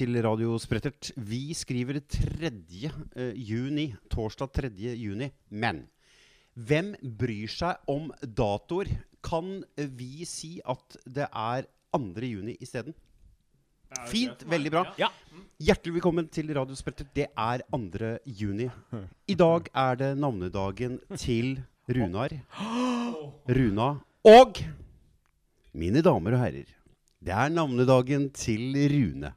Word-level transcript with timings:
Til 0.00 0.16
Radio 0.24 0.54
Sprettert. 0.56 1.10
Vi 1.28 1.52
skriver 1.52 1.98
3. 2.00 2.48
eh, 3.20 3.34
juni, 3.36 3.90
torsdag 4.08 4.48
3. 4.56 4.68
juni. 4.96 5.26
Men 5.50 5.82
hvem 6.56 6.94
bryr 7.02 7.50
seg 7.52 7.76
om 7.84 8.06
datoer? 8.24 8.88
Kan 9.20 9.58
eh, 9.76 9.90
vi 9.92 10.24
si 10.24 10.54
at 10.64 10.96
det 11.04 11.26
er 11.28 11.68
2. 11.92 12.00
juni 12.24 12.54
isteden? 12.64 12.94
Fint. 14.08 14.46
Veldig 14.48 14.72
bra. 14.72 14.86
Ja. 14.96 15.10
Hjertelig 15.60 15.98
velkommen 15.98 16.30
til 16.32 16.48
Radio 16.56 16.78
Sprettert. 16.80 17.10
Det 17.12 17.26
er 17.36 17.60
2. 17.68 18.14
juni. 18.24 18.70
I 19.28 19.36
dag 19.36 19.68
er 19.68 20.00
det 20.00 20.10
navnedagen 20.16 20.96
til 21.18 21.58
Runar, 21.92 22.32
Runa 23.52 23.90
og 24.24 24.62
Mine 25.76 26.00
damer 26.00 26.38
og 26.38 26.46
herrer, 26.46 26.72
det 27.20 27.36
er 27.36 27.52
navnedagen 27.52 28.30
til 28.32 28.72
Rune. 28.94 29.34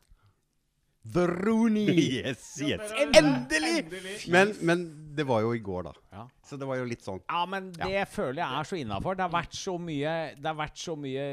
The 1.04 1.26
Rooney! 1.28 1.88
Yes, 2.24 2.62
yes. 2.64 2.92
Endelig! 3.16 4.28
Men, 4.32 4.54
men 4.62 4.84
det 5.16 5.26
var 5.28 5.42
jo 5.44 5.52
i 5.54 5.60
går, 5.60 5.90
da. 5.90 5.92
Ja. 6.14 6.24
Så 6.48 6.58
det 6.60 6.68
var 6.70 6.80
jo 6.80 6.86
litt 6.88 7.04
sånn 7.04 7.20
Ja, 7.26 7.42
men 7.50 7.72
det 7.76 8.06
føler 8.12 8.40
jeg 8.40 8.60
er 8.62 8.70
så 8.70 8.80
innafor. 8.80 9.18
Det 9.20 9.26
har 9.26 9.34
vært 9.34 9.58
så 9.58 9.76
mye 9.82 10.14
Det 10.38 10.48
har 10.48 10.58
vært 10.60 10.80
så 10.80 10.96
mye 11.00 11.26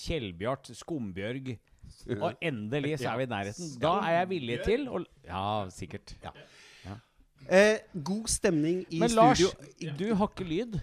Kjellbjart, 0.00 0.72
Skumbjørg 0.80 1.52
Og 2.16 2.42
endelig 2.42 2.96
så 3.04 3.12
er 3.12 3.20
vi 3.22 3.28
i 3.28 3.30
nærheten. 3.30 3.70
Da 3.82 3.94
er 4.08 4.18
jeg 4.18 4.30
villig 4.34 4.58
til 4.66 4.88
å 4.90 5.04
Ja, 5.28 5.44
sikkert. 5.72 6.16
eh, 7.48 7.78
God 7.94 8.28
stemning 8.32 8.82
i 8.90 8.98
Men 8.98 9.14
Lars, 9.14 9.38
studio. 9.38 9.94
du 10.00 10.06
har 10.14 10.32
ikke 10.32 10.48
lyd. 10.48 10.80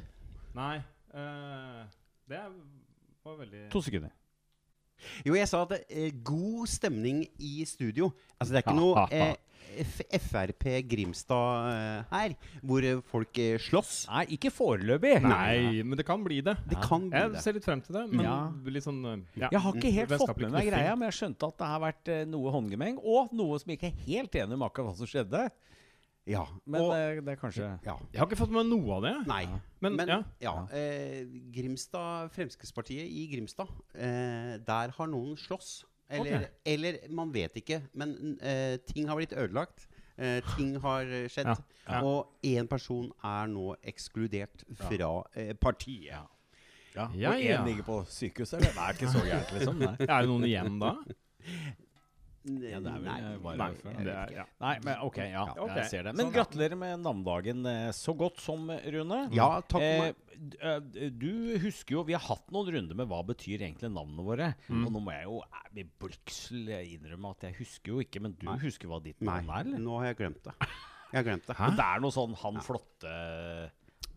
Nei. 0.55 0.77
Uh, 1.11 1.83
det 2.29 2.39
var 3.25 3.37
veldig 3.41 3.69
To 3.73 3.81
sekunder. 3.83 4.13
Jo, 5.25 5.33
jeg 5.37 5.47
sa 5.51 5.63
at 5.65 5.69
det 5.77 5.83
er 5.89 6.11
god 6.23 6.67
stemning 6.67 7.23
i 7.39 7.63
studio. 7.65 8.11
Altså, 8.39 8.53
det 8.53 8.61
er 8.61 8.67
ikke 8.67 8.77
noe 8.85 9.07
eh, 9.11 9.33
F 9.85 10.01
Frp 10.19 10.65
Grimstad 10.91 11.67
eh, 11.71 12.09
her, 12.11 12.33
hvor 12.67 12.83
eh, 12.83 12.97
folk 13.07 13.37
eh, 13.39 13.53
slåss. 13.61 13.93
Nei, 14.11 14.25
ikke 14.35 14.51
foreløpig. 14.51 15.13
Nei, 15.23 15.79
men 15.87 15.95
det 15.95 16.03
kan 16.09 16.23
bli 16.25 16.41
det. 16.43 16.57
Det 16.67 16.81
kan 16.83 17.05
bli 17.07 17.21
Jeg 17.21 17.31
det. 17.37 17.43
ser 17.45 17.55
litt 17.55 17.67
frem 17.69 17.79
til 17.85 17.95
det, 17.95 18.03
men 18.11 18.25
Ja. 18.25 18.35
litt 18.67 18.83
sånn 18.83 18.99
eh, 19.13 19.21
ja. 19.45 19.47
Jeg 19.53 19.63
har 19.63 19.77
ikke 19.79 19.93
helt 19.95 20.09
fått 20.11 20.17
Vennskapelig 20.19 20.49
med 20.49 20.57
meg 20.57 20.65
knuffing. 20.67 20.75
greia, 20.75 20.95
men 20.99 21.07
jeg 21.11 21.17
skjønte 21.21 21.47
at 21.53 21.57
det 21.63 21.69
har 21.71 21.83
vært 21.85 22.11
eh, 22.17 22.25
noe 22.33 22.51
håndgemeng, 22.57 22.99
og 22.99 23.31
noe 23.39 23.61
som 23.63 23.71
ikke 23.77 23.87
er 23.93 24.01
helt 24.09 24.35
enig 24.43 24.57
med 24.59 24.67
akkurat 24.67 24.91
hva 24.91 24.97
som 24.99 25.07
skjedde. 25.13 25.45
Ja. 26.29 26.43
Men 26.69 26.83
og, 26.83 26.91
det, 26.93 27.23
det 27.25 27.33
er 27.33 27.39
kanskje 27.41 27.65
ja. 27.65 27.95
Jeg 28.13 28.21
har 28.21 28.27
ikke 28.27 28.39
fått 28.43 28.53
med 28.53 28.67
noe 28.69 28.97
av 28.99 29.05
det. 29.07 29.13
Nei. 29.29 29.43
Men, 29.81 29.95
Men 29.97 30.11
ja. 30.11 30.19
ja, 30.43 30.53
eh, 30.77 31.23
Grimstad, 31.53 32.29
Fremskrittspartiet 32.35 33.07
i 33.09 33.25
Grimstad, 33.31 33.71
eh, 33.95 34.59
der 34.67 34.93
har 34.97 35.09
noen 35.09 35.33
slåss. 35.39 35.79
Eller, 36.11 36.43
okay. 36.43 36.49
eller 36.67 36.99
man 37.15 37.31
vet 37.33 37.55
ikke, 37.61 37.79
men 37.95 38.35
eh, 38.43 38.75
ting 38.85 39.07
har 39.09 39.17
blitt 39.17 39.33
ødelagt. 39.33 39.87
Eh, 40.19 40.43
ting 40.57 40.75
har 40.83 41.07
skjedd. 41.31 41.49
Ja, 41.49 41.55
ja. 41.87 42.01
Og 42.05 42.45
én 42.45 42.67
person 42.69 43.07
er 43.25 43.47
nå 43.49 43.71
ekskludert 43.81 44.65
fra 44.83 45.13
eh, 45.33 45.55
partiet. 45.57 46.11
Ja. 46.11 46.25
Ja, 46.91 47.05
og 47.07 47.15
ja. 47.15 47.31
én 47.55 47.65
ligger 47.65 47.87
på 47.87 48.01
sykehuset. 48.11 48.59
Det 48.59 48.73
er 48.75 48.97
ikke 48.97 49.07
så 49.07 49.23
gærent, 49.23 49.53
liksom. 49.55 49.79
Nei. 49.87 49.95
Er 50.03 50.17
det 50.25 50.29
noen 50.29 50.43
igjen 50.49 50.77
da? 50.81 50.97
Ja, 52.41 52.79
det 52.81 52.89
er 52.89 53.01
vel, 53.03 53.05
Nei, 53.05 53.33
bare 53.43 53.57
Nei, 53.59 54.03
det 54.05 54.13
er, 54.17 54.31
ja. 54.33 54.43
Nei, 54.63 54.71
men 54.81 55.01
ok, 55.05 55.17
ja, 55.29 55.43
ok. 55.61 55.75
jeg 55.77 55.89
ser 55.91 56.07
det. 56.07 56.13
Men 56.15 56.23
Sånn, 56.25 56.31
ja. 56.31 56.37
gratulerer 56.39 56.79
med 56.81 57.03
navnedagen 57.03 57.65
eh, 57.69 57.91
så 57.93 58.15
godt 58.17 58.41
som, 58.41 58.63
Rune. 58.95 59.19
Ja, 59.37 59.49
takk 59.61 59.85
for 59.85 60.11
Eh, 60.41 60.79
d- 60.81 60.97
eh, 61.05 61.09
du 61.13 61.57
husker 61.61 61.99
jo 61.99 62.01
Vi 62.07 62.15
har 62.15 62.23
hatt 62.25 62.47
noen 62.55 62.71
runder 62.73 62.97
med 62.97 63.05
hva 63.11 63.19
betyr 63.27 63.61
egentlig 63.61 63.91
navnene 63.93 64.23
våre. 64.25 64.47
Mm. 64.71 64.87
Og 64.87 64.95
nå 64.95 65.01
må 65.05 65.13
jeg 65.13 65.27
jo 65.27 65.35
eh, 65.43 65.67
med 65.77 65.91
blygsel 66.01 66.71
innrømme 66.79 67.35
at 67.35 67.45
jeg 67.45 67.59
husker 67.59 67.93
jo 67.93 67.99
ikke, 68.01 68.23
men 68.25 68.33
du 68.39 68.47
Nei. 68.49 68.57
husker 68.63 68.89
hva 68.89 68.97
ditt 69.05 69.21
Nei, 69.21 69.35
navn 69.43 69.51
er, 69.59 69.67
eller? 69.69 69.83
nå 69.85 69.99
har 69.99 70.09
jeg 70.09 70.17
glemt 70.23 70.41
det. 70.49 70.55
Jeg 71.11 71.19
har 71.19 71.27
glemt 71.29 71.45
det. 71.45 71.59
Men 71.59 71.77
det 71.77 71.85
er 71.91 72.01
noe 72.07 72.15
sånn 72.15 72.33
han 72.41 72.57
flotte 72.65 73.13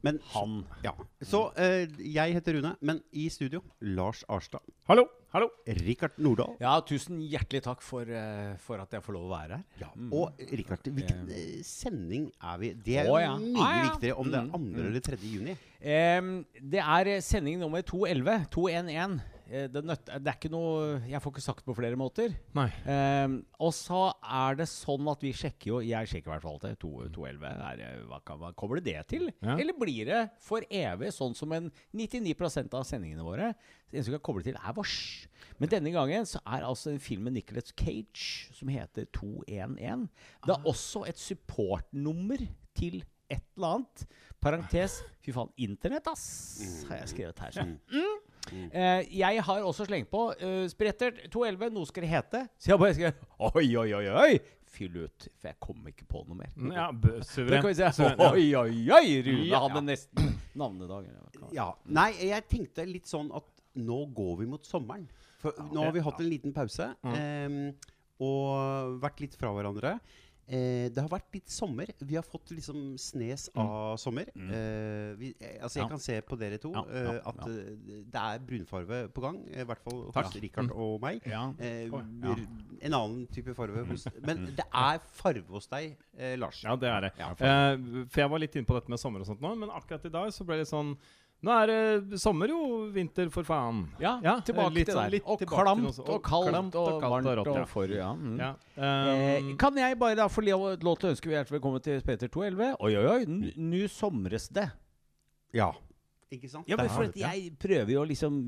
Men 0.04 0.19
Han. 0.34 0.59
ja. 0.84 0.92
Så 1.25 1.47
eh, 1.56 1.87
jeg 2.04 2.34
heter 2.37 2.59
Rune, 2.59 2.75
men 2.84 2.98
i 3.16 3.26
studio 3.32 3.62
Lars 3.81 4.20
Arstad. 4.28 4.60
Hallo! 4.88 5.06
Hallo! 5.34 5.48
Rikard 5.66 6.12
Nordahl. 6.22 6.53
Ja, 6.62 6.76
tusen 6.87 7.19
hjertelig 7.25 7.62
takk 7.65 7.81
for, 7.82 8.06
eh, 8.06 8.53
for 8.62 8.78
at 8.84 8.92
jeg 8.94 9.03
får 9.03 9.16
lov 9.16 9.25
å 9.26 9.32
være 9.32 9.56
her. 9.56 9.65
Ja, 9.81 9.88
Og 10.15 10.37
Rikard, 10.53 10.87
hvilken 10.94 11.25
eh, 11.34 11.56
sending 11.66 12.28
er 12.38 12.60
vi? 12.60 12.70
Det 12.87 12.98
er 13.03 13.09
Å, 13.10 13.16
jo 13.16 13.25
ja. 13.25 13.32
mye 13.41 13.65
Ah, 13.65 13.72
ja. 13.81 13.87
viktigere 13.88 14.19
om 14.22 14.31
det 14.31 14.38
er 14.38 14.47
Mm, 14.53 14.69
2. 14.76 14.84
eller 14.84 15.00
3. 15.09 15.19
juni. 15.32 15.56
Em, 15.82 16.31
det 16.60 16.84
er 16.84 17.10
sending 17.21 17.59
nummer 17.65 17.82
211. 17.82 18.47
211. 18.54 19.21
Eh, 19.50 19.66
det, 19.69 19.82
nøtt, 19.84 20.06
det 20.09 20.31
er 20.31 20.37
ikke 20.38 20.49
noe 20.53 21.03
Jeg 21.10 21.21
får 21.21 21.32
ikke 21.34 21.43
sagt 21.44 21.65
på 21.66 21.75
flere 21.77 21.99
måter. 22.00 22.32
Nei. 22.56 22.69
Em, 22.88 23.34
og 23.60 23.75
så 23.77 24.06
er 24.25 24.56
det 24.56 24.66
sånn 24.71 25.05
at 25.12 25.21
vi 25.25 25.34
sjekker 25.37 25.69
jo 25.72 25.81
Jeg 25.84 26.09
sjekker 26.09 26.31
i 26.31 26.32
hvert 26.32 26.44
fall 26.47 26.56
alltid. 26.56 26.78
211. 26.81 27.44
Er, 27.53 28.03
hva, 28.09 28.21
kan- 28.25 28.41
hva 28.41 28.53
kommer 28.56 28.81
det 28.81 28.94
det 28.94 29.06
til? 29.12 29.28
Ja. 29.44 29.59
Eller 29.60 29.77
blir 29.77 30.09
det 30.09 30.22
for 30.41 30.65
evig 30.71 31.12
sånn 31.12 31.37
som 31.37 31.53
en 31.53 31.71
99 31.93 32.72
av 32.72 32.87
sendingene 32.88 33.27
våre? 33.27 33.53
Det 33.91 33.99
eneste 34.00 34.10
vi 34.15 34.19
kan 34.19 34.27
koble 34.33 34.43
til, 34.47 34.56
er 34.59 34.75
vårs. 34.75 34.97
Men 35.60 35.71
denne 35.71 35.93
gangen 35.94 36.25
så 36.27 36.41
er 36.49 36.65
altså 36.66 36.91
en 36.94 37.03
film 37.04 37.28
med 37.28 37.37
Nicolas 37.37 37.69
Cage 37.78 38.49
som 38.56 38.72
heter 38.72 39.06
211. 39.12 40.09
Det 40.47 40.56
er 40.56 40.66
også 40.72 41.04
et 41.06 41.21
supportnummer 41.21 42.41
til 42.75 43.03
et 43.31 43.44
eller 43.56 43.77
annet. 43.78 44.06
Parentes 44.43 44.99
Fy 45.25 45.33
faen, 45.33 45.49
internett, 45.65 46.09
ass! 46.10 46.25
Har 46.88 46.99
jeg 47.00 47.12
skrevet 47.15 47.38
her. 47.41 47.54
Så. 47.56 47.62
Mm. 47.65 48.19
Eh, 48.53 49.06
jeg 49.19 49.41
har 49.47 49.62
også 49.65 49.87
slengt 49.88 50.10
på 50.12 50.27
uh, 50.37 50.66
Sprettert 50.69 51.22
211, 51.32 51.71
noe 51.75 51.88
skal 51.88 52.05
det 52.05 52.10
hete. 52.12 52.43
Så 52.60 52.72
jeg 52.75 52.78
bare 52.82 52.94
skrev 52.94 53.15
Oi, 53.55 53.66
oi, 53.81 53.88
oi, 53.97 54.05
oi! 54.10 54.34
Fyll 54.75 54.97
ut. 55.06 55.27
For 55.38 55.49
jeg 55.53 55.56
kom 55.62 55.84
ikke 55.88 56.06
på 56.10 56.25
noe 56.28 56.37
mer. 56.41 56.50
Ja, 56.75 56.88
b- 56.93 57.15
Da 57.21 57.25
suveren. 57.28 57.60
kan 57.62 57.71
vi 57.71 57.77
se. 57.78 57.91
Suveren, 57.94 58.19
ja. 58.21 58.31
Oi, 58.34 58.47
oi, 58.59 58.91
oi! 58.99 59.22
Rune 59.28 59.47
Ja. 59.49 59.60
hadde 59.69 59.83
nesten 59.87 60.33
navnedag. 60.59 61.06
Ja. 61.54 61.69
Nei, 61.87 62.10
jeg 62.27 62.49
tenkte 62.50 62.84
litt 62.88 63.06
sånn 63.10 63.31
at 63.34 63.47
nå 63.78 64.00
går 64.15 64.37
vi 64.43 64.47
mot 64.50 64.66
sommeren. 64.66 65.06
For 65.43 65.53
nå 65.72 65.84
har 65.84 65.93
vi 65.94 66.03
hatt 66.04 66.21
en 66.22 66.28
liten 66.31 66.53
pause 66.56 66.91
em, 67.04 67.56
og 68.22 68.99
vært 69.03 69.21
litt 69.25 69.34
fra 69.38 69.50
hverandre. 69.54 69.97
Eh, 70.47 70.91
det 70.93 71.00
har 71.00 71.09
vært 71.09 71.32
litt 71.32 71.49
sommer. 71.49 71.87
Vi 72.05 72.16
har 72.19 72.22
fått 72.27 72.50
liksom 72.53 72.99
snes 73.00 73.47
av 73.56 73.97
sommer. 73.97 74.27
Eh, 74.37 75.15
vi, 75.16 75.31
eh, 75.41 75.55
altså 75.65 75.78
jeg 75.81 75.84
Ja. 75.84 75.88
kan 75.88 75.99
se 75.99 76.21
på 76.21 76.37
dere 76.38 76.59
to 76.60 76.71
Ja, 76.75 76.84
ja, 76.84 77.12
eh, 77.15 77.21
at 77.25 77.41
eh, 77.49 78.05
det 78.12 78.21
er 78.21 78.38
brunfarve 78.44 79.09
på 79.09 79.22
gang. 79.25 79.38
I 79.49 79.65
hvert 79.65 79.81
fall 79.83 80.03
hos 80.04 80.12
Takk. 80.15 80.34
Rikard 80.43 80.71
og 80.71 81.00
meg. 81.00 81.22
Eh. 81.25 81.88
En 82.84 82.93
annen 82.93 83.27
type 83.33 83.54
farve 83.56 83.87
hos 83.88 84.06
Men 84.21 84.44
det 84.54 84.66
er 84.69 84.99
farve 85.16 85.47
hos 85.49 85.66
deg, 85.72 85.97
eh, 86.19 86.37
Lars. 86.37 86.62
Ja, 86.62 86.77
det 86.77 86.88
er 86.91 87.00
det. 87.00 87.12
Eh, 87.19 88.04
for 88.10 88.21
jeg 88.21 88.31
var 88.31 88.38
litt 88.38 88.54
inne 88.56 88.66
på 88.69 88.75
dette 88.78 88.91
med 88.93 88.99
sommer 89.00 89.21
og 89.21 89.27
sånt 89.27 89.41
nå, 89.41 89.54
men 89.56 89.71
akkurat 89.71 90.04
i 90.04 90.10
dag 90.10 90.28
så 90.34 90.44
ble 90.44 90.56
det 90.60 90.69
sånn 90.69 90.97
Nå 91.44 91.55
er 91.55 91.71
det 91.71 92.21
sommer 92.22 92.50
jo, 92.53 92.60
vinter 92.94 93.28
for 93.32 93.47
faen. 93.47 93.84
Ja, 94.03 94.16
Ja, 94.25 94.38
tilbake 94.44 94.72
litt 94.75 94.88
til 94.88 94.97
det 94.97 95.03
der. 95.03 95.15
litt 95.15 95.27
Og 95.27 95.41
tilbake 95.43 95.56
til 95.56 95.65
klamt 95.65 95.84
noe 95.84 96.06
og 96.16 96.22
kaldt 96.25 96.50
klamt 96.50 96.78
og, 96.81 96.88
kaldt 97.03 97.15
varmt 97.15 97.31
rått, 97.41 97.50
og 97.53 97.59
ja. 97.60 97.65
for 97.71 97.94
ja. 97.94 98.12
Mm. 98.15 98.38
Ja, 98.41 98.53
Eh, 98.75 99.38
um, 99.38 99.50
kan 99.60 99.77
jeg 99.78 99.94
bare 100.00 100.16
da 100.19 100.25
få 100.27 100.43
lov, 100.43 100.78
til 100.83 101.06
å 101.06 101.10
ønske 101.12 101.31
hjertelig 101.31 101.60
velkommen 101.60 101.83
til 101.84 102.00
Peter 102.03 102.27
211? 102.27 102.77
Oi, 102.81 102.97
oi, 102.99 103.04
oi, 103.12 103.53
Nu 103.54 103.84
somres 103.87 104.49
det. 104.50 104.66
Ja. 105.54 105.71
Ikke 106.34 106.51
sant? 106.51 106.66
Ja, 106.66 106.78
men 106.80 106.91
for 106.91 107.07
at 107.07 107.15
jeg 107.18 107.53
prøver 107.60 107.92
jo 107.92 108.03
liksom 108.09 108.41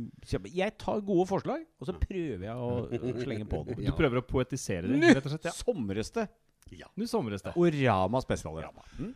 Jeg 0.50 0.75
tar 0.81 1.05
gode 1.06 1.29
forslag, 1.31 1.62
og 1.79 1.87
så 1.87 1.94
prøver 2.00 2.49
jeg 2.49 2.56
å 2.56 3.20
slenge 3.23 3.47
på 3.50 3.62
du 3.76 3.93
prøver 3.94 4.23
å 4.23 4.26
poetisere 4.26 4.88
det, 4.88 4.99
Nu 4.99 5.06
rett 5.12 5.23
og 5.23 5.37
slett? 5.37 5.47
Ja. 5.47 5.55
somres 5.55 6.11
det. 6.17 6.26
Nu 6.99 7.06
somres 7.06 7.44
det. 7.44 7.55
Orama 7.55 8.20
spesialrama. 8.25 8.82
Mm. 8.99 9.15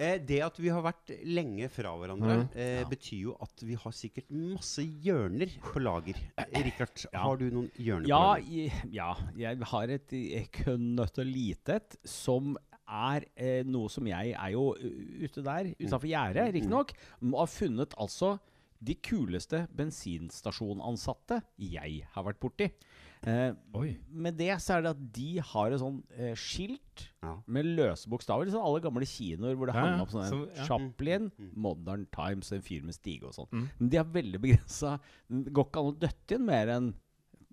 Eh, 0.00 0.16
det 0.24 0.38
at 0.40 0.56
vi 0.56 0.70
har 0.72 0.80
vært 0.80 1.10
lenge 1.28 1.66
fra 1.68 1.90
hverandre, 2.00 2.38
eh, 2.56 2.84
betyr 2.88 3.18
jo 3.26 3.34
at 3.44 3.60
vi 3.68 3.74
har 3.76 3.92
sikkert 3.92 4.30
masse 4.32 4.80
hjørner 5.04 5.50
på 5.66 5.82
lager. 5.84 6.16
Eh, 6.40 6.62
Rikard, 6.64 7.04
Ja. 7.12 7.20
har 7.26 7.36
du 7.36 7.50
noen 7.50 7.70
hjørner 7.76 8.08
Ja, 8.08 8.34
på 8.34 8.40
lager? 8.40 8.86
ja, 8.90 9.10
jeg 9.36 9.58
har 9.60 9.88
et 9.90 10.08
kønnøtt 10.56 11.18
og 11.20 11.26
lite 11.26 11.76
et 11.76 11.96
som 12.08 12.56
er 12.88 13.26
eh, 13.36 13.62
noe 13.62 13.88
som 13.92 14.06
jeg 14.08 14.32
er 14.32 14.50
jo 14.52 14.72
ute 14.74 15.44
der, 15.44 15.74
utafor 15.78 16.08
gjerdet, 16.08 16.54
riktignok, 16.54 16.92
og 17.22 17.38
har 17.38 17.46
funnet 17.52 17.94
altså 18.00 18.38
de 18.82 18.94
kuleste 18.94 19.68
bensinstasjonansatte 19.76 21.42
jeg 21.60 22.06
har 22.14 22.24
vært 22.24 22.40
borti. 22.40 22.70
Eh, 23.28 23.52
Oi. 23.76 23.98
med 24.08 24.38
det 24.38 24.54
så 24.64 24.78
er 24.78 24.82
det 24.86 24.90
at 24.94 25.00
de 25.12 25.26
har 25.44 25.72
et 25.74 25.80
sånn 25.82 25.98
eh, 26.16 26.32
skilt 26.34 27.08
Ja. 27.22 27.34
med 27.46 27.66
løse 27.66 28.08
bokstaver. 28.08 28.46
Liksom 28.48 28.64
alle 28.64 28.80
gamle 28.80 29.04
kinoer 29.04 29.54
hvor 29.58 29.68
det 29.68 29.74
Ja, 29.76 29.82
hang 29.84 30.00
opp 30.00 30.08
sånne 30.14 30.30
så, 30.30 30.40
ja. 30.56 30.64
Chaplin, 30.64 31.30
Modern 31.54 32.06
Times, 32.14 32.50
en 32.56 32.62
fyr 32.64 32.82
med 32.82 32.94
stige 32.96 33.24
og 33.28 33.34
sånn. 33.36 33.50
Mm. 33.52 33.68
Men 33.78 33.88
de 33.92 33.96
har 34.00 34.04
veldig 34.04 34.40
begrensa 34.40 34.94
Det 35.28 35.52
går 35.52 35.68
ikke 35.68 35.80
an 35.84 35.92
å 35.92 35.98
døtte 36.00 36.34
inn 36.38 36.46
mer 36.46 36.66
enn 36.78 36.94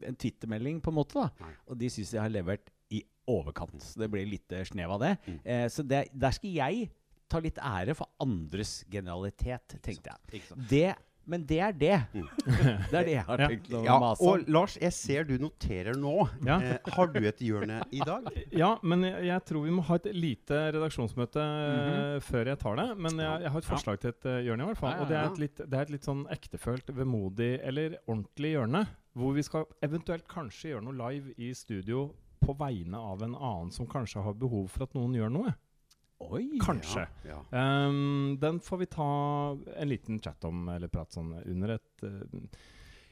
en 0.08 0.16
twittermelding, 0.16 0.80
på 0.80 0.92
en 0.94 0.96
måte. 1.00 1.14
da 1.19 1.31
Nei. 1.44 1.54
Og 1.68 1.78
de 1.81 1.88
syns 1.90 2.12
jeg 2.13 2.22
har 2.22 2.30
levert 2.30 2.70
i 2.94 3.02
overkant. 3.28 3.81
Så 3.81 3.98
det 4.00 4.12
blir 4.13 4.25
litt 4.30 4.52
eh, 4.54 4.63
snev 4.63 4.92
av 4.92 5.00
det. 5.02 5.18
Mm. 5.28 5.40
Eh, 5.44 5.68
så 5.74 5.84
det, 5.86 6.04
der 6.13 6.31
skal 6.31 6.50
jeg 6.54 6.90
ta 7.28 7.40
litt 7.44 7.58
ære 7.60 7.94
for 7.98 8.08
andres 8.24 8.86
genialitet, 8.90 9.75
tenkte 9.84 10.13
jeg. 10.31 10.44
Det 10.70 10.96
Men 11.27 11.44
det 11.47 11.59
er 11.59 11.74
det. 11.75 11.95
Det 12.88 12.95
er 12.95 13.06
det 13.06 13.13
jeg 13.18 13.24
har 13.27 13.41
tenkt 13.41 13.74
å 13.75 13.81
Ja, 13.83 13.97
mase 14.00 14.24
og. 14.24 14.45
Lars, 14.51 14.77
jeg 14.79 14.94
ser 14.95 15.25
du 15.27 15.33
noterer 15.41 15.97
nå. 16.00 16.13
Ja. 16.47 16.57
Eh, 16.63 16.91
har 16.95 17.09
du 17.12 17.19
et 17.27 17.41
hjørne 17.44 17.81
i 17.91 18.00
dag? 18.00 18.29
Ja, 18.62 18.69
men 18.81 19.03
jeg, 19.03 19.25
jeg 19.27 19.44
tror 19.50 19.65
vi 19.65 19.74
må 19.75 19.83
ha 19.89 19.97
et 20.00 20.07
lite 20.15 20.62
redaksjonsmøte 20.77 21.44
mm 21.44 21.81
-hmm. 21.81 22.21
før 22.29 22.51
jeg 22.53 22.59
tar 22.63 22.79
det. 22.79 22.88
Men 22.97 23.19
jeg, 23.19 23.41
jeg 23.44 23.51
har 23.51 23.57
et 23.59 23.71
forslag 23.74 24.00
til 24.00 24.09
et 24.09 24.25
uh, 24.25 24.39
hjørne, 24.45 24.63
i 24.63 24.68
hvert 24.71 24.77
fall. 24.77 24.91
Ja, 24.91 24.95
ja, 24.97 25.01
Og 25.01 25.09
det 25.09 25.18
er 25.18 25.31
et 25.31 25.39
litt, 25.39 25.57
det 25.57 25.74
er 25.74 25.81
et 25.81 25.89
litt 25.89 26.07
sånn 26.07 26.24
ektefølt, 26.31 26.95
vemodig 26.95 27.59
eller 27.63 27.97
ordentlig 28.07 28.51
hjørne. 28.56 28.85
Hvor 29.13 29.33
vi 29.33 29.44
skal 29.44 29.65
eventuelt 29.83 30.27
kanskje 30.27 30.69
gjøre 30.69 30.85
noe 30.85 30.95
live 30.95 31.33
i 31.38 31.53
studio 31.53 32.13
på 32.39 32.53
vegne 32.53 32.97
av 32.97 33.24
en 33.24 33.35
annen 33.35 33.71
som 33.71 33.88
kanskje 33.88 34.21
har 34.21 34.33
behov 34.33 34.69
for 34.69 34.83
at 34.83 34.94
noen 34.94 35.15
gjør 35.18 35.33
noe. 35.33 35.53
Oi! 36.19 36.60
Kanskje. 36.64 37.06
Ja. 37.28 37.42
Um, 37.52 38.38
den 38.42 38.60
får 38.64 38.78
vi 38.81 38.88
ta 38.90 39.10
en 39.75 39.90
liten 39.90 40.22
chat 40.24 40.44
om, 40.50 40.66
eller 40.74 40.90
prat 40.92 41.14
sånn 41.14 41.36
under 41.46 41.75
et 41.78 42.04
uh, 42.08 42.48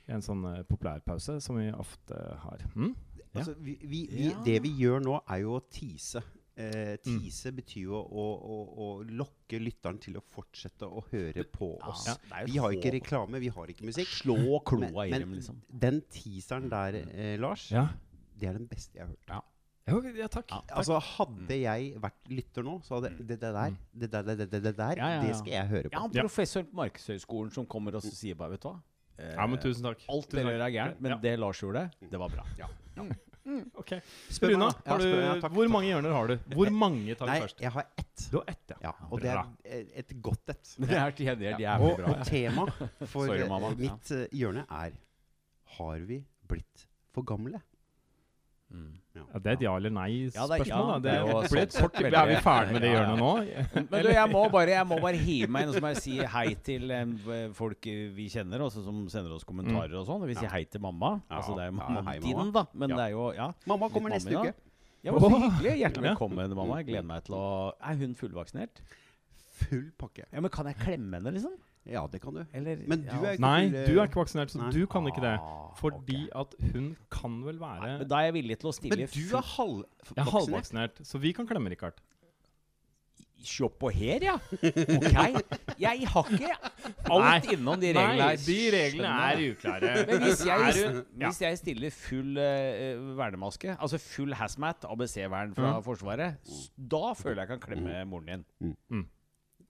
en 0.06 0.24
sånn 0.25 0.46
uh, 0.46 0.63
populærpause 0.69 1.40
som 1.42 1.60
vi 1.60 1.69
ofte 1.74 2.18
har. 2.46 2.66
Mm? 2.75 2.96
Ja. 3.18 3.28
Altså, 3.42 3.54
vi, 3.60 3.78
vi, 3.81 4.07
vi, 4.12 4.25
Ja. 4.30 4.42
Det 4.46 4.57
vi 4.63 4.74
gjør 4.80 5.06
nå, 5.06 5.19
er 5.28 5.44
jo 5.44 5.57
å 5.60 5.63
tease. 5.69 6.24
Eh, 6.56 6.94
tease 7.04 7.52
betyr 7.52 7.90
jo 7.90 7.98
å, 8.00 8.25
å, 8.40 8.57
å 8.80 8.86
lokke 9.04 9.58
lytteren 9.60 9.98
til 10.00 10.16
å 10.16 10.22
fortsette 10.24 10.88
å 10.88 11.01
høre 11.10 11.44
på 11.51 11.74
oss. 11.84 12.06
er 12.08 12.48
Vi 12.48 12.62
har 12.63 12.75
ikke 12.78 12.94
reklame, 12.96 13.42
vi 13.44 13.50
har 13.51 13.74
ikke 13.74 13.90
musikk. 13.90 14.08
Slå 14.22 14.62
kloa 14.63 15.04
i 15.10 15.12
dem, 15.12 15.34
liksom. 15.36 15.60
Den 15.68 16.00
teaseren 16.08 16.69
der, 16.72 17.01
eh, 17.12 17.36
Lars, 17.42 17.68
Ja. 17.75 17.90
det 18.40 18.48
er 18.48 18.56
den 18.62 18.69
beste 18.72 19.01
jeg 19.01 19.04
har 19.04 19.12
hørt. 19.12 19.51
Jo, 19.86 20.00
ja, 20.18 20.26
takk. 20.28 20.48
Ja. 20.50 20.62
takk. 20.66 20.72
Altså, 20.82 20.96
hadde 21.12 21.58
jeg 21.62 21.92
vært 22.02 22.30
lytter 22.34 22.64
nå, 22.66 22.80
så 22.82 22.96
hadde 22.98 23.12
det, 23.20 23.28
det 23.36 23.52
der, 23.54 23.76
det 23.94 24.10
der, 24.16 24.24
det, 24.32 24.48
det, 24.50 24.62
det 24.66 24.72
der 24.80 24.98
Ja, 24.98 25.10
ja, 25.12 25.20
ja. 25.20 25.28
det 25.28 25.36
skal 25.38 25.54
jeg 25.54 25.68
høre 25.70 25.84
på. 25.90 25.94
Ja, 25.94 26.00
han 26.02 26.10
professoren 26.16 26.26
professor 26.26 26.64
på 26.72 26.80
Markedshøgskolen 26.82 27.52
som 27.54 27.68
kommer 27.70 27.96
og 28.00 28.08
sier 28.08 28.36
bare, 28.40 28.56
vet 28.58 28.66
du 28.66 28.72
hva 28.72 28.80
Eh, 29.16 29.30
Ja, 29.32 29.46
men 29.48 29.56
tusen 29.64 29.86
takk. 29.86 30.02
Alt 30.12 30.26
Tusen 30.28 30.42
dere 30.42 30.58
gjør 30.58 30.64
er 30.66 30.72
gærent, 30.74 30.98
men 31.00 31.12
Ja. 31.14 31.18
det 31.24 31.32
Lars 31.40 31.62
gjorde, 31.62 31.86
det 32.02 32.20
var 32.20 32.34
bra. 32.34 32.44
Ok. 33.78 33.92
Spør 34.34 34.50
Runa, 34.56 34.66
meg, 34.66 34.74
da. 34.74 34.82
Ja, 34.84 34.92
har 34.92 34.98
du, 35.00 35.04
spør 35.06 35.22
meg, 35.22 35.42
takk, 35.44 35.54
hvor 35.54 35.68
mange 35.70 35.88
hjørner 35.92 36.14
har 36.18 36.28
du? 36.28 36.34
Hvor 36.56 36.72
mange 36.74 37.16
tar 37.16 37.30
Nei, 37.30 37.36
først? 37.44 37.60
jeg 37.62 37.72
har 37.76 37.86
ett. 38.02 38.24
Du 38.32 38.38
har 38.40 38.48
ett, 38.50 38.72
ja. 38.74 38.78
Ja, 38.88 38.94
og 39.14 39.22
det 39.22 39.30
er 39.30 39.42
eh, 39.70 39.84
et 40.02 40.14
godt 40.26 40.50
et. 40.50 40.72
Men 40.82 40.90
det 40.92 40.98
er 40.98 41.12
til 41.16 41.28
gjengjeld 41.30 41.62
Ja. 41.62 41.76
jævlig 41.78 41.92
Og, 41.92 41.98
bra. 42.02 42.10
og 42.10 42.18
Ja. 42.18 42.24
tema 42.26 42.66
for 43.14 43.28
Sorry, 43.30 43.44
eh, 43.46 43.48
mamma. 43.54 43.70
mitt 43.78 44.12
eh, 44.18 44.26
hjørne 44.34 44.66
er 44.68 44.98
Har 45.78 46.00
vi 46.10 46.18
blitt 46.50 46.88
for 47.14 47.22
gamle? 47.24 47.62
Mm. 48.74 48.96
Ja, 49.15 49.39
det 49.39 49.47
er 49.47 49.56
et 49.56 49.62
ja 49.63 49.73
eller 49.77 49.89
Ja, 49.89 49.95
det 49.95 50.35
er- 50.35 50.50
nei-spørsmål. 50.50 50.89
ja, 50.91 51.00
det 51.00 52.17
er 52.19 52.27
vi 52.27 52.35
ferdig 52.44 52.73
med 52.73 52.81
det 52.81 52.89
Ja, 52.89 52.94
ja, 52.94 53.03
hjørnet 53.06 53.19
nå? 53.21 53.88
Men 53.91 54.03
du, 54.03 54.09
jeg 54.12 54.29
må 54.31 54.41
bare, 54.51 54.69
jeg 54.75 54.88
må 54.88 54.97
bare 55.00 55.15
hive 55.21 55.47
meg 55.56 55.63
inn 55.63 55.69
og 55.69 55.75
så 55.75 55.81
må 55.85 55.91
jeg 55.94 56.01
si 56.03 56.17
hei 56.35 56.53
til 56.67 56.91
eh, 56.91 57.47
folk 57.56 57.81
vi 58.17 58.27
kjenner, 58.33 58.59
også 58.67 58.83
som 58.83 59.07
sender 59.09 59.31
oss 59.38 59.44
kommentarer 59.47 59.95
og 60.01 60.06
sånn. 60.09 60.25
Vi 60.27 60.35
sier 60.35 60.51
hei 60.51 60.63
til 60.65 60.81
mamma. 60.83 61.21
Altså 61.31 61.56
det 61.56 61.63
er 61.63 61.71
jo 61.71 61.79
ja, 61.79 62.01
hei, 62.09 62.19
din, 62.19 62.51
da. 62.51 62.65
Men 62.73 62.89
Ja. 62.89 62.95
det 62.95 63.03
er 63.06 63.12
jo 63.15 63.31
Ja. 63.33 63.51
Mamma 63.65 63.89
kommer 63.89 64.09
neste 64.09 64.35
uke. 64.35 64.53
ja 65.03 65.12
men 65.12 65.21
så 65.21 65.29
hyggelig. 65.29 65.77
Hjertelig 65.79 66.03
Ja. 66.03 66.13
velkommen, 66.15 66.56
mamma. 66.56 66.77
Jeg 66.81 66.88
gleder 66.91 67.03
meg 67.06 67.23
til 67.23 67.35
å 67.35 67.71
Er 67.81 67.95
hun 67.95 68.15
fullvaksinert? 68.15 68.81
Full 69.56 69.91
pakke. 69.97 70.25
Ja, 70.33 70.41
men 70.41 70.50
kan 70.51 70.65
jeg 70.67 70.75
klemme 70.75 71.13
henne, 71.15 71.31
liksom? 71.31 71.56
Ja, 71.86 72.08
det 72.12 72.20
kan 72.24 72.34
du. 72.34 72.42
Eller 72.54 72.80
Men 72.90 73.04
du 73.04 73.12
ja. 73.12 73.20
er 73.22 73.36
ikke 73.38 73.42
Nei, 73.46 73.66
eh, 73.70 73.86
du 73.86 74.00
er 74.00 74.08
ikke 74.10 74.18
vaksinert, 74.24 74.50
så 74.50 74.58
Nei. 74.64 74.72
du 74.74 74.88
kan 74.90 75.06
ikke 75.06 75.22
det. 75.22 75.36
Ah, 75.38 75.68
Fordi 75.78 76.24
okay. 76.32 76.42
at 76.42 76.74
hun 76.74 76.88
kan 77.14 77.36
vel 77.46 77.60
Nei, 77.62 77.76
være 77.80 78.00
Men 78.00 78.08
da 78.10 78.16
er 78.24 78.32
jeg 78.32 78.34
villig 78.40 78.58
til 78.64 78.72
å 78.72 78.74
stille 78.74 78.98
Men 78.98 79.14
du 79.14 79.38
er 79.38 79.48
halvvaksinert. 79.54 80.16
Jeg 80.18 80.26
er 80.26 80.32
halvvaksinert, 80.40 81.02
så 81.06 81.22
vi 81.22 81.32
kan 81.38 81.46
klemme, 81.48 81.70
Richard. 81.70 82.02
Se 83.46 83.68
på 83.70 83.92
her, 83.94 84.24
ja. 84.26 84.34
Ok. 84.34 85.44
Jeg 85.78 86.08
har 86.10 86.30
ikke 86.34 86.56
alt 87.14 87.46
innom 87.54 87.78
de 87.78 87.92
reglene 87.94 88.16
Nei, 88.24 88.36
de 88.42 88.56
reglene 88.74 89.12
er 89.28 89.42
uklare. 89.52 89.92
Men 90.08 90.24
hvis 90.24 90.42
jeg, 90.48 90.74
du- 90.80 91.04
ja. 91.22 91.28
hvis 91.30 91.42
jeg 91.44 91.60
stiller 91.62 91.94
full 91.94 92.40
uh, 92.42 93.12
vernemaske, 93.20 93.76
altså 93.78 94.00
full 94.02 94.34
hazmat, 94.34 94.88
ABC-vern 94.90 95.54
fra 95.54 95.76
Mm. 95.78 95.84
Forsvaret, 95.86 96.40
da 96.78 97.14
føler 97.14 97.44
jeg 97.44 97.50
jeg 97.50 97.54
kan 97.54 97.62
klemme 97.68 98.02
moren 98.10 98.46
din. 98.58 99.06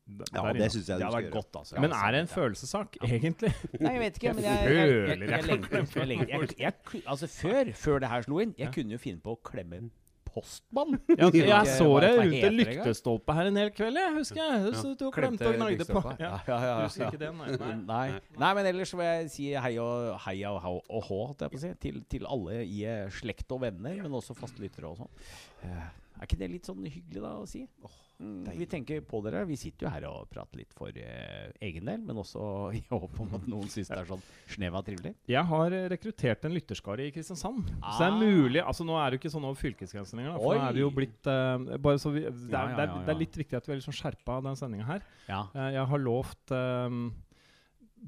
D- 0.05 0.21
Ja, 0.35 0.41
der 0.41 0.53
det 0.53 0.61
inne. 0.61 0.69
syns 0.69 0.87
jeg 0.89 0.99
Det 0.99 1.05
du 1.07 1.11
skal 1.11 1.23
gjøre. 1.23 1.31
godt, 1.33 1.55
altså. 1.61 1.79
Men 1.81 1.91
er 1.97 2.11
det 2.13 2.19
en 2.21 2.27
følelsessak, 2.29 2.97
egentlig? 3.01 3.53
Nei, 3.81 3.91
jeg 3.95 3.99
vet 4.05 4.17
ikke. 4.21 4.33
Men 4.37 4.43
jeg, 4.43 4.53
Jeg 4.53 4.75
jeg, 4.75 4.87
jeg, 4.87 4.95
jeg, 4.95 5.19
jeg 5.19 5.29
jeg, 5.35 5.45
lengter. 5.49 6.39
Jeg, 6.39 6.49
jeg, 6.59 6.73
jeg, 6.93 7.03
altså 7.07 7.27
før, 7.27 7.71
før 7.73 7.99
det 8.05 8.09
her 8.13 8.21
slo 8.27 8.39
inn, 8.43 8.53
jeg 8.57 8.67
Ja. 8.67 8.73
kunne 8.75 8.91
jo 8.93 8.97
finne 9.01 9.19
på 9.25 9.33
å 9.33 9.39
klemme 9.49 9.87
postmann. 10.35 10.97
Ja, 11.15 11.29
jeg 11.33 11.67
så 11.79 11.87
deg 12.03 12.03
det 12.03 12.19
rundt 12.19 12.45
en 12.49 12.55
lyktestolpe 12.59 13.33
her 13.37 13.47
en 13.49 13.57
hel 13.61 13.69
kveld, 13.71 13.95
jeg 14.01 14.13
husker 14.17 14.41
jeg. 14.43 14.73
Så 14.81 14.91
du 14.99 15.05
klemte 15.15 15.47
og 15.47 15.55
gnagde 15.55 15.85
på. 15.87 16.01
Ja. 16.19 16.31
Ja, 16.35 16.39
ja, 16.49 16.57
ja, 16.67 16.73
Husker 16.85 17.07
ikke 17.07 17.21
det, 17.21 17.29
nei. 17.37 17.49
nei. 17.55 17.75
Nei. 17.93 18.21
Nei, 18.43 18.53
men 18.59 18.65
ellers 18.73 18.91
så 18.91 18.99
vil 18.99 19.07
jeg 19.09 19.29
si 19.31 19.45
hei 19.55 19.73
og 19.79 20.19
hei 20.25 20.37
og, 20.45 20.59
hei 20.61 20.75
og 20.91 21.05
hå, 21.07 21.21
holdt 21.25 21.45
jeg 21.47 21.53
på 21.55 21.61
å 21.61 21.63
si, 21.65 21.73
til, 21.87 22.01
til 22.11 22.27
alle 22.29 22.61
i 22.67 22.81
eh, 22.85 23.05
slekt 23.15 23.55
og 23.55 23.63
venner, 23.63 23.95
men 24.03 24.11
også 24.21 24.35
fastlyttere 24.37 24.91
og 24.91 24.99
sånn. 25.05 25.13
Eh, 25.63 25.85
er 26.19 26.27
ikke 26.27 26.37
det 26.43 26.51
litt 26.51 26.67
sånn 26.67 26.83
hyggelig 26.83 27.23
da 27.23 27.31
å 27.39 27.47
si? 27.49 27.63
Mm, 27.65 27.95
vi 28.17 28.65
tenker 28.71 29.01
på 29.03 29.19
dere. 29.25 29.41
Vi 29.49 29.57
sitter 29.59 29.87
jo 29.87 29.91
her 29.91 30.05
og 30.07 30.29
prater 30.31 30.61
litt 30.61 30.71
for 30.77 30.87
eh, 30.95 31.49
egen 31.67 31.85
del, 31.89 31.99
men 32.07 32.15
også 32.21 32.45
i 32.79 32.81
håp 32.89 33.19
om 33.25 33.33
at 33.35 33.47
noen 33.51 33.67
syns 33.71 33.89
det 33.91 33.97
er 33.99 34.07
sånn 34.09 34.23
sneva 34.55 34.81
trivelig. 34.87 35.11
Jeg 35.27 35.43
har 35.49 35.75
eh, 35.75 35.87
rekruttert 35.91 36.47
en 36.47 36.55
lytterskare 36.55 37.07
i 37.07 37.11
Kristiansand. 37.15 37.67
Så 37.83 37.97
det 37.99 38.07
er 38.07 38.15
Ah. 38.15 38.19
mulig 38.21 38.61
Altså 38.63 38.85
Nå 38.87 38.95
er 39.01 39.09
det 39.11 39.17
jo 39.19 39.23
ikke 39.25 39.33
sånn 39.35 39.45
over 39.49 39.59
fylkesgrensen 39.59 40.19
lenger. 40.21 40.37
Da, 40.37 40.43
for 40.45 40.55
nå 40.55 40.63
er 40.69 40.73
det 40.79 40.83
jo 40.85 40.89
blitt 40.95 41.27
eh, 41.27 41.77
bare 41.89 41.99
så 42.01 42.13
vi, 42.15 42.23
det, 42.23 42.31
er, 42.31 42.55
Ja, 42.55 42.63
ja, 42.71 42.87
ja, 42.87 43.03
det 43.05 43.13
er 43.15 43.19
litt 43.25 43.35
viktig 43.43 43.59
at 43.59 43.67
vi 43.67 43.75
er 43.75 43.83
sånn 43.83 43.99
skjerpa 43.99 44.39
den 44.47 44.55
sendinga 44.59 44.87
her. 44.93 45.05
Eh, 45.27 45.69
jeg 45.75 45.85
har 45.91 46.03
lovt 46.05 46.55
eh, 46.55 46.99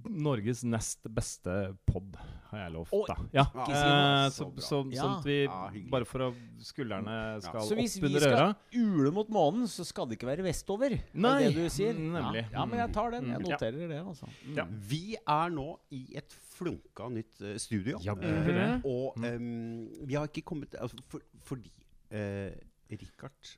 Norges 0.08 0.62
nest 0.68 1.08
beste 1.10 1.54
pod, 1.90 2.18
har 2.52 2.60
jeg 2.64 2.72
lovt. 2.74 2.92
Da. 3.08 3.16
Ja. 3.34 3.44
ikke. 3.52 3.76
Eh, 3.78 4.30
Så 4.30 4.48
så, 4.48 4.62
så, 4.62 4.80
Ja. 4.94 5.02
sånn 5.04 5.18
at 5.18 5.26
vi 5.26 5.38
Ja. 5.46 5.90
Bare 5.92 6.06
for 6.06 6.22
at 6.28 6.34
skuldrene 6.60 7.42
skal 7.42 7.62
Så 7.62 7.76
hvis 7.76 7.98
vi 8.02 8.20
skal 8.20 8.56
ule 8.74 9.12
mot 9.12 9.30
månen, 9.30 9.68
så 9.68 9.86
skal 9.86 10.08
det 10.08 10.18
ikke 10.20 10.28
være 10.28 10.44
vestover? 10.46 10.92
Er 10.94 11.04
Nei, 11.14 11.44
det 11.48 11.56
du 11.56 11.70
sier? 11.70 11.94
nemlig. 11.94 12.44
Ja. 12.52 12.60
ja, 12.60 12.66
men 12.66 12.80
jeg 12.80 12.94
tar 12.94 13.12
den. 13.12 13.26
Jeg 13.28 13.40
Mm, 13.40 13.46
ja. 13.48 13.56
noterer 13.58 13.88
det, 13.88 14.02
altså. 14.06 14.30
Mm. 14.46 14.56
Ja. 14.56 14.66
Vi 14.66 15.16
er 15.28 15.50
nå 15.50 15.80
i 15.92 16.16
et 16.18 16.32
flunka 16.58 17.10
nytt 17.10 17.42
uh, 17.42 17.58
studio. 17.58 18.00
Ja, 18.02 18.14
blir 18.16 18.82
og 18.86 19.18
um, 19.18 19.90
vi 20.06 20.14
har 20.16 20.28
ikke 20.28 20.44
kommet 20.46 20.74
altså, 20.80 20.98
for, 21.08 21.22
Fordi 21.42 21.72
uh, 22.14 22.52
Richard 22.90 23.58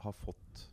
har 0.00 0.12
fått 0.12 0.68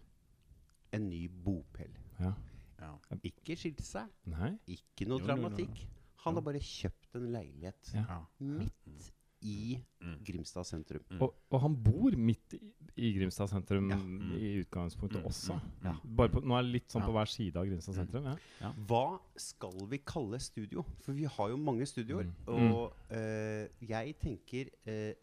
en 0.94 1.10
ny 1.10 1.28
bopel. 1.28 1.92
Ja. 2.20 2.34
Ja. 2.82 2.96
Ikke 3.24 3.56
skilt 3.56 3.80
seg, 3.86 4.08
Nei? 4.26 4.56
ikke 4.68 5.06
noe 5.08 5.20
Jo, 5.22 5.28
jo, 5.28 5.36
jo, 5.36 5.50
jo. 5.50 5.88
Han 6.26 6.34
har 6.38 6.42
bare 6.42 6.60
kjøpt 6.60 7.16
en 7.16 7.32
leilighet 7.34 7.94
Ja. 7.96 8.20
Midt 8.40 9.12
i 9.44 9.80
Mm. 10.02 10.20
Grimstad 10.24 10.66
sentrum. 10.66 11.02
Mm. 11.10 11.22
Og, 11.22 11.34
og 11.52 11.62
han 11.62 11.76
bor 11.84 12.12
midt 12.16 12.54
i, 12.54 12.60
i 12.96 13.12
Grimstad 13.18 13.50
sentrum 13.50 13.90
Ja. 13.90 13.96
Mm. 13.98 14.36
i 14.38 14.52
utgangspunktet 14.64 15.18
Mm, 15.22 15.26
også. 15.26 15.54
mm, 15.56 15.86
ja. 15.86 15.96
Bare 16.18 16.30
på, 16.30 16.42
nå 16.46 16.58
er 16.58 16.62
det 16.62 16.72
litt 16.72 16.90
sånn 16.94 17.02
på 17.08 17.12
hver 17.12 17.26
side 17.28 17.56
av 17.58 17.66
Grimstad 17.66 17.96
sentrum. 17.96 18.24
Ja. 18.62 18.72
Hva 18.88 19.20
skal 19.38 19.80
vi 19.90 19.98
kalle 19.98 20.40
studio? 20.40 20.86
For 21.02 21.14
vi 21.14 21.24
har 21.26 21.50
jo 21.50 21.58
mange 21.58 21.86
studioer. 21.90 22.26
Mm. 22.48 22.72
Og 22.72 22.94
eh, 23.10 23.68
jeg 23.82 24.16
tenker 24.20 24.70
eh, 24.86 25.14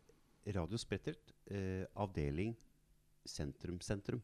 Radio 0.54 0.76
Sprettert, 0.78 1.30
eh, 1.50 1.84
avdeling 1.96 2.56
sentrum-sentrum. 3.26 4.20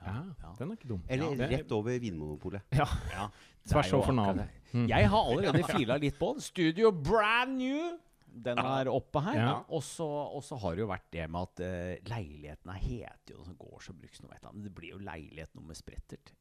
Ja, 0.00 0.24
Ja. 0.42 0.54
Den 0.58 0.70
er 0.70 0.76
ikke 0.76 0.88
dum. 0.88 1.02
Eller 1.08 1.24
Ja, 1.30 1.34
det- 1.36 1.50
rett 1.58 1.72
over 1.72 1.98
Vinmonopolet. 1.98 2.62
Ja. 2.72 2.86
Ja, 3.10 3.28
det 3.64 3.70
Tvers 3.72 3.86
er 3.86 3.90
jo 3.90 3.96
over 3.96 4.06
akkurat 4.12 4.14
navn. 4.16 4.36
det. 4.38 4.48
Mm. 4.72 4.88
Jeg 4.90 5.08
har 5.12 5.30
allerede 5.32 5.64
fila 5.70 5.96
litt 6.00 6.18
på 6.18 6.34
den. 6.34 6.44
Studio 6.44 6.92
brand 6.92 7.58
new. 7.60 7.96
Den 8.38 8.60
er 8.60 8.90
oppe 8.92 9.22
her. 9.24 9.38
Ja. 9.38 9.52
Og 9.74 9.82
så 9.82 10.58
har 10.62 10.76
det 10.76 10.84
jo 10.84 10.88
vært 10.90 11.06
det 11.14 11.24
med 11.32 11.46
at 11.48 11.62
uh, 11.64 12.10
leilighetene 12.10 12.74
heter 12.78 13.34
jo 13.34 13.46
gårds- 13.58 13.88
og 13.90 13.96
bruksnummer. 13.98 14.42
Men 14.52 14.66
det 14.66 14.72
blir 14.76 14.92
jo 14.94 15.00
leilighet 15.02 15.54
nummer 15.58 15.78
sprettert. 15.78 16.34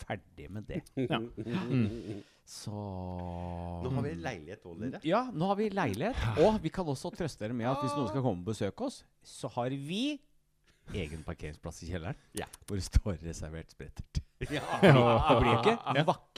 Ferdig 0.00 0.48
med 0.50 0.70
det. 0.70 0.82
Ja. 1.10 1.20
Mm. 1.20 2.22
Så 2.44 2.72
Nå 3.84 3.88
har 3.94 4.02
vi 4.04 4.10
leilighet 4.20 4.66
òg, 4.68 4.76
dere. 4.82 4.98
Ja, 5.08 5.22
nå 5.32 5.46
har 5.48 5.56
vi 5.56 5.70
leilighet. 5.72 6.18
Og 6.44 6.58
vi 6.60 6.72
kan 6.72 6.88
også 6.92 7.08
trøste 7.14 7.40
dere 7.40 7.56
med 7.56 7.70
at 7.70 7.80
hvis 7.80 7.94
noen 7.96 8.10
skal 8.10 8.20
komme 8.24 8.44
og 8.44 8.50
besøke 8.50 8.84
oss, 8.88 8.98
så 9.24 9.48
har 9.54 9.72
vi 9.72 10.18
egen 10.92 11.22
parkeringsplass 11.24 11.80
i 11.86 11.88
kjelleren. 11.88 12.18
Ja. 12.36 12.48
Hvor 12.66 12.76
det 12.76 12.84
står 12.84 13.16
reservert 13.24 13.72
sprettert. 13.72 14.20
Ja. 14.52 14.60
Det 14.84 15.38
blir 15.40 15.54
ikke 15.56 15.76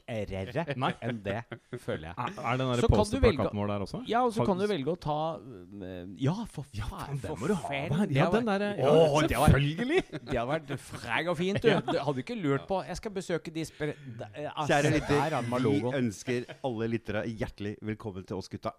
vakrere 0.07 0.75
Nei. 0.79 0.91
enn 1.03 1.19
det, 1.25 1.41
føler 1.83 2.09
jeg. 2.09 2.15
Er, 2.17 2.37
er 2.39 2.59
den 2.61 2.69
der 2.71 3.51
vår 3.57 3.67
der 3.71 3.85
også? 3.87 4.01
Ja, 4.07 4.21
og 4.25 4.33
så 4.33 4.45
kan 4.47 4.59
du 4.59 4.67
velge 4.71 4.93
å 4.93 4.99
ta 5.03 5.17
uh, 5.41 6.15
Ja, 6.23 6.35
for 6.51 6.63
faen. 6.71 7.19
Ja, 7.19 7.29
for 7.29 7.41
må 7.41 7.49
du 7.51 7.55
ha 7.55 7.71
der. 7.71 8.13
Ja, 8.15 8.29
den 8.31 8.47
vært- 8.47 8.61
der, 8.63 8.77
ja, 8.79 8.91
Åh, 8.91 9.23
det 9.27 9.37
har 9.41 9.49
vært- 9.49 9.67
selvfølgelig! 9.67 10.03
Det 10.31 10.39
hadde 10.39 10.47
vært 10.53 10.81
fræg 10.81 11.29
og 11.33 11.37
fint, 11.41 11.63
du. 11.63 11.71
Du 11.91 11.99
hadde 11.99 12.23
ikke 12.23 12.37
lurt 12.39 12.67
på 12.69 12.83
Jeg 12.87 12.97
skal 13.01 13.11
besøke 13.17 13.51
de 13.55 13.65
spre... 13.67 13.89
eh, 14.35 14.51
altså, 14.55 14.69
Kjære 14.71 14.83
Der 14.83 14.97
lytter, 15.01 15.43
vi 15.67 15.97
ønsker 16.03 16.47
alle 16.71 16.89
lyttere 16.93 17.25
hjertelig 17.27 17.77
velkommen 17.83 18.27
til 18.27 18.37
oss 18.39 18.49
gutta 18.53 18.75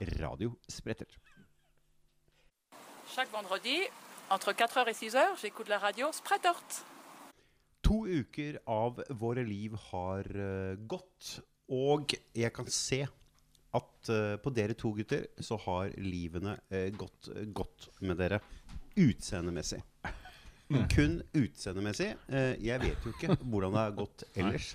i 0.00 0.08
Radio 0.22 0.54
Spretter. 0.68 1.06
Chaque 3.12 3.28
vendredi, 3.34 3.82
entre 4.32 4.54
4h 4.56 4.88
et 4.88 4.96
6h, 4.96 5.26
j'écoute 5.42 5.68
la 5.68 5.78
radio 5.78 6.08
Sprettert. 6.16 6.80
To 7.82 8.04
uker 8.06 8.60
av 8.70 9.00
våre 9.18 9.42
liv 9.46 9.74
har 9.90 10.28
eh, 10.28 10.76
gått, 10.88 11.40
Og 11.72 12.14
jeg 12.36 12.52
kan 12.54 12.68
se 12.70 13.02
at 13.72 14.08
eh, 14.12 14.36
på 14.42 14.52
dere 14.54 14.76
to 14.78 14.92
gutter 14.96 15.26
så 15.40 15.56
har 15.64 15.94
livene 15.98 16.58
eh, 16.70 16.90
gått 16.94 17.30
godt 17.56 17.88
med 18.04 18.20
dere 18.20 18.42
utseendemessig. 19.00 19.80
Kun 20.92 21.18
utseendemessig. 21.36 22.10
Jeg 22.64 22.80
vet 22.80 23.04
jo 23.04 23.12
ikke 23.12 23.36
hvordan 23.40 23.74
det 23.74 23.80
har 23.82 23.94
gått 23.96 24.24
ellers, 24.40 24.70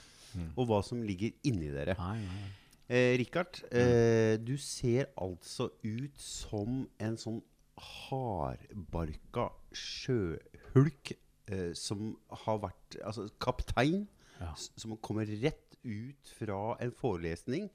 og 0.56 0.68
hva 0.70 0.82
som 0.86 1.02
ligger 1.06 1.34
inni 1.50 1.70
dere. 1.74 1.96
Nei, 1.98 2.18
nei, 2.22 2.42
nei. 2.42 2.56
Eh, 2.88 3.18
Rikard, 3.20 3.60
eh, 3.76 4.38
du 4.40 4.56
ser 4.58 5.10
altså 5.20 5.70
ut 5.84 6.18
som 6.22 6.86
en 7.04 7.18
sånn 7.20 7.42
hardbarka 7.78 9.50
sjøhulk 9.76 11.12
eh, 11.51 11.72
som 11.74 12.16
har 12.46 12.60
vært 12.63 12.98
Altså 13.04 13.27
kaptein, 13.39 14.08
Ja. 14.39 14.51
som 14.56 14.96
kommer 15.01 15.25
rett 15.42 15.77
ut 15.84 16.34
fra 16.38 16.77
en 16.84 16.92
forelesning 16.92 17.70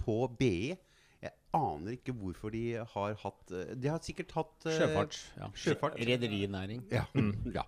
på 0.00 0.16
BI. 0.38 0.76
Jeg 1.22 1.32
aner 1.54 1.92
ikke 1.98 2.14
hvorfor 2.16 2.50
de 2.54 2.62
har 2.80 3.14
hatt 3.20 3.50
eh, 3.52 3.74
De 3.76 3.88
har 3.92 4.00
sikkert 4.02 4.32
hatt 4.32 4.66
eh, 4.66 4.78
Sjøfart. 4.78 5.18
Ja. 5.36 5.50
sjøfart. 5.54 5.98
Rederinæring. 6.00 6.86
Ja. 6.90 7.04
ja. 7.54 7.62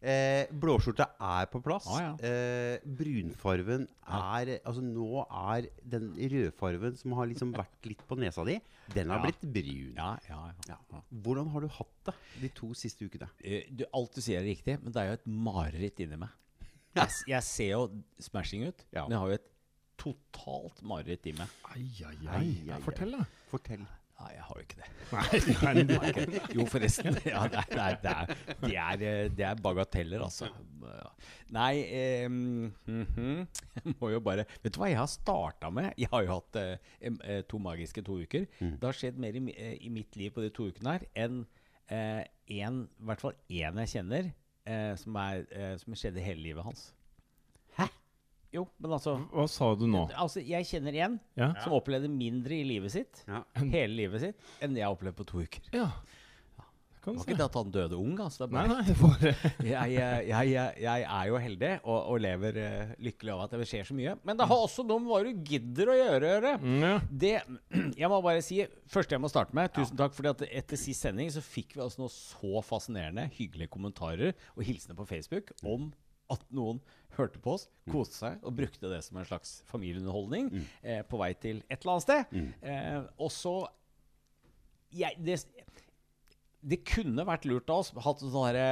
Eh, 0.00 0.46
blåskjorta 0.54 1.08
er 1.18 1.46
på 1.50 1.58
plass. 1.64 1.86
Ah, 1.90 2.00
ja. 2.04 2.10
eh, 2.22 2.78
brunfarven 2.86 3.88
er 4.06 4.60
Altså 4.62 4.78
nå 4.84 5.24
er 5.26 5.66
den 5.82 6.12
rødfarven 6.14 6.94
som 7.00 7.16
har 7.18 7.26
liksom 7.26 7.50
vært 7.56 7.88
litt 7.90 8.04
på 8.06 8.14
nesa 8.16 8.44
di, 8.46 8.60
den 8.94 9.10
har 9.10 9.18
Ja. 9.18 9.24
blitt 9.26 9.42
brun. 9.42 9.94
Ja, 9.96 10.12
ja, 10.28 10.52
ja. 10.68 10.76
Ja. 10.92 11.00
Hvordan 11.10 11.50
har 11.50 11.60
du 11.60 11.68
hatt 11.68 12.04
det 12.06 12.14
de 12.40 12.48
to 12.54 12.70
siste 12.74 13.08
ukene? 13.10 13.28
Eh, 13.42 13.64
Du, 13.74 13.84
alt 13.92 14.14
du 14.14 14.20
sier 14.20 14.38
er 14.38 14.46
riktig, 14.46 14.78
men 14.82 14.92
det 14.92 15.02
er 15.02 15.06
jo 15.08 15.18
et 15.18 15.26
mareritt 15.26 15.98
inni 16.06 16.16
meg. 16.16 16.30
Jeg, 16.98 17.08
jeg 17.28 17.42
ser 17.42 17.68
jo 17.74 17.82
smashing 18.20 18.68
ut, 18.68 18.84
Ja. 18.94 19.02
men 19.08 19.12
jeg 19.12 19.18
har 19.18 19.28
jo 19.28 19.34
et 19.34 19.50
totalt 19.98 20.80
mareritt 20.82 21.26
i 21.26 21.32
meg. 21.32 21.48
Ai, 21.74 21.82
ai, 22.06 22.14
Ai, 22.14 22.28
ai. 22.28 22.38
ai, 22.38 22.66
Ja, 22.70 22.74
ai. 22.76 22.80
fortell, 22.82 23.10
da. 23.18 23.24
Fortell. 23.50 23.82
Nei, 24.18 24.32
jeg 24.34 24.42
har 24.42 24.56
jo 24.58 24.64
ikke 24.64 24.78
det. 24.80 24.88
Nei, 25.64 25.82
nei, 25.86 26.38
Jo, 26.56 26.64
forresten. 26.66 27.18
Ja, 27.28 27.44
det, 27.50 27.60
er, 27.62 27.68
det, 27.70 27.82
er, 27.84 27.98
det, 28.02 28.14
er, 28.14 28.32
det, 28.64 28.72
er, 28.74 29.04
eh, 29.30 29.44
er 29.46 29.60
bagateller, 29.62 30.24
altså. 30.26 30.48
Nei 31.54 31.72
eh, 31.84 32.26
mhm. 32.28 33.46
Jeg 33.78 33.94
må 34.00 34.10
jo 34.12 34.20
bare 34.24 34.44
Vet 34.62 34.74
du 34.74 34.80
hva 34.80 34.90
jeg 34.90 34.98
har 34.98 35.08
starta 35.10 35.70
med? 35.74 35.90
Jeg 36.00 36.10
har 36.12 36.26
jo 36.26 36.34
hatt 36.34 36.58
eh, 36.60 36.90
eh, 37.00 37.40
to 37.48 37.60
magiske 37.62 38.02
to 38.06 38.18
uker. 38.24 38.48
Det 38.58 38.84
har 38.84 38.96
skjedd 38.96 39.22
mer 39.22 39.38
i, 39.38 39.44
eh, 39.54 39.76
i 39.86 39.92
mitt 39.92 40.18
liv 40.18 40.34
på 40.34 40.44
de 40.44 40.50
to 40.54 40.68
ukene 40.72 40.98
her 40.98 41.06
enn 41.26 41.42
eh, 41.94 42.24
en, 42.58 42.84
i 42.88 43.08
hvert 43.08 43.22
fall 43.22 43.36
én 43.48 43.82
jeg 43.84 43.94
kjenner, 43.94 44.32
eh, 44.68 44.92
som, 44.98 45.18
som 45.84 45.98
skjedde 45.98 46.24
hele 46.24 46.42
livet 46.42 46.66
hans. 46.66 46.88
Jo, 48.54 48.62
men 48.80 48.94
altså 48.96 49.16
Hva 49.32 49.44
sa 49.52 49.74
du 49.76 49.84
nå? 49.90 50.06
Altså, 50.16 50.40
jeg 50.40 50.64
kjenner 50.70 50.94
en 51.04 51.18
Ja? 51.36 51.50
som 51.64 51.74
opplevde 51.76 52.08
mindre 52.08 52.56
i 52.56 52.64
livet 52.64 52.90
sitt, 52.94 53.24
Ja. 53.28 53.42
hele 53.60 53.92
livet 53.94 54.20
sitt, 54.24 54.48
enn 54.64 54.72
det 54.72 54.80
jeg 54.80 54.88
har 54.88 54.96
opplevd 54.96 55.16
på 55.20 55.26
to 55.26 55.42
uker. 55.44 55.68
ja. 55.72 55.90
Kan 56.98 57.14
Det 57.14 57.20
du 57.20 57.24
var 57.24 57.28
ikke 57.30 57.38
det 57.38 57.44
at 57.46 57.54
han 57.54 57.70
døde 57.70 57.96
ung, 57.96 58.16
altså. 58.20 58.46
Det 58.48 58.58
er 58.58 58.66
Nei, 58.66 58.68
bare, 58.68 58.82
nei, 58.82 58.94
bare 58.98 59.30
jeg, 59.70 59.92
jeg, 59.94 60.24
jeg, 60.28 60.48
jeg, 60.50 60.72
jeg 60.82 61.04
er 61.06 61.28
jo 61.30 61.36
heldig 61.38 61.70
og, 61.84 61.98
og 62.10 62.18
lever 62.20 62.56
eh, 62.58 62.90
lykkelig 63.06 63.32
av 63.36 63.42
at 63.44 63.54
det 63.54 63.68
skjer 63.70 63.86
så 63.86 63.94
mye. 63.96 64.16
Men 64.26 64.36
det 64.36 64.48
har 64.50 64.64
også 64.64 64.82
noe 64.84 64.98
med 65.04 65.08
hva 65.12 65.20
du 65.22 65.44
gidder 65.46 65.92
å 65.92 65.94
gjøre 65.96 66.18
å 66.18 66.32
gjøre. 66.32 66.52
Mm, 66.58 66.82
ja. 66.82 66.90
Det, 67.22 67.32
jeg 68.02 68.10
må 68.12 68.18
bare 68.26 68.42
si 68.44 68.58
Første 68.90 69.14
jeg 69.14 69.22
må 69.22 69.30
starte 69.30 69.54
med 69.56 69.72
Tusen 69.78 69.96
takk, 69.96 70.12
fordi 70.18 70.32
at 70.34 70.42
etter 70.50 70.76
sist 70.82 71.06
sending 71.06 71.30
så 71.32 71.40
fikk 71.46 71.76
vi 71.78 71.84
altså 71.86 72.02
noe 72.02 72.12
så 72.12 72.64
fascinerende 72.66 73.28
hyggelige 73.38 73.70
kommentarer 73.72 74.34
og 74.56 74.66
hilsener 74.66 74.98
på 74.98 75.06
Facebook 75.08 75.54
om 75.62 75.92
at 76.30 76.42
noen 76.54 76.80
hørte 77.18 77.40
på 77.42 77.54
oss, 77.56 77.64
koste 77.90 78.14
seg 78.20 78.44
og 78.46 78.54
brukte 78.58 78.90
det 78.92 79.00
som 79.06 79.16
en 79.18 79.26
slags 79.26 79.56
familieunderholdning 79.70 80.50
eh, 80.82 81.00
på 81.08 81.18
vei 81.18 81.32
til 81.40 81.62
et 81.68 81.80
eller 81.80 81.96
annet 81.96 82.06
sted. 82.06 82.38
Eh, 82.62 83.00
og 83.18 83.32
så 83.34 83.54
jeg, 84.94 85.16
det, 85.20 85.38
det 86.64 86.78
kunne 86.88 87.24
vært 87.28 87.48
lurt 87.48 87.70
av 87.72 87.82
oss 87.82 87.90
hatt 88.04 88.22
sånn 88.22 88.46
herre 88.46 88.68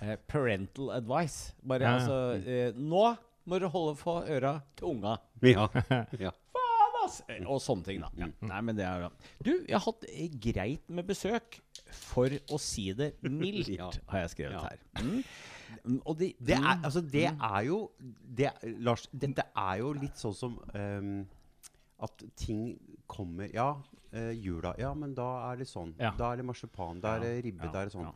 eh, 0.00 0.14
parental 0.30 0.92
advice. 0.96 1.52
Bare 1.62 1.84
Ja, 1.88 1.90
ja. 1.90 1.96
altså 1.98 2.52
eh, 2.54 2.78
Nå 2.78 3.02
må 3.48 3.58
du 3.62 3.66
holde 3.72 3.96
for 3.96 4.28
øra 4.28 4.58
til 4.76 4.90
unga. 4.94 5.16
Ja. 5.42 5.66
ja. 6.28 6.32
Faen, 6.54 6.96
ass! 7.04 7.20
Eh, 7.32 7.42
Og 7.48 7.60
sånne 7.64 7.86
ting, 7.86 8.02
da. 8.04 8.10
Ja. 8.20 8.28
Nei, 8.50 8.58
men 8.68 8.76
det 8.78 8.84
er 8.86 9.06
bra. 9.06 9.12
Du, 9.40 9.52
jeg 9.64 9.74
har 9.74 9.84
hatt 9.86 10.04
greit 10.48 10.90
med 10.92 11.08
besøk. 11.08 11.56
For 11.88 12.28
å 12.52 12.58
si 12.60 12.90
det 12.92 13.14
mildt, 13.24 13.70
har 14.12 14.24
jeg 14.26 14.34
skrevet 14.34 14.60
her. 14.60 14.82
Mm. 15.00 15.22
Mm, 15.84 16.00
Og 16.04 16.18
de, 16.18 16.34
Det 16.38 16.56
er, 16.56 16.80
altså, 16.84 17.00
det 17.00 17.26
er 17.30 17.60
jo 17.66 17.90
det, 18.38 18.52
Lars, 18.84 19.06
dette 19.12 19.44
er 19.56 19.76
jo 19.82 19.92
litt 19.92 20.16
sånn 20.20 20.34
som 20.36 20.56
um, 20.74 21.26
at 22.06 22.24
ting 22.38 22.78
kommer 23.10 23.50
Ja, 23.54 23.72
uh, 24.14 24.32
jula. 24.32 24.74
Ja, 24.78 24.92
men 24.94 25.14
da 25.18 25.28
er 25.50 25.62
det 25.62 25.68
sånn. 25.70 25.94
Ja. 25.98 26.12
Da 26.18 26.32
er 26.32 26.40
det 26.40 26.46
marsipan. 26.48 27.00
Da 27.02 27.16
er 27.16 27.26
det 27.26 27.32
ribbe. 27.48 27.66
Ja, 27.66 27.72
Da 27.72 27.82
er 27.82 27.90
det 27.90 27.96
sånn. 27.96 28.10
ja. 28.10 28.14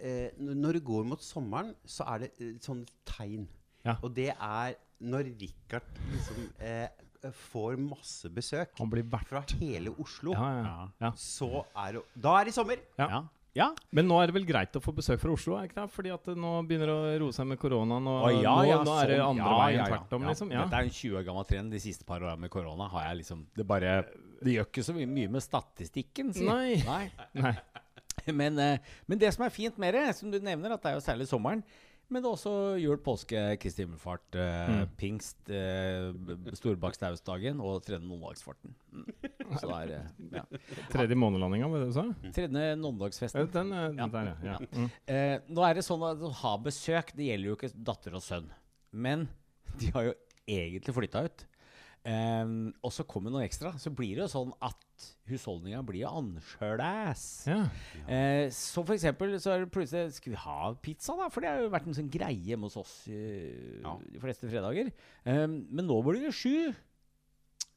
Eh, 0.00 0.30
når 0.40 0.78
det 0.78 0.84
går 0.84 1.04
mot 1.04 1.20
sommeren, 1.20 1.74
så 1.84 2.06
er 2.08 2.22
det 2.24 2.30
uh, 2.40 2.54
sånne 2.64 2.86
tegn. 3.04 3.48
Ja. 3.84 3.98
Og 4.04 4.14
det 4.16 4.30
er 4.32 4.76
når 5.00 5.30
Richard 5.40 5.86
liksom 6.12 6.48
eh, 6.60 6.88
får 7.32 7.76
masse 7.80 8.28
besøk 8.32 8.76
Han 8.78 8.90
blir 8.92 9.06
fra 9.24 9.42
hele 9.60 9.92
Oslo, 9.98 10.34
Ja, 10.36 10.48
ja. 10.52 10.64
Ja. 10.64 10.88
ja. 11.06 11.10
så 11.16 11.64
er 11.76 11.92
det 11.96 12.02
Da 12.14 12.34
er 12.40 12.44
det 12.44 12.54
sommer! 12.54 12.76
Ja. 12.98 13.22
Ja. 13.58 13.70
Men 13.90 14.06
nå 14.06 14.18
er 14.22 14.30
det 14.30 14.34
vel 14.36 14.44
greit 14.46 14.76
å 14.78 14.82
få 14.82 14.92
besøk 14.94 15.18
fra 15.18 15.32
Oslo? 15.34 15.56
er 15.58 15.64
det 15.66 15.72
ikke 15.72 15.80
det? 15.82 15.90
Fordi 15.90 16.12
at 16.14 16.24
det 16.30 16.36
nå 16.38 16.52
begynner 16.68 16.92
å 16.92 16.98
roe 17.24 17.32
seg 17.34 17.48
med 17.50 17.58
koronaen, 17.58 18.06
og 18.06 18.28
Å, 18.28 18.30
ja, 18.36 18.52
nå, 18.54 18.68
ja, 18.68 18.76
nå 18.86 18.94
er 19.02 19.10
det 19.10 19.16
sånn. 19.18 19.26
andre 19.30 19.44
Ja, 19.50 19.58
veien 19.64 19.76
ja, 19.76 19.82
ja. 19.82 19.90
tvert 19.96 20.12
om, 20.18 20.22
Ja. 20.22 20.28
liksom. 20.28 20.52
Ja. 20.54 20.62
Dette 20.64 20.78
er 20.78 20.82
en 20.86 20.94
20 21.00 21.16
år 21.18 21.24
gammel 21.26 21.46
trend. 21.50 21.70
De 21.74 21.80
siste 21.82 22.04
par 22.06 22.20
årene 22.20 22.38
med 22.46 22.50
korona 22.50 22.88
har 22.88 23.08
jeg 23.08 23.18
liksom 23.24 23.46
Det 23.56 23.66
bare 23.66 24.04
Det 24.42 24.54
gjør 24.54 24.66
ikke 24.70 24.84
så 24.86 24.94
mye, 24.94 25.06
mye 25.06 25.28
med 25.30 25.42
statistikken, 25.42 26.32
si. 26.32 26.46
Nei. 26.46 26.82
Nei. 27.34 27.54
Men, 28.36 28.58
eh, 28.58 28.78
men 29.08 29.18
det 29.18 29.32
som 29.34 29.44
er 29.46 29.50
fint 29.50 29.76
med 29.78 29.94
det, 29.94 30.14
som 30.14 30.30
du 30.30 30.38
nevner, 30.38 30.72
at 30.74 30.82
det 30.82 30.90
er 30.90 30.94
jo 30.98 31.00
særlig 31.04 31.26
sommeren. 31.26 31.62
Men 32.10 32.22
det 32.22 32.28
er 32.28 32.34
også 32.36 32.52
jul, 32.82 32.98
påske, 32.98 33.56
Kristi 33.62 33.84
himmelfart, 33.86 34.34
eh, 34.34 34.84
pingst, 34.98 35.38
eh, 35.48 36.10
b- 36.12 36.52
storbakstausdagen 36.58 37.60
og 37.62 37.82
tredje 37.86 38.02
nondagsfarten. 38.04 38.74
Mm. 38.92 39.29
Så 39.58 39.66
det 39.70 39.76
er 39.80 39.92
eh, 39.98 40.08
ja. 40.38 40.44
Tredje 40.92 41.16
månelandinga, 41.18 41.68
var 41.72 41.82
det 41.84 41.90
du 41.90 41.96
sa? 41.96 42.06
Tredje 42.36 42.64
Ja, 43.34 43.44
Den, 43.46 43.52
Den, 43.52 43.72
eh, 43.72 43.94
Ja. 43.98 44.06
der, 44.06 44.32
ja. 44.44 44.58
Mm. 44.72 44.90
Eh, 45.06 45.36
nå 45.50 45.64
er 45.68 45.74
det 45.74 45.84
sånn 45.86 46.04
at 46.10 46.18
å 46.22 46.32
ha 46.42 46.56
besøk, 46.58 47.14
det 47.16 47.30
gjelder 47.30 47.50
jo 47.50 47.56
ikke 47.56 47.72
datter 47.90 48.14
og 48.14 48.22
sønn. 48.22 48.50
Men 48.92 49.28
de 49.78 49.90
har 49.94 50.10
jo 50.10 50.14
egentlig 50.48 50.94
flytta 50.94 51.24
ut. 51.26 51.46
Ehm, 52.08 52.70
og 52.82 52.92
så 52.96 53.04
kommer 53.04 53.28
noe 53.30 53.44
ekstra. 53.44 53.74
Så 53.76 53.90
blir 53.92 54.16
det 54.16 54.22
jo 54.24 54.30
sånn 54.32 54.52
at 54.64 54.76
husholdninga 55.28 55.82
blir 55.84 56.00
jo 56.06 56.08
annerledes. 56.08 57.24
ja. 57.46 57.58
Eh, 58.08 58.48
så 58.56 58.80
for 58.86 58.94
eksempel 58.94 59.34
så 59.38 59.52
er 59.52 59.64
det 59.66 59.70
plutselig 59.74 60.12
Skal 60.16 60.32
vi 60.32 60.38
ha 60.40 60.72
pizza, 60.80 61.12
da? 61.16 61.28
For 61.28 61.40
det 61.44 61.50
har 61.50 61.60
jo 61.60 61.68
vært 61.68 61.86
en 61.86 61.94
sånn 61.94 62.08
greie 62.10 62.40
hjemme 62.40 62.62
hos 62.70 62.76
oss 62.80 62.94
uh, 63.08 63.82
Ja. 63.84 63.98
de 64.00 64.18
fleste 64.18 64.48
fredager. 64.48 64.90
Ehm, 65.26 65.66
men 65.70 65.86
nå 65.86 66.00
blir 66.02 66.20
det 66.24 66.32
sju, 66.34 66.74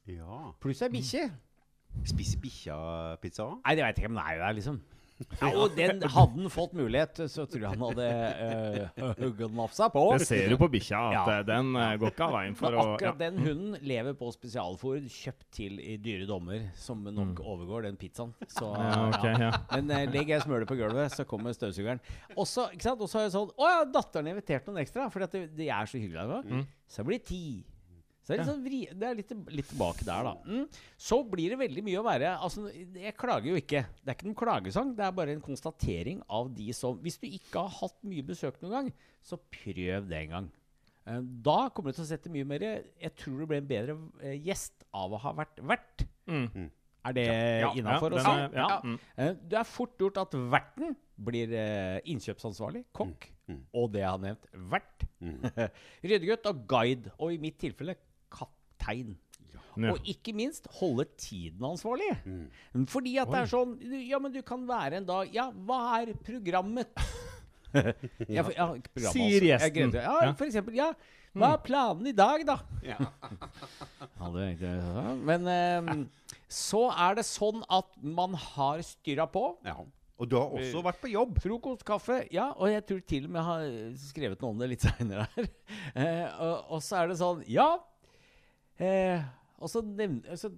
Ja. 0.06 0.52
pluss 0.60 0.80
ei 0.82 0.88
bikkje. 0.88 1.30
Spiser 2.04 2.40
bikkja 2.42 2.80
pizza 3.22 3.46
òg? 3.46 3.60
Nei, 3.64 3.76
det 3.78 3.86
veit 3.86 3.96
jeg 3.96 4.04
ikke, 4.04 4.12
men 4.14 4.20
det 4.22 4.34
er 4.34 4.42
der, 4.46 4.58
liksom. 4.58 4.82
Ja, 5.38 5.48
og 5.54 5.76
den 5.76 6.00
hadde 6.02 6.08
han 6.10 6.48
fått 6.50 6.72
mulighet, 6.74 7.20
så 7.30 7.44
tror 7.46 7.62
jeg 7.62 7.70
han 7.70 7.82
hadde 7.86 8.06
uh, 8.98 9.12
hugget 9.20 9.44
den 9.52 9.60
av 9.62 9.70
seg 9.76 9.92
på. 9.94 10.02
Det 10.18 10.26
ser 10.26 10.50
du 10.50 10.56
på 10.58 10.66
bikkja, 10.72 10.98
at 11.06 11.14
Ja. 11.14 11.22
eh, 11.36 11.44
den 11.46 11.68
uh, 11.78 11.92
går 12.02 12.10
ikke 12.10 12.26
av 12.26 12.34
veien 12.34 12.56
for 12.58 12.74
Men 12.74 12.80
å 12.82 12.86
akkurat 12.96 13.20
den 13.22 13.38
hunden 13.44 13.76
lever 13.86 14.16
på 14.18 14.32
spesialfôr 14.34 15.06
kjøpt 15.06 15.46
til 15.54 15.78
i 15.78 15.94
dyre 16.02 16.26
dommer, 16.28 16.66
som 16.76 17.06
nok 17.06 17.40
overgår 17.46 17.86
den 17.86 18.00
pizzaen. 18.00 18.34
Så, 18.50 18.72
Mm. 18.74 18.88
Ja, 18.90 19.04
ok, 19.06 19.28
ja. 19.44 19.52
Men 19.76 19.94
uh, 19.94 20.02
legg 20.16 20.34
jeg 20.34 20.42
smølet 20.42 20.68
på 20.68 20.76
gulvet, 20.82 21.14
så 21.14 21.24
kommer 21.30 21.54
støvsugeren. 21.54 22.02
Og 22.34 22.48
så 22.50 22.66
har 22.74 22.98
det 22.98 23.32
sånn 23.36 23.54
Å 23.54 23.70
ja, 23.70 23.84
datteren 23.86 24.26
har 24.26 24.34
invitert 24.34 24.66
noen 24.66 24.82
ekstra, 24.82 25.06
for 25.14 25.22
de, 25.30 25.44
de 25.46 25.70
er 25.70 25.86
så 25.94 26.02
hyggelige. 26.02 26.42
Mm. 26.50 26.66
Så 26.90 27.06
blir 27.06 27.22
det 27.22 27.28
ti. 27.30 27.44
Så 28.24 28.32
det 28.32 28.38
er, 28.38 28.40
litt 28.40 28.48
sånn 28.48 28.62
vri, 28.64 28.78
det 28.88 29.04
er 29.10 29.16
litt, 29.18 29.32
litt 29.52 29.66
tilbake 29.68 30.04
der, 30.08 30.24
da. 30.24 30.30
Mm. 30.48 30.62
Så 30.96 31.18
blir 31.28 31.52
det 31.52 31.58
veldig 31.60 31.82
mye 31.84 32.00
å 32.00 32.04
være 32.06 32.30
Altså, 32.40 32.62
jeg 32.72 33.12
klager 33.20 33.50
jo 33.50 33.58
ikke. 33.60 33.82
Det 34.00 34.08
er 34.08 34.16
ikke 34.16 34.28
noen 34.30 34.38
klagesang. 34.40 34.94
Det 34.96 35.04
er 35.04 35.12
bare 35.18 35.34
en 35.36 35.42
konstatering 35.44 36.22
av 36.32 36.48
de 36.56 36.70
som 36.72 36.96
Hvis 37.04 37.18
du 37.20 37.26
ikke 37.28 37.66
har 37.66 37.74
hatt 37.82 37.98
mye 38.08 38.24
besøk 38.24 38.56
noen 38.62 38.72
gang, 38.78 38.88
så 39.20 39.36
prøv 39.52 40.08
det 40.08 40.22
en 40.22 40.32
gang. 40.38 40.48
Eh, 41.06 41.20
Da 41.44 41.68
kommer 41.68 41.92
du 41.92 41.98
til 41.98 42.06
å 42.06 42.08
sette 42.08 42.32
mye 42.32 42.48
mer 42.48 42.64
Jeg 42.64 43.12
tror 43.20 43.42
du 43.42 43.46
ble 43.50 43.58
en 43.60 43.68
bedre 43.68 43.98
eh, 44.24 44.38
gjest 44.40 44.86
av 44.96 45.12
å 45.12 45.20
ha 45.20 45.34
vært 45.42 45.60
vert. 45.60 46.06
Mm. 46.26 46.70
Er 47.04 47.12
det 47.12 47.26
Ja, 47.28 47.68
innafor 47.76 48.08
ja, 48.08 48.16
å 48.16 48.16
den 48.16 48.24
si? 48.24 48.30
er- 48.30 48.56
ja, 48.56 48.80
mm. 48.80 49.38
Du 49.50 49.56
er 49.60 49.68
fort 49.68 49.98
gjort 50.00 50.16
at 50.22 50.32
verten 50.32 50.96
blir 51.20 51.52
eh, 51.52 52.00
innkjøpsansvarlig, 52.08 52.86
kokk, 52.96 53.28
Mm, 53.44 53.58
mm. 53.58 53.64
og 53.76 53.90
det 53.92 54.00
jeg 54.00 54.08
har 54.08 54.20
nevnt, 54.22 54.46
vert. 54.72 55.02
Mm. 55.20 55.42
Ryddegutt 56.08 56.46
og 56.48 56.62
guide, 56.66 57.10
og 57.20 57.34
i 57.34 57.36
mitt 57.42 57.58
tilfelle 57.60 57.92
kaptein. 58.34 59.14
Ja. 59.74 59.90
Og 59.90 60.06
ikke 60.06 60.34
minst 60.36 60.68
holde 60.78 61.06
tiden 61.18 61.64
ansvarlig. 61.66 62.12
Mm. 62.24 62.86
Fordi 62.90 63.16
at 63.18 63.30
det 63.32 63.40
er 63.40 63.50
sånn 63.50 63.72
Ja, 64.06 64.20
men 64.22 64.30
du 64.34 64.38
kan 64.46 64.62
være 64.68 65.00
en 65.00 65.08
dag 65.08 65.32
Ja, 65.34 65.48
hva 65.50 65.80
er 65.98 66.12
programmet? 66.26 66.92
ja, 67.74 68.44
for, 68.44 68.52
ja, 68.54 68.68
programmet, 68.70 69.10
Sier 69.10 69.40
altså. 69.40 69.48
Gjesten. 69.48 69.74
glemte. 69.74 70.04
Ja, 70.04 70.32
for 70.38 70.46
eksempel. 70.46 70.78
Ja, 70.78 70.92
hva 71.34 71.50
er 71.56 71.64
planen 71.66 72.06
i 72.06 72.14
dag, 72.14 72.44
da? 72.46 72.60
Ja. 72.86 72.98
Men 75.28 75.50
um, 75.50 76.04
så 76.46 76.86
er 76.92 77.18
det 77.18 77.26
sånn 77.26 77.64
at 77.66 77.90
man 77.98 78.36
har 78.38 78.82
styra 78.86 79.26
på. 79.30 79.48
Ja. 79.66 79.80
Og 80.14 80.30
du 80.30 80.36
har 80.38 80.52
også 80.54 80.84
vært 80.86 81.00
på 81.02 81.10
jobb. 81.10 81.40
Frokost, 81.42 81.82
kaffe, 81.86 82.20
ja. 82.30 82.52
Og 82.54 82.70
jeg 82.70 82.84
tror 82.86 83.00
til 83.10 83.26
og 83.26 83.34
med 83.34 83.40
jeg 83.40 83.48
har 83.48 83.96
skrevet 84.04 84.44
noe 84.44 84.54
om 84.54 84.62
det 84.62 84.70
litt 84.70 84.86
seinere 84.86 85.26
her. 85.34 85.50
Uh, 85.96 86.28
og, 86.46 86.54
og 86.76 86.86
så 86.86 87.02
er 87.02 87.10
det 87.10 87.18
sånn 87.18 87.42
Ja. 87.50 87.72
Eh, 88.82 89.22
og 89.62 89.70
så, 89.70 89.80
nevner, 89.86 90.36
så 90.36 90.50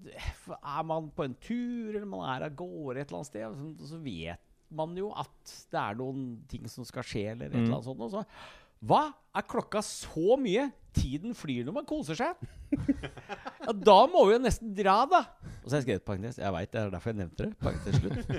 er 0.57 0.85
man 0.89 1.11
på 1.15 1.27
en 1.27 1.37
tur, 1.39 1.93
eller 1.93 2.09
man 2.09 2.25
er 2.33 2.47
av 2.49 2.55
gårde 2.59 3.03
et 3.03 3.11
eller 3.11 3.21
annet 3.21 3.31
sted, 3.31 3.45
og 3.47 3.89
så, 3.91 4.01
vet 4.03 4.43
man 4.77 4.97
jo 4.99 5.13
at 5.15 5.53
det 5.71 5.79
er 5.79 5.99
noen 6.01 6.23
ting 6.51 6.65
som 6.71 6.87
skal 6.89 7.05
skje, 7.07 7.29
eller 7.35 7.53
et 7.53 7.59
eller 7.61 7.77
annet 7.77 7.87
sånt. 7.87 8.03
Og 8.03 8.15
så 8.17 8.25
Hva? 8.87 9.05
Er 9.37 9.47
klokka 9.47 9.83
så 9.85 10.39
mye? 10.41 10.67
Tiden 10.97 11.35
flyr 11.37 11.67
når 11.69 11.75
man 11.81 11.87
koser 11.89 12.17
seg. 12.19 12.47
Ja, 13.67 13.73
da 13.75 13.99
må 14.11 14.25
vi 14.29 14.37
jo 14.37 14.41
nesten 14.43 14.73
dra, 14.77 15.03
da. 15.11 15.21
Og 15.63 15.69
så 15.71 15.75
har 15.77 15.81
jeg 15.81 15.87
skrevet 15.89 16.05
parentes. 16.07 16.37
Jeg 16.39 16.55
veit, 16.55 16.71
det 16.73 16.81
er 16.81 16.91
derfor 16.95 17.11
jeg 17.11 17.19
nevnte 17.19 17.47
det. 17.47 17.57
Parentes 17.59 17.97
slutt. 18.01 18.21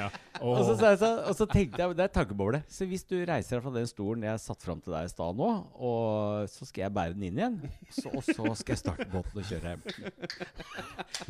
Ja. 0.00 0.08
Og 0.42 0.58
så, 0.66 0.74
så, 0.78 0.88
så, 0.98 1.08
og 1.30 1.34
så 1.36 1.44
tenkte 1.46 1.78
jeg 1.82 1.94
Det 1.96 2.02
er 2.04 2.10
tankeboble. 2.14 2.60
Så 2.70 2.86
hvis 2.88 3.04
du 3.06 3.14
reiser 3.28 3.56
deg 3.58 3.64
fra 3.64 3.72
den 3.74 3.86
stolen 3.88 4.24
jeg 4.26 4.40
satte 4.42 4.66
fram 4.66 4.80
til 4.82 4.94
deg 4.94 5.06
i 5.06 5.12
stad 5.12 5.38
nå, 5.38 5.48
og 5.78 6.48
så 6.50 6.66
skal 6.68 6.84
jeg 6.86 6.94
bære 6.96 7.14
den 7.16 7.26
inn 7.28 7.38
igjen, 7.40 7.58
så, 7.94 8.10
og 8.10 8.24
så 8.26 8.54
skal 8.58 8.74
jeg 8.74 8.80
starte 8.82 9.06
båten 9.12 9.40
og 9.42 9.46
kjøre 9.50 9.74
hjem. 9.74 9.84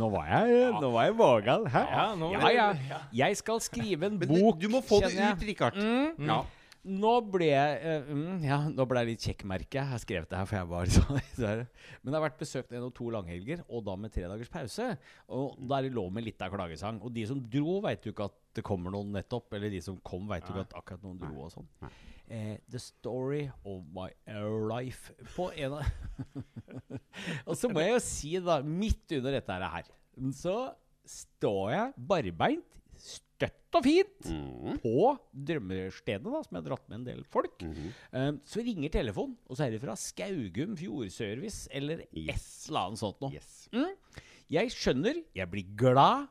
Nå 0.01 0.09
var 0.15 0.31
jeg 0.33 0.71
Nå 0.81 0.93
var 0.95 1.09
jeg 1.11 1.19
vågal. 1.21 1.69
Hæ? 1.75 1.85
Ja, 1.91 2.07
ja, 2.55 2.69
ja. 2.91 3.03
Jeg 3.23 3.41
skal 3.41 3.61
skrive 3.65 4.09
en 4.11 4.19
Men 4.21 4.31
bok. 4.31 4.61
du 4.63 4.69
må 4.73 4.81
få 4.85 5.03
det 5.05 5.15
ut, 5.21 5.47
Rikard. 5.51 5.77
Mm. 5.79 6.27
Ja. 6.31 6.41
Nå 6.81 7.11
ble 7.29 7.51
jeg 7.51 7.81
uh, 7.85 8.07
mm, 8.09 8.45
Ja, 8.47 8.59
nå 8.73 8.87
ble 8.89 9.03
jeg 9.03 9.11
litt 9.11 9.25
kjekkmerke. 9.29 9.77
Jeg 9.77 9.91
har 9.91 10.01
skrevet 10.01 10.31
det 10.31 10.39
her, 10.39 10.49
for 10.49 10.57
jeg 10.57 10.69
var 10.71 10.93
sånn. 10.95 11.65
Men 12.01 12.09
det 12.09 12.17
har 12.17 12.25
vært 12.25 12.41
besøkt 12.41 12.73
en 12.73 12.87
og 12.87 12.95
to 12.97 13.11
langhelger, 13.13 13.65
og 13.69 13.85
da 13.85 13.97
med 14.01 14.15
tre 14.15 14.25
dagers 14.31 14.53
pause. 14.53 14.87
Og 15.37 15.59
da 15.61 15.79
er 15.79 15.89
det 15.89 15.97
lov 15.99 16.09
med 16.17 16.25
litt 16.25 16.41
av 16.41 16.55
klagesang. 16.55 17.03
Og 17.05 17.13
de 17.17 17.27
som 17.29 17.43
dro, 17.53 17.81
veit 17.85 18.09
jo 18.09 18.15
ikke 18.15 18.31
at 18.31 18.39
det 18.57 18.65
kommer 18.67 18.95
noen 18.95 19.13
nettopp. 19.19 19.53
Eller 19.59 19.73
de 19.73 19.83
som 19.85 20.01
kom, 20.07 20.25
veit 20.31 20.49
jo 20.49 20.55
ikke 20.55 20.71
at 20.71 20.79
akkurat 20.81 21.05
noen 21.05 21.21
dro 21.21 21.45
og 21.45 21.53
sånn. 21.53 21.69
Eh, 22.31 22.57
the 22.71 22.81
story 22.81 23.51
of 23.67 23.85
my 23.93 24.09
life 24.71 25.11
på 25.35 25.49
en 25.59 25.81
av 25.81 25.89
Og 27.49 27.57
så 27.59 27.67
må 27.67 27.83
jeg 27.83 27.97
jo 27.97 28.03
si, 28.05 28.37
da, 28.39 28.61
midt 28.63 29.17
under 29.19 29.35
dette 29.35 29.57
her, 29.75 29.89
så 30.39 30.55
står 31.11 31.65
jeg 31.75 32.07
barbeint, 32.13 32.80
støtt 33.41 33.79
og 33.79 33.85
fint, 33.87 34.27
Mm. 34.29 34.79
på 34.83 35.19
drømmestedet, 35.33 36.25
da, 36.29 36.41
som 36.45 36.57
jeg 36.57 36.61
har 36.63 36.67
dratt 36.69 36.89
med 36.91 36.99
en 37.01 37.05
del 37.07 37.23
folk. 37.25 37.63
Eh, 37.65 38.33
så 38.45 38.65
ringer 38.67 38.91
telefonen, 38.93 39.37
og 39.49 39.57
så 39.57 39.65
er 39.67 39.71
det 39.75 39.81
fra 39.81 39.95
Skaugum 39.97 40.77
Fjordservice 40.77 41.69
eller 41.73 42.03
et 42.11 42.69
eller 42.69 42.81
annet 42.91 43.01
sånt 43.01 43.21
noe. 43.25 43.33
Yes. 43.33 43.69
Mm. 43.73 43.95
Jeg 44.51 44.71
skjønner, 44.75 45.25
jeg 45.35 45.51
blir 45.51 45.65
glad. 45.79 46.29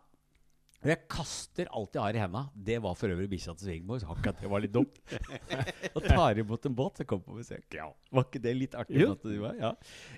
Og 0.79 0.87
jeg 0.87 1.01
kaster 1.11 1.67
alt 1.75 1.91
jeg 1.97 1.99
har 2.01 2.15
i 2.15 2.19
henda. 2.21 2.41
Det 2.55 2.77
var 2.79 2.93
for 2.95 3.11
øvrig 3.11 3.27
bikkja 3.33 3.51
til 3.59 3.67
svigermor. 3.67 3.99
Akkurat 4.13 4.37
det 4.39 4.47
var 4.51 4.61
litt 4.63 4.71
dumt. 4.71 4.95
og 5.95 6.05
tar 6.05 6.39
imot 6.39 6.67
en 6.69 6.75
båt 6.77 7.01
som 7.01 7.05
kom 7.09 7.19
på 7.25 7.35
besøk. 7.35 7.65
Ja, 7.75 7.89
Var 8.15 8.23
ikke 8.23 8.39
det 8.45 8.53
litt 8.55 8.77
artig? 8.79 9.01
Ja. 9.59 9.73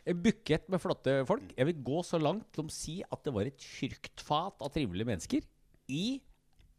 En 0.05 0.19
bukett 0.21 0.69
med 0.69 0.83
flotte 0.83 1.15
folk. 1.25 1.48
Jeg 1.57 1.65
vil 1.71 1.79
gå 1.81 2.03
så 2.05 2.19
langt 2.21 2.45
som 2.53 2.69
å 2.69 2.75
si 2.75 3.00
at 3.01 3.24
det 3.25 3.33
var 3.33 3.50
et 3.50 3.57
fruktfat 3.57 4.61
av 4.61 4.70
trivelige 4.75 5.09
mennesker 5.09 5.42
i 5.89 6.22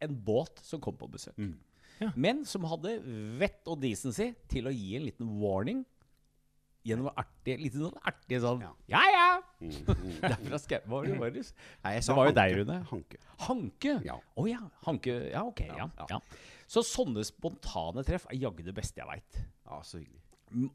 en 0.04 0.16
båt 0.26 0.60
som 0.64 0.80
kom 0.82 0.96
på 0.98 1.08
besøk. 1.12 1.38
Ja. 2.02 2.10
Men 2.18 2.42
som 2.48 2.64
hadde 2.66 2.96
vett 3.38 3.68
og 3.70 3.78
decency 3.82 4.32
til 4.50 4.66
å 4.66 4.72
gi 4.74 4.96
en 4.98 5.04
liten 5.06 5.28
warning 5.38 5.84
gjennom 6.82 7.12
artig, 7.14 7.58
litt 7.62 7.76
sånn 7.78 7.94
artig 8.02 8.40
sånn 8.42 8.64
Ja. 8.64 8.72
Ja, 8.90 9.02
ja! 9.12 9.26
Mm, 9.62 10.16
Derfra 10.24 10.58
skrev 10.58 10.88
Hva 10.88 10.96
var 10.98 11.06
det? 11.06 11.18
Var 11.20 11.34
det? 11.36 11.44
Nei, 11.84 11.92
jeg 11.94 12.06
Det 12.08 12.16
var 12.18 12.30
jo 12.30 12.34
deg, 12.40 12.54
Rune. 12.58 12.78
Hanke. 12.90 13.20
Hanke? 13.46 13.94
Å 14.02 14.02
Ja. 14.08 14.16
ja. 14.50 14.62
Hanke. 14.88 15.14
Ja, 15.30 15.44
ok. 15.46 15.62
Ja, 15.68 15.86
ja. 15.86 16.08
ja. 16.10 16.18
Så 16.66 16.82
sånne 16.86 17.22
spontane 17.28 18.02
treff 18.08 18.26
er 18.32 18.40
jaggu 18.40 18.64
det 18.66 18.74
beste 18.74 19.02
jeg 19.02 19.06
veit. 19.10 19.42
Ja, 19.68 19.78
så 19.86 20.00
hyggelig. 20.00 20.18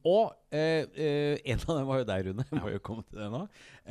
Og 0.08 0.34
eh, 0.54 0.86
eh, 0.98 1.40
en 1.54 1.62
av 1.64 1.78
dem 1.78 1.88
var 1.90 2.02
jo 2.02 2.08
deg, 2.10 2.28
Rune. 2.28 2.46
Jeg 2.50 2.60
må 2.64 2.72
jo 2.74 2.82
komme 2.84 3.06
til 3.08 3.20
det 3.22 3.28
nå. 3.34 3.42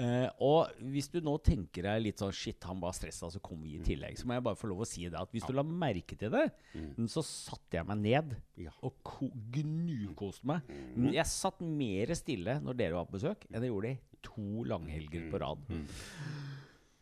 Eh, 0.03 0.27
og 0.45 0.81
hvis 0.93 1.09
du 1.13 1.21
nå 1.25 1.37
tenker 1.47 1.87
deg 1.89 2.03
litt 2.05 2.23
sånn 2.23 2.35
Shit, 2.37 2.61
han 2.69 2.81
var 2.83 2.97
stressa, 2.97 3.31
så 3.33 3.43
kom 3.45 3.63
vi 3.65 3.77
i 3.77 3.83
tillegg. 3.85 4.19
Så 4.19 4.29
må 4.29 4.37
jeg 4.37 4.45
bare 4.49 4.59
få 4.59 4.71
lov 4.73 4.85
å 4.85 4.89
si 4.89 5.07
det 5.07 5.21
at 5.21 5.33
hvis 5.35 5.47
du 5.47 5.55
la 5.57 5.65
merke 5.67 6.19
til 6.19 6.33
det, 6.35 6.47
så 7.13 7.25
satte 7.27 7.79
jeg 7.79 7.89
meg 7.89 8.03
ned 8.03 8.35
og 8.85 8.99
ko 9.07 9.31
gnukoste 9.55 10.49
meg. 10.49 10.67
Jeg 11.15 11.29
satt 11.31 11.63
mer 11.63 12.13
stille 12.19 12.59
når 12.65 12.79
dere 12.79 12.99
var 12.99 13.09
på 13.09 13.19
besøk, 13.19 13.47
enn 13.51 13.63
jeg 13.65 13.73
gjorde 13.73 13.95
i 13.95 14.21
to 14.27 14.67
langhelger 14.67 15.31
på 15.31 15.41
rad. 15.43 15.67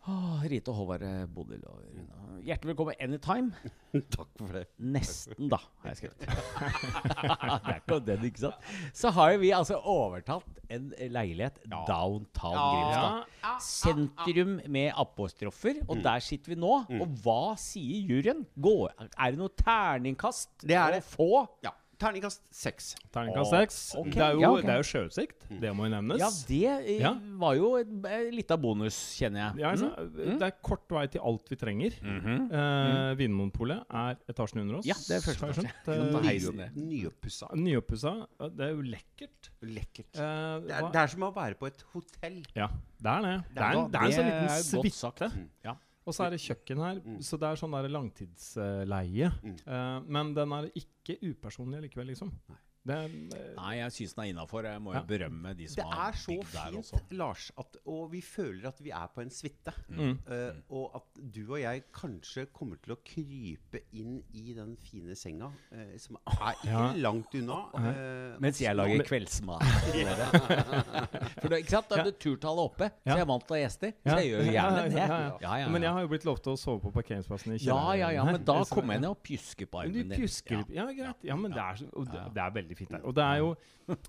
Åh, 0.05 0.43
Rita 0.53 0.69
og 0.69 0.77
Håvard 0.83 1.03
eh, 1.07 1.23
Bodil 1.33 1.63
og 1.65 1.79
Rune. 1.81 2.03
Hjertelig 2.45 2.75
velkommen 2.75 2.97
anytime. 3.01 3.71
Takk 4.13 4.29
for 4.37 4.53
det. 4.53 4.65
Nesten, 4.93 5.47
da, 5.49 5.57
har 5.81 5.95
jeg 5.95 6.01
skrevet. 6.03 6.19
det 6.27 7.71
er 7.73 7.79
ikke 7.79 7.99
den, 8.05 8.27
ikke 8.29 8.43
sant? 8.43 8.67
Så 8.93 9.13
har 9.17 9.33
jo 9.33 9.39
vi 9.41 9.53
altså 9.57 9.79
overtatt 9.81 10.61
en 10.77 10.91
leilighet 11.15 11.57
downtown 11.71 12.59
Grimstad. 12.59 13.33
Sentrum 13.65 14.59
med 14.77 14.91
apostrofer, 14.93 15.81
og 15.89 16.03
der 16.05 16.21
sitter 16.27 16.53
vi 16.53 16.59
nå. 16.61 16.75
Og 17.01 17.17
hva 17.25 17.55
sier 17.61 18.05
juryen? 18.13 18.45
Går, 18.61 18.93
er 19.09 19.33
det 19.33 19.41
noe 19.41 19.55
terningkast 19.57 20.67
Det 20.69 20.77
er 20.77 20.99
å 20.99 20.99
det. 20.99 21.07
få? 21.15 21.31
Ja. 21.65 21.73
Terningkast 21.99 22.43
seks. 22.51 22.95
Terningkast 23.15 23.51
seks. 23.55 23.77
Okay. 23.97 24.11
Det, 24.13 24.23
er 24.25 24.33
jo, 24.35 24.41
Ja, 24.41 24.51
okay. 24.51 24.63
det 24.67 24.71
er 24.75 24.81
jo 24.83 24.87
sjøutsikt. 24.89 25.45
Det 25.61 25.71
må 25.77 25.85
jo 25.87 25.93
nevnes. 25.95 26.19
Ja, 26.21 26.31
det 26.49 26.89
eh, 26.89 27.01
Ja. 27.01 27.13
var 27.41 27.55
jo 27.55 27.77
et, 27.77 27.87
eh, 28.11 28.31
litt 28.35 28.51
av 28.51 28.61
bonus, 28.61 28.99
kjenner 29.19 29.41
jeg. 29.55 29.63
Ja, 29.63 29.71
altså, 29.71 29.91
Det 30.39 30.43
er 30.43 30.51
kort 30.63 30.89
vei 30.91 31.07
til 31.07 31.21
alt 31.25 31.49
vi 31.49 31.57
trenger. 31.57 31.93
Eh, 32.05 33.15
Vinmonopolet 33.21 33.85
er 33.91 34.17
etasjen 34.29 34.61
under 34.65 34.79
oss. 34.81 34.87
Ja, 34.87 34.95
det 34.95 35.17
er 35.21 35.25
første 35.25 35.47
etasje. 35.47 36.71
Nyoppussa. 36.75 37.49
Nyoppussa. 37.55 38.15
Det 38.57 38.67
er 38.69 38.75
jo 38.75 38.83
lekkert. 38.83 39.51
Lekkert. 39.63 40.13
Eh, 40.19 40.61
Det 40.67 40.71
er, 40.75 40.91
det 40.93 41.01
er 41.05 41.07
som 41.15 41.21
å 41.29 41.33
være 41.35 41.55
på 41.59 41.67
et 41.71 41.83
hotell. 41.95 42.43
Ja, 42.57 42.69
det 43.01 43.11
er 43.11 43.23
det. 43.23 43.35
Det 43.55 43.63
er, 43.63 43.73
en- 43.79 43.91
det 43.91 44.01
er 44.01 44.05
en 44.05 44.11
Det 44.11 44.17
sånn 44.19 44.27
er 44.27 44.33
en 44.35 44.83
godt 44.83 44.93
sagt. 44.95 45.19
suite. 45.19 45.49
Ja. 45.65 45.75
Og 46.05 46.13
så 46.15 46.27
er 46.27 46.35
det 46.35 46.41
kjøkken 46.45 46.81
her, 46.85 46.99
så 47.25 47.39
det 47.41 47.49
er 47.49 47.57
sånn 47.57 47.73
der 47.73 47.89
langtidsleie. 47.89 49.31
Eh, 49.65 50.01
men 50.07 50.35
den 50.37 50.53
er 50.53 50.67
ikke 50.77 51.17
upersonlig 51.23 51.81
likevel, 51.87 52.11
liksom. 52.13 52.33
Det 52.51 52.59
er, 52.93 53.05
eh, 53.39 53.55
Nei, 53.57 53.77
jeg 53.79 53.93
syns 53.93 54.15
den 54.15 54.25
er 54.25 54.29
innafor. 54.35 54.63
Jeg 54.69 54.81
må 54.83 54.93
jo 54.93 54.99
Ja. 54.99 55.05
berømme 55.09 55.57
de 55.57 55.67
som 55.69 55.77
Det 55.81 55.85
har 55.95 56.09
er 56.13 56.13
så 56.13 56.35
fint. 56.45 57.13
Lars, 57.13 57.51
at, 57.59 57.77
og 57.87 58.11
vi 58.13 58.21
føler 58.21 58.67
at 58.69 58.79
vi 58.83 58.91
er 58.91 59.09
på 59.15 59.21
en 59.23 59.31
suite. 59.31 59.73
Mm. 59.89 60.19
Uh, 60.29 60.53
og 60.71 60.91
at 60.97 61.23
du 61.33 61.41
og 61.53 61.61
jeg 61.61 61.85
kanskje 61.93 62.47
kommer 62.53 62.77
til 62.83 62.93
å 62.95 62.99
krype 63.05 63.81
inn 63.93 64.23
i 64.35 64.53
den 64.53 64.77
fine 64.77 65.15
senga, 65.17 65.47
uh, 65.73 65.97
som 65.99 66.19
er 66.27 66.53
ikke 66.53 66.69
Ja. 66.69 66.93
langt 66.93 67.35
unna. 67.35 67.61
Uh, 67.75 68.41
Mens 68.41 68.59
jeg 68.61 68.77
lager 68.77 69.03
kveldsmat. 69.05 69.63
For 71.41 71.49
da, 71.49 71.57
ikke 71.57 71.71
sant? 71.71 71.89
da 71.89 71.99
er 72.01 72.05
det 72.11 72.19
turtallet 72.23 72.65
oppe, 72.65 72.91
så 73.05 73.15
jeg 73.15 73.25
er 73.25 73.29
vant 73.31 73.47
til 73.47 73.55
å 73.55 73.59
ha 73.59 73.63
gjester. 73.65 73.95
Så 74.05 74.19
jeg 74.21 74.31
gjør 74.33 74.45
jo 74.45 74.53
gjerne 74.55 74.83
det. 74.85 74.99
Ja, 74.99 75.07
ja, 75.07 75.19
ja. 75.25 75.39
Ja, 75.45 75.57
ja, 75.65 75.69
Men 75.73 75.83
jeg 75.87 75.93
har 75.97 76.05
jo 76.05 76.09
blitt 76.13 76.25
lovt 76.29 76.49
å 76.53 76.57
sove 76.61 76.81
på 76.85 76.93
parkeringsplassen 76.95 77.55
i 77.55 77.59
Ja, 77.65 77.81
ja, 77.99 78.11
ja, 78.17 78.25
men 78.29 78.45
da 78.45 78.59
kommer 78.71 78.95
jeg 78.97 79.05
ned 79.05 79.11
og 79.11 79.23
pjusker 79.25 79.67
på 79.71 79.83
du 79.85 79.89
armen 79.89 80.09
din. 80.15 80.75
Ja, 80.75 80.87
greit. 80.93 81.25
Ja, 81.25 81.37
men 81.37 81.55
det 81.55 81.61
er, 81.65 81.83
det, 81.85 82.23
det 82.35 82.43
er 82.45 82.55
veldig 82.59 82.74
fint 82.79 82.91
der. 82.91 83.03
Og 83.05 83.15
det 83.15 83.25
er 83.25 83.39
jo 83.43 83.55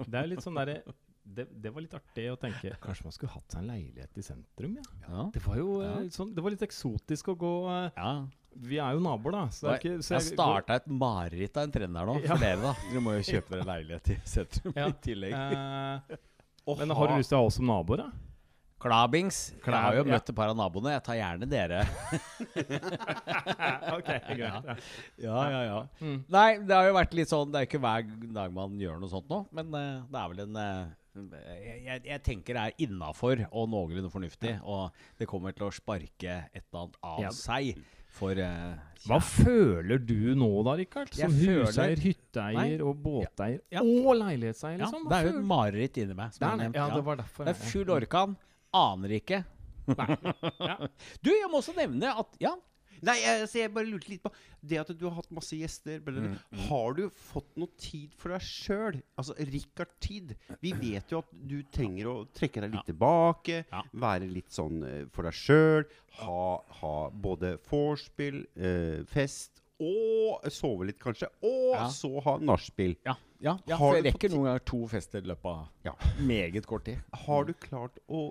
Det 0.05 0.13
er 0.21 0.27
litt 0.27 0.41
sånn 0.45 0.55
derre 0.55 0.81
det, 1.25 1.47
det 1.59 1.71
var 1.73 1.81
litt 1.81 1.93
artig 1.97 2.27
å 2.29 2.35
tenke 2.37 2.75
Kanskje 2.79 3.03
man 3.07 3.11
skulle 3.15 3.31
hatt 3.33 3.49
seg 3.51 3.63
en 3.63 3.69
leilighet 3.71 4.17
i 4.21 4.21
sentrum? 4.21 4.75
Ja. 4.77 5.07
Ja. 5.09 5.23
Det 5.33 5.41
var 5.45 5.57
jo 5.57 5.69
eh, 5.81 5.87
Ja. 5.87 6.09
sånn, 6.13 6.35
Det 6.35 6.43
var 6.45 6.51
litt 6.53 6.61
eksotisk 6.67 7.31
å 7.33 7.35
gå 7.41 7.53
eh, 7.73 7.91
Ja. 7.97 8.11
Vi 8.55 8.77
er 8.79 8.93
jo 8.95 9.01
naboer, 9.03 9.31
da. 9.35 9.39
Så 9.51 9.65
det 9.67 9.71
er 9.73 9.79
ikke, 9.81 10.03
så 10.05 10.13
jeg 10.15 10.21
jeg- 10.21 10.33
starta 10.37 10.75
et 10.75 10.85
mareritt 10.87 11.57
av 11.57 11.63
en 11.63 11.71
trend 11.71 11.97
her 11.97 12.05
nå, 12.05 12.21
Ja. 12.23 12.27
for 12.35 12.37
dere, 12.45 12.61
da. 12.61 12.73
Dere 12.91 13.01
må 13.01 13.15
jo 13.17 13.23
kjøpe 13.33 13.49
dere 13.51 13.65
leilighet 13.67 14.09
i 14.13 14.15
sentrum 14.23 14.73
Ja. 14.77 14.85
i 14.87 14.91
tillegg. 14.93 15.33
Eh, 15.33 16.15
men 16.79 16.89
har 16.95 17.07
du 17.07 17.13
lyst 17.17 17.29
til 17.33 17.35
å 17.37 17.41
ha 17.41 17.45
oss 17.49 17.55
som 17.59 17.65
naboer, 17.67 17.97
da? 17.97 18.11
Klabings. 18.85 19.39
Jeg 19.57 19.73
har 19.73 19.95
jo 19.97 20.03
ja. 20.03 20.09
møtt 20.13 20.29
et 20.29 20.37
par 20.37 20.51
av 20.51 20.57
naboene. 20.59 20.93
Jeg 20.93 21.03
tar 21.07 21.17
gjerne 21.17 21.47
dere. 21.49 21.79
ok, 23.95 24.11
greit. 24.29 24.37
Ja. 24.37 24.59
Ja, 25.17 25.39
ja, 25.49 25.63
ja. 25.65 25.79
Mm. 26.03 26.19
Nei, 26.35 26.49
det 26.61 26.77
har 26.77 26.89
jo 26.89 26.93
vært 26.97 27.15
litt 27.17 27.31
sånn 27.31 27.49
Det 27.53 27.61
er 27.61 27.69
ikke 27.69 27.81
hver 27.81 28.05
dag 28.35 28.53
man 28.53 28.77
gjør 28.79 29.01
noe 29.01 29.11
sånt 29.11 29.31
nå, 29.31 29.41
men 29.55 29.73
uh, 29.73 30.05
det 30.11 30.21
er 30.21 30.31
vel 30.33 30.45
en 30.45 30.61
uh, 30.61 30.93
jeg, 31.15 32.01
jeg, 32.03 32.21
tenker 32.25 32.57
det 32.57 32.63
er 32.63 32.85
innafor 32.85 33.45
og 33.47 33.69
noenlunde 33.71 34.11
fornuftig, 34.11 34.57
og 34.67 34.95
det 35.19 35.27
kommer 35.31 35.55
til 35.55 35.69
å 35.69 35.73
sparke 35.73 36.41
et 36.51 36.65
eller 36.65 36.81
annet 36.81 36.97
av 37.07 37.37
seg 37.37 37.79
for 38.15 38.39
uh, 38.39 38.75
Hva 39.07 39.19
føler 39.23 40.01
du 40.03 40.33
nå 40.37 40.49
da, 40.67 40.75
Rikard? 40.79 41.11
Som 41.15 41.33
føler- 41.35 41.69
huseier, 41.69 42.01
hytteeier 42.03 42.83
og 42.85 42.99
båteier 43.03 43.63
og 43.81 44.11
leilighetseier, 44.21 44.81
liksom? 44.83 45.07
det 45.09 45.19
er 45.19 45.29
jo 45.29 45.37
et 45.37 45.47
mareritt 45.55 46.03
inni 46.03 46.17
meg. 46.17 46.35
Det 46.35 46.51
er 46.51 46.67
det. 46.67 46.73
det 46.75 47.05
var 47.09 47.23
derfor. 47.23 47.47
Det 47.47 47.55
er 47.55 47.71
full 47.71 47.95
orkan. 47.95 48.35
Aner 48.75 49.17
ikke. 49.21 49.43
Ja. 49.87 50.77
Du, 51.21 51.29
jeg 51.29 51.49
må 51.51 51.59
også 51.61 51.75
nevne 51.77 52.09
at 52.17 52.39
ja, 52.41 52.55
Nei, 53.05 53.17
jeg, 53.19 53.49
jeg 53.59 53.69
bare 53.75 53.89
lurte 53.91 54.07
litt 54.09 54.21
på 54.23 54.29
det 54.65 54.77
at 54.79 54.87
du 54.97 55.01
har 55.09 55.17
hatt 55.17 55.27
masse 55.35 55.53
gjester. 55.59 55.99
bla. 56.01 56.13
Mm, 56.23 56.37
Har 56.69 56.93
du 56.95 57.01
fått 57.11 57.49
noe 57.59 57.67
tid 57.77 58.13
for 58.17 58.31
deg 58.31 58.41
sjøl? 58.47 59.01
Altså 59.19 59.35
Rikard-tid. 59.51 60.31
Vi 60.63 60.71
vet 60.79 61.11
jo 61.11 61.19
at 61.19 61.33
du 61.35 61.57
trenger 61.75 62.07
å 62.09 62.15
trekke 62.33 62.63
deg 62.63 62.73
litt 62.77 62.87
tilbake. 62.87 63.59
Ja. 63.67 63.81
Være 64.05 64.29
litt 64.31 64.55
sånn 64.55 64.79
eh, 64.87 65.03
for 65.13 65.27
deg 65.27 65.35
sjøl. 65.37 65.85
Ha, 66.21 66.39
ha 66.79 66.93
både 67.27 67.57
vorspiel, 67.67 68.45
eh, 68.55 69.03
fest 69.11 69.61
og 69.83 70.47
sove 70.55 70.87
litt, 70.87 70.97
kanskje. 71.03 71.27
Og 71.43 71.75
Ja. 71.75 71.85
så 71.91 72.13
ha 72.25 72.37
nachspiel. 72.39 72.95
Ja, 73.05 73.17
ja, 73.43 73.57
ja 73.67 73.77
for 73.77 73.99
jeg 73.99 74.07
rekker 74.07 74.31
noen 74.33 74.47
ganger 74.53 74.65
to 74.71 74.85
fester 74.95 75.19
i 75.21 75.29
løpet 75.35 75.51
av 75.51 75.91
Ja. 75.91 75.97
meget 76.23 76.65
kort 76.65 76.87
tid. 76.87 77.03
Har 77.27 77.43
du 77.43 77.53
klart 77.53 77.99
å 78.07 78.29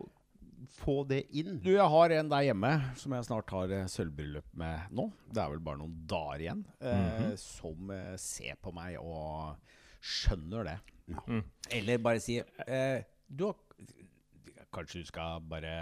få 0.73 1.03
det 1.09 1.23
inn? 1.37 1.59
Du, 1.65 1.71
jeg 1.75 1.87
har 1.93 2.15
en 2.17 2.29
der 2.33 2.45
hjemme 2.47 2.71
som 3.01 3.13
jeg 3.17 3.27
snart 3.29 3.51
har 3.55 3.73
eh, 3.75 3.87
sølvbryllup 3.91 4.47
med 4.61 4.91
nå. 4.95 5.09
Det 5.31 5.43
er 5.43 5.53
vel 5.55 5.63
bare 5.67 5.81
noen 5.83 5.95
dager 6.11 6.45
igjen. 6.47 6.65
eh, 6.81 7.29
Som 7.41 7.91
eh, 7.95 8.15
ser 8.21 8.57
på 8.63 8.73
meg 8.77 8.97
og 9.03 9.55
skjønner 10.05 10.69
det. 10.71 10.79
Ja. 11.13 11.23
Mm. 11.29 11.43
Eller 11.77 11.99
bare 12.01 12.21
sier 12.25 12.47
eh, 12.65 13.03
Du 13.29 13.51
har 13.51 13.59
Kanskje 14.75 15.03
du 15.05 15.09
skal 15.11 15.43
bare 15.47 15.75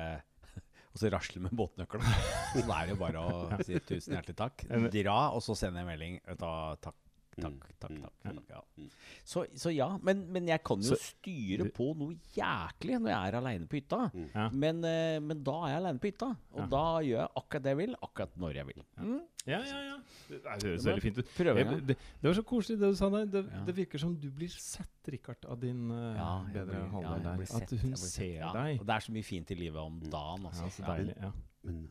Og 0.93 0.99
så 1.01 1.09
rasle 1.15 1.41
med 1.45 1.55
båtnøkkelen. 1.57 2.05
Så 2.53 2.65
da 2.69 2.81
er 2.83 2.91
det 2.91 2.97
jo 2.97 2.99
bare 3.01 3.23
å 3.25 3.61
si 3.65 3.79
tusen 3.87 4.17
hjertelig 4.19 4.37
takk. 4.37 4.67
Dra, 4.93 5.15
og 5.33 5.41
så 5.47 5.55
sende 5.57 5.81
en 5.81 5.89
melding. 5.89 6.19
Vet 6.27 6.43
du 6.43 6.83
takk. 6.85 6.99
Takk, 7.41 7.53
Mm, 7.53 7.61
takk, 7.81 7.91
mm, 7.91 8.01
takk. 8.03 8.13
mm, 8.25 8.35
takk 8.37 8.49
ja. 8.51 8.89
Så, 9.25 9.47
så 9.57 9.71
ja, 9.75 9.87
men, 10.03 10.19
men 10.33 10.47
jeg 10.49 10.61
kan 10.63 10.77
jo 10.85 10.93
Så- 10.95 10.99
styre 11.01 11.65
på 11.73 11.87
noe 11.97 12.15
jæklig 12.37 12.99
når 13.01 13.09
jeg 13.09 13.29
er 13.33 13.37
aleine 13.39 13.67
på 13.67 13.79
hytta. 13.81 14.11
Ja. 14.35 14.49
Men, 14.51 14.85
eh, 14.85 15.19
men 15.19 15.43
da 15.43 15.55
er 15.65 15.69
jeg 15.73 15.77
aleine 15.81 15.99
på 16.03 16.11
hytta, 16.11 16.29
og 16.53 16.61
Ja. 16.61 16.67
da 16.67 16.83
gjør 17.01 17.21
jeg 17.23 17.29
akkurat 17.41 17.63
det 17.63 17.71
jeg 17.73 17.77
vil, 17.79 17.95
akkurat 18.03 18.37
når 18.37 18.53
jeg 18.55 18.67
vil. 18.67 18.83
Mm. 18.99 19.21
Ja, 19.47 19.59
ja, 19.65 19.81
ja. 19.89 19.97
Det, 20.29 20.43
høres 20.63 20.85
veldig 20.85 21.03
fint 21.03 21.19
ut. 21.19 21.27
det, 21.37 21.87
det 21.97 22.23
var 22.23 22.35
så 22.35 22.45
koselig 22.45 22.79
det 22.79 22.91
du 22.93 22.95
sa 23.01 23.09
der. 23.11 23.25
Det, 23.27 23.45
Ja. 23.51 23.65
det 23.65 23.75
virker 23.77 23.99
som 23.99 24.15
du 24.15 24.29
blir 24.31 24.49
sett, 24.49 24.89
Rikard, 25.09 25.45
av 25.49 25.59
din 25.59 25.91
uh, 25.91 26.15
Ja, 26.15 26.45
bedre 26.53 26.85
halvdel 26.91 27.23
der. 27.39 27.45
sett, 27.47 27.63
At 27.73 27.81
hun 27.81 27.97
ser 27.97 28.35
ja. 28.39 28.53
deg. 28.53 28.79
Og 28.81 28.87
det 28.87 28.95
er 28.95 29.01
så 29.01 29.11
mye 29.13 29.25
fint 29.25 29.51
i 29.51 29.55
livet 29.55 29.81
om 29.81 29.99
dagen, 30.01 30.45
altså. 30.47 30.63
Ja, 30.63 30.69
så 30.69 30.85
deilig. 30.85 31.17
Ja. 31.21 31.33
Men 31.65 31.91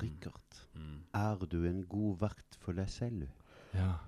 Rikard, 0.00 0.66
Mm. 0.74 1.02
er 1.14 1.36
du 1.46 1.66
en 1.68 1.82
god 1.84 2.18
vert 2.18 2.56
for 2.58 2.72
deg 2.72 2.88
selv? 2.88 3.28
Ja. 3.74 3.98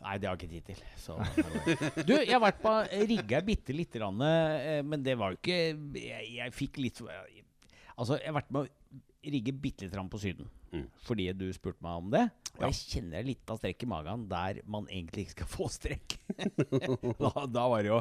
Nei, 0.00 0.16
det 0.16 0.28
har 0.30 0.36
jeg 0.36 0.48
ikke 0.48 0.54
tid 0.54 0.68
til. 0.70 0.82
Så. 0.96 1.16
Du, 2.08 2.14
jeg 2.16 2.32
har 2.32 2.40
vært 2.40 2.60
på 2.62 2.72
rigga 3.10 3.42
bitte 3.44 3.76
lite 3.76 4.00
grann, 4.00 4.22
eh, 4.24 4.80
men 4.86 5.04
det 5.04 5.16
var 5.20 5.34
jo 5.34 5.40
ikke 5.40 5.58
Jeg, 6.00 6.30
jeg 6.38 6.54
fikk 6.56 6.80
litt 6.80 7.02
Altså, 7.04 8.16
jeg 8.16 8.30
har 8.30 8.38
vært 8.38 8.54
med 8.56 8.70
rigge 9.24 9.52
bitte 9.52 9.84
litt 9.88 10.10
på 10.10 10.18
Syden. 10.22 10.48
Mm. 10.70 10.84
Fordi 11.02 11.24
du 11.34 11.48
spurte 11.52 11.82
meg 11.82 11.96
om 11.98 12.10
det. 12.12 12.22
Og 12.54 12.60
Ja. 12.62 12.68
jeg 12.70 12.74
kjenner 13.02 13.24
litt 13.26 13.50
av 13.50 13.58
strekk 13.58 13.82
i 13.82 13.88
magen 13.90 14.28
der 14.30 14.60
man 14.70 14.86
egentlig 14.86 15.24
ikke 15.26 15.34
skal 15.34 15.48
få 15.50 15.66
strekk. 15.70 16.14
da, 17.18 17.46
da 17.50 17.64
var 17.68 17.82
det 17.82 17.90
jo 17.90 17.98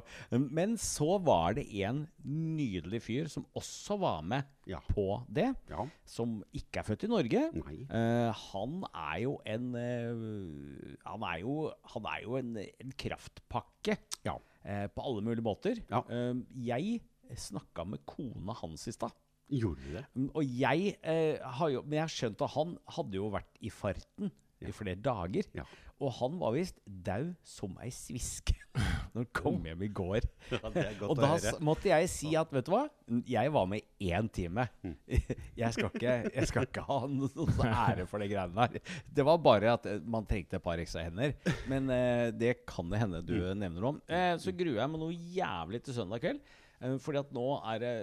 Men 0.52 0.76
så 0.78 1.18
var 1.24 1.56
det 1.58 1.64
en 1.82 2.04
nydelig 2.24 3.02
fyr 3.02 3.30
som 3.32 3.46
også 3.58 3.98
var 4.00 4.22
med 4.22 4.44
Ja. 4.70 4.80
på 4.94 5.24
det. 5.28 5.48
Ja. 5.70 5.88
Som 6.06 6.44
ikke 6.54 6.80
er 6.84 6.88
født 6.92 7.08
i 7.08 7.10
Norge. 7.10 7.42
Eh, 7.50 8.32
han 8.52 8.84
er 8.94 9.18
jo 9.26 9.40
en 9.50 9.72
eh, 9.76 10.98
Han 11.10 11.24
er 11.26 11.40
jo, 11.42 11.56
han 11.96 12.06
er 12.14 12.22
jo 12.28 12.36
en, 12.38 12.54
en 12.58 12.92
kraftpakke 13.02 13.98
Ja. 14.26 14.38
eh, 14.64 14.86
på 14.94 15.02
alle 15.10 15.22
mulige 15.26 15.44
måter. 15.46 15.82
Eh, 15.90 16.36
jeg 16.70 17.02
snakka 17.36 17.86
med 17.86 18.06
kona 18.10 18.54
hans 18.62 18.88
i 18.88 18.92
stad. 18.94 19.12
Gjorde 19.50 19.82
du 19.82 19.94
det? 19.98 20.06
Mm, 20.16 20.30
Og 20.36 20.44
jeg 20.46 20.96
eh, 21.02 21.40
har 21.42 21.70
jo 21.74 21.82
Men 21.82 21.98
jeg 21.98 22.06
har 22.06 22.16
skjønt 22.16 22.42
at 22.46 22.54
han 22.54 22.78
hadde 22.98 23.18
jo 23.18 23.30
vært 23.34 23.60
i 23.66 23.70
farten 23.74 24.32
Ja. 24.60 24.68
i 24.68 24.74
flere 24.76 25.00
dager. 25.00 25.46
Ja. 25.56 25.64
Og 26.00 26.12
han 26.20 26.38
var 26.40 26.52
visst 26.56 26.78
dau 26.86 27.30
som 27.44 27.74
ei 27.84 27.90
sviske 27.92 28.54
når 29.14 29.24
han 29.24 29.28
kom 29.36 29.58
hjem 29.68 29.82
i 29.84 29.90
går. 29.96 30.24
er 30.60 31.00
Og 31.08 31.16
da 31.20 31.30
måtte 31.64 31.90
jeg 31.90 32.08
si 32.12 32.34
at 32.40 32.52
vet 32.56 32.68
du 32.68 32.72
hva, 32.72 32.82
jeg 33.28 33.52
var 33.56 33.66
med 33.72 33.82
én 34.04 34.28
time. 34.32 34.68
Mm. 34.84 34.94
Jeg 35.60 35.74
skal 35.76 35.90
ikke, 35.92 36.14
jeg 36.32 36.48
skal 36.48 36.68
ikke 36.70 36.84
ha 36.88 37.00
noen 37.12 37.32
sånn 37.34 37.66
ære 37.68 38.06
for 38.08 38.20
de 38.24 38.30
greiene 38.32 38.68
der. 38.76 38.80
Det 39.12 39.26
var 39.28 39.42
bare 39.44 39.74
at 39.76 39.88
eh, 39.92 39.98
man 40.08 40.28
trengte 40.30 40.56
et 40.60 40.64
par 40.64 40.80
ekstra 40.80 41.04
hender. 41.08 41.34
Men 41.68 41.90
eh, 41.92 42.30
det 42.32 42.54
kan 42.70 42.88
det 42.94 43.02
hende 43.02 43.20
du 43.26 43.34
Mm. 43.40 43.60
nevner 43.66 43.90
om. 43.94 44.00
Eh, 44.08 44.36
så 44.40 44.54
gruer 44.56 44.80
jeg 44.84 44.92
meg 44.94 45.02
noe 45.04 45.16
jævlig 45.36 45.82
til 45.84 45.98
søndag 46.00 46.24
kveld. 46.24 46.40
Eh, 46.82 46.94
fordi 47.04 47.20
at 47.20 47.32
nå 47.36 47.46
er 47.68 47.80
det 47.84 47.94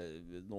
nå 0.51 0.59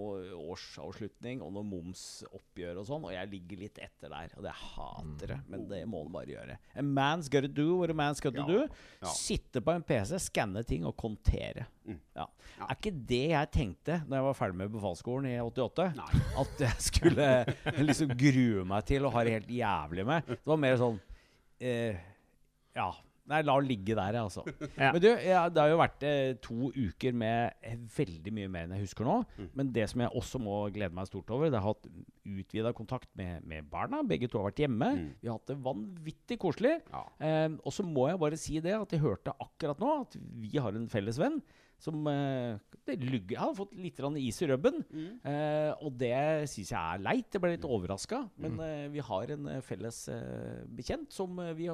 årsavslutning 0.51 1.41
og 1.45 1.51
noe 1.53 1.65
momsoppgjør 1.69 2.79
og 2.81 2.87
sånn, 2.87 3.03
og 3.05 3.13
jeg 3.13 3.29
ligger 3.29 3.59
litt 3.61 3.77
etter 3.83 4.09
der. 4.09 4.31
Og 4.39 4.45
det 4.47 4.53
hater 4.57 5.33
det, 5.35 5.37
men 5.51 5.65
det 5.69 5.81
må 5.89 6.01
du 6.07 6.09
bare 6.15 6.31
gjøre. 6.33 6.55
A 6.73 6.85
man's 6.85 7.29
gotta 7.29 7.47
do 7.51 7.67
what 7.81 7.93
a 7.93 7.97
man's 7.97 8.21
gotta 8.23 8.41
Ja, 8.41 8.47
do. 8.49 8.63
ja. 9.03 9.11
Sitte 9.13 9.61
på 9.61 9.75
en 9.75 9.85
PC, 9.85 10.17
skanne 10.27 10.63
ting 10.65 10.85
og 10.89 10.95
kontere. 10.97 11.67
Mm. 11.87 11.99
Ja. 12.17 12.25
Er 12.65 12.73
ikke 12.75 12.91
det 13.07 13.21
jeg 13.29 13.47
tenkte 13.53 14.01
Når 14.09 14.17
jeg 14.17 14.23
var 14.25 14.33
ferdig 14.35 14.57
med 14.59 14.71
befalsskolen 14.73 15.29
i 15.29 15.37
88? 15.39 15.85
Nei. 15.95 16.21
At 16.41 16.63
jeg 16.65 16.83
skulle 16.83 17.27
liksom 17.87 18.11
grue 18.17 18.65
meg 18.67 18.87
til 18.89 19.05
å 19.07 19.11
ha 19.13 19.23
det 19.23 19.37
helt 19.37 19.53
jævlig 19.55 20.07
med. 20.09 20.27
Det 20.33 20.41
var 20.51 20.59
mer 20.65 20.79
sånn 20.81 20.97
eh, 21.61 22.01
Ja. 22.75 22.89
Nei, 23.27 23.41
la 23.43 23.55
det 23.59 23.67
ligge 23.67 23.95
der, 23.97 24.17
altså. 24.21 24.43
Ja. 24.77 24.91
Men 24.93 25.01
du, 25.03 25.07
ja, 25.09 25.41
det 25.51 25.59
har 25.59 25.71
jo 25.71 25.79
vært 25.81 26.03
eh, 26.05 26.35
to 26.43 26.69
uker 26.75 27.15
med 27.17 27.57
eh, 27.65 27.77
veldig 27.97 28.33
mye 28.35 28.51
mer 28.51 28.67
enn 28.67 28.75
jeg 28.77 28.85
husker 28.85 29.07
nå. 29.07 29.17
Mm. 29.37 29.49
Men 29.59 29.71
det 29.75 29.87
som 29.91 30.03
jeg 30.03 30.13
også 30.21 30.41
må 30.43 30.59
glede 30.75 30.95
meg 30.95 31.09
stort 31.09 31.31
over, 31.33 31.51
det 31.51 31.59
har 31.59 31.73
hatt 31.73 31.89
utvida 32.27 32.73
kontakt 32.77 33.09
med, 33.19 33.43
med 33.47 33.67
barna. 33.71 34.03
Begge 34.07 34.29
to 34.31 34.39
har 34.39 34.49
vært 34.49 34.63
hjemme. 34.63 34.91
Mm. 34.99 35.07
Vi 35.21 35.31
har 35.31 35.39
hatt 35.39 35.51
det 35.51 35.59
vanvittig 35.65 36.39
koselig. 36.43 36.77
Ja. 36.93 37.03
Eh, 37.19 37.47
og 37.57 37.75
så 37.75 37.85
må 37.87 38.07
jeg 38.11 38.21
bare 38.23 38.39
si 38.39 38.61
det 38.63 38.75
at 38.77 38.95
jeg 38.95 39.03
hørte 39.03 39.35
akkurat 39.43 39.81
nå 39.83 39.93
at 40.05 40.19
vi 40.43 40.53
har 40.61 40.77
en 40.77 40.89
felles 40.91 41.19
venn 41.21 41.41
som 41.77 42.07
eh, 42.09 42.57
det 42.87 42.95
lugger, 43.03 43.37
har 43.37 43.51
fått 43.53 43.73
litt 43.77 43.99
is 44.17 44.41
i 44.41 44.47
rubben. 44.49 44.79
Mm. 44.89 45.19
Eh, 45.29 45.73
og 45.83 45.91
det 45.99 46.47
syns 46.49 46.71
jeg 46.71 46.77
er 46.79 47.01
leit. 47.03 47.27
Jeg 47.35 47.41
ble 47.43 47.51
litt 47.53 47.65
overraska. 47.67 48.23
Men 48.41 48.55
eh, 48.63 48.87
vi 48.89 48.99
har 49.03 49.33
en 49.35 49.47
eh, 49.51 49.59
felles 49.61 49.99
eh, 50.09 50.63
bekjent 50.73 51.11
som 51.13 51.37
vi 51.57 51.67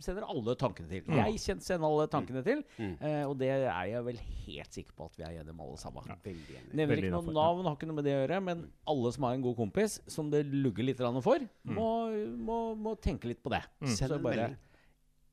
sender 0.00 0.24
alle 0.24 0.54
tankene 0.56 0.88
til. 0.88 1.02
Jeg 1.12 1.34
kjen- 1.44 1.60
sender 1.60 1.86
alle 1.90 2.06
tankene 2.08 2.42
til, 2.46 2.62
Mm. 2.78 2.94
eh, 3.04 3.24
og 3.28 3.36
det 3.38 3.50
er 3.50 3.86
jeg 3.90 4.04
vel 4.06 4.16
helt 4.46 4.72
sikker 4.78 4.92
på 4.96 5.04
at 5.10 5.16
vi 5.18 5.24
er 5.24 5.36
enige 5.42 5.50
om 5.52 5.60
alle 5.66 5.76
sammen. 5.82 6.08
Ja. 6.08 6.16
Nevner 6.24 6.94
Veldig 6.94 7.04
ikke 7.10 7.14
noe 7.18 7.34
navn, 7.36 7.64
har 7.68 7.76
ikke 7.76 7.86
noe 7.90 7.98
med 8.00 8.04
det 8.08 8.14
å 8.16 8.20
gjøre, 8.26 8.40
men 8.48 8.64
alle 8.88 9.12
som 9.12 9.24
har 9.28 9.34
en 9.36 9.42
god 9.44 9.56
kompis 9.56 10.00
som 10.06 10.30
det 10.30 10.46
lugger 10.50 10.84
litt 10.88 10.98
for, 10.98 11.44
må, 11.64 11.90
må, 12.38 12.58
må 12.76 12.94
tenke 13.00 13.28
litt 13.28 13.42
på 13.44 13.50
det. 13.52 13.62
Send 13.84 14.12
en 14.16 14.22
melding. 14.24 14.56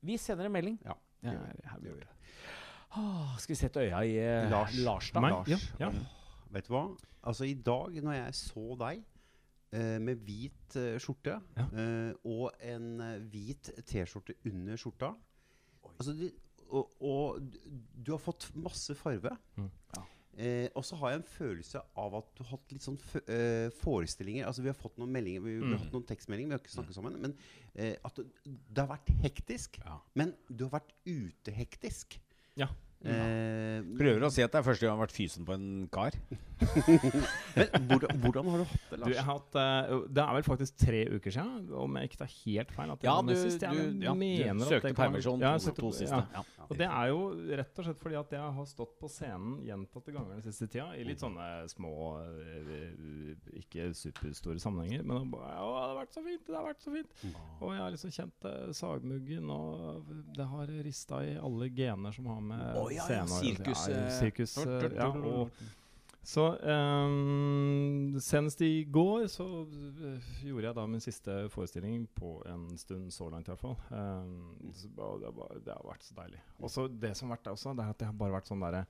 Vi 0.02 0.16
sender 0.18 0.46
en 0.46 0.52
melding. 0.52 0.78
Ja. 0.84 0.94
Ja, 1.22 1.30
det 1.78 1.86
gjør 1.88 2.00
vi. 2.02 2.08
Åh, 2.96 3.36
skal 3.40 3.54
vi 3.54 3.58
sette 3.60 3.80
øya 3.86 4.02
i 4.04 4.16
eh, 4.20 4.50
Lars. 4.52 4.76
Lars, 4.84 5.10
da? 5.14 5.20
Meg? 5.24 5.32
Lars. 5.32 5.48
Ja, 5.80 5.88
ja. 5.88 5.92
Vet 6.52 6.66
du 6.68 6.74
hva? 6.74 6.82
Altså, 7.24 7.46
i 7.48 7.54
dag 7.54 7.94
når 8.04 8.16
jeg 8.18 8.34
så 8.36 8.64
deg 8.82 9.02
eh, 9.72 9.98
med 10.04 10.20
hvit 10.26 10.76
eh, 10.76 10.96
skjorte 11.00 11.38
Ja. 11.56 11.66
eh, 11.72 12.12
og 12.28 12.50
en 12.60 12.88
eh, 13.00 13.18
hvit 13.32 13.70
T-skjorte 13.88 14.36
under 14.50 14.76
skjorta 14.80 15.12
altså, 15.94 16.12
du, 16.18 16.26
og, 16.72 16.90
og 17.00 17.40
du 18.02 18.10
har 18.14 18.20
fått 18.20 18.50
masse 18.56 18.94
farve. 18.96 19.32
Mm. 19.60 19.70
Ja. 19.96 20.02
Eh, 20.32 20.68
og 20.76 20.84
så 20.88 20.96
har 20.96 21.12
jeg 21.12 21.20
en 21.22 21.26
følelse 21.28 21.80
av 22.00 22.14
at 22.16 22.28
du 22.36 22.42
har 22.44 22.54
hatt 22.54 22.70
litt 22.72 22.84
sånn 22.84 22.96
fø- 23.00 23.20
eh, 23.28 23.66
forestillinger 23.82 24.46
Altså 24.48 24.62
Vi 24.64 24.70
har 24.70 24.78
fått 24.78 24.96
noen 24.96 25.10
meldinger 25.12 25.42
Vi, 25.44 25.58
vi 25.58 25.66
har 25.66 25.74
Mm. 25.74 25.82
hatt 25.82 25.92
noen 25.92 26.06
tekstmeldinger, 26.08 26.48
vi 26.48 26.56
har 26.56 26.62
ikke 26.62 26.72
snakket 26.72 26.96
sammen. 26.96 27.18
Men 27.20 27.34
eh, 27.74 27.96
at 28.04 28.16
det, 28.16 28.24
det 28.48 28.80
har 28.84 28.88
vært 28.94 29.12
hektisk. 29.24 29.76
Ja. 29.84 29.98
Men 30.16 30.32
du 30.48 30.64
har 30.68 30.78
vært 30.78 30.92
utehektisk. 31.08 32.16
Ja. 32.60 32.68
Eh, 33.02 33.80
Prøver 33.98 34.22
å 34.22 34.28
si 34.30 34.44
at 34.44 34.52
det 34.54 34.60
er 34.60 34.66
første 34.66 34.84
gang 34.86 34.92
jeg 34.92 34.98
har 34.98 35.06
vært 35.06 35.14
fysen 35.16 35.46
på 35.48 35.54
en 35.56 35.64
kar. 35.90 36.14
men 37.56 37.88
hvordan, 37.90 38.20
hvordan 38.22 38.50
har 38.52 38.60
du 38.62 38.64
hatt 38.70 38.84
det, 38.92 38.92
Du, 38.92 39.00
Lars? 39.02 39.14
jeg 39.16 39.24
har 39.26 39.32
hatt, 39.32 39.56
uh, 39.58 40.04
det 40.06 40.22
er 40.22 40.36
vel 40.36 40.44
faktisk 40.46 40.76
tre 40.84 41.00
uker 41.16 41.34
siden, 41.34 41.64
om 41.82 41.96
jeg 41.98 42.10
ikke 42.10 42.20
tar 42.20 42.30
helt 42.36 42.70
feil. 42.76 42.92
At 42.94 43.06
Ja, 43.08 43.16
du, 43.22 43.32
du, 43.34 44.04
ja, 44.06 44.14
du 44.14 44.64
søkte 44.68 44.94
permisjon 44.94 45.42
Ja, 45.42 45.56
to, 45.58 45.74
to 45.80 45.90
siste. 45.98 46.20
ja. 46.22 46.44
Og 46.68 46.78
det 46.78 46.86
er 46.88 47.10
jo 47.10 47.20
rett 47.58 47.78
og 47.80 47.86
slett 47.86 48.00
fordi 48.02 48.18
at 48.18 48.34
jeg 48.36 48.54
har 48.56 48.68
stått 48.68 48.94
på 49.00 49.10
scenen 49.10 49.58
gjentatte 49.66 50.14
ganger 50.14 50.38
den 50.38 50.44
siste 50.46 50.68
tida. 50.70 50.88
I 50.96 51.06
litt 51.06 51.22
sånne 51.22 51.48
små, 51.70 51.92
eh, 52.22 53.34
ikke 53.62 53.90
superstore 53.98 54.62
sammenhenger. 54.62 55.04
Men 55.08 55.30
bare, 55.32 55.52
å, 55.64 55.74
det 55.74 55.84
har 55.88 55.98
vært 56.00 56.16
så 56.16 56.24
fint! 56.26 56.46
Det 56.48 56.58
har 56.58 56.66
vært 56.68 56.86
så 56.86 56.94
fint! 56.94 57.26
Og 57.60 57.74
jeg 57.74 57.84
har 57.84 57.94
liksom 57.96 58.16
kjent 58.18 58.48
eh, 58.52 58.72
sagmuggen, 58.78 59.52
og 59.52 60.16
det 60.38 60.48
har 60.54 60.74
rista 60.88 61.22
i 61.26 61.36
alle 61.40 61.70
gener 61.74 62.16
som 62.16 62.32
har 62.32 62.42
med 62.52 62.80
oh, 62.80 62.90
ja, 62.92 63.06
scenen 63.08 63.36
å 63.36 63.42
gjøre. 63.44 63.76
Ja, 63.76 64.10
sirkus 64.20 64.58
ja, 64.62 65.12
og 65.12 65.62
så 66.22 66.44
um, 66.54 68.18
senest 68.22 68.60
i 68.62 68.84
går 68.86 69.24
så 69.26 69.46
eh, 69.66 70.28
gjorde 70.46 70.68
jeg 70.68 70.76
da 70.76 70.84
min 70.86 71.02
siste 71.02 71.34
forestilling 71.50 72.04
på 72.14 72.36
en 72.46 72.68
stund, 72.78 73.08
så 73.10 73.26
langt 73.32 73.48
i 73.48 73.52
hvert 73.52 73.64
fall. 73.64 73.74
Og 75.02 75.24
det, 75.24 75.72
har 75.74 75.82
vært 75.88 76.06
så 76.06 76.14
deilig. 76.20 76.38
Og 76.62 76.70
så 76.70 76.86
det 76.86 77.16
som 77.18 77.26
har 77.28 77.40
vært 77.40 77.48
det 77.48 77.56
også, 77.56 77.74
det 77.74 77.84
er 77.84 77.96
at 77.96 77.98
det 77.98 78.10
har 78.10 78.20
bare 78.20 78.36
vært 78.36 78.52
sånn 78.52 78.62
derre 78.62 78.84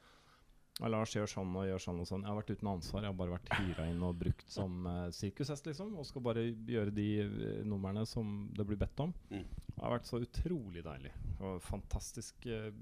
Ja, 0.82 0.88
Lars 0.90 1.12
gjør 1.14 1.28
sånn 1.30 1.52
og 1.54 1.66
gjør 1.68 1.82
sånn 1.84 2.00
og 2.02 2.06
sånn. 2.08 2.24
Jeg 2.24 2.32
har 2.32 2.38
vært 2.40 2.48
uten 2.56 2.68
ansvar. 2.72 3.04
Jeg 3.04 3.12
har 3.12 3.18
bare 3.20 3.34
vært 3.36 3.50
hyra 3.54 3.84
inn 3.86 4.00
og 4.02 4.16
brukt 4.18 4.48
som 4.50 4.88
uh, 4.88 5.04
sirkushest, 5.14 5.68
liksom. 5.70 5.92
Og 5.94 6.08
skal 6.08 6.24
bare 6.26 6.42
gjøre 6.42 6.94
de 6.96 7.06
uh, 7.22 7.60
numrene 7.70 8.02
som 8.08 8.32
det 8.56 8.66
blir 8.66 8.80
bedt 8.80 9.02
om. 9.04 9.12
Mm. 9.30 9.44
Det 9.68 9.76
har 9.78 9.94
vært 9.94 10.10
så 10.10 10.18
utrolig 10.24 10.82
deilig. 10.82 11.12
Og 11.38 11.60
fantastisk 11.62 12.48
uh, 12.50 12.72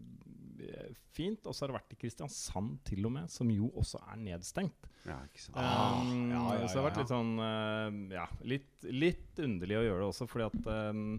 fint. 1.13 1.45
Og 1.45 1.53
så 1.53 1.67
har 1.67 1.75
det 1.75 1.77
vært 1.77 1.93
i 1.93 2.01
Kristiansand 2.01 2.79
til 2.89 3.05
og 3.05 3.13
med, 3.19 3.29
som 3.37 3.53
jo 3.53 3.69
også 3.83 4.01
er 4.07 4.25
nedstengt. 4.25 4.89
Ja, 5.05 5.19
ikke 5.29 5.45
sant. 5.45 5.61
Um, 5.61 6.33
ja, 6.33 6.47
ja, 6.57 6.65
så 6.65 6.73
det 6.73 6.81
har 6.81 6.89
vært 6.89 7.03
litt 7.03 7.13
sånn 7.13 8.11
Ja, 8.13 8.27
litt, 8.45 8.73
litt 8.85 9.45
underlig 9.45 9.79
å 9.79 9.85
gjøre 9.85 10.03
det 10.03 10.11
også, 10.15 10.29
fordi 10.29 10.49
at 10.49 10.73
um, 10.93 11.15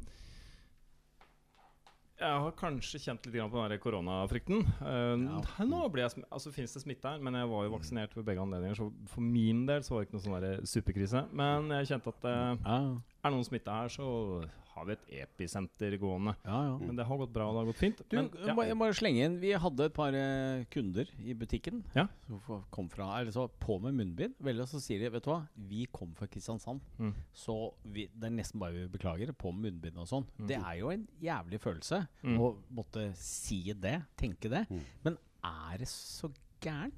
jeg 2.22 2.42
har 2.46 2.56
kanskje 2.58 3.02
kjent 3.02 3.28
litt 3.28 3.52
på 3.54 3.66
den 3.72 3.82
koronafrykten. 3.82 4.64
Uh, 4.82 5.42
Nå 5.68 5.82
ble 5.94 6.06
jeg 6.06 6.24
altså 6.30 6.54
finnes 6.54 6.76
det 6.76 6.84
smitte 6.84 7.10
her, 7.10 7.22
men 7.24 7.38
jeg 7.40 7.50
var 7.52 7.66
jo 7.66 7.74
vaksinert 7.76 8.16
ved 8.18 8.28
begge 8.28 8.44
anledninger, 8.44 8.78
så 8.78 8.90
for 9.12 9.26
min 9.26 9.66
del 9.70 9.86
så 9.86 9.96
var 9.96 10.04
det 10.04 10.10
ikke 10.10 10.20
noe 10.20 10.26
sånn 10.28 10.70
superkrise. 10.70 11.26
Men 11.34 11.72
jeg 11.80 11.94
kjente 11.94 12.14
at 12.14 12.28
uh, 12.30 12.54
Ja, 12.62 12.80
er 13.22 13.34
noen 13.34 13.48
smitte 13.48 13.74
her, 13.74 13.92
så 13.94 14.08
har 14.74 14.86
vi 14.86 14.94
et 14.94 15.06
episenter 15.24 15.98
gående. 16.00 16.36
ja, 16.46 16.60
ja. 16.70 16.78
Men 16.80 16.96
det 16.96 17.06
har 17.06 17.18
gått 17.18 17.34
bra, 17.34 17.48
og 17.50 17.54
det 17.56 17.60
har 17.62 17.70
gått 17.72 17.80
fint. 17.82 18.02
Du, 18.10 18.16
men, 18.18 18.30
jeg 18.46 18.56
må- 18.56 18.66
jeg 18.68 18.78
må 18.78 18.88
slenge 18.94 19.26
inn 19.26 19.40
Vi 19.42 19.52
hadde 19.52 19.86
et 19.86 19.94
par 19.94 20.14
eh, 20.14 20.64
kunder 20.72 21.06
i 21.20 21.34
butikken 21.34 21.84
Ja. 21.96 22.08
som 22.28 22.64
kom 22.72 22.90
fra 22.90 23.20
Eller 23.20 23.32
så 23.32 23.50
på 23.60 23.80
med 23.82 23.94
munnbind. 23.94 24.36
Vel, 24.40 24.62
og 24.62 24.68
så 24.68 24.80
sier 24.80 25.00
de 25.00 25.10
Vet 25.10 25.24
du 25.24 25.30
hva, 25.32 25.48
vi 25.58 25.86
kom 25.92 26.14
fra 26.16 26.28
Kristiansand, 26.28 26.80
Mm. 27.00 27.14
så 27.34 27.74
vi, 27.86 28.08
det 28.14 28.26
er 28.32 28.36
nesten 28.36 28.60
bare 28.60 28.72
vi 28.74 28.88
beklager. 28.98 29.32
På 29.34 29.52
med 29.54 29.74
munnbind 29.74 29.98
og 29.98 30.08
sånn. 30.08 30.26
Mm. 30.40 30.48
Det 30.48 30.58
er 30.58 30.78
jo 30.80 30.90
en 30.90 31.08
jævlig 31.22 31.60
følelse 31.60 32.08
Mm. 32.24 32.38
å 32.40 32.56
måtte 32.74 33.16
si 33.16 33.74
det, 33.74 34.04
tenke 34.18 34.50
det. 34.50 34.68
Mm. 34.70 34.82
Men 35.04 35.18
er 35.44 35.78
det 35.80 35.88
så 35.88 36.32
gærent? 36.62 36.94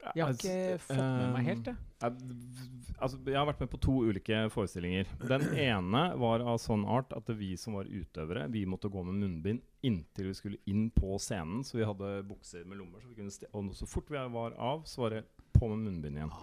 Jeg 0.00 0.24
har 0.24 0.30
Altså, 0.32 0.48
ikke 0.48 0.82
fått 0.86 1.00
med 1.00 1.32
meg 1.34 1.46
helt 1.46 1.66
det. 1.66 1.74
Jeg, 2.00 2.36
altså, 2.96 3.18
jeg 3.26 3.36
har 3.36 3.48
vært 3.50 3.60
med 3.64 3.70
på 3.72 3.80
to 3.84 3.96
ulike 4.08 4.38
forestillinger. 4.54 5.10
Den 5.28 5.44
ene 5.68 6.02
var 6.20 6.44
av 6.44 6.60
sånn 6.62 6.86
art 6.88 7.12
at 7.16 7.28
vi 7.36 7.52
som 7.60 7.76
var 7.76 7.90
utøvere, 7.90 8.46
vi 8.52 8.64
måtte 8.68 8.90
gå 8.92 9.04
med 9.06 9.20
munnbind 9.20 9.62
inntil 9.86 10.30
vi 10.30 10.38
skulle 10.38 10.60
inn 10.70 10.88
på 10.94 11.18
scenen. 11.20 11.62
Så 11.66 11.78
vi 11.78 11.86
hadde 11.88 12.14
bukser 12.28 12.64
med 12.64 12.80
lommer. 12.80 13.02
Så 13.04 13.12
vi 13.12 13.20
kunne 13.20 13.52
og 13.52 13.76
så 13.76 13.88
fort 13.88 14.10
vi 14.12 14.24
var 14.34 14.56
av, 14.56 14.84
så 14.88 15.04
var 15.04 15.18
det 15.18 15.24
på 15.56 15.68
med 15.68 15.84
munnbind 15.84 16.20
igjen. 16.20 16.34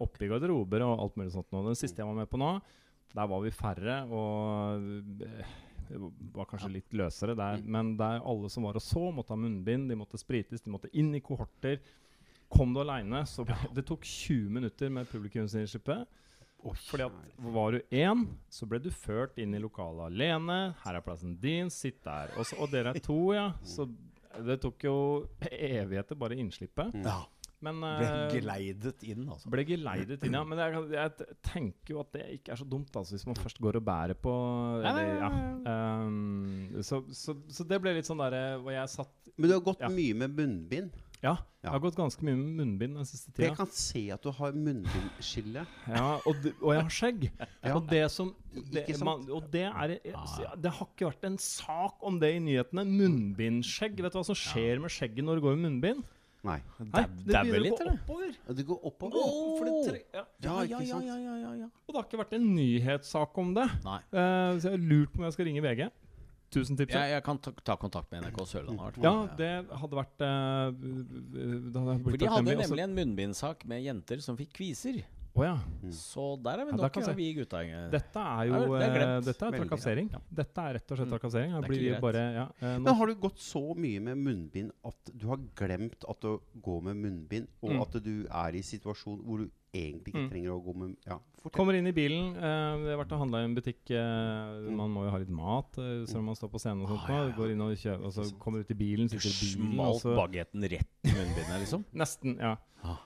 Oppe 0.00 0.24
i 0.24 0.30
garderober 0.30 0.84
og 0.86 1.04
alt 1.04 1.16
mulig 1.20 1.32
sånt. 1.34 1.50
Nå. 1.52 1.64
Den 1.68 1.78
siste 1.78 2.02
jeg 2.02 2.08
var 2.08 2.20
med 2.20 2.30
på 2.30 2.40
nå, 2.40 2.52
der 3.14 3.28
var 3.28 3.40
vi 3.40 3.50
færre 3.56 4.02
og 4.12 4.84
eh, 5.24 5.56
det 5.88 5.96
var 6.34 6.48
kanskje 6.48 6.70
litt 6.72 6.96
løsere 6.96 7.36
der. 7.38 7.62
Men 7.64 7.94
der 7.98 8.20
alle 8.20 8.50
som 8.52 8.66
var 8.68 8.76
og 8.78 8.84
så, 8.84 9.08
måtte 9.14 9.32
ha 9.34 9.40
munnbind, 9.40 9.88
de 9.90 9.96
måtte 9.98 10.20
sprites, 10.20 10.62
de 10.64 10.72
måtte 10.72 10.90
inn 10.92 11.14
i 11.16 11.22
kohorter. 11.24 11.80
Kom 12.52 12.72
du 12.74 12.80
aleine, 12.82 13.24
så 13.28 13.44
Det 13.76 13.84
tok 13.88 14.04
20 14.08 14.48
minutter 14.58 14.90
med 14.92 15.08
publikumsinnslippet. 15.10 16.06
Fordi 16.88 17.04
at 17.06 17.18
Var 17.54 17.72
du 17.76 17.94
én, 17.94 18.24
så 18.50 18.66
ble 18.66 18.80
du 18.82 18.90
ført 18.90 19.36
inn 19.38 19.54
i 19.54 19.60
lokalet 19.62 20.08
alene. 20.10 20.56
Her 20.82 20.98
er 20.98 21.04
plassen 21.06 21.36
din, 21.38 21.70
sitt 21.70 22.00
der. 22.04 22.32
Og, 22.36 22.48
så, 22.48 22.58
og 22.58 22.72
dere 22.72 22.96
er 22.96 23.02
to, 23.04 23.18
ja. 23.36 23.52
Så 23.62 23.86
det 24.44 24.58
tok 24.64 24.82
jo 24.88 24.94
evigheter, 25.48 26.18
bare 26.18 26.36
innslippet. 26.38 26.98
Ja. 27.04 27.20
Men 27.64 27.80
Ble 27.82 28.06
eh, 28.06 28.32
geleidet 28.36 29.00
inn, 29.02 29.24
altså. 29.34 29.48
ble 29.50 29.64
geleidet 29.66 30.22
inn, 30.26 30.34
ja. 30.36 30.44
Men 30.46 30.60
jeg, 30.62 30.82
jeg 30.94 31.38
tenker 31.46 31.94
jo 31.96 32.02
at 32.04 32.12
det 32.14 32.26
ikke 32.36 32.52
er 32.54 32.60
så 32.60 32.66
dumt, 32.70 32.92
altså, 32.94 33.16
hvis 33.16 33.26
man 33.26 33.38
først 33.38 33.58
går 33.64 33.78
og 33.80 33.86
bærer 33.88 34.18
på 34.22 34.34
eller, 34.78 35.08
ja. 35.24 35.30
Um, 36.06 36.68
så, 36.86 37.00
så, 37.10 37.34
så 37.50 37.66
det 37.66 37.80
ble 37.82 37.96
litt 37.96 38.06
sånn 38.06 38.22
derre 38.22 38.44
hvor 38.62 38.74
jeg 38.76 38.92
satt 38.94 39.32
Men 39.34 39.50
du 39.50 39.56
har 39.56 39.64
gått 39.72 39.82
Ja. 39.82 39.90
mye 39.90 40.14
med 40.22 40.36
munnbind. 40.38 40.94
Ja, 41.22 41.32
Ja. 41.34 41.36
jeg 41.64 41.70
har 41.72 41.80
gått 41.82 41.96
ganske 41.98 42.22
mye 42.22 42.36
med 42.38 42.50
munnbind 42.60 42.94
den 42.94 43.06
siste 43.08 43.32
Jeg 43.42 43.56
kan 43.58 43.66
se 43.74 44.04
at 44.14 44.22
du 44.22 44.30
har 44.30 44.52
munnbindskille. 44.54 45.64
Ja, 45.90 46.20
og, 46.22 46.36
og 46.62 46.74
jeg 46.76 46.82
har 46.84 46.94
skjegg. 46.94 47.24
Ja. 47.64 47.72
Og 47.74 47.88
det 47.90 48.04
som 48.14 48.34
det, 48.54 48.84
Ikke 48.84 48.98
sant? 49.00 49.08
man, 49.08 49.24
Og 49.34 49.48
det 49.50 49.64
er 49.66 49.96
Det 50.56 50.70
har 50.78 50.86
ikke 50.86 51.10
vært 51.10 51.26
en 51.26 51.38
sak 51.42 51.98
om 52.06 52.20
det 52.22 52.36
i 52.36 52.38
nyhetene. 52.38 52.86
Munnbindskjegg. 52.86 53.98
Vet 53.98 54.14
du 54.14 54.20
hva 54.20 54.24
som 54.30 54.38
skjer 54.38 54.78
med 54.82 54.94
skjegget 54.94 55.26
når 55.26 55.40
det 55.40 55.46
går 55.48 55.58
med 55.58 55.66
munnbind? 55.66 56.06
Nei. 56.46 56.60
Nei, 56.78 57.02
det 57.26 57.34
begynner 57.34 57.62
litt, 57.64 57.80
å 57.82 57.84
gå 57.88 57.94
oppover. 57.98 58.34
Det 58.54 58.64
går 58.68 58.84
oppover. 58.86 59.16
Oh, 59.18 59.56
for 59.58 59.66
det 59.66 59.78
tre, 59.88 60.02
ja. 60.14 60.22
Ja, 60.44 60.52
ikke 60.62 60.86
sant? 60.86 61.08
ja, 61.08 61.16
ja, 61.18 61.34
ja, 61.42 61.54
ja. 61.64 61.66
Og 61.82 61.90
det 61.90 61.98
har 61.98 62.06
ikke 62.06 62.20
vært 62.22 62.36
en 62.38 62.46
nyhetssak 62.54 63.40
om 63.42 63.50
det. 63.56 63.64
Nei. 63.82 63.98
Uh, 64.14 64.54
så 64.54 64.68
jeg 64.70 64.76
har 64.76 64.84
lurt 64.92 65.10
på 65.10 65.18
om 65.18 65.26
jeg 65.26 65.34
skal 65.34 65.48
ringe 65.50 65.64
VG. 65.66 65.88
Tusen 66.50 66.76
tips. 66.78 66.94
Jeg, 66.96 67.10
jeg 67.12 67.22
kan 67.26 67.38
ta, 67.44 67.52
ta 67.64 67.76
kontakt 67.76 68.10
med 68.10 68.22
NRK 68.24 68.38
Sørlandet. 68.48 68.96
i. 68.98 69.02
Ja, 69.04 69.14
det 69.36 69.50
hadde 69.82 69.98
vært 69.98 70.24
uh, 70.24 70.70
det 70.72 71.76
hadde 71.76 72.00
For 72.04 72.16
de 72.16 72.30
hadde 72.32 72.56
nemlig 72.64 72.84
en 72.86 72.94
munnbindsak 72.96 73.64
med 73.68 73.82
jenter 73.84 74.22
som 74.24 74.36
fikk 74.38 74.54
kviser. 74.60 75.02
Oh, 75.38 75.44
ja. 75.44 75.58
Så 75.94 76.22
der 76.42 76.58
er 76.58 76.66
vi 76.66 76.72
Ja, 76.72 76.78
nok 76.80 76.96
ja, 76.98 77.12
vi 77.14 77.26
gutta. 77.36 77.60
eh. 77.62 77.84
Dette 77.92 78.18
er 78.18 78.48
jo 78.48 78.56
det 78.72 78.80
er 78.82 78.88
eh, 78.88 78.94
glemt. 78.96 79.26
Dette 79.28 79.46
er 79.46 79.58
trakassering. 79.60 80.08
ja. 80.10 80.20
Dette 80.40 80.64
er 80.64 80.74
rett 80.78 80.90
og 80.90 80.96
slett 80.98 81.06
Mm. 81.06 81.12
trakassering. 81.14 81.52
Det 81.68 81.92
er 81.92 82.00
bare 82.02 82.24
ja, 82.34 82.46
eh, 82.58 82.78
Men 82.78 82.94
har 82.98 83.06
du 83.06 83.14
gått 83.14 83.38
så 83.38 83.62
mye 83.76 84.00
med 84.02 84.16
munnbind 84.18 84.72
at 84.84 85.12
du 85.14 85.28
har 85.28 85.38
glemt 85.54 86.02
at 86.08 86.20
du 86.20 86.40
går 86.64 86.82
med 86.88 86.96
munnbind, 86.96 87.46
og 87.62 87.70
Mm. 87.70 87.82
at 87.82 88.02
du 88.02 88.26
er 88.26 88.50
i 88.56 88.62
situasjon 88.66 89.22
hvor 89.22 89.38
du 89.44 89.50
egentlig 89.74 90.12
ikke 90.14 90.24
Mm. 90.26 90.30
trenger 90.30 90.50
å 90.54 90.62
gå 90.64 90.74
med 90.76 90.96
Ja. 91.06 91.18
Kommer 91.52 91.72
inn 91.78 91.86
i 91.86 91.92
bilen. 91.92 92.36
eh, 92.36 92.76
vi 92.82 92.90
har 92.90 92.98
vært 93.04 93.12
og 93.12 93.20
handla 93.20 93.40
i 93.40 93.44
en 93.44 93.54
butikk. 93.54 93.90
eh, 93.90 94.70
man 94.70 94.90
må 94.90 95.04
jo 95.04 95.10
ha 95.10 95.18
litt 95.18 95.30
mat 95.30 95.78
eh, 95.78 96.04
selv 96.04 96.18
om 96.18 96.24
man 96.26 96.34
står 96.34 96.50
på 96.50 96.58
scenen. 96.60 96.82
Og 96.82 96.88
sånt, 96.88 97.08
Ah, 97.08 97.12
ja, 97.12 97.26
ja. 97.28 97.32
Går 97.36 97.50
inn 97.52 97.60
og, 97.62 97.76
kjøper, 97.76 98.04
og 98.04 98.12
så 98.12 98.38
kommer 98.38 98.60
ut 98.60 98.70
i 98.70 98.74
bilen, 98.74 99.08
sitter 99.08 99.28
i 99.28 99.56
bilen 99.56 99.72
Smalt 99.72 100.00
så 100.02 100.14
bagetten 100.16 100.62
rett 100.62 101.04
i 101.04 101.08
munnbindet, 101.14 101.60
liksom. 101.62 101.84
Nesten, 101.94 102.38
ja. 102.38 102.56
Ah. 102.84 102.98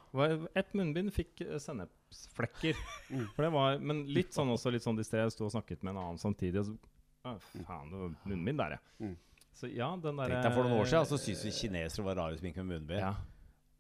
Ett 0.57 0.72
munnbind 0.75 1.12
fikk 1.12 1.40
eh, 1.42 1.59
sennepsflekker. 1.59 2.75
Mm. 3.12 3.27
For 3.37 3.42
det 3.44 3.53
var, 3.53 3.79
Men 3.79 4.07
litt 4.09 4.33
sånn 4.33 4.48
også, 4.48 4.72
litt 4.72 4.83
sånn 4.83 4.96
distré. 4.96 5.20
Jeg 5.22 5.33
sto 5.33 5.44
og 5.44 5.53
snakket 5.53 5.83
med 5.83 5.94
en 5.94 6.03
annen 6.03 6.18
samtidig. 6.18 6.59
Og 6.61 6.64
så, 6.66 6.79
ah, 7.27 7.37
faen, 7.66 7.90
det 7.90 7.98
var 8.01 8.14
munnbind 8.25 8.59
der, 8.59 8.70
ja. 8.70 8.79
Mm. 9.07 9.16
Så 9.53 9.68
ja, 9.68 9.94
den 9.96 10.16
der, 10.16 10.29
Tenk 10.33 10.42
deg 10.42 10.55
For 10.55 10.64
noen 10.64 10.81
år 10.81 10.87
siden 10.88 11.07
så 11.07 11.18
syntes 11.20 11.44
vi 11.44 11.51
kinesere 11.53 12.05
var 12.07 12.14
rare 12.16 12.38
som 12.38 12.48
gikk 12.48 12.57
med 12.64 12.66
munnbind. 12.72 12.98
Ja. 13.01 13.14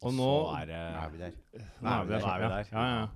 Og 0.02 0.14
nå 0.16 0.30
er 0.58 0.66
Nå 0.72 1.02
er 1.06 1.10
vi 1.12 1.18
der. 1.18 1.34
Nå 1.82 1.88
er 1.96 2.04
vi 2.06 2.14
der. 2.16 2.30
Er 2.30 2.38
vi 2.42 2.54
der. 2.54 2.72
Ja, 2.72 2.86
ja. 3.00 3.10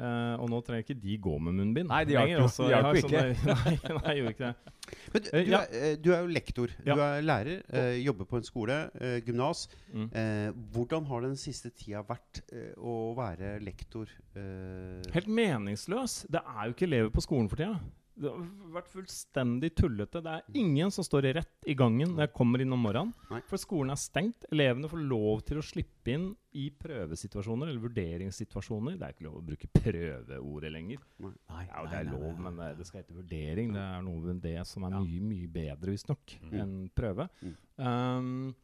Uh, 0.00 0.32
og 0.40 0.46
nå 0.48 0.58
trenger 0.64 0.80
ikke 0.86 0.94
de 0.96 1.18
gå 1.20 1.34
med 1.44 1.52
munnbind. 1.58 1.90
Nei, 1.90 2.04
de 2.08 2.14
hjalp 2.14 2.30
jo- 2.32 2.44
sånn 2.48 2.70
der- 2.70 3.34
Nei, 3.50 3.74
nei, 3.98 4.14
gjorde 4.16 4.30
ikke 4.32 4.46
det. 4.46 4.70
Men 5.12 5.22
du, 5.22 5.28
Eh, 5.36 5.44
du, 5.44 5.50
ja. 5.52 5.58
er, 5.60 5.74
eh, 5.90 5.96
du 6.00 6.08
er 6.14 6.22
jo 6.22 6.30
lektor. 6.32 6.72
Ja. 6.86 6.94
Du 6.96 7.02
er 7.04 7.20
lærer, 7.20 7.60
uh, 7.68 7.98
jobber 8.00 8.24
på 8.30 8.38
en 8.40 8.46
skole, 8.48 8.78
uh, 8.96 9.18
gymnas. 9.26 9.66
Mm. 9.92 10.06
Eh, 10.16 10.48
hvordan 10.72 11.04
har 11.10 11.20
den 11.26 11.36
siste 11.36 11.68
tida 11.76 12.00
vært 12.08 12.40
å 12.80 13.14
være 13.18 13.58
lektor? 13.60 14.08
Eh, 14.34 15.04
Helt 15.12 15.28
meningsløs. 15.28 16.22
Det 16.32 16.40
er 16.48 16.64
jo 16.64 16.72
ikke 16.78 16.88
elever 16.88 17.10
på 17.12 17.20
skolen 17.20 17.50
for 17.52 17.60
tida. 17.60 17.76
Det 18.20 18.28
har 18.28 18.42
vært 18.74 18.88
fullstendig 18.92 19.70
tullete. 19.80 20.20
Det 20.22 20.32
er 20.36 20.58
ingen 20.60 20.90
som 20.92 21.02
står 21.06 21.22
rett 21.38 21.64
i 21.66 21.74
gangen 21.74 22.10
når 22.12 22.26
jeg 22.26 22.32
kommer 22.36 22.60
inn 22.60 22.72
om 22.76 22.82
morgenen. 22.84 23.14
Nei. 23.30 23.38
For 23.48 23.56
skolen 23.56 23.90
er 23.94 23.96
stengt. 23.96 24.44
Elevene 24.52 24.90
får 24.92 25.00
lov 25.08 25.40
til 25.48 25.56
å 25.56 25.64
slippe 25.64 26.12
inn 26.12 26.26
i 26.52 26.66
prøvesituasjoner 26.70 27.70
eller 27.70 27.80
vurderingssituasjoner. 27.80 28.98
Det 29.00 29.06
er 29.08 29.14
ikke 29.16 29.24
lov 29.28 29.38
å 29.40 29.44
bruke 29.46 29.70
prøveordet 29.72 30.72
lenger. 30.74 30.98
Nei, 31.24 31.64
Ja, 31.70 31.86
det 31.86 31.96
er 32.02 32.04
nei, 32.04 32.12
lov, 32.12 32.26
nei. 32.34 32.42
men 32.50 32.56
det, 32.60 32.68
det 32.82 32.86
skal 32.90 33.00
hete 33.02 33.16
vurdering. 33.16 33.72
Det 33.72 33.86
er 33.86 34.02
noe 34.02 34.20
ved 34.26 34.42
det 34.44 34.66
som 34.66 34.84
er 34.84 34.90
Ja. 34.90 35.00
mye, 35.00 35.20
mye 35.32 35.48
bedre, 35.56 35.90
visstnok, 35.96 36.36
Mm. 36.42 36.60
enn 36.60 36.90
prøve. 36.94 37.28
Mm. 37.42 37.56
Um, 37.78 38.54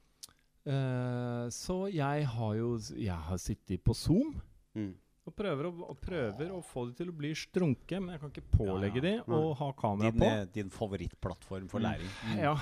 uh, 0.66 1.49
så 1.49 1.79
jeg 1.92 2.27
har 2.27 2.55
jo 2.59 2.77
Jeg 2.97 3.09
har 3.16 3.38
sittet 3.38 3.83
på 3.85 3.95
Zoom. 3.95 4.35
mm. 4.75 4.95
Og 5.26 5.34
prøver 5.34 5.66
å, 5.66 5.70
og 5.90 5.96
prøver 5.98 6.50
å 6.54 6.60
få 6.62 6.84
de 6.86 6.92
til 7.00 7.08
å 7.10 7.14
bli 7.18 7.32
strunke, 7.34 7.98
men 7.98 8.12
jeg 8.14 8.20
kan 8.22 8.30
ikke 8.30 8.44
pålegge 8.54 9.00
Ja, 9.00 9.02
de 9.26 9.34
å 9.34 9.54
ha 9.58 9.70
kamera 9.74 10.12
Din, 10.12 10.20
på. 10.22 10.28
eh, 10.30 10.44
din 10.54 10.70
favorittplattform 10.70 11.66
for 11.72 11.82
læring, 11.82 12.12
Ja. 12.46 12.52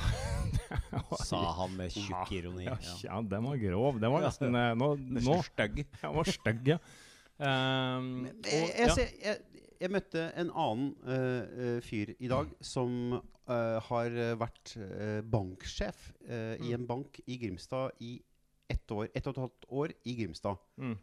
sa 1.20 1.42
han 1.61 1.77
med 1.77 1.92
tjukk 1.92 2.33
ironi. 2.38 2.64
Ja, 2.64 2.79
Ja. 2.81 2.96
ja, 3.05 3.20
den 3.35 3.44
var 3.44 3.57
grov. 3.61 4.00
Den 4.00 4.12
var 4.16 4.24
nesten 4.24 4.57
eh, 4.57 4.72
Nå, 4.81 4.94
nå 4.96 5.37
stygg. 5.44 5.83
Den 6.00 6.16
var 6.16 6.24
stygg, 6.33 6.66
ja. 6.72 6.79
Um, 7.37 8.29
og, 8.31 8.44
jeg, 8.46 9.09
jeg, 9.24 9.38
jeg, 9.83 9.90
møtte 9.90 10.29
en 10.38 10.53
annen 10.55 10.92
eh, 11.11 11.81
fyr 11.83 12.12
i 12.22 12.29
dag 12.31 12.53
som 12.64 13.16
uh, 13.18 13.81
har 13.90 14.14
vært 14.40 14.77
uh, 14.79 15.18
banksjef 15.27 16.12
i 16.24 16.70
Mm. 16.70 16.74
en 16.79 16.87
bank 16.87 17.18
i 17.27 17.37
Grimstad 17.42 17.90
i 18.00 18.14
ett 18.70 18.88
år, 18.94 19.09
ett 19.12 19.27
og 19.27 19.35
et 19.35 19.42
halvt 19.42 19.66
år 19.68 19.92
i 20.09 20.14
Grimstad. 20.22 20.57
Mm. 20.81 20.94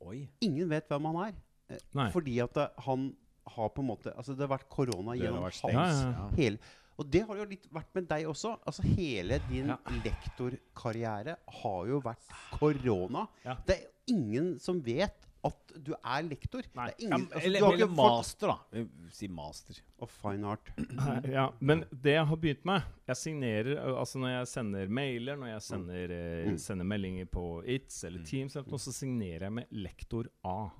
Oi. 0.00 0.28
Ingen 0.40 0.68
vet 0.70 0.88
hvem 0.88 1.04
han 1.10 1.16
er. 1.28 1.34
eh, 1.70 1.78
Nei. 1.94 2.10
Fordi 2.14 2.38
at 2.44 2.56
eh, 2.56 2.68
han 2.86 3.08
har 3.48 3.68
på 3.72 3.80
en 3.80 3.86
måte 3.88 4.12
Altså, 4.16 4.34
det 4.36 4.44
har 4.46 4.58
vært 4.58 4.68
korona 4.68 5.14
gjennom 5.16 5.42
vært 5.46 5.62
hans 5.72 6.02
Ja, 6.04 6.28
hele 6.36 6.58
Og 6.98 7.06
det 7.10 7.22
har 7.28 7.36
jo 7.36 7.44
litt 7.48 7.66
vært 7.72 7.94
med 7.94 8.08
deg 8.10 8.26
også. 8.28 8.56
Altså 8.66 8.82
Hele 8.82 9.38
din 9.48 9.68
Ja. 9.70 9.76
lektorkarriere 10.04 11.36
har 11.62 11.86
jo 11.86 12.00
vært 12.02 12.26
korona. 12.58 13.26
Ja. 13.44 13.54
Det 13.66 13.76
er 13.76 14.14
ingen 14.14 14.58
som 14.60 14.80
vet 14.82 15.27
at 15.44 15.72
du 15.84 15.92
er 15.94 16.22
lektor. 16.26 16.62
Nei. 16.74 16.86
Det 16.88 16.94
er 16.98 17.06
ingen, 17.06 17.26
altså, 17.28 17.42
Eller, 17.46 17.58
du 17.60 17.64
har 17.64 17.72
eller 17.72 17.84
ikke 17.86 17.94
fått 17.94 18.16
master, 18.18 18.48
da. 18.48 18.82
Si 19.14 19.28
master. 19.28 19.80
Og 20.02 20.10
fine 20.10 20.44
art. 20.46 20.72
Ja, 21.30 21.44
men 21.60 21.84
det 21.92 22.14
jeg 22.16 22.26
har 22.26 22.36
begynt 22.36 22.64
med 22.64 22.82
Jeg 23.06 23.16
signerer 23.16 23.78
Altså 23.98 24.18
når 24.18 24.28
jeg 24.34 24.48
sender 24.48 24.88
mailer, 24.88 25.36
når 25.36 25.52
jeg 25.54 25.62
sender, 25.62 26.10
eh, 26.10 26.48
Mm. 26.50 26.58
sender 26.58 26.84
meldinger 26.84 27.26
på 27.26 27.44
It's 27.66 28.04
eller 28.04 28.22
Teams, 28.24 28.56
eller 28.56 28.68
noe, 28.70 28.78
så 28.78 28.92
signerer 28.92 29.46
jeg 29.48 29.52
med 29.52 29.66
lektor 29.70 30.26
A. 30.44 30.70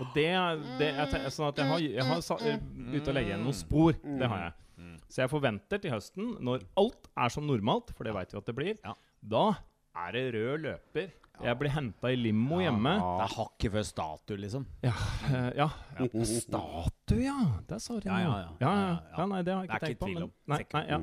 Og 0.00 0.06
det, 0.14 0.26
er- 0.30 0.62
det 0.78 0.88
er 0.94 1.28
Sånn 1.30 1.48
at 1.48 1.56
jeg 1.58 1.66
har, 1.66 1.78
jeg 1.78 2.04
har 2.04 2.20
sa, 2.22 2.36
eh, 2.40 2.58
begynt 2.58 3.08
å 3.08 3.12
legge 3.14 3.28
igjen 3.34 3.42
noen 3.44 3.54
spor. 3.54 3.92
Det 3.92 4.28
har 4.28 4.38
jeg. 4.46 4.52
Så 5.08 5.16
jeg 5.22 5.28
forventer 5.30 5.78
til 5.82 5.90
høsten, 5.92 6.30
når 6.40 6.62
alt 6.80 7.08
er 7.16 7.28
som 7.28 7.44
normalt, 7.46 7.90
for 7.94 8.04
det 8.04 8.14
veit 8.14 8.32
vi 8.32 8.38
at 8.38 8.46
det 8.46 8.54
blir, 8.56 8.78
Ja. 8.84 8.94
da 9.22 9.56
er 9.96 10.12
det 10.12 10.22
rød 10.34 10.62
løper. 10.66 11.10
Jeg 11.42 11.58
blir 11.58 11.70
henta 11.74 12.10
i 12.12 12.16
limo 12.16 12.60
hjemme. 12.60 12.92
Det 13.00 13.24
er 13.24 13.32
hakket 13.34 13.72
før 13.72 13.82
statue, 13.88 14.36
liksom. 14.38 14.66
Ja. 14.84 14.92
eh, 15.32 15.50
ja. 15.58 15.68
Statue, 16.24 17.22
ja! 17.24 17.38
Det 17.66 17.80
sa 17.82 17.96
du 17.98 18.06
Ja, 18.06 18.18
ja, 18.20 18.28
ja. 18.28 18.32
ja, 18.38 18.38
ja. 18.38 18.56
Ja, 18.60 18.72
ja. 18.76 18.96
ja 19.18 19.26
Nei, 19.26 19.42
det 19.42 19.54
har 19.56 19.62
jeg 19.64 19.68
Det 19.68 19.74
er 19.74 19.78
ikke 19.78 19.86
tenkt 19.86 20.00
på. 20.00 20.06
tvil 20.06 20.14
Men, 20.14 20.22
om. 20.28 20.32
nei, 20.52 20.58
Sikkert. 20.62 20.74
nei, 20.74 20.84
ja. 20.92 21.00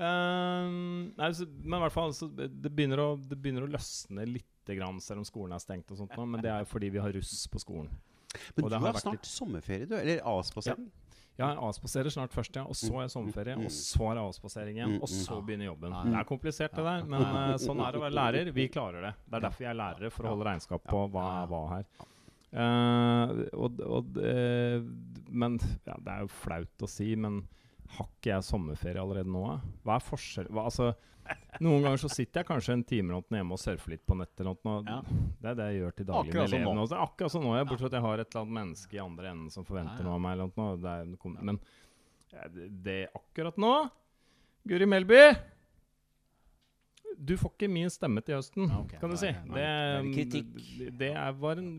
Ehm, 0.00 1.12
nei, 1.18 1.28
så, 1.36 1.46
men 1.60 1.76
i 1.76 1.82
hvert 1.84 1.92
fall 1.94 2.14
så 2.16 2.28
det, 2.32 2.48
begynner 2.72 3.02
å, 3.04 3.08
det 3.20 3.36
begynner 3.40 3.66
å 3.66 3.70
løsne 3.70 4.24
litt, 4.30 4.46
grann, 4.70 5.00
selv 5.02 5.18
om 5.22 5.26
skolen 5.26 5.52
er 5.56 5.58
stengt. 5.62 5.88
og 5.90 5.98
sånt 5.98 6.12
nå, 6.14 6.24
Men 6.30 6.42
det 6.44 6.50
er 6.52 6.60
jo 6.62 6.68
fordi 6.70 6.90
vi 6.94 7.00
har 7.02 7.10
russ 7.16 7.40
på 7.50 7.58
skolen. 7.58 7.88
Men 8.54 8.64
Og 8.64 8.68
du 8.68 8.70
det 8.70 8.78
har 8.78 8.84
har 8.86 8.94
vært 8.94 9.02
snart 9.02 9.16
litt- 9.18 9.26
sommerferie, 9.30 9.86
du? 9.90 9.96
Eller 9.98 10.20
avspasering? 10.30 10.86
Ja, 10.86 11.09
jeg 11.40 11.56
avspaserer 11.66 12.12
snart 12.12 12.34
først, 12.34 12.56
ja. 12.58 12.66
Og 12.68 12.76
så 12.76 12.92
er 13.02 13.10
sommerferie. 13.12 13.56
Mm. 13.56 13.66
Og 13.66 13.74
så 13.74 14.10
er 14.10 14.20
avspasering 14.22 14.80
igjen. 14.80 14.96
Og 15.00 15.10
så 15.10 15.40
begynner 15.44 15.70
jobben. 15.70 15.96
Det 16.06 16.18
er 16.20 16.28
komplisert, 16.28 16.76
det 16.76 16.84
der. 16.86 17.06
Men 17.08 17.24
uh, 17.24 17.54
sånn 17.60 17.80
er 17.80 17.94
det 17.94 18.00
å 18.00 18.04
være 18.04 18.18
lærer. 18.18 18.52
Vi 18.56 18.66
klarer 18.72 19.08
det. 19.08 19.14
Det 19.24 19.38
er 19.38 19.46
derfor 19.46 19.66
jeg 19.66 19.72
er 19.72 19.80
lærere, 19.80 20.12
for 20.14 20.28
å 20.28 20.34
holde 20.34 20.48
regnskap 20.50 20.84
på 20.90 21.04
hva 21.14 21.26
er 21.38 21.50
hva 21.50 21.62
her. 21.74 21.88
Uh, 22.50 23.32
og, 23.54 23.80
og, 23.86 24.16
uh, 24.18 24.82
men 25.30 25.58
ja, 25.86 25.94
Det 25.94 26.14
er 26.16 26.24
jo 26.24 26.30
flaut 26.34 26.82
å 26.82 26.90
si, 26.90 27.12
men 27.14 27.44
har 27.96 28.06
ikke 28.08 28.30
jeg 28.32 28.46
sommerferie 28.46 29.00
allerede 29.02 29.30
nå? 29.32 29.44
Hva 29.86 29.96
er 29.98 30.04
forskjell 30.06 30.50
hva, 30.52 30.66
altså, 30.70 30.92
Noen 31.62 31.84
ganger 31.84 32.00
så 32.02 32.08
sitter 32.10 32.40
jeg 32.40 32.48
kanskje 32.48 32.74
en 32.74 32.82
time 32.88 33.12
noe 33.12 33.22
hjemme 33.30 33.54
og 33.54 33.60
surfer 33.62 33.92
litt 33.92 34.02
på 34.08 34.16
nettet. 34.18 34.48
Ja. 34.88 34.96
Det 35.38 35.50
er 35.52 35.58
det 35.60 35.66
jeg 35.70 35.78
gjør 35.82 35.94
til 35.98 36.08
daglig 36.08 36.32
Akkurat 36.32 36.50
med 36.50 36.56
elevene. 36.58 36.86
Akkurat 37.04 37.34
som 37.36 37.44
nå, 37.44 37.52
ja, 37.54 37.66
bortsett 37.68 37.84
fra 37.86 37.90
at 37.92 37.96
jeg 37.98 38.06
har 38.06 38.22
et 38.24 38.32
eller 38.32 38.42
annet 38.42 38.56
menneske 38.56 38.96
i 38.98 39.02
andre 39.04 39.30
enden 39.30 39.52
som 39.54 39.66
forventer 39.68 40.02
Ja, 40.02 40.08
noe 40.08 40.16
av 40.16 40.24
meg. 40.24 40.34
Eller 40.34 40.50
noe. 40.56 40.74
Det 40.80 40.96
er, 40.96 41.46
men 41.50 41.60
det, 42.56 42.68
det 42.86 42.98
akkurat 43.14 43.60
nå 43.62 43.72
Guri 44.70 44.86
Melby! 44.90 45.22
Du 47.20 47.34
får 47.36 47.52
ikke 47.52 47.68
min 47.68 47.90
stemme 47.92 48.22
til 48.24 48.38
høsten, 48.38 48.68
Ja, 48.70 48.80
ok. 48.80 48.94
kan 49.02 49.12
du 49.12 49.16
si. 49.20 49.30
nei, 49.30 49.44
nei. 49.44 49.54
Det, 49.54 49.64
Er 49.66 50.02
det 50.02 50.42
det, 50.78 50.90
det 51.02 51.10
er, 51.12 51.32
var 51.42 51.58
en 51.60 51.72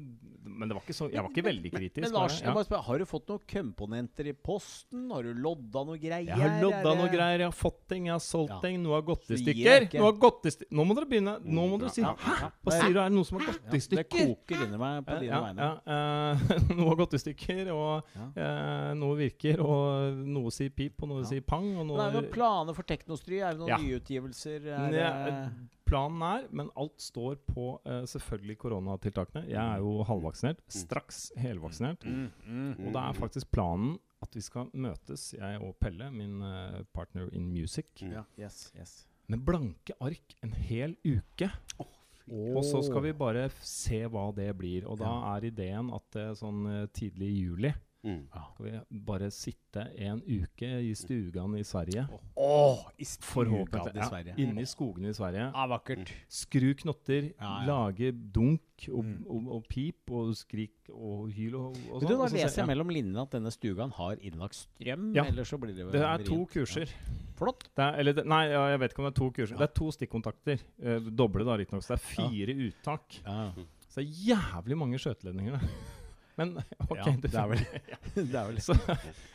Men 0.57 0.69
det 0.69 0.75
var 0.77 0.83
ikke 0.83 0.93
så, 0.97 1.07
jeg 1.11 1.21
var 1.23 1.29
ikke 1.31 1.43
veldig 1.45 1.71
kritisk. 1.71 2.01
Men 2.01 2.11
men 2.11 2.17
Lars, 2.19 2.35
jeg? 2.39 2.45
jeg 2.45 2.53
bare 2.57 2.67
spør, 2.67 2.83
har 2.87 2.97
du 2.99 3.05
fått 3.05 3.27
noen 3.31 3.43
komponenter 3.53 4.27
i 4.27 4.33
posten? 4.33 5.09
Har 5.11 5.23
du 5.23 5.33
lodda 5.33 5.83
noe 5.87 5.97
greier? 6.01 6.27
Jeg 6.31 6.37
har 6.41 6.61
lodda 6.61 6.93
noe 6.99 7.09
greier, 7.13 7.39
jeg 7.45 7.47
har 7.51 7.55
fått 7.57 7.79
ting, 7.87 8.05
jeg 8.09 8.13
har 8.13 8.19
solgt 8.25 8.51
Ja. 8.55 8.59
ting. 8.61 8.81
Noe 8.83 8.93
har 8.99 9.01
gått 9.07 9.29
i 9.31 9.37
stykker. 9.41 9.87
Noe 9.99 10.09
har 10.11 10.19
gått 10.19 10.45
i 10.45 10.51
stykker. 10.55 10.71
Nå 10.75 10.85
må 10.85 10.95
dere 10.97 11.05
begynne. 11.11 11.35
Nå 11.45 11.67
må 11.71 11.79
dere 11.79 11.89
si 11.95 12.01
Ja, 12.01 12.13
Hæ? 12.15 12.35
ja. 12.41 12.49
Hva 12.63 12.71
sier 12.79 12.93
du? 12.93 12.99
Er 12.99 13.09
det 13.09 13.15
noe 13.17 13.23
som 13.25 13.39
har 13.39 13.47
gått 13.47 13.61
Ja, 13.61 13.77
i 13.77 13.95
det 13.95 14.09
koker 14.09 14.65
inni 14.67 14.77
meg 14.77 15.05
på 15.05 15.19
dine 15.19 15.31
ja, 15.31 15.41
vegne. 15.45 15.67
ja, 15.67 15.73
eh, 15.95 16.75
noe 16.77 16.87
har 16.89 16.95
gått 17.05 17.13
i 17.13 17.21
stykker, 17.23 17.71
og 17.73 18.03
eh, 18.35 18.93
noe 18.97 19.15
virker, 19.17 19.59
og 19.61 20.17
noe 20.27 20.49
sier 20.51 20.69
pip, 20.69 21.01
og 21.03 21.09
noe 21.09 21.21
Ja. 21.21 21.29
sier 21.31 21.41
pang, 21.41 21.67
og 21.77 21.85
Men 21.87 21.99
er 21.99 22.11
det 22.11 22.21
noen 22.23 22.31
planer 22.33 22.73
for 22.73 22.83
Teknostry? 22.83 23.39
Er 23.41 23.51
det 23.53 23.59
noen 23.59 23.69
Ja. 23.69 23.77
nyutgivelser? 23.77 24.65
Er 24.67 24.91
det 24.91 25.51
Planen 25.91 26.21
er, 26.23 26.45
men 26.55 26.69
alt 26.79 27.03
står 27.03 27.35
på 27.51 27.65
uh, 27.83 28.01
selvfølgelig 28.07 28.55
koronatiltakene. 28.61 29.43
Jeg 29.51 29.59
er 29.59 29.81
jo 29.83 30.05
halvvaksinert. 30.07 30.61
Straks 30.71 31.25
helvaksinert. 31.35 32.05
mm, 32.07 32.29
mm. 32.47 32.71
Og 32.85 32.93
det 32.95 33.01
er 33.01 33.19
faktisk 33.19 33.51
planen 33.51 33.97
at 34.23 34.37
vi 34.37 34.43
skal 34.45 34.69
møtes, 34.77 35.31
jeg 35.33 35.59
og 35.65 35.75
Pelle, 35.81 36.07
min 36.13 36.39
uh, 36.45 36.79
partner 36.95 37.27
in 37.35 37.49
music, 37.51 37.89
Ja, 38.05 38.23
yes, 38.39 38.69
yes. 38.77 39.01
med 39.27 39.43
blanke 39.43 39.97
ark 39.99 40.35
en 40.45 40.53
hel 40.53 40.95
uke. 41.03 41.49
Og 42.31 42.63
så 42.63 42.79
skal 42.85 43.03
vi 43.09 43.13
bare 43.17 43.49
se 43.65 44.05
hva 44.07 44.29
det 44.35 44.51
blir. 44.55 44.85
Og 44.87 45.01
da 45.01 45.11
er 45.33 45.49
ideen 45.49 45.89
at 45.91 46.05
det 46.15 46.27
er 46.29 46.37
sånn 46.39 46.61
eh, 46.69 46.85
tidlig 46.95 47.27
i 47.27 47.39
juli 47.41 47.71
Mm. 48.03 48.23
skal 48.33 48.65
vi 48.65 48.99
bare 49.05 49.27
sitte 49.31 49.83
en 50.01 50.21
uke 50.25 50.69
i 50.89 50.93
stugene 50.97 51.59
i 51.59 51.63
Sverige. 51.63 52.07
Oh, 52.35 52.79
i 52.97 53.05
Forhåpentlig. 53.05 53.93
i 53.93 53.99
Ja, 53.99 54.07
Sverige. 54.09 54.33
inne 54.41 54.61
i 54.61 54.65
skogene 54.65 55.09
i 55.09 55.13
Sverige. 55.13 55.51
Ah, 55.53 55.67
vakkert. 55.67 56.11
Skru 56.27 56.73
knotter, 56.73 57.31
Ja, 57.39 57.61
ja. 57.61 57.65
lage 57.67 58.11
dunk 58.11 58.61
og, 58.89 59.03
Mm. 59.05 59.25
og, 59.29 59.47
og 59.55 59.67
pip 59.69 60.09
og 60.09 60.33
skrik 60.35 60.89
og 60.89 61.29
hyl 61.31 61.55
og, 61.55 61.77
og 61.91 62.01
sånn. 62.01 62.07
du, 62.09 62.17
da 62.17 62.23
leser 62.25 62.47
jeg 62.47 62.57
ja. 62.57 62.65
mellom 62.65 62.89
linjene 62.89 63.21
at 63.21 63.31
denne 63.31 63.51
stugan 63.51 63.91
har 63.91 64.15
innlagt 64.17 64.55
strøm, 64.55 65.13
Ja. 65.15 65.23
eller 65.25 65.43
så 65.43 65.59
blir 65.59 65.75
det 65.75 65.91
Det 65.91 66.01
er 66.01 66.17
to 66.25 66.45
kurser. 66.47 66.87
Ja. 66.89 67.17
Flott. 67.37 67.69
Det 67.75 67.83
er, 67.85 67.99
eller 67.99 68.13
det, 68.13 68.25
nei, 68.25 68.47
ja, 68.49 68.67
jeg 68.69 68.79
vet 68.79 68.91
ikke 68.91 68.99
om 68.99 69.05
det 69.05 69.13
er 69.15 69.19
to 69.21 69.31
kurser. 69.31 69.57
Det 69.57 69.69
er 69.69 69.73
to 69.73 69.91
stikkontakter. 69.91 70.59
Uh, 70.83 70.99
doble, 71.09 71.43
da, 71.45 71.55
riktignok. 71.57 71.81
Så 71.83 71.95
det 71.95 72.01
er 72.01 72.05
fire 72.15 72.53
uttak. 72.67 73.21
Ja. 73.25 73.51
Så 73.89 74.01
det 74.01 74.07
er 74.09 74.35
jævlig 74.35 74.77
mange 74.77 74.97
skjøteledninger. 74.97 75.59
Men 76.41 76.55
OK, 76.89 76.97
Ja, 77.05 77.11
det 77.23 77.33
er 77.37 77.51
vel 77.51 77.65
Det 78.15 78.35
er 78.35 78.47
vel 78.51 78.59
Så, 78.65 78.75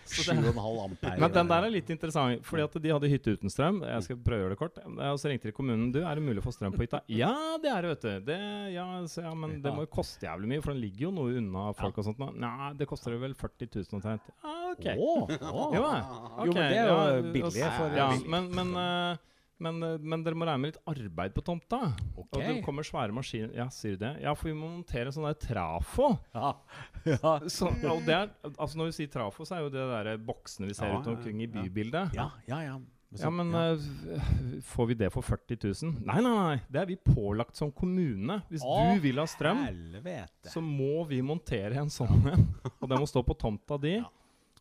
så 0.06 0.22
det, 0.28 0.52
7,5 0.52 0.58
ampere. 0.84 1.16
men 1.18 1.32
den 1.34 1.48
der 1.50 1.64
er 1.66 1.72
litt 1.74 1.88
interessant, 1.90 2.44
fordi 2.46 2.62
at 2.66 2.76
de 2.84 2.92
hadde 2.94 3.08
hytte 3.10 3.32
uten 3.38 3.50
strøm. 3.50 3.80
Jeg 3.82 4.04
skal 4.06 4.18
prøve 4.22 4.38
å 4.38 4.44
gjøre 4.44 4.54
det 4.54 4.58
kort. 4.60 4.76
Eh, 4.84 5.08
Og 5.10 5.18
så 5.18 5.30
ringte 5.32 5.48
de 5.50 5.54
kommunen. 5.56 5.88
Du, 5.94 5.98
er 6.06 6.14
det 6.20 6.22
mulig 6.22 6.42
å 6.42 6.46
få 6.46 6.52
strøm 6.54 6.76
på 6.76 6.84
hytta? 6.84 7.00
Ja, 7.10 7.32
det 7.62 7.72
er 7.72 7.82
det, 7.88 7.90
vet 7.96 8.04
du. 8.06 8.26
Det, 8.30 8.38
ja, 8.76 8.84
så, 9.10 9.24
ja, 9.26 9.32
men 9.34 9.56
det 9.64 9.72
må 9.74 9.82
jo 9.86 9.90
koste 9.96 10.28
jævlig 10.28 10.52
mye, 10.52 10.62
for 10.62 10.74
den 10.76 10.82
ligger 10.84 11.08
jo 11.08 11.14
noe 11.18 11.34
unna 11.40 11.64
folk 11.80 11.98
og 11.98 12.06
sånt. 12.10 12.20
nå. 12.22 12.30
Nei, 12.44 12.70
det 12.78 12.86
koster 12.90 13.16
vel 13.18 13.34
40 13.34 13.72
000 13.80 13.98
omtrent. 13.98 14.30
Ah, 14.46 14.70
OK. 14.76 14.86
Oh, 14.94 15.26
oh. 15.50 15.74
Jo, 15.74 15.82
okay, 15.82 16.46
Jo, 16.46 16.52
men 16.52 16.70
det 16.70 16.78
er 16.78 16.90
jo 16.92 17.32
billig 17.34 17.70
for- 17.80 17.96
ja, 17.98 18.10
men, 18.36 18.50
men, 18.54 18.76
eh, 18.84 19.24
men, 19.62 19.78
eh, 19.82 19.96
men 20.02 20.22
dere 20.26 20.36
må 20.38 20.46
regne 20.48 20.60
med 20.62 20.74
litt 20.74 20.82
arbeid 20.90 21.34
på 21.36 21.44
tomta. 21.46 21.78
Okay. 22.16 22.26
Og 22.26 22.42
det 22.42 22.56
kommer 22.66 22.84
svære 22.86 23.14
maskiner 23.16 23.54
Ja, 23.56 23.68
sier 23.72 23.96
du 23.96 24.02
det? 24.04 24.12
Ja, 24.24 24.34
for 24.36 24.50
vi 24.50 24.56
må 24.56 24.68
montere 24.68 25.12
sånn 25.14 25.24
der 25.28 25.38
trafo. 25.40 26.10
Ja. 26.34 26.50
ja. 27.14 27.32
Så, 27.52 27.70
og 27.70 28.02
det 28.06 28.16
er, 28.16 28.34
altså 28.56 28.76
Når 28.80 28.90
vi 28.90 28.98
sier 28.98 29.12
trafo, 29.12 29.46
så 29.48 29.56
er 29.56 29.64
jo 29.64 29.72
det 29.72 29.80
de 29.80 30.02
der 30.10 30.20
boksene 30.28 30.68
vi 30.68 30.76
ser 30.76 30.92
Ja, 30.92 31.00
ut 31.00 31.08
omkring 31.14 31.40
i 31.44 31.48
bybildet. 31.50 32.12
Ja, 32.16 32.30
ja, 32.50 32.60
ja. 32.66 32.76
Så- 33.14 33.22
Ja, 33.22 33.30
men 33.30 33.52
ja. 33.54 33.72
Uh, 33.78 34.60
får 34.66 34.86
vi 34.90 34.94
det 34.98 35.08
for 35.14 35.22
40 35.24 35.56
000? 35.62 35.92
Nei, 36.04 36.18
nei, 36.20 36.32
nei. 36.36 36.56
Det 36.68 36.80
er 36.82 36.88
vi 36.90 36.96
pålagt 37.00 37.56
som 37.56 37.70
kommune. 37.72 38.42
Hvis 38.50 38.64
Å, 38.66 38.74
du 38.92 39.00
vil 39.06 39.22
ha 39.22 39.24
strøm, 39.30 39.62
Helvete. 39.64 40.50
så 40.52 40.60
må 40.60 41.06
vi 41.08 41.22
montere 41.24 41.78
en 41.80 41.88
sånn 41.88 42.26
en. 42.34 42.44
Og 42.80 42.90
den 42.90 42.98
må 43.00 43.06
stå 43.08 43.22
på 43.24 43.38
tomta 43.38 43.78
di. 43.80 43.94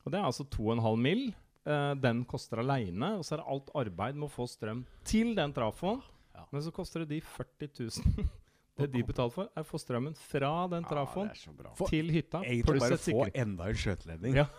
Og 0.05 0.13
det 0.13 0.21
er 0.21 0.27
altså 0.29 0.45
2,5 0.45 1.01
mill. 1.01 1.25
Eh, 1.65 1.93
den 1.97 2.23
koster 2.29 2.61
aleine. 2.61 3.15
Og 3.19 3.25
så 3.25 3.35
er 3.35 3.41
det 3.43 3.47
alt 3.55 3.69
arbeid 3.75 4.15
med 4.19 4.27
å 4.29 4.33
få 4.33 4.45
strøm 4.49 4.83
til 5.03 5.33
den 5.37 5.53
trafoen. 5.55 6.01
Ja. 6.35 6.45
Men 6.51 6.61
så 6.61 6.73
koster 6.75 7.01
det 7.05 7.09
de 7.15 7.21
40 7.25 7.69
000. 7.79 8.27
det 8.77 8.89
de 8.91 9.01
betaler 9.07 9.31
for, 9.33 9.47
er 9.55 9.63
å 9.63 9.69
få 9.69 9.79
strømmen 9.81 10.13
fra 10.19 10.51
den 10.73 10.83
trafoen. 10.85 11.31
For- 11.79 11.89
til 11.89 12.11
hytta. 12.13 12.43
Egentlig 12.45 12.83
bare 12.83 12.99
få 13.01 13.25
enda 13.33 13.71
en 13.71 13.81
skjøteledning. 13.81 14.35
Ja. 14.43 14.45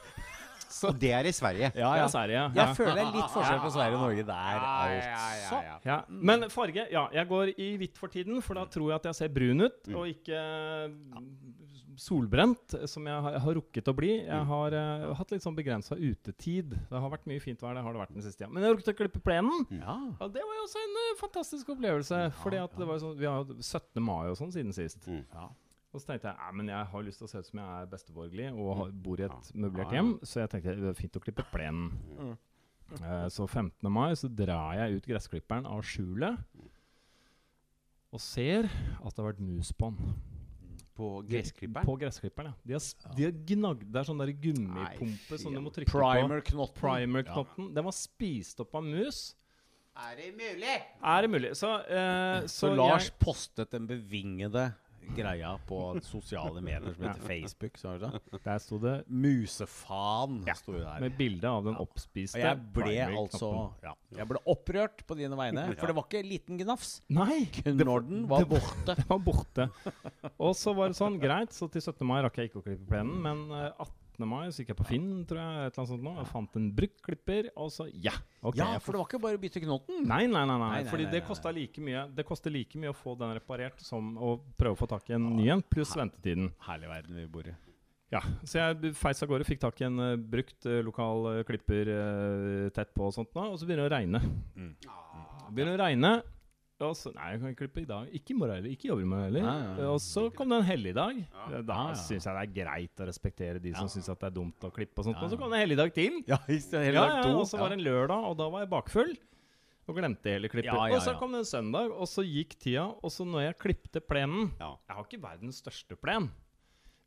Og 0.89 0.97
det 0.99 1.13
er 1.15 1.25
i 1.29 1.33
Sverige. 1.33 1.69
Ja, 1.79 1.93
Ja, 1.95 2.03
ja. 2.03 2.07
Sverige. 2.11 2.41
Ja. 2.41 2.49
Jeg 2.59 2.77
føler 2.77 2.97
det 2.99 3.03
er 3.05 3.13
litt 3.15 3.31
forskjell 3.33 3.61
på 3.63 3.69
Sverige 3.71 3.97
og 3.97 4.03
Norge 4.03 4.25
der, 4.27 4.65
altså. 4.67 5.61
Ja, 5.87 5.99
Men 6.11 6.49
farge 6.53 6.87
Ja, 6.91 7.05
jeg 7.15 7.29
går 7.31 7.53
i 7.55 7.69
hvitt 7.81 8.01
for 8.01 8.13
tiden, 8.13 8.43
for 8.43 8.59
da 8.59 8.65
tror 8.67 8.91
jeg 8.91 8.97
at 8.99 9.07
jeg 9.13 9.19
ser 9.21 9.31
brun 9.33 9.63
ut, 9.63 9.79
Mm. 9.87 9.95
og 10.01 10.09
ikke 10.11 10.41
mm, 10.91 11.31
solbrent, 11.97 12.75
som 12.89 13.07
jeg 13.09 13.23
har, 13.25 13.33
jeg 13.37 13.41
har 13.47 13.55
rukket 13.59 13.89
å 13.89 13.95
bli. 13.97 14.11
Jeg 14.27 14.41
Mm. 14.43 14.47
har 14.51 14.75
uh, 14.77 15.15
hatt 15.19 15.31
litt 15.33 15.43
sånn 15.43 15.57
begrensa 15.57 15.97
utetid. 15.97 16.71
Det 16.91 17.01
har 17.01 17.11
vært 17.11 17.27
mye 17.27 17.41
fint 17.41 17.61
vær, 17.61 17.75
det 17.75 17.83
har 17.83 17.93
det 17.93 18.01
vært 18.03 18.13
den 18.15 18.23
siste 18.23 18.39
tida. 18.45 18.51
Men 18.53 18.63
jeg 18.63 18.71
har 18.71 18.77
rukket 18.77 18.95
å 18.95 18.99
klippe 19.01 19.23
plenen. 19.25 19.67
Ja. 19.81 19.97
Og 20.21 20.33
det 20.33 20.43
var 20.45 20.55
jo 20.59 20.65
også 20.67 20.83
en 20.85 20.99
uh, 21.01 21.17
fantastisk 21.21 21.69
opplevelse. 21.77 22.21
fordi 22.43 22.57
at 22.63 22.77
det 22.79 22.87
var 22.87 22.99
sånn, 22.99 23.17
Vi 23.19 23.25
har 23.27 23.43
hatt 23.45 23.57
17. 23.65 24.03
mai 24.03 24.27
og 24.29 24.37
sånn 24.37 24.53
siden 24.53 24.73
sist. 24.77 25.07
Mm. 25.09 25.25
Ja. 25.33 25.49
Og 25.95 26.01
så 26.03 26.07
tenkte 26.13 26.29
jeg 26.29 26.55
men 26.55 26.67
jeg 26.69 26.87
har 26.93 27.03
lyst 27.03 27.19
til 27.19 27.27
å 27.27 27.31
se 27.31 27.39
ut 27.39 27.47
som 27.47 27.59
jeg 27.61 27.83
er 27.83 27.87
besteborgerlig 27.87 28.49
og 28.53 28.77
har, 28.77 28.91
bor 28.93 29.17
i 29.19 29.25
et 29.25 29.31
Ja. 29.33 29.41
møblert 29.55 29.93
Ja, 29.93 29.97
ja. 29.97 30.03
hjem, 30.03 30.19
så 30.21 30.41
jeg 30.43 30.51
tenkte 30.51 30.77
det 30.81 30.91
er 30.91 31.01
fint 31.01 31.17
å 31.17 31.23
klippe 31.25 31.45
plenen. 31.53 31.93
Mm. 32.21 32.37
Uh, 33.01 33.27
så 33.33 33.49
15. 33.49 33.91
mai 33.91 34.13
så 34.15 34.29
drar 34.29 34.75
jeg 34.77 34.97
ut 35.01 35.07
gressklipperen 35.09 35.65
av 35.67 35.81
skjulet 35.83 36.37
og 38.13 38.21
ser 38.21 38.65
at 38.69 39.15
det 39.15 39.19
har 39.19 39.33
vært 39.33 39.41
mus 39.43 39.73
på 39.73 39.89
den. 39.97 40.15
På 40.97 41.09
gressklipperen. 41.29 41.85
På 41.85 41.97
gressklipperen, 42.01 42.53
ja. 42.53 42.61
De 42.65 42.77
har, 42.77 42.85
ja. 43.05 43.15
de 43.17 43.25
har 43.27 43.35
gnagd 43.51 43.89
Det 43.93 44.01
er 44.01 44.07
sånn 44.09 44.23
der 44.23 44.33
gummipumpe 44.33 45.35
Nei, 45.37 45.41
som 45.43 45.57
du 45.57 45.61
må 45.61 45.73
trykke 45.75 45.91
på. 45.91 45.99
Primer-knotten. 46.01 46.79
Primer-knotten. 46.81 47.69
Den 47.77 47.85
var 47.85 47.97
spist 47.97 48.63
opp 48.65 48.79
av 48.81 48.87
mus. 48.87 49.27
Er 49.97 50.17
det 50.19 50.31
mulig? 50.37 50.79
Er 51.13 51.25
det 51.25 51.31
mulig? 51.33 51.53
Så, 51.57 51.71
eh, 51.89 52.47
Så 52.49 52.69
så 52.69 52.75
Lars 52.77 53.11
jeg, 53.11 53.19
postet 53.21 53.71
den 53.73 53.87
bevingede 53.89 54.71
greia 55.17 55.53
på 55.69 55.81
sosiale 56.05 56.63
medier 56.65 56.95
som 56.95 57.07
heter 57.07 57.25
Facebook. 57.27 57.79
Så, 57.81 57.95
sånn. 58.03 58.17
der 58.45 58.63
sto 58.63 58.79
det 58.83 58.95
'Musefaen' 59.07 60.41
ja. 60.49 60.57
sto 60.59 60.77
der. 60.79 61.01
med 61.03 61.17
bilde 61.19 61.51
av 61.51 61.67
den 61.69 61.77
oppspiste. 61.83 62.41
Og 62.41 62.45
jeg 62.45 62.63
ble 62.77 62.97
altså 63.07 63.51
ja, 63.85 63.95
Jeg 64.17 64.29
ble 64.33 64.43
opprørt 64.47 65.05
på 65.07 65.19
dine 65.19 65.39
vegne, 65.39 65.69
for 65.77 65.91
det 65.91 65.99
var 65.99 66.09
ikke 66.09 66.25
liten 66.27 66.61
gnafs. 66.63 67.01
Nei, 67.09 67.47
Knorden 67.61 68.27
var, 68.31 68.47
var 68.47 68.57
borte. 68.57 68.97
det 69.01 69.07
var 69.11 69.23
borte. 69.31 69.69
Og 70.37 70.57
så 70.57 70.75
var 70.77 70.93
det 70.93 70.99
sånn, 70.99 71.21
greit, 71.23 71.55
så 71.55 71.71
til 71.71 71.85
17. 71.85 72.03
mai 72.07 72.21
rakk 72.25 72.41
jeg 72.41 72.51
ikke 72.51 72.63
å 72.63 72.67
klippe 72.67 72.91
plenen, 72.91 73.21
men 73.23 73.47
18 73.53 74.06
17. 74.17 74.27
mai, 74.29 74.49
så 74.51 74.63
gikk 74.63 74.73
jeg 74.73 74.79
på 74.79 74.87
Finn, 74.89 75.11
tror 75.29 75.41
jeg, 75.41 75.53
et 75.53 75.67
eller 75.67 75.83
annet 75.83 75.93
sånt 75.93 76.05
nå, 76.07 76.15
og 76.23 76.31
fant 76.31 76.59
en 76.59 76.71
bruktklipper, 76.77 77.51
og 77.61 77.71
så 77.75 77.87
ja! 77.93 78.15
Okay, 78.41 78.63
ja, 78.63 78.81
for 78.83 78.95
det 78.95 79.01
var 79.01 79.09
ikke 79.11 79.23
bare 79.23 79.39
å 79.39 79.43
bytte 79.43 79.63
knotten? 79.63 80.03
Nei, 80.07 80.25
nei, 80.31 80.43
nei. 80.49 80.59
nei, 80.63 80.71
nei 80.75 80.91
fordi 80.91 81.09
det 81.11 81.23
kosta 81.27 81.51
like 81.55 81.83
mye 81.83 82.05
Det 82.15 82.23
koster 82.29 82.53
like 82.55 82.79
mye 82.79 82.93
å 82.93 82.97
få 82.97 83.17
den 83.19 83.33
reparert 83.35 83.81
som 83.83 84.15
å 84.17 84.37
prøve 84.59 84.77
å 84.77 84.81
få 84.81 84.89
tak 84.91 85.11
i 85.11 85.17
en 85.17 85.31
ny 85.37 85.49
en, 85.53 85.65
pluss 85.67 85.95
Her, 85.95 86.05
ventetiden. 86.05 86.53
Herlig 86.69 86.93
verden 86.93 87.19
vi 87.19 87.27
bor 87.31 87.51
i. 87.51 87.57
Ja, 88.15 88.23
så 88.47 88.61
jeg 88.61 88.95
feis 88.95 89.23
av 89.25 89.33
gårde, 89.33 89.49
fikk 89.49 89.65
tak 89.65 89.81
i 89.83 89.89
en 89.89 89.99
uh, 89.99 90.13
brukt 90.15 90.69
uh, 90.69 90.79
lokal 90.87 91.27
uh, 91.27 91.43
klipper 91.49 91.91
tett 92.77 92.95
på 92.95 93.09
og 93.09 93.17
sånt 93.17 93.35
nå, 93.35 93.51
og 93.51 93.59
så 93.59 93.67
begynner 93.67 93.89
det 93.89 93.91
å 93.91 93.97
regne. 93.97 94.23
Mm. 94.55 94.73
Begynner 95.51 95.75
å 95.75 95.83
regne 95.83 96.13
og 96.85 96.93
så, 96.93 97.09
nei, 97.17 97.31
jeg 97.33 97.41
kan 97.41 97.53
ikke 97.55 97.59
klippe 97.65 97.81
i 97.81 97.87
dag. 97.89 98.09
Ikke 98.13 98.35
i 98.35 98.37
morgen 98.37 98.57
heller. 98.59 98.73
Ikke 98.75 98.89
jobbe 98.91 99.01
i 99.01 99.09
morgen 99.09 99.25
heller. 99.31 99.45
Nei, 99.47 99.61
nei, 99.63 99.77
nei. 99.79 99.85
Og 99.89 100.01
så 100.05 100.27
kom 100.37 100.51
det 100.53 100.59
en 100.61 100.67
helligdag. 100.69 101.21
Da 101.33 101.55
Ja, 101.57 101.87
ja. 101.89 101.95
syns 101.97 102.27
jeg 102.29 102.35
det 102.37 102.43
er 102.43 102.51
greit 102.59 103.01
å 103.01 103.07
respektere 103.09 103.63
de 103.65 103.73
som 103.73 103.87
Ja. 103.87 103.93
syns 103.95 104.11
det 104.13 104.27
er 104.29 104.35
dumt 104.37 104.61
å 104.61 104.71
klippe. 104.71 104.99
Og 105.01 105.05
sånt 105.07 105.17
Ja, 105.17 105.25
Og 105.25 105.31
så 105.33 105.39
kom 105.41 105.51
det 105.51 105.57
en 105.57 105.65
helligdag 105.69 105.95
til. 105.95 106.23
Ja, 106.29 106.37
Ja, 106.47 106.93
ja, 106.93 107.23
to. 107.23 107.39
og 107.41 107.47
så 107.49 107.59
var 107.59 107.71
det 107.71 107.79
en 107.79 107.85
lørdag, 107.87 108.29
og 108.29 108.37
da 108.37 108.49
var 108.51 108.61
jeg 108.61 108.69
bakfull. 108.71 109.17
Og 109.89 109.97
glemte 109.97 110.25
hele 110.29 110.49
klippet. 110.51 110.65
Ja, 110.67 110.87
ja, 110.89 110.97
Og 110.97 111.01
så 111.01 111.17
kom 111.19 111.33
det 111.33 111.39
en 111.39 111.45
søndag, 111.49 111.91
og 111.97 112.07
så 112.07 112.21
gikk 112.27 112.59
tida. 112.59 112.93
Og 113.03 113.09
så 113.11 113.25
når 113.25 113.41
jeg 113.55 113.59
klipte 113.59 114.01
plenen 114.05 114.53
Ja. 114.61 114.77
Jeg 114.89 114.97
har 114.97 115.05
ikke 115.05 115.23
verdens 115.23 115.63
største 115.63 115.97
plen. 115.97 116.29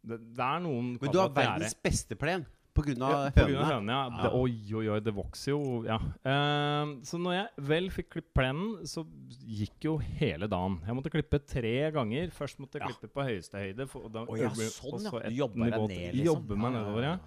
Det, 0.03 0.17
det 0.33 0.39
er 0.39 0.59
noen 0.61 0.97
Men 0.99 1.11
du 1.11 1.19
har 1.19 1.29
verdens 1.29 1.75
beste 1.75 2.15
plen 2.17 2.45
på 2.75 2.83
grunn 2.85 3.03
av 3.05 3.13
ja, 3.35 3.45
av 3.45 3.71
hønene. 3.71 3.95
ja. 3.95 4.03
Det, 4.23 4.31
oi, 4.37 4.53
oi, 4.79 4.85
oi, 4.93 4.99
det 5.03 5.13
vokser 5.15 5.53
jo. 5.53 5.59
Ja. 5.87 5.97
Ehm, 6.27 6.93
så 7.07 7.19
når 7.21 7.35
jeg 7.35 7.65
vel 7.71 7.89
fikk 7.93 8.11
klippet 8.15 8.35
plenen, 8.39 8.87
så 8.89 9.03
gikk 9.43 9.89
jo 9.89 9.97
hele 10.21 10.49
dagen. 10.51 10.79
Jeg 10.85 10.97
måtte 10.99 11.13
klippe 11.13 11.41
tre 11.43 11.75
ganger. 11.95 12.31
Først 12.35 12.61
måtte 12.61 12.79
jeg 12.79 12.85
Ja. 12.87 12.93
klippe 12.93 13.13
på 13.13 13.25
høyeste 13.27 13.59
høyde. 13.59 13.87
For, 13.89 14.09
da, 14.13 14.25
oh, 14.25 14.39
ja, 14.39 14.49
sånn, 14.53 15.03
så 15.03 15.21
ja. 15.23 15.29
Du 15.29 15.39
jobber 15.41 15.65
deg 15.69 15.87
ned, 15.89 16.07
liksom. 16.15 16.25
Jobber 16.29 16.63
meg 16.65 16.75
nedover, 16.77 17.07
ja. 17.09 17.19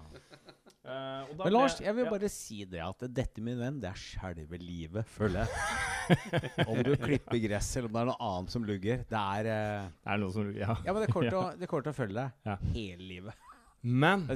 Uh, 0.83 1.23
Men 1.39 1.53
Lars, 1.53 1.77
jeg 1.79 1.95
vil 1.95 2.09
bare 2.11 2.27
si 2.27 2.65
det 2.67 2.81
at 2.83 3.05
dette, 3.15 3.39
min 3.39 3.55
venn, 3.55 3.77
det 3.79 3.87
er 3.93 3.99
selve 4.01 4.57
livet, 4.59 5.07
føler 5.07 5.45
jeg. 5.45 6.17
om 6.67 6.81
du 6.83 6.91
klipper 6.99 7.39
gress, 7.39 7.69
eller 7.79 7.87
om 7.87 7.95
det 7.95 8.01
er 8.01 8.09
noe 8.09 8.27
annet 8.27 8.51
som 8.51 8.65
lugger. 8.67 9.05
Det 9.07 9.21
er 9.21 9.47
uh, 9.47 9.87
Det 10.03 10.11
er 10.11 10.19
noe 10.25 10.35
som 10.35 10.51
Ja. 10.51 10.75
Ja, 10.83 10.91
men 10.91 11.05
det 11.05 11.13
kommer 11.13 11.31
til 11.31 11.91
å, 11.91 11.95
følge 12.01 12.27
deg 12.43 12.67
hele 12.75 13.07
livet. 13.13 13.49
Men 13.83 14.27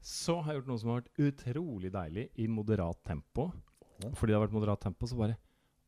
så 0.00 0.38
har 0.42 0.52
jeg 0.54 0.62
gjort 0.62 0.70
noe 0.70 0.80
som 0.80 0.90
har 0.90 1.00
vært 1.02 1.20
utrolig 1.26 1.90
deilig 1.92 2.28
i 2.40 2.46
moderat 2.48 3.02
tempo. 3.04 3.50
Fordi 4.16 4.32
det 4.32 4.38
har 4.38 4.46
vært 4.46 4.56
moderat 4.56 4.80
tempo, 4.80 5.06
så 5.06 5.16
bare 5.18 5.36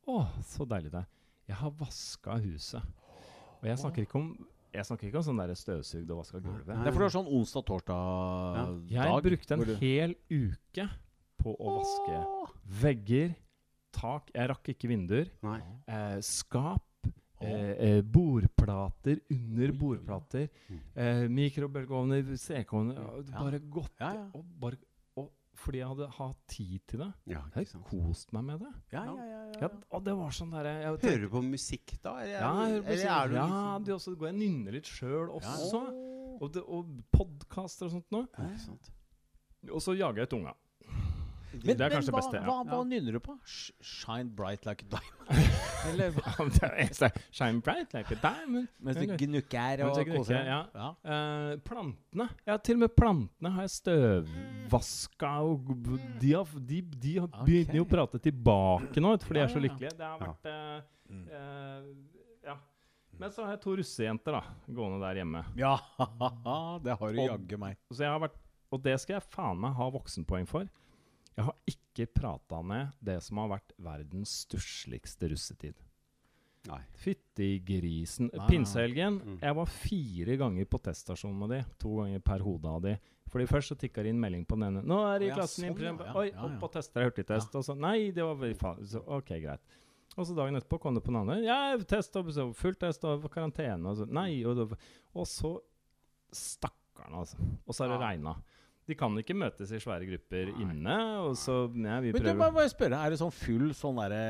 Å, 0.07 0.21
så 0.47 0.65
deilig 0.69 0.91
det 0.93 1.01
er. 1.01 1.07
Jeg 1.49 1.57
har 1.59 1.73
vaska 1.79 2.37
huset. 2.43 2.83
Og 3.57 3.65
jeg 3.67 3.79
snakker 3.81 4.05
ikke 4.05 4.19
om 4.21 4.29
Jeg 4.73 4.85
snakker 4.85 5.07
ikke 5.07 5.17
om 5.17 5.25
sånn 5.25 5.55
støvsugd 5.57 6.11
og 6.13 6.19
vaska 6.21 6.39
gulvet. 6.43 6.67
Det 6.67 6.75
er 6.77 6.93
fordi 6.93 7.01
du 7.01 7.07
har 7.07 7.15
sånn 7.15 7.33
onsdag-torsdag-dag. 7.39 8.81
Jeg 8.91 9.23
brukte 9.25 9.51
en 9.55 9.59
du- 9.65 9.75
hel 9.81 10.15
uke 10.29 10.89
på 11.41 11.55
å 11.57 11.77
vaske 11.79 12.17
vegger, 12.81 13.35
tak 13.91 14.29
Jeg 14.35 14.49
rakk 14.49 14.69
ikke 14.69 14.87
vinduer. 14.91 15.31
Eh, 15.87 16.19
skap. 16.21 16.83
Eh, 17.39 17.71
eh, 17.87 18.01
bordplater 18.01 19.19
under 19.29 19.71
bordplater. 19.77 20.47
Eh, 20.95 21.27
mikrobølgeovner, 21.29 22.23
stekeovner. 22.35 22.95
Bare 23.31 23.59
gått 23.59 23.99
Ja, 23.99 24.13
ja. 24.15 24.23
og, 24.33 24.45
bare, 24.59 24.77
og 25.17 25.31
fordi 25.55 25.77
jeg 25.83 25.87
hadde 25.87 26.07
hatt 26.17 26.39
tid 26.47 26.79
til 26.87 26.99
det. 26.99 27.11
Ja, 27.27 27.41
Jeg 27.55 27.67
har 27.73 27.83
kost 27.89 28.33
meg 28.33 28.43
med 28.43 28.59
det. 28.59 28.73
Ja, 28.91 29.05
ja, 29.05 29.15
ja, 29.15 29.43
ja. 29.53 29.61
Ja, 29.61 29.69
og 29.91 30.03
det 30.03 30.15
var 30.17 30.29
sånn 30.31 30.51
der, 30.51 30.65
jeg 30.65 30.99
Hører 31.05 31.21
du 31.21 31.29
på 31.29 31.41
musikk 31.45 31.95
da? 32.03 32.15
Er, 32.21 32.27
Ja, 32.27 32.51
jeg 32.65 32.73
hører 32.73 32.83
på 32.83 32.89
musikk. 32.91 33.05
er 33.21 33.27
du 33.27 33.35
ja, 33.35 33.45
liksom- 33.47 33.85
det 33.85 33.93
også, 33.93 34.15
går 34.17 34.27
jeg 34.31 34.35
nynner 34.41 34.71
litt 34.71 34.85
sjøl 34.85 35.29
også. 35.29 35.81
Og, 36.41 36.51
det- 36.53 36.63
og 36.67 36.85
podkaster 37.11 37.85
og 37.85 37.91
sånt 37.91 38.11
noe. 38.11 38.27
Og 39.71 39.81
så 39.81 39.95
jager 39.97 40.21
jeg 40.25 40.29
tunga. 40.29 40.53
Men, 41.51 41.61
det 41.63 41.73
er 41.73 41.79
men 41.79 41.93
kanskje 41.95 42.13
hva, 42.13 42.19
beste, 42.19 42.39
ja. 42.39 42.43
Hva, 42.45 42.57
hva 42.67 42.79
nynner 42.87 43.15
du 43.15 43.19
på? 43.23 43.33
Sh 43.47 43.71
Shine 43.81 44.29
bright 44.35 44.65
like 44.67 44.83
a 44.83 44.89
diamond? 44.91 45.47
Eller 45.89 46.11
hva? 46.15 46.47
det 46.51 47.11
Shine 47.31 47.61
bright 47.63 47.93
like 47.95 48.13
a 48.13 48.19
diamond. 48.21 48.67
Mens 48.83 48.99
du 48.99 49.13
gnukker 49.21 49.83
og 49.87 49.99
koser 50.11 50.37
deg? 50.37 50.49
ja. 50.51 50.59
ja. 50.75 50.89
Uh, 51.07 51.53
plantene. 51.65 52.29
Ja, 52.47 52.57
til 52.59 52.79
og 52.79 52.83
med 52.85 52.95
plantene 52.97 53.53
har 53.55 53.67
jeg 53.67 53.75
støvvaska. 53.77 55.33
Og 55.47 55.71
de, 56.21 56.33
har, 56.33 56.55
de, 56.57 56.81
de 56.81 57.13
har 57.21 57.29
okay. 57.29 57.45
begynner 57.47 57.81
jo 57.81 57.87
å 57.87 57.91
prate 57.91 58.21
tilbake 58.23 59.03
nå, 59.03 59.13
for 59.23 59.37
de 59.37 59.43
er 59.43 59.53
så 59.53 59.57
ja, 59.57 59.61
ja. 59.61 59.67
lykkelige. 59.67 59.93
Det 59.97 60.09
har 60.11 60.25
vært 60.25 60.51
uh, 60.51 60.81
eh, 61.13 61.93
Ja. 62.51 62.57
Men 63.17 63.31
så 63.33 63.45
har 63.47 63.55
jeg 63.55 63.63
to 63.63 63.77
russejenter 63.79 64.35
da, 64.35 64.43
gående 64.67 64.99
der 65.01 65.23
hjemme. 65.23 65.41
Ja, 65.57 65.77
det 66.85 66.97
har 66.99 67.15
du 67.15 67.23
jaggu 67.23 67.55
meg. 67.61 67.79
Så 67.89 68.03
jeg 68.03 68.13
har 68.13 68.21
vært, 68.21 68.35
og 68.69 68.83
det 68.83 68.93
skal 69.01 69.17
jeg 69.17 69.25
faen 69.33 69.63
meg 69.63 69.73
ha 69.79 69.87
voksenpoeng 69.95 70.45
for. 70.49 70.67
Jeg 71.37 71.45
har 71.45 71.55
ikke 71.69 72.07
prata 72.17 72.61
ned 72.65 72.95
det 73.05 73.19
som 73.23 73.37
har 73.43 73.51
vært 73.57 73.73
verdens 73.77 74.31
stussligste 74.47 75.29
russetid. 75.29 75.75
Nei. 76.67 76.79
Fytti 76.99 77.51
grisen. 77.63 78.31
Pinsehelgen. 78.49 79.19
Mm. 79.23 79.35
Jeg 79.45 79.55
var 79.55 79.69
fire 79.71 80.35
ganger 80.41 80.65
på 80.67 80.79
teststasjonen 80.83 81.37
med 81.39 81.53
de. 81.53 81.59
To 81.79 81.93
ganger 82.01 82.19
per 82.25 82.43
hode 82.43 82.67
av 82.73 82.81
de. 82.83 82.95
Fordi 83.31 83.45
Først 83.47 83.71
så 83.71 83.77
tikka 83.79 84.03
det 84.03 84.11
inn 84.15 84.19
melding 84.19 84.43
på 84.47 84.55
den 84.57 84.69
ene. 84.69 84.81
'Nå 84.83 84.97
er 85.13 85.19
det 85.19 85.27
i 85.29 85.35
klassen 85.35 85.63
din.' 85.67 85.75
sånn, 85.77 85.97
for 85.99 86.05
ja. 86.07 86.13
Oi, 86.15 86.27
Ja, 86.31 86.43
opp 86.47 86.57
ja. 86.57 86.59
og 86.65 86.71
tester 86.73 87.03
hurtigtest. 87.07 87.55
Og 87.55 87.63
så 87.63 87.75
Nei, 87.77 88.11
det 88.11 88.23
var 88.23 88.35
faen. 88.55 88.85
Så, 88.87 89.03
ok, 89.05 89.29
greit. 89.43 89.61
Og 90.17 90.25
så 90.25 90.35
dagen 90.35 90.55
etterpå 90.55 90.79
kom 90.81 90.95
det 90.95 91.03
på 91.03 91.11
den 91.13 91.21
andre. 91.21 91.43
Ja, 91.45 91.77
test 91.77 92.15
og 92.15 92.25
så 92.33 92.49
full 92.55 92.75
test 92.75 93.03
og 93.05 93.29
karantene. 93.31 93.85
Og 93.91 93.97
så, 93.97 94.05
nei, 94.09 94.43
og, 94.43 94.73
og 95.13 95.27
så 95.27 95.59
Stakkaren, 96.33 97.13
altså. 97.21 97.37
Og 97.67 97.75
så 97.75 97.85
har 97.85 97.93
det 97.93 98.01
Ja. 98.01 98.07
regna. 98.09 98.35
De 98.87 98.95
kan 98.95 99.17
ikke 99.19 99.35
møtes 99.35 99.71
i 99.75 99.79
svære 99.83 100.07
grupper 100.07 100.53
inne. 100.63 100.97
Og 101.27 101.35
så 101.35 101.65
ja, 101.75 101.99
vi 101.99 102.13
Men 102.13 102.21
du, 102.21 102.29
prøver 102.29 102.39
bare, 102.39 102.55
bare 102.61 102.71
spørre, 102.71 103.01
er 103.05 103.09
det 103.11 103.19
sånn 103.19 103.33
full 103.35 103.73
sånn 103.75 103.99
derre 103.99 104.23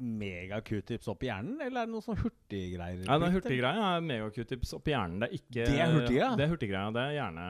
mega-q-tips 0.00 1.08
opp 1.10 1.24
i 1.24 1.28
hjernen, 1.28 1.56
eller 1.64 1.82
er 1.82 1.88
det 1.88 1.92
noe 1.92 2.04
sånn 2.04 2.16
hurtiggreier? 2.20 3.00
Ja, 3.08 3.16
den 3.20 3.32
hurtiggreia 3.34 3.86
er 3.96 4.04
mega-q-tips 4.06 4.72
oppi 4.76 4.92
hjernen. 4.94 5.18
Det 5.20 5.26
er 5.28 5.34
ikke 5.40 5.64
Det 5.66 5.80
er 5.82 5.90
hurtiggreia? 5.96 6.28
Det 6.38 6.44
er 6.44 6.52
hurtiggreia. 6.52 6.92
Det 6.94 7.02
er 7.02 7.14
gjerne 7.16 7.46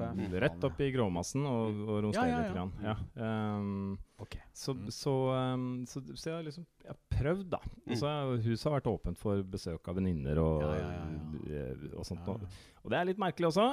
mm, 0.00 0.22
rett 0.44 0.64
opp 0.70 0.80
i 0.80 0.88
gråmassen 0.94 1.44
og, 1.46 1.82
og 1.84 2.00
romstere 2.06 2.30
Ja, 2.30 2.38
ja, 2.38 2.40
litt. 2.46 2.56
Grann. 2.56 2.72
Ja. 2.82 2.96
Um, 3.58 3.98
Ok. 4.24 4.36
så, 4.56 4.72
Mm. 4.74 4.88
så, 4.94 5.12
um, 5.54 5.66
så, 5.90 6.00
så 6.16 6.30
jeg 6.30 6.34
har 6.38 6.44
liksom 6.46 6.64
jeg 6.84 6.94
har 6.94 6.98
prøvd, 7.18 7.48
da. 7.50 7.58
Og 7.90 7.96
så 7.98 8.06
er- 8.08 8.42
Huset 8.48 8.64
har 8.70 8.80
vært 8.80 8.90
åpent 8.94 9.18
for 9.18 9.42
besøk 9.42 9.88
av 9.88 9.96
venninner 9.96 10.38
og, 10.38 10.62
Ja, 10.62 10.72
ja, 10.80 10.90
ja, 10.96 11.60
eh, 11.60 11.84
og 11.98 12.04
sånt. 12.08 12.24
Ja, 12.26 12.32
Og, 12.32 12.40
og 12.84 12.90
det 12.90 12.98
er 12.98 13.04
litt 13.12 13.18
merkelig 13.20 13.50
også. 13.52 13.68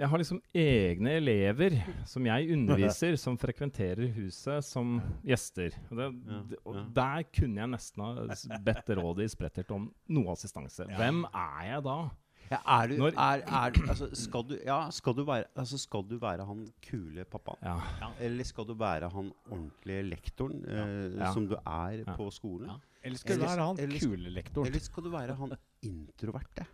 Jeg 0.00 0.08
har 0.08 0.18
liksom 0.20 0.38
egne 0.56 1.10
elever 1.18 1.74
som 2.08 2.24
jeg 2.24 2.52
underviser, 2.54 3.16
som 3.20 3.36
frekventerer 3.40 4.08
huset 4.16 4.64
som 4.64 4.94
gjester. 5.26 5.74
Og, 5.90 5.96
det, 5.98 6.06
Ja, 6.30 6.38
ja. 6.50 6.60
og 6.64 6.78
der 6.96 7.22
kunne 7.36 7.60
jeg 7.60 7.68
nesten 7.74 8.04
ha 8.04 8.58
bedt 8.64 8.88
rådet 8.96 9.24
i 9.28 9.32
Sprettert 9.34 9.70
om 9.76 9.90
noe 10.08 10.32
assistanse. 10.32 10.86
Hvem 10.96 11.24
er 11.32 11.62
jeg 11.74 11.84
da? 11.84 11.98
Ja, 12.50 12.58
er 12.80 12.88
du, 12.90 12.96
Når- 12.98 13.14
er, 13.14 13.42
er, 13.46 13.76
altså, 13.88 14.08
skal, 14.18 14.42
du, 14.42 14.56
ja, 14.66 14.78
skal, 14.90 15.14
du 15.14 15.22
være, 15.24 15.44
altså, 15.54 15.78
skal 15.78 16.02
du 16.02 16.16
være 16.18 16.44
han 16.48 16.64
kule 16.82 17.24
pappaen? 17.24 17.60
Ja. 17.62 18.08
Eller 18.18 18.44
skal 18.44 18.66
du 18.66 18.74
være 18.74 19.08
han 19.12 19.28
ordentlige 19.50 20.02
lektoren 20.08 20.64
eh, 20.66 21.18
Ja. 21.20 21.32
som 21.32 21.46
du 21.46 21.54
er 21.54 22.02
Ja. 22.06 22.16
på 22.16 22.26
skolen? 22.34 22.66
Ja. 22.72 22.74
Eller 23.04 23.18
skal 23.18 23.36
du 23.38 23.44
være 23.46 23.66
han 23.68 23.76
kule 24.00 24.30
lektoren? 24.34 24.66
Eller 24.66 24.80
skal 24.80 25.04
du 25.04 25.10
være 25.10 25.34
han 25.38 25.54
introverte? 25.86 26.66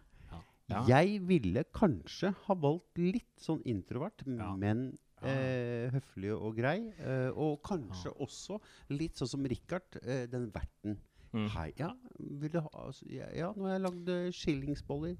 Ja. 0.68 0.80
Jeg 0.88 1.20
ville 1.28 1.62
kanskje 1.74 2.32
ha 2.46 2.54
valgt 2.58 2.98
litt 2.98 3.36
sånn 3.38 3.60
introvert, 3.64 4.24
Ja. 4.26 4.54
men 4.56 4.98
eh, 5.22 5.88
høflig 5.94 6.32
og 6.34 6.56
grei. 6.56 6.92
Eh, 6.98 7.30
og 7.34 7.62
kanskje 7.62 8.10
også 8.20 8.58
litt 8.90 9.14
sånn 9.16 9.28
som 9.28 9.44
Richard, 9.44 9.96
eh, 10.02 10.26
den 10.26 10.50
verten. 10.50 10.98
Mm. 11.32 11.48
Hei, 11.50 11.72
ja, 11.78 11.88
ha, 11.92 12.68
altså, 12.86 13.06
ja, 13.10 13.26
ja, 13.34 13.52
nå 13.56 13.64
har 13.66 13.78
jeg 13.78 13.82
lagd 13.86 14.08
eh, 14.08 14.30
skillingsboller. 14.32 15.16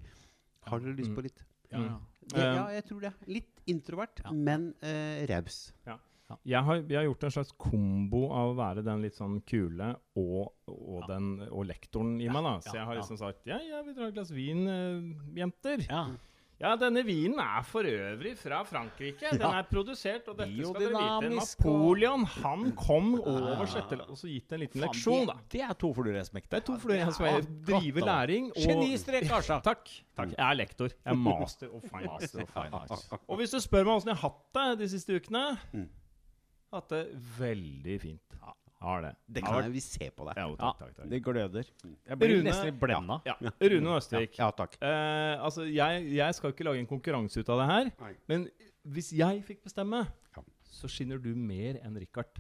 Har 0.67 0.81
dere 0.81 0.97
lyst 0.97 1.11
Mm. 1.11 1.17
på 1.17 1.23
litt? 1.23 1.45
Ja, 1.71 1.79
ja. 1.83 1.99
Det, 2.29 2.39
ja, 2.43 2.67
jeg 2.71 2.85
tror 2.87 3.01
det. 3.01 3.13
Litt 3.27 3.61
introvert, 3.67 4.21
Ja. 4.25 4.33
men 4.33 4.75
eh, 4.83 5.27
raus. 5.27 5.73
Jeg 6.43 6.59
har, 6.67 6.81
jeg 6.91 6.99
har 6.99 7.05
gjort 7.07 7.25
en 7.29 7.35
slags 7.37 7.53
kombo 7.55 8.25
av 8.35 8.49
å 8.51 8.55
være 8.59 8.83
den 8.87 9.05
litt 9.05 9.15
sånn 9.15 9.37
kule 9.47 9.93
og, 10.19 10.49
og, 10.67 11.05
den, 11.07 11.29
og 11.47 11.69
lektoren 11.69 12.17
i 12.19 12.27
meg. 12.27 12.43
da 12.43 12.57
Så 12.65 12.73
ja, 12.73 12.81
jeg 12.81 12.89
har 12.89 12.99
liksom 12.99 13.21
sagt 13.21 13.47
Ja, 13.47 13.61
jeg 13.63 13.85
vil 13.87 13.95
dra 13.95 14.09
et 14.11 14.17
glass 14.17 14.33
vin, 14.35 14.65
uh, 14.67 15.37
jenter. 15.39 15.87
ja. 15.87 16.09
Ja, 16.57 16.71
denne 16.81 17.03
vinen 17.05 17.37
er 17.37 17.65
for 17.69 17.85
øvrig 17.85 18.31
fra 18.41 18.63
Frankrike. 18.65 19.29
Den 19.37 19.43
er 19.45 19.67
produsert, 19.69 20.25
og 20.33 20.39
dette 20.39 20.55
skal 20.57 20.87
dere 20.87 21.03
vite. 21.03 21.29
Napoleon 21.37 22.25
han 22.39 22.63
kom 22.81 23.11
over 23.21 23.69
Sletteland 23.69 24.15
og 24.15 24.17
så 24.17 24.31
gitt 24.31 24.55
en 24.57 24.63
liten 24.63 24.81
Fan, 24.81 24.87
leksjon, 24.87 25.29
da. 25.29 25.35
det, 25.53 25.61
er 25.67 25.77
to 25.77 25.91
fluer 25.99 26.17
i 26.17 26.25
smekk. 26.25 26.49
Det 26.49 26.57
er 26.63 26.65
to 26.71 26.79
fluer 26.81 27.03
i 27.05 27.13
smekk. 27.13 27.51
Drive 27.69 28.07
læring 28.09 28.49
og 28.55 28.71
Genistrek, 28.71 29.29
Asha. 29.37 29.61
Takk. 29.69 29.85
takk. 30.17 30.33
Jeg 30.33 30.41
er 30.47 30.57
lektor. 30.57 30.97
Jeg 30.97 31.13
er. 31.13 31.21
Master 31.29 31.77
of 31.77 31.85
fine 31.93 32.09
arts. 32.81 33.05
Og 33.29 33.37
hvis 33.43 33.53
du 33.53 33.61
spør 33.61 33.85
meg 33.91 33.99
åssen 33.99 34.15
jeg 34.15 34.21
har 34.23 34.31
hatt 34.33 34.57
det 34.57 34.87
de 34.87 34.93
siste 34.97 35.21
ukene 35.21 35.45
Mm. 35.77 35.87
Hatt 36.77 36.93
det 36.93 37.03
veldig 37.39 37.99
fint. 38.03 38.23
Har 38.77 39.01
det. 39.03 39.11
Det 39.33 39.41
kan 39.43 39.63
jeg 39.65 39.73
vi 39.73 39.81
se 39.81 40.11
på 40.13 40.27
deg. 40.29 40.37
Ja, 40.37 40.47
Ja, 40.53 40.57
takk, 40.61 40.79
takk, 40.83 40.97
takk. 40.99 41.07
det 41.11 41.21
gløder. 41.25 41.69
Jeg 42.07 42.19
blir 42.21 42.29
Rune- 42.35 42.45
nesten 42.45 42.69
litt 42.69 42.77
blenda. 42.83 43.17
Ja. 43.25 43.35
Rune 43.73 43.95
Østvik. 43.97 44.37
Ja, 44.37 44.51
takk. 44.53 44.77
Eh, 44.85 45.37
altså, 45.43 45.65
jeg, 45.65 46.05
jeg 46.13 46.35
skal 46.37 46.53
ikke 46.53 46.67
lage 46.69 46.83
en 46.85 46.87
konkurranse 46.91 47.41
ut 47.41 47.49
av 47.55 47.63
det 47.63 47.69
her. 47.73 47.91
Nei. 48.05 48.13
Men 48.29 48.45
hvis 48.85 49.09
jeg 49.17 49.41
fikk 49.49 49.63
bestemme, 49.65 50.05
Ja. 50.37 50.45
så 50.71 50.91
skinner 50.93 51.19
du 51.19 51.33
mer 51.35 51.81
enn 51.83 51.97
Richard. 51.99 52.37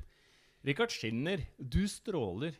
Richard 0.62 0.92
skinner. 0.92 1.40
Du 1.58 1.80
stråler. 1.88 2.52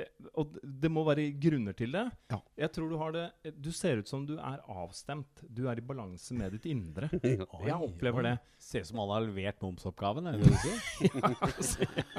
Eh, 0.00 0.28
Og 0.40 0.56
det 0.62 0.90
må 0.92 1.02
være 1.06 1.26
grunner 1.42 1.76
til 1.76 1.92
det. 1.92 2.04
Ja. 2.32 2.38
Jeg 2.64 2.72
tror 2.76 2.88
Du 2.90 2.96
har 3.00 3.12
det 3.12 3.54
Du 3.60 3.70
ser 3.72 3.98
ut 4.02 4.08
som 4.08 4.24
du 4.26 4.34
er 4.38 4.60
avstemt. 4.68 5.42
Du 5.48 5.66
er 5.68 5.78
i 5.78 5.84
balanse 5.84 6.34
med 6.34 6.52
ditt 6.56 6.66
indre. 6.72 7.08
Oi, 7.24 7.66
Jeg 7.66 7.76
opplever 7.76 8.24
oi. 8.24 8.30
det. 8.30 8.36
Ser 8.58 8.80
ut 8.84 8.90
som 8.92 9.00
alle 9.04 9.18
har 9.18 9.26
levert 9.28 9.60
momsoppgaven. 9.64 10.26
Er 10.26 10.38
det 10.38 10.44
det 10.44 10.50
du 10.50 11.62
sier? 11.62 11.94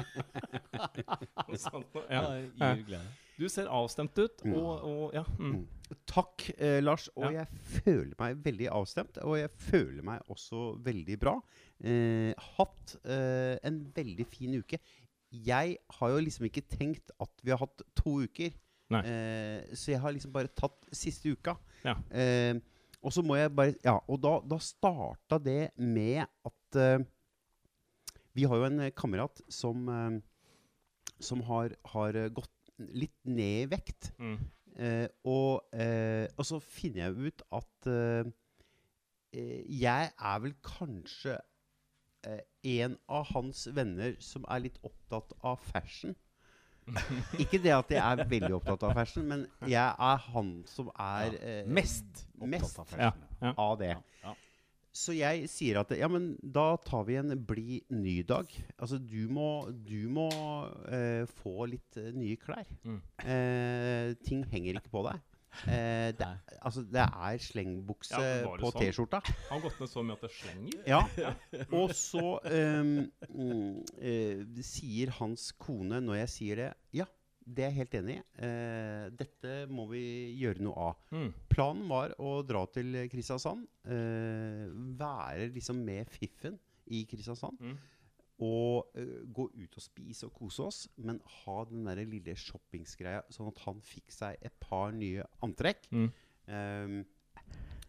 Ja, 2.10 2.22
ja. 2.88 3.00
Du 3.38 3.48
ser 3.48 3.66
avstemt 3.72 4.18
ut, 4.20 4.42
og, 4.52 4.82
og 4.86 5.14
ja. 5.16 5.22
Mm. 5.40 5.62
Takk, 6.08 6.44
eh, 6.62 6.78
Lars. 6.84 7.08
Og 7.16 7.24
Ja. 7.32 7.42
jeg 7.42 7.82
føler 7.84 8.12
meg 8.20 8.36
veldig 8.44 8.68
avstemt. 8.72 9.18
Og 9.24 9.38
jeg 9.40 9.50
føler 9.56 10.02
meg 10.06 10.20
også 10.30 10.76
veldig 10.84 11.16
bra. 11.20 11.34
Eh, 11.82 12.32
hatt 12.58 12.96
eh, 13.04 13.56
en 13.66 13.80
veldig 13.96 14.26
fin 14.30 14.54
uke. 14.60 14.78
Jeg 15.32 15.78
har 15.96 16.12
jo 16.12 16.20
liksom 16.20 16.46
ikke 16.48 16.64
tenkt 16.68 17.12
at 17.20 17.42
vi 17.42 17.52
har 17.54 17.62
hatt 17.62 17.84
to 17.98 18.18
uker. 18.26 18.52
Eh, 19.00 19.72
så 19.72 19.94
jeg 19.94 20.02
har 20.02 20.12
liksom 20.12 20.32
bare 20.34 20.52
tatt 20.52 20.76
siste 20.92 21.32
uka. 21.32 21.56
Ja. 21.86 21.96
Eh, 22.12 22.58
og 23.02 23.10
så 23.14 23.24
må 23.26 23.34
jeg 23.38 23.50
bare 23.50 23.74
Ja, 23.82 23.96
og 24.06 24.20
da, 24.22 24.36
da 24.46 24.58
starta 24.62 25.38
det 25.42 25.72
med 25.74 26.22
at 26.22 26.76
eh, 26.78 27.02
Vi 28.36 28.44
har 28.46 28.60
jo 28.60 28.68
en 28.68 28.84
kamerat 28.94 29.42
som 29.50 29.88
eh, 29.90 30.20
Som 31.18 31.42
har, 31.48 31.74
har 31.94 32.18
gått 32.34 32.72
litt 32.78 33.18
ned 33.28 33.64
i 33.64 33.70
vekt. 33.70 34.12
Mm. 34.18 34.38
Eh, 34.74 35.08
og, 35.28 35.68
eh, 35.76 36.26
og 36.34 36.46
så 36.48 36.58
finner 36.62 37.04
jeg 37.04 37.32
ut 37.32 37.44
at 37.52 37.90
jeg 39.32 40.08
er 40.12 40.40
vel 40.44 40.52
kanskje 40.66 41.36
eh, 42.28 42.42
en 42.82 42.98
av 43.08 43.26
hans 43.32 43.66
venner 43.74 44.16
som 44.22 44.46
er 44.50 44.66
litt 44.68 44.78
opptatt 44.86 45.34
av 45.40 45.62
fashion. 45.72 46.14
Ikke 47.42 47.60
det 47.62 47.74
at 47.76 47.92
jeg 47.94 48.02
er 48.02 48.24
veldig 48.30 48.56
opptatt 48.58 48.88
av 48.88 48.96
fashion, 48.98 49.26
men 49.28 49.44
jeg 49.70 49.82
er 49.82 50.24
han 50.32 50.54
som 50.66 50.90
er 50.98 51.36
eh, 51.38 51.60
Mest 51.70 52.24
mest 52.42 52.80
av 52.82 52.88
fashion. 52.90 53.28
Ja. 53.42 53.52
av 53.56 53.76
det. 53.78 53.94
Ja. 54.22 54.34
Så 54.92 55.14
jeg 55.16 55.46
sier 55.48 55.78
at 55.80 55.92
ja, 55.96 56.08
men 56.12 56.34
da 56.42 56.74
tar 56.84 57.06
vi 57.08 57.16
en 57.16 57.32
bli 57.48 57.80
ny-dag. 57.88 58.50
Altså 58.76 58.98
du 59.00 59.24
må, 59.32 59.64
du 59.72 60.04
må 60.12 60.28
eh, 60.92 61.24
få 61.40 61.64
litt 61.70 61.96
eh, 61.96 62.10
nye 62.12 62.36
klær. 62.40 62.68
Mm. 62.84 62.98
Eh, 63.24 64.12
ting 64.26 64.44
henger 64.52 64.82
ikke 64.82 64.92
på 64.92 65.06
deg. 65.08 65.22
Eh, 65.66 66.10
det, 66.18 66.28
altså, 66.60 66.84
det 66.88 67.02
er 67.06 67.40
slengbukse 67.46 68.18
Ja, 68.18 68.36
det 68.42 68.52
på 68.62 68.70
sånn? 68.72 68.84
T-skjorta. 68.86 69.22
Har 69.50 69.64
gått 69.64 69.80
ned 69.82 69.90
så 69.92 70.04
mye 70.06 70.18
at 70.18 70.26
det 70.26 70.32
slenger? 70.36 70.84
Ja. 70.88 71.02
Og 71.80 71.94
så 71.96 72.36
um, 72.42 72.94
eh, 73.98 74.44
sier 74.66 75.12
hans 75.18 75.50
kone, 75.60 76.00
når 76.04 76.22
jeg 76.24 76.32
sier 76.36 76.62
det 76.62 76.70
Ja, 77.02 77.08
det 77.42 77.64
er 77.64 77.72
jeg 77.72 77.78
helt 77.80 77.96
enig 77.98 78.16
i. 78.18 78.24
Eh, 78.46 79.06
dette 79.18 79.54
må 79.72 79.88
vi 79.90 80.02
gjøre 80.38 80.62
noe 80.62 80.88
av. 80.90 81.00
Mm. 81.14 81.30
Planen 81.50 81.88
var 81.90 82.14
å 82.22 82.36
dra 82.46 82.64
til 82.70 82.94
Kristiansand. 83.12 83.66
eh, 83.86 84.68
være 84.98 85.50
liksom 85.54 85.80
med 85.84 86.10
fiffen 86.12 86.58
i 86.86 87.04
Kristiansand. 87.10 87.58
Mm. 87.60 87.78
Og 88.42 88.98
uh, 88.98 89.16
gå 89.30 89.46
ut 89.54 89.78
og 89.78 89.84
spise 89.84 90.26
og 90.26 90.34
kose 90.36 90.66
oss, 90.66 90.82
men 90.98 91.20
ha 91.42 91.56
den 91.68 91.86
der 91.86 92.02
lille 92.02 92.34
shoppingsgreia, 92.38 93.22
sånn 93.30 93.50
at 93.52 93.62
han 93.66 93.82
fikk 93.86 94.14
seg 94.14 94.38
et 94.42 94.54
par 94.62 94.94
nye 94.96 95.26
antrekk. 95.46 95.86
Mm. 95.94 96.08
Um, 96.50 97.02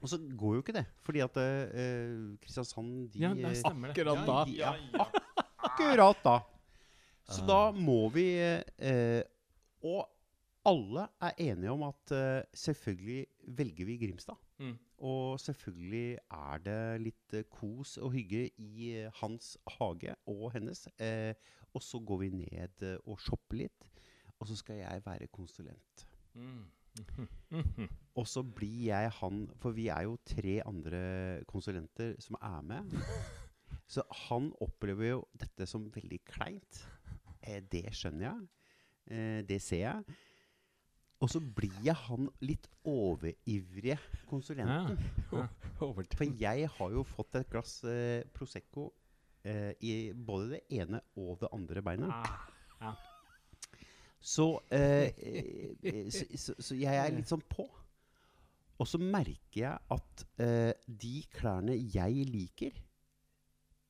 og 0.04 0.12
så 0.12 0.20
går 0.20 0.58
jo 0.58 0.64
ikke 0.66 0.76
det, 0.76 0.84
fordi 1.06 1.22
at 1.24 1.38
uh, 1.40 2.34
Kristiansand 2.44 3.14
de, 3.14 3.22
Ja, 3.24 3.32
det 3.38 3.48
eh, 3.54 3.60
stemmer 3.62 3.90
det. 3.90 3.96
Akkurat 3.96 4.26
da. 4.28 4.40
de, 4.50 4.58
ja, 4.60 4.74
akkurat 5.70 6.26
da. 6.26 6.40
Så 7.32 7.46
da 7.48 7.62
må 7.72 8.02
vi 8.12 8.28
uh, 8.36 9.22
Og 9.88 10.04
alle 10.68 11.08
er 11.24 11.40
enige 11.44 11.72
om 11.72 11.84
at 11.90 12.14
eh, 12.16 12.46
selvfølgelig 12.56 13.26
velger 13.60 13.88
vi 13.88 13.98
Grimstad. 14.00 14.40
Mm. 14.64 14.78
Og 15.04 15.40
selvfølgelig 15.44 16.18
er 16.32 16.62
det 16.64 16.80
litt 17.04 17.36
eh, 17.36 17.48
kos 17.52 17.98
og 18.00 18.14
hygge 18.16 18.46
i 18.62 18.94
eh, 19.02 19.12
hans 19.20 19.58
hage 19.76 20.16
og 20.32 20.54
hennes. 20.56 20.86
Eh, 20.96 21.34
og 21.74 21.84
så 21.84 22.00
går 22.00 22.22
vi 22.24 22.30
ned 22.44 22.86
eh, 22.88 22.96
og 23.04 23.20
shopper 23.20 23.66
litt. 23.66 23.90
Og 24.40 24.48
så 24.48 24.56
skal 24.60 24.80
jeg 24.82 25.04
være 25.06 25.28
konsulent. 25.34 26.08
Mm. 26.34 26.64
Og 28.20 28.28
så 28.30 28.44
blir 28.46 28.92
jeg 28.92 29.10
han 29.18 29.48
For 29.58 29.74
vi 29.74 29.88
er 29.90 30.04
jo 30.06 30.18
tre 30.30 30.60
andre 30.62 31.00
konsulenter 31.50 32.14
som 32.22 32.38
er 32.42 32.62
med. 32.62 32.94
Så 33.94 34.04
han 34.28 34.52
opplever 34.62 35.10
jo 35.10 35.24
dette 35.38 35.66
som 35.70 35.90
veldig 35.96 36.20
kleint. 36.30 36.84
Eh, 37.42 37.62
det 37.72 37.88
skjønner 37.98 38.28
jeg. 38.30 38.46
Eh, 39.10 39.42
det 39.50 39.62
ser 39.62 39.84
jeg. 39.84 40.20
Og 41.22 41.30
så 41.32 41.40
blir 41.40 41.72
jeg 41.86 41.96
han 41.96 42.28
litt 42.44 42.66
overivrige 42.90 43.98
konsulenten. 44.28 44.98
Ja. 45.32 45.44
ja. 45.44 45.48
For 45.80 46.26
jeg 46.40 46.68
har 46.78 46.92
jo 46.92 47.04
fått 47.08 47.36
et 47.40 47.50
glass 47.52 47.78
eh, 47.88 48.24
Prosecco 48.36 48.90
eh, 49.46 49.72
i 49.84 49.94
både 50.16 50.50
det 50.58 50.62
ene 50.82 51.00
og 51.20 51.38
det 51.44 51.50
andre 51.56 51.82
beinet. 51.86 52.34
Ja, 52.82 52.94
Så, 54.24 54.46
eh, 54.72 55.12
eh, 55.20 56.10
så, 56.12 56.26
så, 56.40 56.54
så 56.64 56.76
jeg 56.80 56.96
er 56.96 57.12
litt 57.16 57.28
sånn 57.32 57.44
på. 57.52 57.66
Og 58.80 58.88
så 58.90 58.98
merker 59.00 59.60
jeg 59.60 59.80
at 59.96 60.24
eh, 60.44 60.72
de 60.88 61.18
klærne 61.36 61.76
jeg 61.78 62.24
liker, 62.32 62.78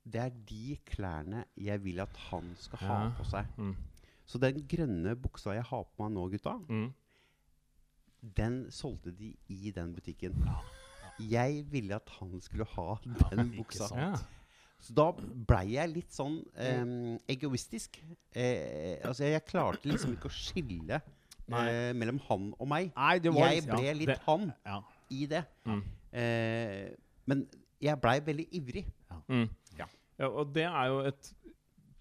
det 0.04 0.20
er 0.20 0.34
de 0.50 0.74
klærne 0.90 1.46
jeg 1.56 1.80
vil 1.86 2.02
at 2.04 2.18
han 2.30 2.50
skal 2.60 2.82
ha 2.84 2.98
Ja. 3.06 3.12
på 3.18 3.26
seg. 3.30 3.54
Mm. 3.58 3.76
Så 4.28 4.42
den 4.42 4.60
grønne 4.68 5.14
buksa 5.20 5.54
jeg 5.56 5.64
har 5.70 5.86
på 5.86 6.04
meg 6.04 6.12
nå, 6.18 6.26
gutta, 6.34 6.58
Mm. 6.68 6.90
Den 8.38 8.68
solgte 8.72 9.12
de 9.12 9.34
i 9.52 9.72
den 9.76 9.94
butikken. 9.96 10.38
Jeg 11.20 11.66
ville 11.72 11.96
at 11.96 12.10
han 12.20 12.40
skulle 12.42 12.66
ha 12.76 12.96
den 13.32 13.52
buksa. 13.58 13.90
Så 14.84 14.92
da 14.98 15.06
blei 15.48 15.76
jeg 15.78 15.92
litt 15.94 16.12
sånn 16.12 16.40
em, 16.60 17.18
egoistisk. 17.32 18.00
Eh, 18.36 18.98
altså, 19.08 19.24
jeg 19.30 19.46
klarte 19.48 19.88
liksom 19.88 20.16
ikke 20.18 20.28
å 20.28 20.34
skille 20.36 20.98
eh, 21.00 21.92
mellom 21.96 22.20
han 22.28 22.50
og 22.58 22.68
meg. 22.68 22.90
Nei, 22.98 23.14
det 23.24 23.32
var 23.36 23.54
Jeg 23.54 23.68
ble 23.70 23.94
litt 24.02 24.12
det- 24.12 24.20
han 24.26 24.50
ja. 24.66 24.80
i 25.16 25.22
det. 25.32 25.44
Mm. 25.70 25.84
Eh, 26.12 26.90
men 27.32 27.46
jeg 27.84 28.02
blei 28.04 28.18
veldig 28.28 28.48
ivrig. 28.60 28.86
Mm. 29.30 29.48
Ja. 29.80 29.88
Ja, 30.20 30.28
og 30.30 30.52
det 30.56 30.66
er 30.68 30.86
jo 30.92 31.00
et 31.10 31.32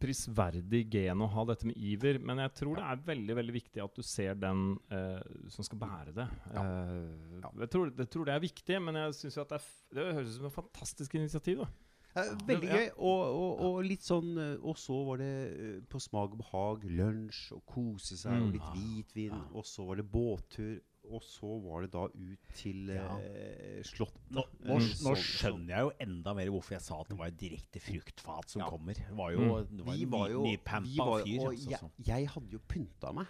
prisverdig 0.03 0.83
gen 0.93 1.23
å 1.23 1.29
ha 1.31 1.45
dette 1.49 1.69
med 1.69 1.79
iver, 1.79 2.19
men 2.19 2.43
jeg 2.43 2.53
tror 2.59 2.77
det 2.81 2.85
er 2.91 3.05
veldig 3.07 3.37
veldig 3.39 3.55
viktig 3.55 3.85
at 3.85 3.95
du 3.95 4.03
ser 4.07 4.35
den 4.43 4.65
uh, 4.91 5.23
som 5.55 5.65
skal 5.67 5.79
bære 5.85 6.15
det. 6.17 6.27
Eh, 6.51 7.39
Jeg, 7.63 7.71
tror, 7.71 7.93
jeg 8.03 8.11
tror 8.11 8.27
det 8.29 8.35
er 8.35 8.45
viktig, 8.45 8.83
men 8.83 8.99
jeg 9.05 9.15
synes 9.21 9.39
jo 9.39 9.45
at 9.47 9.55
det, 9.55 9.61
er 9.61 9.65
f 9.65 9.73
det 9.95 10.07
høres 10.19 10.35
ut 10.35 10.39
som 10.41 10.51
et 10.51 10.57
fantastisk 10.59 11.15
initiativ. 11.21 11.63
da. 11.65 11.71
Eh, 12.21 12.33
veldig 12.45 12.69
gøy. 12.69 12.89
Og, 12.99 13.21
og, 13.41 13.61
og 13.71 13.77
litt 13.89 14.03
sånn 14.05 14.35
eh, 14.37 14.57
Og 14.69 14.77
så 14.77 14.99
var 15.07 15.23
det 15.23 15.31
på 15.89 15.97
smak 16.03 16.35
og 16.35 16.43
behag 16.43 16.83
lunsj 16.93 17.55
og 17.57 17.63
kose 17.73 18.19
seg 18.21 18.35
og 18.37 18.51
Mm. 18.51 18.53
litt 18.59 18.67
hvitvin. 18.75 19.39
Og 19.57 19.65
så 19.65 19.87
var 19.89 19.97
det 19.97 20.05
båttur. 20.13 20.75
Og 21.11 21.23
så 21.27 21.49
var 21.65 21.83
det 21.83 21.91
da 21.93 22.05
ut 22.07 22.45
til 22.55 22.91
eh, 22.95 23.81
Slottet. 23.83 24.21
Nå, 24.31 24.45
Eh, 24.63 24.69
nå, 24.71 24.77
nå 24.79 25.15
skjønner 25.19 25.73
jeg 25.75 25.81
jo 25.89 25.91
enda 26.01 26.33
mer 26.39 26.47
hvorfor 26.55 26.77
jeg 26.77 26.85
sa 26.87 27.01
at 27.03 27.09
det 27.11 27.19
var 27.19 27.27
et 27.33 27.41
direkte 27.41 27.81
fruktfat 27.83 28.49
som 28.55 28.63
Ja. 28.63 28.69
kommer. 28.71 28.95
Det 28.95 29.17
var 29.19 29.33
jo, 29.33 29.41
Mm. 29.41 29.77
det 29.77 29.87
var 29.87 29.95
Vi 29.97 30.03
en 30.05 30.11
var 30.11 30.29
ny, 30.29 30.33
jo, 30.33 30.43
vi 30.43 30.57
var, 30.99 31.25
fyr. 31.25 31.41
og 31.41 31.49
altså, 31.53 31.71
jeg, 31.71 32.07
jeg 32.07 32.29
hadde 32.29 32.53
jo 32.53 32.59
pynta 32.69 33.13
meg. 33.13 33.27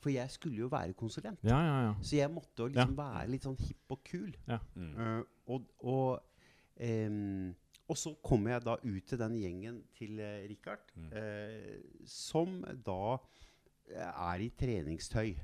For 0.00 0.10
jeg 0.10 0.30
skulle 0.30 0.56
jo 0.58 0.68
være 0.68 0.92
konsulent. 0.94 1.38
Ja, 1.42 1.58
ja, 1.62 1.76
ja. 1.86 1.94
Så 2.02 2.16
jeg 2.16 2.30
måtte 2.30 2.58
jo 2.58 2.66
liksom 2.68 2.96
være 2.96 3.28
litt 3.30 3.42
sånn 3.42 3.56
hipp 3.58 3.90
og 3.90 4.02
kul. 4.04 4.34
Mm. 4.74 4.92
Eh, 4.98 5.22
og, 5.48 5.62
og, 5.80 6.20
um, 6.80 7.54
og 7.88 7.96
så 7.96 8.14
kommer 8.22 8.50
jeg 8.56 8.64
da 8.66 8.76
ut 8.82 9.06
til 9.06 9.18
den 9.18 9.34
gjengen 9.40 9.82
til 9.94 10.18
uh, 10.20 10.42
Richard, 10.50 10.80
Mm. 10.96 11.12
eh, 11.12 11.80
som 12.04 12.60
da 12.84 13.18
eh, 13.88 14.02
er 14.02 14.40
i 14.42 14.50
treningstøy. 14.50 15.36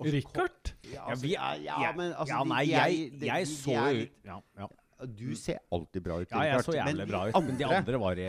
Richard? 0.00 0.72
Ja, 0.92 1.04
altså, 1.12 1.26
ja, 1.30 1.52
ja, 1.54 1.76
ja, 1.82 1.92
men 1.96 2.12
altså 2.12 2.34
ja, 2.34 2.44
nei, 2.44 2.64
de 2.64 2.70
jeg, 2.72 3.20
de- 3.20 3.26
jeg 3.26 3.46
så 3.46 3.76
jo 3.76 4.06
ja, 4.24 4.38
ja. 4.58 4.68
Du 5.06 5.34
ser 5.34 5.58
alltid 5.72 6.02
bra 6.02 6.20
ut. 6.22 6.30
ja, 6.30 6.42
jeg 6.46 6.62
så 6.64 6.72
jævlig 6.76 7.08
bra 7.10 7.24
ut. 7.28 7.34
Men 7.44 7.56
de 7.58 7.64
andre 7.66 7.98
var 7.98 8.12
i 8.22 8.26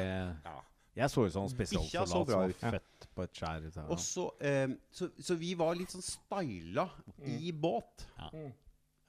Jeg 0.95 1.09
så 1.09 1.26
ut 1.28 1.32
som 1.34 1.47
spesialsoldat 1.49 2.09
som 2.09 2.26
var 2.39 2.49
ut. 2.49 2.55
født 2.61 3.07
på 3.16 3.24
et 3.24 3.34
skjær. 3.34 3.68
så- 3.74 3.88
Og 3.89 3.99
så, 3.99 4.32
eh, 4.41 4.68
så, 4.91 5.09
så 5.20 5.36
vi 5.38 5.53
var 5.55 5.76
litt 5.76 5.89
sånn 5.93 6.01
styla 6.01 6.88
i 7.26 7.51
båt. 7.51 8.05
Ja. 8.18 8.30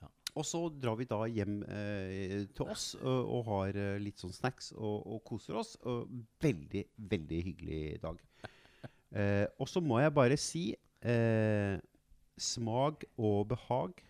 Ja. 0.03 0.09
Og 0.37 0.45
så 0.45 0.69
drar 0.81 0.97
vi 0.97 1.05
da 1.07 1.23
hjem 1.25 1.63
eh, 1.69 2.45
til 2.55 2.67
oss 2.69 2.95
og, 2.97 3.29
og 3.39 3.45
har 3.47 3.69
eh, 3.77 3.99
litt 3.99 4.19
sånn 4.19 4.33
snacks 4.33 4.73
og, 4.77 5.07
og 5.07 5.25
koser 5.25 5.57
oss. 5.57 5.77
Og 5.85 6.09
veldig, 6.43 6.85
veldig 6.99 7.43
hyggelig 7.45 8.01
dag. 8.03 8.19
Eh, 9.15 9.47
og 9.63 9.69
så 9.71 9.79
må 9.81 10.01
jeg 10.03 10.11
bare 10.13 10.37
si 10.37 10.75
eh, 11.07 11.77
smak 12.41 13.05
og 13.19 13.49
behag 13.55 14.03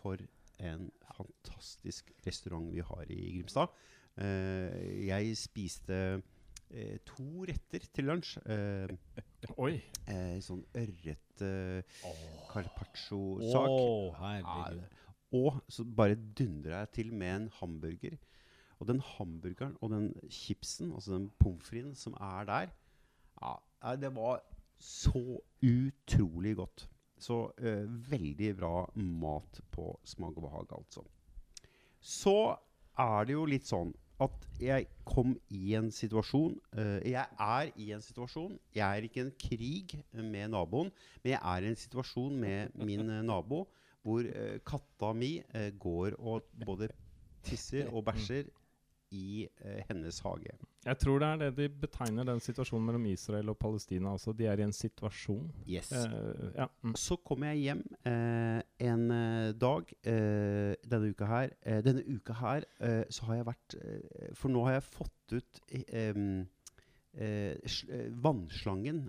for 0.00 0.20
en 0.62 0.90
fantastisk 1.16 2.12
restaurant 2.26 2.68
vi 2.72 2.84
har 2.84 3.10
i 3.12 3.20
Grimstad. 3.36 3.72
Eh, 4.16 5.06
jeg 5.08 5.36
spiste 5.36 5.98
eh, 6.70 6.96
to 7.08 7.44
retter 7.48 7.84
til 7.94 8.08
lunsj. 8.10 8.38
Eh, 8.46 8.94
Oi. 9.60 9.74
eh, 10.08 10.38
sånn 10.44 10.64
ørret 10.76 11.44
eh, 11.44 11.98
carpaccio-sak. 12.52 13.74
Å, 13.74 13.90
herregud. 14.20 15.02
Og 15.36 15.60
så 15.68 15.84
bare 15.84 16.16
dundra 16.16 16.84
jeg 16.84 16.92
til 17.00 17.12
med 17.12 17.34
en 17.34 17.48
hamburger. 17.58 18.16
Og 18.78 18.88
den 18.90 19.00
hamburgeren 19.00 19.76
og 19.80 19.92
den 19.92 20.10
chipsen, 20.30 20.92
altså 20.92 21.16
den 21.16 21.30
pommes 21.40 21.64
fritesen 21.68 21.96
som 21.96 22.16
er 22.20 22.44
der, 22.48 22.74
ja, 23.40 23.94
det 23.96 24.10
var 24.16 24.42
så 24.80 25.40
utrolig 25.64 26.56
godt. 26.56 26.86
Så 27.18 27.46
eh, 27.58 27.84
veldig 28.10 28.50
bra 28.58 28.74
mat 28.96 29.60
på 29.72 29.94
smak 30.04 30.36
og 30.36 30.48
behag, 30.48 30.74
altså. 30.76 31.04
Så 32.00 32.36
er 33.00 33.24
det 33.26 33.36
jo 33.36 33.46
litt 33.48 33.66
sånn 33.68 33.94
at 34.22 34.44
jeg 34.60 34.86
kom 35.04 35.34
i 35.52 35.74
en 35.76 35.90
situasjon 35.92 36.54
eh, 36.80 37.00
Jeg 37.12 37.24
er 37.42 37.72
i 37.76 37.90
en 37.92 38.04
situasjon. 38.04 38.54
Jeg 38.76 38.84
er 38.84 39.04
ikke 39.08 39.20
i 39.20 39.24
en 39.26 39.34
krig 39.40 39.96
med 40.14 40.52
naboen, 40.54 40.92
men 41.22 41.34
jeg 41.34 41.40
er 41.40 41.64
i 41.64 41.72
en 41.72 41.80
situasjon 41.80 42.38
med 42.40 42.78
min 42.80 43.04
eh, 43.10 43.24
nabo 43.26 43.66
hvor 44.06 44.22
eh, 44.22 44.60
katta 44.64 45.10
mi 45.18 45.36
eh, 45.40 45.72
går 45.82 46.16
og 46.20 46.46
både 46.64 46.88
tisser 47.46 47.90
og 47.92 48.06
bæsjer 48.06 48.48
i 49.14 49.46
eh, 49.60 49.82
hennes 49.88 50.18
hage. 50.24 50.54
Jeg 50.86 50.98
tror 51.02 51.20
det 51.22 51.28
er 51.28 51.40
det 51.42 51.50
de 51.56 51.68
betegner 51.82 52.26
den 52.26 52.40
situasjonen 52.42 52.86
mellom 52.86 53.06
Israel 53.10 53.50
og 53.52 53.58
Palestina 53.58 54.12
også. 54.14 54.34
De 54.36 54.46
er 54.46 54.60
i 54.60 54.66
en 54.66 54.74
situasjon. 54.74 55.50
Yes. 55.68 55.92
Eh, 55.92 56.50
ja. 56.56 56.66
Mm. 56.82 56.94
Så 56.98 57.16
kommer 57.26 57.52
jeg 57.52 57.62
hjem 57.66 57.82
eh, 58.06 58.60
en 58.88 59.10
eh, 59.10 59.52
dag 59.60 59.92
eh, 60.02 60.74
denne 60.86 61.10
uka 61.10 61.30
her. 61.30 61.54
Eh, 61.62 61.82
denne 61.86 62.04
uka 62.06 62.36
her 62.40 62.66
så 63.10 63.26
har 63.28 63.38
jeg 63.38 63.46
vært 63.46 63.74
For 64.38 64.52
nå 64.52 64.62
har 64.66 64.76
jeg 64.76 64.86
fått 64.86 65.34
ut 65.36 65.60
vannslangen. 68.26 69.06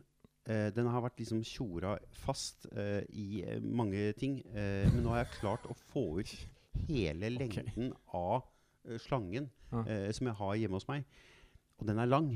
Eh, 0.47 0.69
den 0.71 0.87
har 0.87 1.03
vært 1.03 1.19
liksom 1.19 1.41
tjora 1.43 1.97
fast 2.23 2.69
eh, 2.71 3.03
i 3.11 3.43
mange 3.61 4.13
ting. 4.19 4.39
Men 4.53 5.03
nå 5.03 5.13
har 5.13 5.25
jeg 5.25 5.39
klart 5.41 5.67
å 5.67 5.75
få 5.91 6.05
ut 6.21 6.33
hele 6.87 7.31
lengden 7.33 7.91
av 8.15 8.47
eh, 8.87 8.97
slangen 9.03 9.49
Ja. 9.71 9.81
eh, 9.87 10.11
som 10.15 10.27
jeg 10.27 10.35
har 10.39 10.55
hjemme 10.55 10.77
hos 10.79 10.87
meg. 10.87 11.03
Og 11.79 11.87
den 11.87 11.99
er 11.99 12.05
lang. 12.09 12.29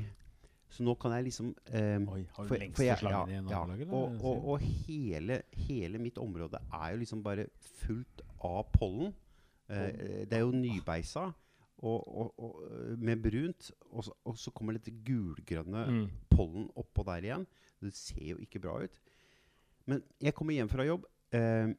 Så 0.72 0.82
nå 0.84 0.94
kan 1.00 1.12
jeg 1.12 1.24
liksom 1.26 1.54
em, 1.72 2.06
Oi, 2.08 2.22
har 2.32 2.46
du 2.48 2.54
lengste 2.54 2.84
jeg- 2.86 2.98
slangen 2.98 3.28
i 3.34 3.40
nabolaget? 3.50 3.86
Ja, 3.88 3.94
og, 3.94 4.24
og, 4.24 4.48
og 4.48 4.58
hele, 4.60 5.42
hele 5.52 5.98
mitt 5.98 6.16
område 6.18 6.58
er 6.72 6.92
jo 6.92 6.96
liksom 7.02 7.22
bare 7.22 7.46
fullt 7.82 8.22
av 8.44 8.64
pollen. 8.72 9.14
Eh, 9.68 10.24
det 10.28 10.32
er 10.32 10.40
jo 10.46 10.50
nybeisa 10.52 11.26
og, 11.82 12.08
og, 12.08 12.34
og, 12.38 12.62
eh, 12.70 12.96
med 12.96 13.22
brunt. 13.22 13.70
Og 13.90 14.04
så, 14.04 14.12
og 14.24 14.38
så 14.38 14.50
kommer 14.50 14.72
dette 14.78 14.92
gulgrønne 15.04 15.86
Mm. 15.90 16.08
pollen 16.30 16.70
oppå 16.76 17.04
der 17.04 17.22
igjen. 17.28 17.46
Det 17.82 17.92
ser 17.94 18.24
jo 18.32 18.36
ikke 18.38 18.60
bra 18.60 18.78
ut. 18.84 19.00
Men 19.86 20.02
jeg 20.20 20.34
kommer 20.34 20.54
hjem 20.54 20.68
fra 20.70 20.84
jobb. 20.86 21.04
Eh, 21.32 21.72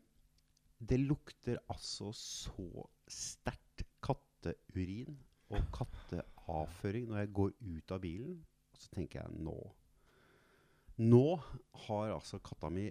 det 0.86 1.00
lukter 1.00 1.58
altså 1.70 2.12
så 2.14 2.86
sterkt 3.08 3.86
katteurin 4.04 5.18
og 5.52 5.70
katteavføring 5.76 7.10
når 7.10 7.24
jeg 7.24 7.34
går 7.40 7.54
ut 7.60 7.94
av 7.96 8.02
bilen. 8.04 8.40
Og 8.74 8.82
så 8.82 8.94
tenker 8.96 9.22
jeg 9.22 9.44
nå 9.44 9.58
Nå 11.04 11.28
har 11.88 12.12
altså 12.14 12.38
katta 12.46 12.70
mi 12.70 12.84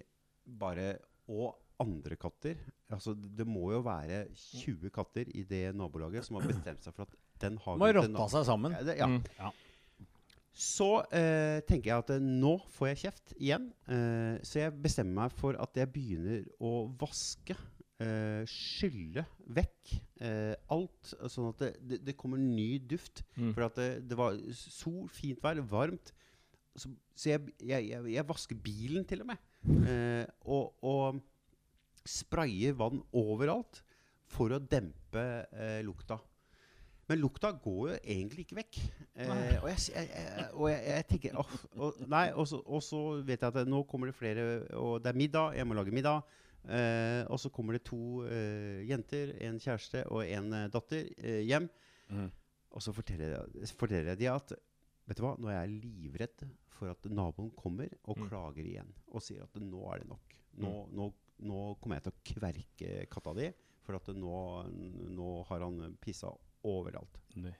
bare 0.58 0.96
Og 1.30 1.52
andre 1.82 2.16
katter 2.18 2.58
altså 2.90 3.14
Det 3.14 3.46
må 3.46 3.68
jo 3.72 3.82
være 3.86 4.24
20 4.34 4.90
katter 4.94 5.30
i 5.34 5.44
det 5.48 5.68
nabolaget 5.78 6.26
som 6.26 6.38
har 6.38 6.48
bestemt 6.50 6.82
seg 6.84 6.96
for 6.96 7.06
at 7.06 7.18
den 7.42 7.58
har 7.62 7.78
Må 7.78 7.88
rotta 7.96 8.26
seg 8.30 8.46
sammen. 8.46 8.74
Ja, 8.76 8.82
det, 8.86 8.96
ja. 9.00 9.08
Mm. 9.08 9.52
Så 10.52 11.00
eh, 11.16 11.62
tenker 11.64 11.88
jeg 11.88 12.04
at 12.04 12.10
eh, 12.12 12.20
nå 12.22 12.58
får 12.74 12.90
jeg 12.90 13.00
kjeft 13.06 13.32
igjen. 13.38 13.70
Eh, 13.88 14.36
så 14.44 14.60
jeg 14.60 14.74
bestemmer 14.84 15.24
meg 15.24 15.36
for 15.38 15.56
at 15.58 15.80
jeg 15.80 15.88
begynner 15.94 16.44
å 16.60 16.84
vaske. 17.00 17.56
Eh, 18.02 18.42
skylle 18.48 19.22
vekk 19.52 19.92
uh, 20.24 20.54
alt, 20.72 21.12
sånn 21.30 21.50
at 21.50 21.60
det, 21.60 21.70
det, 21.90 21.98
det 22.08 22.14
kommer 22.18 22.40
ny 22.40 22.80
duft. 22.88 23.22
Mm. 23.36 23.52
For 23.52 23.66
at 23.66 23.78
det, 23.78 23.88
det 24.10 24.18
var 24.18 24.38
sol, 24.56 25.06
fint 25.12 25.42
vær, 25.44 25.60
varmt. 25.70 26.14
Så, 26.72 26.90
så 27.14 27.34
jeg, 27.34 27.52
jeg, 27.60 27.90
jeg, 27.92 28.14
jeg 28.14 28.26
vasker 28.26 28.58
bilen 28.64 29.06
til 29.08 29.24
og 29.24 29.32
med. 29.32 29.46
Uh, 29.68 30.24
og, 30.48 30.82
og 30.82 31.22
sprayer 32.08 32.74
vann 32.74 33.02
overalt 33.14 33.82
for 34.32 34.54
å 34.54 34.58
dempe 34.58 35.22
lukta. 35.84 36.16
Men 37.10 37.20
lukta 37.20 37.50
går 37.60 37.90
jo 37.90 37.96
egentlig 38.00 38.46
ikke 38.46 38.56
vekk. 38.56 38.78
Og, 39.12 39.66
jeg, 39.68 39.82
jeg, 39.92 40.06
jeg, 40.08 40.46
og 40.54 40.70
jeg, 40.70 40.78
jeg 40.88 41.06
tenker 41.10 41.36
oh, 41.42 41.56
og, 41.76 41.98
Nei, 42.08 42.24
og 42.32 42.48
så, 42.48 42.62
og 42.64 42.80
så 42.82 43.02
vet 43.20 43.44
jeg 43.44 43.52
at 43.52 43.68
nå 43.68 43.82
kommer 43.90 44.08
det 44.08 44.16
flere, 44.16 44.46
og 44.80 45.02
det 45.04 45.12
er 45.12 45.20
middag. 45.20 45.58
Jeg 45.58 45.68
må 45.68 45.76
lage 45.76 45.94
middag. 45.94 46.24
Eh, 46.68 47.22
og 47.26 47.40
så 47.42 47.50
kommer 47.50 47.74
det 47.74 47.84
to 47.88 48.22
eh, 48.28 48.82
jenter, 48.86 49.32
en 49.42 49.58
kjæreste 49.62 50.04
og 50.14 50.22
en 50.26 50.52
eh, 50.54 50.68
datter, 50.72 51.08
eh, 51.18 51.40
hjem. 51.48 51.66
Mm. 52.12 52.28
Og 52.72 52.82
så 52.84 52.92
forteller 52.94 53.48
forteller 53.78 54.12
jeg 54.14 54.22
de 54.24 54.30
at 54.32 54.54
Vet 55.02 55.18
du 55.18 55.24
hva, 55.24 55.32
nå 55.34 55.48
er 55.50 55.56
jeg 55.64 55.80
livredd 55.82 56.44
for 56.70 56.92
at 56.92 57.08
naboen 57.10 57.48
kommer 57.58 57.90
og 58.06 58.20
Mm. 58.20 58.28
klager 58.28 58.62
igjen. 58.64 58.92
Og 59.10 59.20
sier 59.20 59.42
at 59.42 59.56
nå 59.58 59.80
er 59.92 59.98
det 59.98 60.06
nok. 60.12 60.36
Nå, 60.62 60.70
nå, 60.94 61.08
nå 61.42 61.62
kommer 61.82 61.98
jeg 61.98 62.04
til 62.04 62.12
å 62.12 62.22
kverke 62.30 62.92
katta 63.10 63.32
di, 63.34 63.48
for 63.82 63.98
at 63.98 64.06
nå, 64.14 64.36
nå 65.10 65.30
har 65.48 65.64
han 65.66 65.96
pissa 66.00 66.30
overalt. 66.62 67.18
Nå. 67.34 67.50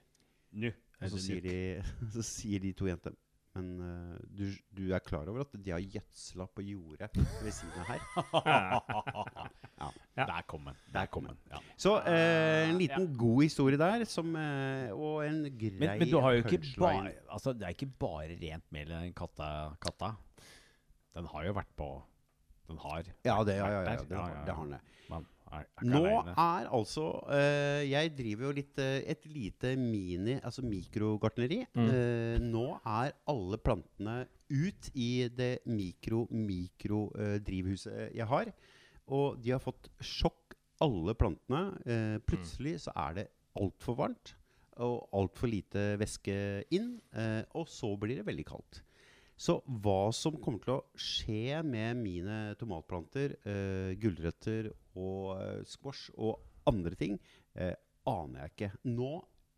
Nå. 0.53 0.70
Og 1.03 1.11
så 1.11 1.18
sier, 1.18 1.42
de, 1.42 1.57
så 2.14 2.22
sier 2.22 2.62
de 2.62 2.70
to 2.78 2.86
jentene 2.86 3.18
Men 3.53 3.66
uh, 3.84 4.16
du, 4.32 4.46
du 4.72 4.86
er 4.96 5.03
klar 5.05 5.28
over 5.28 5.44
at 5.44 5.57
de 5.61 5.72
har 5.74 5.82
gjødsla 5.84 6.46
på 6.57 6.64
jordet 6.64 7.11
ved 7.14 7.53
siden 7.53 7.82
av 7.82 7.90
her? 7.92 8.07
Ja. 9.82 10.26
Der 10.28 10.44
kom 10.46 10.66
den. 10.68 10.76
Der 10.92 11.09
kom 11.11 11.24
den. 11.26 11.38
Ja. 11.50 11.59
Så 11.80 11.94
uh, 12.05 12.68
en 12.68 12.76
liten 12.78 13.07
god 13.18 13.40
historie 13.42 13.78
der, 13.80 14.05
som, 14.07 14.28
uh, 14.36 14.92
og 14.92 15.24
en 15.26 15.40
grei 15.59 15.72
Men, 15.80 15.94
men 16.03 16.11
du 16.12 16.18
har 16.22 16.36
jo 16.36 16.44
ikke 16.44 16.61
bare 16.78 17.14
altså, 17.32 17.55
Det 17.57 17.66
er 17.66 17.74
ikke 17.74 17.88
bare 17.98 18.36
rent 18.36 18.66
mel 18.76 18.92
i 18.92 18.92
den 18.92 19.16
katta, 19.16 19.48
katta. 19.82 20.12
Den 21.16 21.26
har 21.32 21.48
jo 21.48 21.57
vært 21.57 21.72
på 21.80 21.88
Den 22.68 22.78
har 22.84 23.09
Ja, 23.24 23.40
det, 23.48 23.57
ja, 23.57 23.72
ja, 23.72 23.80
ja, 23.80 23.96
det, 23.96 24.09
der. 24.12 24.20
har, 24.20 24.44
det 24.46 24.59
har 24.61 24.70
den. 24.76 25.26
Er, 25.53 25.68
er 25.68 25.84
Nå 25.84 26.00
alene. 26.00 26.32
er 26.32 26.64
altså 26.72 27.12
uh, 27.28 27.84
Jeg 27.84 28.16
driver 28.16 28.48
jo 28.48 28.57
litt 28.57 28.72
uh, 28.80 29.05
et 29.12 29.20
lite 29.28 29.76
mini, 29.76 30.40
altså 30.40 30.64
mikrogartneri. 30.64 31.68
Mm. 31.76 31.88
Uh, 31.88 32.40
nå 32.40 32.80
er 32.80 33.12
alle 33.28 33.59
plantene 33.61 34.24
ut 34.53 34.90
i 34.96 35.28
det 35.32 35.59
mikro-mikro-drivhuset 35.68 38.12
jeg 38.16 38.26
har. 38.32 38.53
Og 39.12 39.36
de 39.42 39.50
har 39.55 39.61
fått 39.62 39.90
sjokk, 40.00 40.55
alle 40.82 41.14
plantene. 41.14 41.78
Plutselig 42.26 42.80
så 42.84 42.90
er 42.98 43.14
det 43.20 43.26
altfor 43.55 43.94
varmt 44.00 44.36
og 44.82 45.09
altfor 45.14 45.48
lite 45.53 45.96
væske 46.00 46.64
inn. 46.74 47.00
Og 47.55 47.68
så 47.70 47.96
blir 48.00 48.16
det 48.18 48.26
veldig 48.26 48.46
kaldt. 48.48 48.82
Så 49.42 49.57
hva 49.82 50.12
som 50.14 50.36
kommer 50.38 50.62
til 50.62 50.76
å 50.76 50.84
skje 50.98 51.62
med 51.66 51.98
mine 51.98 52.55
tomatplanter, 52.61 53.34
uh, 53.46 53.90
gulrøtter 53.98 54.70
og 54.99 55.36
eh, 55.38 55.61
squash 55.68 56.11
og 56.16 56.40
andre 56.68 56.97
ting, 56.99 57.18
eh, 57.55 57.74
aner 58.09 58.45
jeg 58.45 58.55
ikke. 58.55 58.72
Nå 58.90 59.12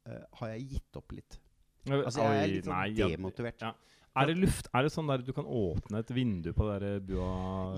eh, 0.08 0.22
har 0.40 0.54
jeg 0.54 0.68
gitt 0.76 1.00
opp 1.00 1.16
litt. 1.16 1.40
Altså 1.84 2.24
Jeg 2.24 2.42
er 2.42 2.52
litt 2.52 2.68
sånn 2.68 2.96
ja. 2.96 3.08
demotivert. 3.12 3.64
Ja. 3.64 3.74
Er 4.14 4.28
det 4.30 4.36
luft? 4.38 4.68
Er 4.70 4.86
det 4.86 4.92
sånn 4.94 5.08
der 5.10 5.24
du 5.26 5.32
kan 5.34 5.46
åpne 5.50 5.98
et 6.04 6.10
vindu 6.14 6.52
på 6.54 6.68
der 6.68 7.00
bua? 7.02 7.30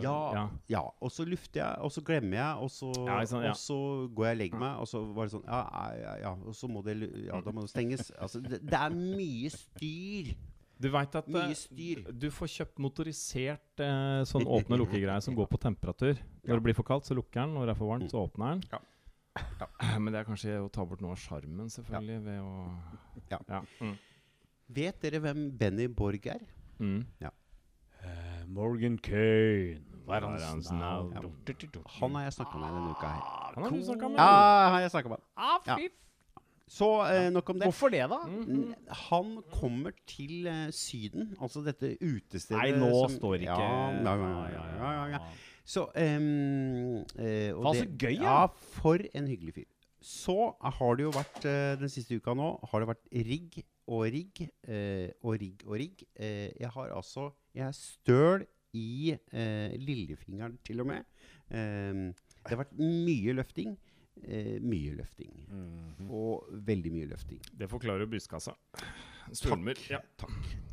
Ja, 0.05 0.43
ja. 0.69 0.83
Og 1.01 1.09
så 1.15 1.25
lufter 1.25 1.63
jeg, 1.63 1.79
og 1.81 1.95
så 1.95 2.03
glemmer 2.05 2.37
jeg, 2.37 2.59
og 2.61 2.73
så, 2.75 2.91
Ja, 3.07 3.23
sånn, 3.25 3.47
ja. 3.47 3.55
og 3.55 3.61
så 3.61 3.79
går 4.13 4.29
jeg 4.29 4.37
og 4.37 4.43
legger 4.43 4.61
meg, 4.61 4.83
og 4.83 4.91
så 4.91 5.01
var 5.17 5.31
det 5.31 5.33
sånn 5.33 5.47
Ja, 5.49 5.63
ja, 5.65 5.87
ja, 6.03 6.13
ja 6.27 6.35
og 6.37 6.59
så 6.59 6.69
må 6.69 6.85
det 6.85 6.99
Ja, 7.25 7.41
da 7.41 7.57
må 7.57 7.65
det 7.65 7.73
stenges. 7.73 8.13
Altså, 8.27 8.43
det, 8.45 8.61
det 8.69 8.83
er 8.83 8.93
mye 8.93 9.53
styr 9.55 10.35
Du 10.79 10.91
veit 10.93 11.15
at 11.17 11.29
Mye 11.33 11.55
styr. 11.57 12.03
du 12.13 12.27
får 12.31 12.51
kjøpt 12.53 12.79
motorisert 12.85 13.81
eh, 13.81 14.25
sånn 14.29 14.45
åpne- 14.59 14.77
og 14.77 14.83
lukkegreie 14.85 15.23
som 15.25 15.35
går 15.39 15.49
på 15.49 15.59
temperatur. 15.63 16.19
Når 16.45 16.61
det 16.61 16.65
blir 16.67 16.77
for 16.77 16.85
kaldt, 16.85 17.07
så 17.09 17.17
lukker 17.17 17.41
den. 17.47 17.55
Når 17.57 17.67
det 17.71 17.75
er 17.77 17.79
for 17.81 17.89
varmt, 17.95 18.11
så 18.13 18.21
åpner 18.27 18.53
den. 18.59 18.63
Ja. 18.75 18.83
Ja. 19.61 19.69
Men 20.03 20.13
det 20.13 20.21
er 20.21 20.29
kanskje 20.29 20.59
å 20.61 20.69
ta 20.73 20.85
bort 20.89 21.01
noe 21.05 21.13
av 21.17 21.21
sjarmen, 21.21 21.69
selvfølgelig, 21.73 22.21
ved 22.29 22.41
å 22.45 22.53
Ja. 23.33 23.63
Mm. 23.81 23.97
Vet 24.77 25.01
dere 25.05 25.21
hvem 25.23 25.43
Benny 25.57 25.87
Borg 25.89 26.27
er? 26.27 26.41
Mm. 26.81 27.03
Eh, 27.23 28.41
Morgan 28.53 28.97
Kane. 28.99 29.81
Hva 30.07 30.21
er 30.21 30.27
er 30.29 30.43
hans 30.47 30.69
navn? 30.71 31.13
Han 31.99 32.15
har 32.15 32.27
jeg 32.29 32.35
snakka 32.37 32.59
med 32.61 32.69
denne 32.77 32.91
uka 32.95 33.09
her. 33.11 33.23
Han 33.57 33.65
har 33.65 33.71
du 33.75 33.81
snakka 33.89 34.11
med. 34.13 34.19
Ja, 34.21 34.69
har 34.77 34.81
jeg 34.85 34.91
snakket 34.93 35.11
med. 35.17 35.25
Ah, 35.37 35.59
Ja. 35.67 35.77
fy 35.81 35.89
Så 36.69 36.87
eh, 37.07 37.29
nok 37.31 37.51
om 37.53 37.59
det. 37.61 37.69
Hvorfor 37.69 37.93
det, 37.95 38.01
da? 38.11 38.17
Mm, 38.27 38.75
Han 39.09 39.29
kommer 39.53 39.93
til 40.11 40.47
eh, 40.51 40.71
Syden, 40.75 41.37
altså 41.41 41.63
dette 41.65 41.93
utestedet 42.03 42.59
Nei, 42.59 42.73
nå 42.75 42.89
som- 43.09 43.15
står 43.21 43.37
ikke 43.45 43.59
ja, 43.61 43.93
ja, 44.03 44.17
ja, 44.17 44.49
ja, 44.51 44.91
ja, 44.97 45.07
ja. 45.15 45.21
Så 45.67 45.85
um, 45.95 47.05
eh, 47.19 47.53
og 47.55 47.63
Faen, 47.63 47.75
så 47.79 47.85
det- 47.85 47.99
gøy, 48.03 48.19
ja. 48.23 48.47
For 48.81 48.99
en 49.15 49.27
hyggelig 49.31 49.55
fyr. 49.61 49.69
Så 50.03 50.37
har 50.61 50.97
det 50.99 51.03
jo 51.07 51.11
vært 51.15 51.45
eh, 51.47 51.77
den 51.81 51.89
siste 51.91 52.19
uka 52.19 52.35
nå 52.39 52.51
har 52.71 52.83
det 52.85 52.89
vært 52.93 53.09
rigg 53.27 53.63
og 53.87 54.03
rigg 54.15 54.43
eh, 54.67 55.11
og 55.23 55.39
rigg 55.41 55.63
og 55.67 55.79
rigg. 55.79 56.03
Eh, 56.19 56.51
jeg 56.61 56.71
har 56.75 56.91
altså 56.95 57.33
Jeg 57.55 57.67
er 57.71 57.75
støl 57.79 58.47
i 58.77 59.15
lillefingeren 59.33 60.59
til 60.67 60.81
og 60.83 60.87
med. 60.91 61.05
Det 61.49 62.51
har 62.51 62.59
vært 62.61 62.75
mye 62.79 63.33
løfting. 63.39 63.77
Eh, 64.25 64.57
mye 64.65 64.95
løfting. 64.97 65.33
Mhm. 65.49 66.09
Og 66.11 66.47
veldig 66.67 66.93
mye 66.93 67.09
løfting. 67.13 67.41
Det 67.53 67.69
forklarer 67.71 68.01
jo 68.07 68.07
Stormer. 69.37 69.75
Takk. 69.75 69.91
Ja. 69.91 70.01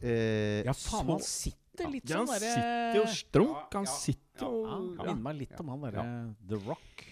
Eh, 0.01 0.63
Ja, 0.63 0.73
faen, 0.73 1.07
han 1.09 1.19
sitter 1.19 1.89
litt 1.89 2.09
Ja, 2.09 2.17
han 2.17 2.27
sånn 2.27 2.39
derre 2.39 2.53
sitter 2.53 2.95
jo 2.99 3.05
strunk. 3.05 3.73
Han 3.73 3.83
Ja, 3.85 3.89
ja, 3.91 3.97
sitter 3.97 4.45
og 4.47 4.65
ja, 4.65 4.71
Han 4.71 4.87
minner 4.97 5.23
meg 5.27 5.35
litt 5.41 5.59
om 5.59 5.69
han 5.73 5.81
derre 5.81 6.35
The 6.47 6.55
Rock. 6.67 7.05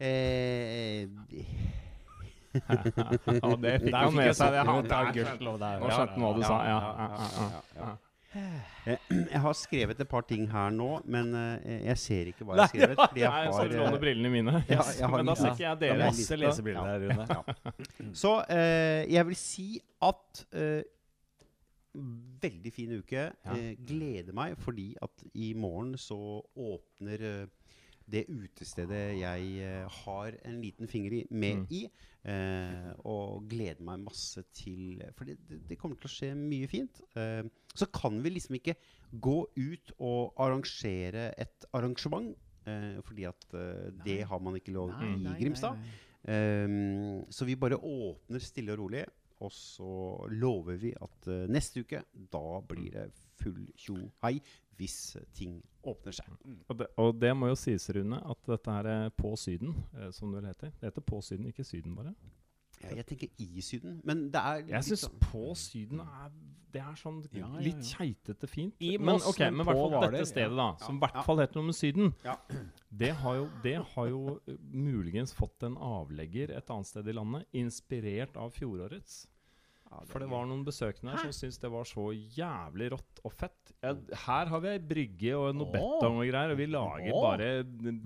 Eh, 0.00 1.06
Ja, 2.52 3.56
det 3.56 3.80
fikk 3.80 3.94
han 3.96 4.14
med 4.14 4.34
seg. 4.36 4.52
Det 4.52 4.64
han 4.68 4.88
der 5.62 5.80
Og 5.80 5.90
skjønte 5.92 6.20
hva 6.20 6.32
du 6.36 6.42
sa. 6.44 6.56
Ja, 6.68 6.80
ja, 6.82 7.06
ja, 7.08 7.50
ja. 7.76 7.92
Eh, 7.92 7.96
Jeg 8.32 9.40
har 9.44 9.52
skrevet 9.58 10.00
et 10.00 10.08
par 10.08 10.24
ting 10.26 10.46
her 10.50 10.70
nå, 10.74 10.88
men 11.04 11.34
eh, 11.38 11.82
jeg 11.90 11.98
ser 12.00 12.30
ikke 12.32 12.46
hva 12.48 12.56
jeg 12.56 12.62
har 12.64 12.72
skrevet. 12.74 12.96
Fordi 13.02 13.20
jeg 13.22 13.30
Nei, 13.34 13.52
så 13.52 13.58
har, 13.60 13.72
låner 13.76 13.98
eh, 13.98 14.00
brillene 14.06 14.32
mine. 14.32 14.54
Ja, 14.70 14.86
har 14.86 15.14
Men 15.18 15.30
da 15.30 15.34
ser 15.38 15.52
ikke 15.52 15.66
jeg 15.66 15.80
Det 15.82 15.90
er 15.90 16.00
dere. 16.00 16.08
masse 16.10 16.38
lesebriller 16.40 16.88
der, 16.88 16.98
Rune. 17.12 18.14
så 18.24 18.32
eh, 18.48 19.02
jeg 19.12 19.28
vil 19.30 19.38
si 19.42 19.68
at 20.08 20.44
eh, 20.52 20.82
Veldig 22.42 22.70
fin 22.72 22.92
uke. 23.02 23.26
Eh, 23.52 23.74
gleder 23.84 24.32
meg 24.32 24.54
fordi 24.64 24.94
at 25.04 25.26
i 25.36 25.50
morgen 25.52 25.92
så 26.00 26.16
åpner 26.56 27.20
eh, 27.28 27.42
det 28.10 28.24
utestedet 28.28 29.18
jeg 29.18 29.52
eh, 29.62 29.88
har 30.04 30.36
en 30.44 30.60
liten 30.62 30.88
finger 30.88 31.12
i, 31.12 31.26
med 31.30 31.62
Mm. 31.62 31.66
i. 31.70 31.82
Eh, 32.24 32.92
og 33.04 33.48
gleder 33.50 33.82
meg 33.82 34.04
masse 34.04 34.44
til 34.54 35.02
For 35.16 35.24
det, 35.26 35.36
det, 35.68 35.76
kommer 35.78 35.96
til 35.98 36.06
å 36.06 36.12
skje 36.12 36.30
mye 36.38 36.68
fint. 36.70 37.00
Eh, 37.18 37.42
så 37.74 37.86
kan 37.92 38.20
vi 38.22 38.30
liksom 38.30 38.54
ikke 38.60 38.76
gå 39.20 39.38
ut 39.56 39.92
og 39.98 40.32
arrangere 40.38 41.32
et 41.38 41.66
arrangement. 41.74 42.36
Eh, 42.64 43.00
fordi 43.02 43.24
at 43.26 43.46
eh, 43.58 43.90
det 44.04 44.20
har 44.30 44.38
man 44.38 44.54
ikke 44.54 44.72
lov 44.72 44.92
Nei, 44.94 45.08
i 45.16 45.22
nei, 45.24 45.38
Grimstad. 45.40 45.74
nei. 45.74 45.98
Ehm, 46.30 47.24
så 47.30 47.44
vi 47.44 47.56
bare 47.58 47.78
åpner 47.78 48.38
stille 48.42 48.72
og 48.76 48.78
rolig. 48.84 49.04
Og 49.42 49.50
så 49.50 50.28
lover 50.30 50.76
vi 50.78 50.92
at 50.94 51.26
eh, 51.26 51.48
neste 51.50 51.82
uke, 51.82 52.04
da 52.30 52.60
blir 52.62 52.92
det 52.94 53.08
full 53.40 53.66
tjo 53.76 53.96
hei 54.22 54.38
hvis 54.78 55.16
ting 55.36 55.58
åpner 55.86 56.12
seg. 56.16 56.26
Og 56.68 56.78
det, 56.78 56.86
og 56.98 57.18
det 57.20 57.32
må 57.36 57.48
jo 57.52 57.56
sies, 57.60 57.84
Rune, 57.94 58.18
at 58.24 58.46
dette 58.48 58.70
her 58.72 58.86
er 58.88 59.10
På 59.14 59.34
Syden, 59.36 59.74
eh, 59.94 60.10
som 60.10 60.32
det 60.32 60.40
vel 60.42 60.48
heter. 60.50 60.72
Det 60.80 60.88
heter 60.90 61.04
På 61.06 61.20
Syden, 61.22 61.46
ikke 61.52 61.64
Syden, 61.64 61.94
bare. 61.94 62.14
Ja, 62.82 62.96
jeg 62.96 63.06
tenker 63.06 63.28
i 63.38 63.60
Syden, 63.62 64.00
men 64.04 64.24
det 64.32 64.40
er 64.40 64.56
Jeg 64.56 64.66
litt 64.72 64.84
syns 64.88 65.04
sånn- 65.04 65.20
På 65.22 65.52
Syden 65.54 66.00
er 66.00 66.32
Det 66.72 66.80
er 66.80 66.94
sånn 66.96 67.20
Ja, 67.30 67.46
ja, 67.46 67.60
litt 67.60 67.84
keitete 67.84 68.48
fint. 68.48 68.74
I 68.80 68.96
men 68.96 69.12
Moss, 69.12 69.26
ok, 69.28 69.38
men 69.52 69.60
i 69.60 69.64
hvert 69.68 69.76
fall 69.92 70.10
dette 70.10 70.26
stedet, 70.26 70.56
da, 70.56 70.74
som 70.80 70.96
i 70.96 71.00
hvert 71.04 71.24
fall 71.26 71.36
heter 71.38 71.54
noe 71.60 71.66
med 71.68 71.74
Syden, 71.76 72.14
Ja. 72.24 72.36
det 72.90 73.10
har 73.20 73.34
jo, 73.36 73.50
det 73.62 73.76
har 73.92 74.08
jo 74.08 74.40
eh, 74.48 74.56
muligens 74.72 75.34
fått 75.36 75.62
en 75.68 75.76
avlegger 75.76 76.50
et 76.56 76.70
annet 76.70 76.86
sted 76.86 77.06
i 77.06 77.12
landet, 77.12 77.44
inspirert 77.52 78.36
av 78.36 78.50
fjorårets. 78.56 79.26
Ja, 79.92 79.98
For 80.08 80.22
det 80.24 80.28
var 80.30 80.46
noen 80.48 80.62
besøkende 80.64 81.12
her 81.12 81.18
som 81.26 81.32
syntes 81.36 81.58
det 81.60 81.68
var 81.70 81.84
så 81.84 82.06
jævlig 82.32 82.86
rått 82.94 83.20
og 83.28 83.32
fett. 83.36 83.72
Ja, 83.84 83.92
her 84.24 84.48
har 84.48 84.62
vi 84.64 84.70
ei 84.72 84.78
brygge 84.80 85.34
og 85.36 85.50
noe 85.58 85.68
betong 85.74 86.16
og 86.22 86.24
greier, 86.30 86.54
og 86.54 86.56
vi 86.62 86.66
lager 86.70 87.12
Åh. 87.12 87.26
bare 87.26 87.48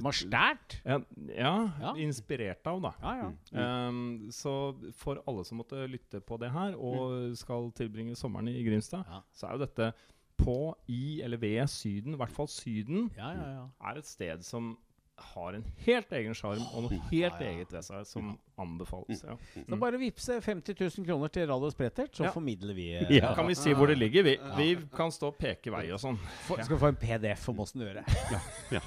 Mastert? 0.03 0.81
ja, 0.85 0.99
ja, 1.31 1.53
Ja. 1.81 1.93
inspirert 2.03 2.67
av, 2.67 2.81
da. 2.83 2.93
Ja, 3.03 3.31
ja. 3.55 3.89
Um, 3.89 4.27
så 4.35 4.75
for 4.99 5.23
alle 5.29 5.45
som 5.47 5.59
måtte 5.63 5.87
lytte 5.89 6.21
på 6.21 6.39
det 6.43 6.51
her, 6.51 6.75
og 6.75 7.37
skal 7.39 7.71
tilbringe 7.79 8.17
sommeren 8.19 8.49
i 8.51 8.65
Grimstad, 8.67 9.05
så 9.33 9.47
er 9.47 9.53
jo 9.57 9.65
dette 9.67 9.93
på, 10.37 10.75
i 10.93 11.23
eller 11.25 11.39
ved 11.41 11.63
Syden, 11.73 12.13
i 12.13 12.17
hvert 12.21 12.35
fall 12.35 12.49
Syden, 12.49 13.11
Ja, 13.17 13.31
ja, 13.33 13.47
ja. 13.61 13.67
er 13.89 13.99
et 14.03 14.07
sted 14.11 14.43
som 14.45 14.75
har 15.19 15.55
en 15.57 15.65
helt 15.87 16.11
egen 16.13 16.35
sjarm 16.37 16.61
og 16.75 16.83
noe 16.87 16.99
helt 17.11 17.41
eget 17.41 17.71
ved 17.73 17.83
seg 17.87 18.05
som 18.07 18.35
anbefales. 18.61 19.23
Ja. 19.25 19.37
Så 19.65 19.79
bare 19.81 19.99
vippse 20.01 20.37
50 20.45 20.77
000 20.99 21.07
kroner 21.09 21.29
til 21.33 21.49
Radio 21.49 21.71
Sprettert, 21.73 22.13
så 22.17 22.25
Ja. 22.27 22.31
formidler 22.35 22.75
vi 22.77 22.91
eh, 22.99 23.11
ja. 23.17 23.35
kan 23.35 23.47
vi 23.49 23.55
si 23.55 23.73
hvor 23.73 23.87
det 23.89 23.97
ligger. 23.99 24.23
Vi, 24.29 24.37
vi 24.57 24.69
kan 24.97 25.11
stå 25.13 25.33
og 25.33 25.39
peke 25.39 25.73
vei 25.73 25.87
og 25.93 26.01
sånn. 26.03 26.19
få, 26.47 26.59
Skal 26.63 26.77
vi 26.77 26.81
få 26.85 26.89
en 26.93 27.01
PDF 27.01 27.49
om 27.49 27.61
åssen 27.65 27.81
du 27.81 27.87
gjør 27.87 28.03
det? 28.03 28.83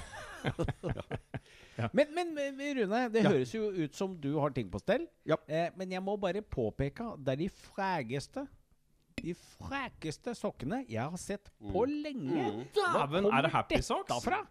Men, 1.96 2.10
men, 2.14 2.34
men 2.34 2.60
Rune, 2.76 3.08
det 3.12 3.22
Ja. 3.24 3.30
høres 3.32 3.52
jo 3.54 3.70
ut 3.72 3.94
som 3.96 4.14
du 4.20 4.34
har 4.38 4.50
ting 4.56 4.70
på 4.70 4.78
stell. 4.82 5.06
Ja. 5.28 5.36
Eh, 5.48 5.70
men 5.76 5.90
jeg 5.92 6.02
må 6.04 6.16
bare 6.20 6.42
påpeke 6.42 7.14
det 7.18 7.32
er 7.32 7.36
de 7.40 7.48
frægeste 7.48 8.46
De 9.20 9.34
frækeste 9.34 10.34
sokkene 10.36 10.84
jeg 10.88 11.02
har 11.02 11.16
sett 11.20 11.50
på 11.72 11.82
lenge. 11.88 12.40
Mm. 12.40 12.62
Hvor 12.72 13.08
Dæven, 13.08 13.24
kommer 13.24 13.38
er 13.38 13.42
det 13.42 13.50
Happy 13.52 13.74
dette 13.76 13.86
Socks? 13.86 14.24
fra? 14.24 14.46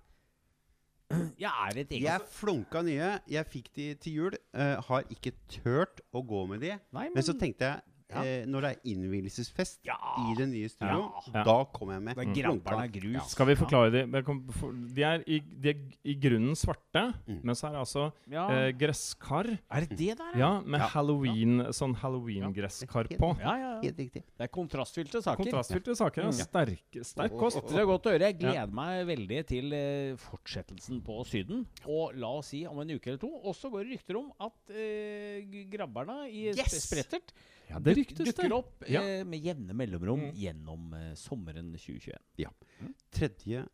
Ja, 1.41 1.51
er 1.66 1.80
et 1.82 1.93
Jeg 2.03 2.22
flunka 2.30 2.82
nye. 2.86 3.14
Jeg 3.32 3.45
fikk 3.49 3.70
de 3.76 3.88
til 4.03 4.14
jul. 4.20 4.36
eh, 4.53 4.76
har 4.89 5.07
ikke 5.10 5.32
turt 5.49 6.01
å 6.14 6.22
gå 6.22 6.43
med 6.51 6.62
de. 6.62 6.76
Nei, 6.93 7.07
men, 7.07 7.16
Men 7.16 7.24
så 7.26 7.34
tenkte 7.39 7.66
jeg, 7.66 7.82
Ja. 8.10 8.24
eh, 8.26 8.45
når 8.49 8.62
det 8.62 8.70
er 8.72 8.80
innvielsesfest 8.91 9.80
Ja. 9.86 9.95
i 10.18 10.36
det 10.36 10.47
nye 10.49 10.68
studioet, 10.70 11.28
Ja. 11.34 11.43
da 11.43 11.64
kommer 11.66 11.93
jeg 11.93 12.01
med. 12.03 12.16
det 12.16 12.28
er 12.28 12.41
grabberen 12.41 12.82
av 12.84 12.91
grus. 12.91 13.30
Skal 13.30 13.45
vi 13.45 13.55
forklare 13.55 13.91
de? 13.91 14.01
Jeg 14.12 14.26
kom- 14.26 14.47
for- 14.51 14.74
De 14.74 15.03
er 15.03 15.24
i, 15.28 15.39
de 15.39 15.70
er 15.70 15.76
i 16.05 16.16
grunnen 16.16 16.55
svarte, 16.55 17.14
Mm. 17.28 17.43
men 17.43 17.55
så 17.55 17.68
er 17.68 17.72
det 17.74 17.80
altså 17.86 18.14
Ja. 18.28 18.49
eh, 18.49 18.72
gresskar 18.74 19.60
er 19.72 19.82
det 19.86 19.89
det 19.97 20.18
der, 20.18 20.38
ja, 20.38 20.60
med 20.62 20.80
Ja. 20.82 20.88
halloween, 20.88 21.60
sånn 21.72 21.95
halloween-gresskar 21.95 23.07
Ja. 23.12 23.18
på. 23.18 23.38
Ja, 23.39 23.55
ja, 23.57 23.74
ja. 23.76 23.82
Helt 23.82 23.97
riktig. 23.97 24.24
Det 24.38 24.41
er 24.41 24.47
kontrastfylte 24.47 25.22
saker. 25.22 25.43
Kontrastfylte 25.43 25.95
saker. 25.95 26.22
Ja. 26.24 26.30
Mm. 26.30 26.34
Sterk, 26.34 27.05
sterk 27.05 27.32
kost. 27.38 27.62
Det 27.68 27.78
er 27.78 27.86
godt 27.86 28.03
å 28.05 28.12
høre. 28.12 28.20
Jeg 28.22 28.39
gleder 28.39 28.72
meg 28.74 29.05
veldig 29.07 29.45
til 29.47 29.72
eh, 29.74 30.16
fortsettelsen 30.16 31.01
på 31.03 31.24
Syden. 31.26 31.66
Og 31.88 32.16
la 32.16 32.28
oss 32.28 32.47
si 32.47 32.66
om 32.66 32.80
en 32.80 32.89
uke 32.89 33.07
eller 33.07 33.18
to. 33.20 33.30
Og 33.43 33.53
så 33.55 33.70
går 33.72 33.84
det 33.88 33.99
rykter 33.99 34.18
om 34.18 34.32
at 34.39 34.51
eh, 34.76 35.41
grabberne 35.70 36.28
i 36.32 36.47
yes! 36.49 36.89
Sprettert 36.89 37.32
Ja, 37.70 37.80
det 37.80 37.93
ryktes 37.97 38.32
dukker 38.34 38.53
opp 38.55 38.84
Ja. 38.89 39.01
eh, 39.05 39.24
med 39.26 39.39
jevne 39.45 39.74
mellomrom 39.78 40.20
Mm. 40.20 40.36
gjennom 40.36 40.93
eh, 40.93 41.13
sommeren 41.15 41.72
2021. 41.78 42.17
Ja. 42.38 42.49
3. 43.11 43.65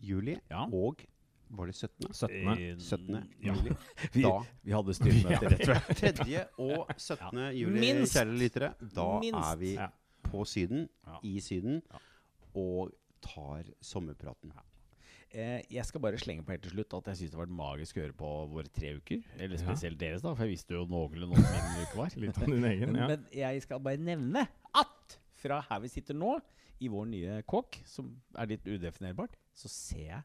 juli 0.00 0.38
Ja. 0.50 0.66
og 0.72 1.06
Var 1.52 1.66
det 1.66 1.74
17.? 1.74 2.12
17. 2.14 2.48
Eh, 2.48 2.76
17. 2.78 3.24
ja. 3.42 3.54
juli. 3.54 3.72
Vi, 4.14 4.22
vi 4.62 4.70
hadde 4.70 4.94
styremøte 4.94 5.48
rett 5.50 5.64
før. 5.66 5.80
3. 6.22 6.44
og 6.62 6.92
17. 6.96 7.40
juli, 7.58 7.80
Minst. 7.80 8.14
kjære 8.14 8.36
lyttere. 8.38 8.68
Da 8.94 9.06
Minst. 9.18 9.48
er 9.50 9.56
vi 9.58 9.72
på 10.30 10.44
Syden, 10.46 10.84
i 11.26 11.40
Syden, 11.40 11.82
og 12.54 12.92
tar 13.20 13.64
sommerpraten. 13.82 14.52
Eh, 15.32 15.60
jeg 15.70 15.84
skal 15.86 16.00
bare 16.02 16.18
slenge 16.18 16.42
på 16.42 16.50
helt 16.50 16.62
til 16.66 16.72
slutt 16.74 16.94
at 16.98 17.10
jeg 17.12 17.20
syns 17.20 17.30
det 17.30 17.38
har 17.38 17.44
vært 17.46 17.54
magisk 17.54 17.96
å 17.98 18.02
høre 18.02 18.16
på 18.18 18.30
våre 18.50 18.70
tre 18.74 18.94
uker. 18.98 19.20
Eller 19.38 19.56
Ja. 19.56 19.62
spesielt 19.62 19.98
deres, 20.00 20.22
da, 20.24 20.32
for 20.34 20.42
jeg 20.44 20.56
visste 20.56 20.74
jo 20.74 20.86
noenlunde 20.90 21.36
hvordan 21.38 21.68
min 21.70 21.84
uke 21.86 21.96
var. 22.00 22.10
Litt 22.24 22.38
om 22.42 22.50
din 22.56 22.64
egen, 22.64 22.96
ja. 22.98 23.06
Men 23.12 23.26
jeg 23.32 23.62
skal 23.62 23.78
bare 23.84 23.96
nevne 24.02 24.48
at 24.74 25.18
fra 25.40 25.60
her 25.70 25.80
vi 25.80 25.88
sitter 25.88 26.14
nå, 26.18 26.40
i 26.80 26.88
vår 26.88 27.06
nye 27.12 27.42
kåk, 27.44 27.76
som 27.84 28.06
er 28.40 28.46
litt 28.54 28.64
udefinerbart, 28.64 29.34
så 29.54 29.68
ser 29.68 30.06
jeg 30.08 30.22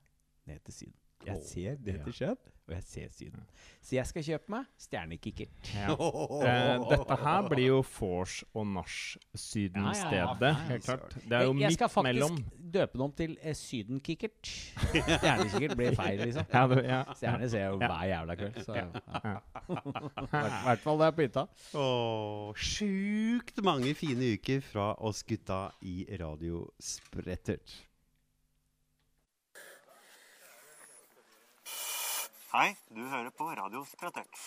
ned 0.47 0.63
til 0.63 0.73
siden. 0.73 0.93
Jeg 1.25 1.41
ser 1.43 1.75
det 1.83 1.97
til 2.05 2.13
skjønn, 2.15 2.37
og 2.67 2.73
jeg 2.73 2.83
ser 2.83 3.09
Syden. 3.13 3.43
Så 3.85 3.95
jeg 3.95 4.09
skal 4.09 4.23
kjøpe 4.25 4.51
meg 4.55 4.69
stjernekikkert. 4.81 5.71
Ja. 5.75 5.95
Eh, 6.45 6.81
dette 6.89 7.15
her 7.21 7.47
blir 7.49 7.65
jo 7.65 7.77
vors 7.87 8.35
og 8.53 8.65
nach-Sydenstedet. 8.75 10.13
Ja, 10.13 10.33
ja, 10.41 10.49
ja. 10.49 10.67
Helt 10.69 10.85
klart. 10.85 11.15
Det 11.15 11.37
er 11.37 11.45
jo 11.47 11.53
jeg 11.59 11.73
skal 11.73 11.89
midt 11.89 11.93
faktisk 11.95 12.51
døpe 12.75 12.97
det 12.97 13.05
om 13.05 13.13
til 13.17 13.37
eh, 13.41 13.55
Sydenkikkert. 13.57 14.51
Stjernekikkert 15.17 15.77
blir 15.79 15.97
feil, 15.97 16.19
liksom. 16.25 16.49
ja, 16.53 16.65
du, 16.67 16.75
ja. 16.83 17.01
Stjerne 17.15 17.49
ser 17.49 17.65
jeg 17.65 17.73
jo 17.73 17.79
hver 17.81 18.05
jævla 18.11 18.37
kveld. 18.41 18.61
Så 18.67 18.77
ja. 18.77 18.85
Ja. 19.15 19.35
I 19.71 20.63
hvert 20.67 20.85
fall 20.85 21.01
det 21.01 21.09
er 21.09 21.17
på 21.17 21.27
hytta. 21.27 21.47
Sjukt 22.67 23.65
mange 23.65 23.95
fine 23.97 24.35
uker 24.37 24.63
fra 24.65 24.91
oss 25.05 25.23
gutta 25.27 25.67
i 25.85 26.05
Radio 26.21 26.65
Sprettert. 26.81 27.79
Hei, 32.55 32.69
du 32.87 33.01
hører 33.11 33.33
på 33.35 33.49
Radio 33.51 33.81
Sprettert. 33.83 34.37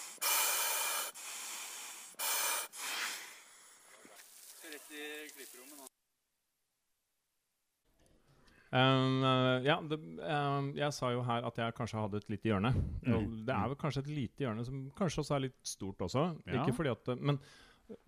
Um, 8.72 9.26
ja, 9.64 9.76
det, 9.90 9.98
um, 10.24 10.70
jeg 10.76 10.96
sa 10.96 11.10
jo 11.12 11.20
her 11.26 11.44
at 11.50 11.60
jeg 11.60 11.76
kanskje 11.76 12.00
hadde 12.00 12.22
et 12.22 12.32
lite 12.32 12.48
hjørne. 12.48 12.72
Og 13.12 13.28
det 13.44 13.58
er 13.58 13.68
vel 13.74 13.80
kanskje 13.84 14.06
et 14.06 14.10
lite 14.22 14.46
hjørne 14.46 14.64
som 14.64 14.80
kanskje 14.96 15.26
også 15.26 15.36
er 15.36 15.44
litt 15.50 15.60
stort 15.74 16.08
også. 16.08 16.24
Ja. 16.46 16.62
Ikke 16.62 16.78
fordi 16.80 16.94
at 16.94 17.12
Men 17.20 17.42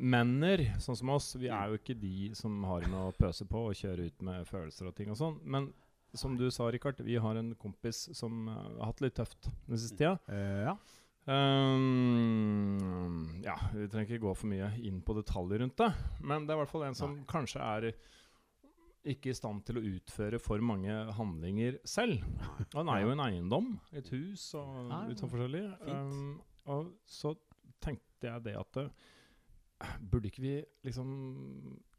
menner, 0.01 0.65
sånn 0.81 0.97
som 0.97 1.13
oss, 1.13 1.35
vi 1.37 1.53
er 1.53 1.69
jo 1.69 1.77
ikke 1.77 2.01
de 2.01 2.33
som 2.41 2.57
har 2.73 2.89
noe 2.89 3.13
å 3.13 3.17
pøse 3.21 3.45
på 3.45 3.69
og 3.69 3.77
kjøre 3.77 4.09
ut 4.09 4.25
med 4.25 4.49
følelser 4.49 4.89
og 4.89 4.97
ting 4.97 5.13
og 5.13 5.21
sånn. 5.21 5.37
Men 5.45 5.69
som 6.17 6.37
du 6.39 6.47
sa, 6.51 6.71
Rikard, 6.73 7.01
vi 7.07 7.17
har 7.21 7.39
en 7.39 7.55
kompis 7.59 8.09
som 8.17 8.49
eh, 8.49 8.65
har 8.81 8.91
hatt 8.91 9.03
litt 9.05 9.19
tøft 9.19 9.51
den 9.67 9.79
siste 9.79 9.99
tida. 10.01 10.19
ja. 10.67 10.79
Um, 11.31 13.29
ja, 13.45 13.55
vi 13.75 13.85
trenger 13.93 14.09
ikke 14.09 14.25
gå 14.25 14.31
for 14.35 14.49
mye 14.51 14.71
inn 14.83 15.03
på 15.05 15.15
detaljer 15.19 15.61
rundt 15.63 15.77
det. 15.79 15.91
Men 16.25 16.47
det 16.47 16.55
er 16.55 16.59
i 16.59 16.63
hvert 16.63 16.73
fall 16.73 16.87
en 16.89 16.97
som 16.99 17.19
kanskje 17.29 17.61
er 17.63 17.91
ikke 19.11 19.31
i 19.33 19.37
stand 19.37 19.63
til 19.69 19.79
å 19.79 19.85
utføre 19.95 20.41
for 20.43 20.61
mange 20.65 20.93
handlinger 21.17 21.79
selv. 21.89 22.25
Han 22.75 22.91
er 22.93 23.05
jo 23.05 23.15
en 23.15 23.25
eiendom, 23.25 23.71
et 23.97 24.09
hus 24.13 24.51
og 24.59 24.91
Ja, 24.91 25.05
litt 25.09 25.23
sånn 25.23 25.33
forskjellig. 25.33 25.65
Um, 25.87 26.41
og 26.73 26.91
så 27.09 27.35
tenkte 27.81 28.29
jeg 28.29 28.47
det 28.49 28.57
at 28.61 28.77
det, 28.77 28.91
Burde 29.81 30.29
ikke 30.29 30.43
vi 30.45 30.57
liksom 30.85 31.09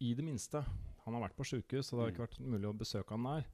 I 0.05 0.11
det 0.13 0.21
minste 0.21 0.59
Han 1.01 1.15
har 1.15 1.23
vært 1.23 1.33
på 1.39 1.47
sjukehus, 1.49 1.87
og 1.89 1.97
det 1.97 2.03
har 2.03 2.11
ikke 2.11 2.25
vært 2.27 2.43
mulig 2.45 2.67
å 2.69 2.77
besøke 2.77 3.15
han 3.15 3.25
der. 3.25 3.47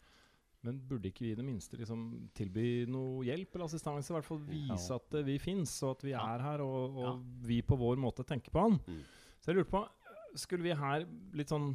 Men 0.68 0.80
burde 0.90 1.08
ikke 1.10 1.24
vi 1.26 1.32
i 1.34 1.38
det 1.40 1.46
minste 1.48 1.78
liksom 1.80 2.02
tilby 2.38 2.86
noe 2.92 3.24
hjelp 3.28 3.56
eller 3.56 3.70
assistanse? 3.70 4.12
I 4.12 4.18
hvert 4.18 4.28
fall 4.28 4.42
vise 4.48 4.90
Ja. 4.92 4.98
at 5.00 5.14
eh, 5.20 5.26
vi 5.28 5.38
fins, 5.42 5.76
og 5.88 5.96
at 5.98 6.04
vi 6.10 6.14
er 6.18 6.44
her, 6.44 6.64
og, 6.66 6.98
og 6.98 7.06
Ja. 7.08 7.14
vi 7.48 7.62
på 7.64 7.78
vår 7.80 7.98
måte 8.04 8.26
tenker 8.28 8.52
på 8.52 8.66
han. 8.68 8.80
Mm. 8.88 9.02
Så 9.42 9.52
jeg 9.54 9.62
lurte 9.62 9.72
på 9.78 9.86
Skulle 10.38 10.64
vi 10.68 10.74
her 10.76 11.06
litt 11.34 11.50
sånn 11.50 11.72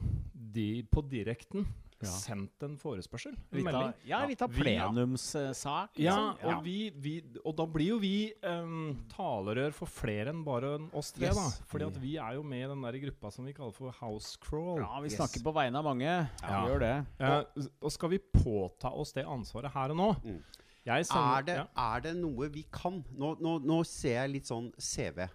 de 0.52 0.82
på 0.92 1.00
direkten 1.08 1.64
Ja. 2.02 2.10
sendt 2.10 2.62
en 2.66 2.76
forespørsel? 2.80 3.36
En 3.52 3.58
Litt 3.60 3.74
av, 3.78 3.92
ja, 4.08 4.20
litt 4.26 4.42
av 4.42 4.50
plenumssak. 4.52 5.98
Ja, 6.02 6.34
liksom. 6.34 6.48
og, 6.56 6.64
vi, 6.64 6.76
vi, 6.96 7.14
og 7.44 7.54
da 7.58 7.66
blir 7.70 7.92
jo 7.92 7.98
vi 8.02 8.32
um, 8.42 8.94
talerør 9.12 9.72
for 9.76 9.90
flere 9.90 10.32
enn 10.32 10.42
bare 10.46 10.74
oss 10.98 11.12
tre. 11.14 11.28
Yes. 11.30 11.36
da 11.38 11.66
Fordi 11.70 11.86
at 11.90 12.00
vi 12.02 12.16
er 12.18 12.34
jo 12.38 12.42
med 12.46 12.64
i 12.64 12.70
den 12.72 12.82
der 12.86 12.98
gruppa 13.06 13.30
som 13.34 13.46
vi 13.46 13.54
kaller 13.56 13.72
for 13.76 13.94
House 14.00 14.36
Crawl. 14.42 14.80
ja, 14.82 15.00
vi 15.00 15.08
Yes. 15.12 15.18
snakker 15.20 15.44
på 15.46 15.54
vegne 15.54 15.78
av 15.78 15.84
mange. 15.84 16.08
Ja. 16.08 16.64
Vi 16.64 16.72
gjør 16.72 16.80
det. 16.80 16.94
Eh, 17.20 17.68
og 17.82 17.92
skal 17.92 18.08
vi 18.14 18.18
påta 18.18 18.90
oss 18.92 19.12
det 19.12 19.24
ansvaret 19.26 19.72
her 19.72 19.90
og 19.94 19.96
nå? 19.96 20.10
Mm. 20.24 20.42
Jeg 20.84 21.06
sender, 21.06 21.38
Er 21.38 21.42
det, 21.46 21.54
ja. 21.60 21.66
er 21.94 22.00
det 22.00 22.16
noe 22.18 22.48
vi 22.50 22.64
kan? 22.74 23.04
Nå, 23.14 23.36
nå, 23.40 23.58
nå 23.62 23.84
ser 23.86 24.16
jeg 24.24 24.30
litt 24.32 24.48
sånn 24.50 24.72
CV. 24.82 25.28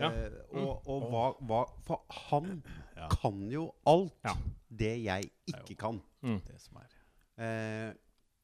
Ja. 0.00 0.10
Eh, 0.10 0.30
Mm. 0.52 0.62
og 0.62 0.88
og 0.88 1.02
hva, 1.10 1.24
hva 1.46 1.64
For 1.86 2.00
han 2.30 2.62
Ja. 2.96 3.08
kan 3.08 3.50
jo 3.50 3.72
alt 3.86 4.12
Ja. 4.24 4.34
det 4.70 5.04
jeg 5.04 5.30
ikke 5.46 5.76
kan. 5.78 6.00
Mm. 6.22 6.40
Det 6.46 6.60
som 6.60 6.76
er. 6.76 6.88
Eh, 7.38 7.92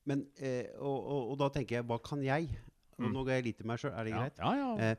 men, 0.06 0.26
eh, 0.38 0.64
og, 0.78 1.06
og, 1.06 1.30
og 1.30 1.38
da 1.38 1.48
tenker 1.48 1.76
jeg, 1.76 1.84
hva 1.84 1.98
kan 2.02 2.22
jeg? 2.22 2.48
Og 2.98 3.04
Mm. 3.04 3.12
nå 3.12 3.24
går 3.24 3.30
jeg 3.34 3.44
litt 3.44 3.56
til 3.58 3.66
meg 3.66 3.78
sjøl, 3.78 3.92
er 3.92 4.04
det 4.04 4.10
Ja, 4.12 4.18
greit? 4.18 4.38
ja. 4.38 4.54
ja. 4.54 4.90
Eh, 4.90 4.96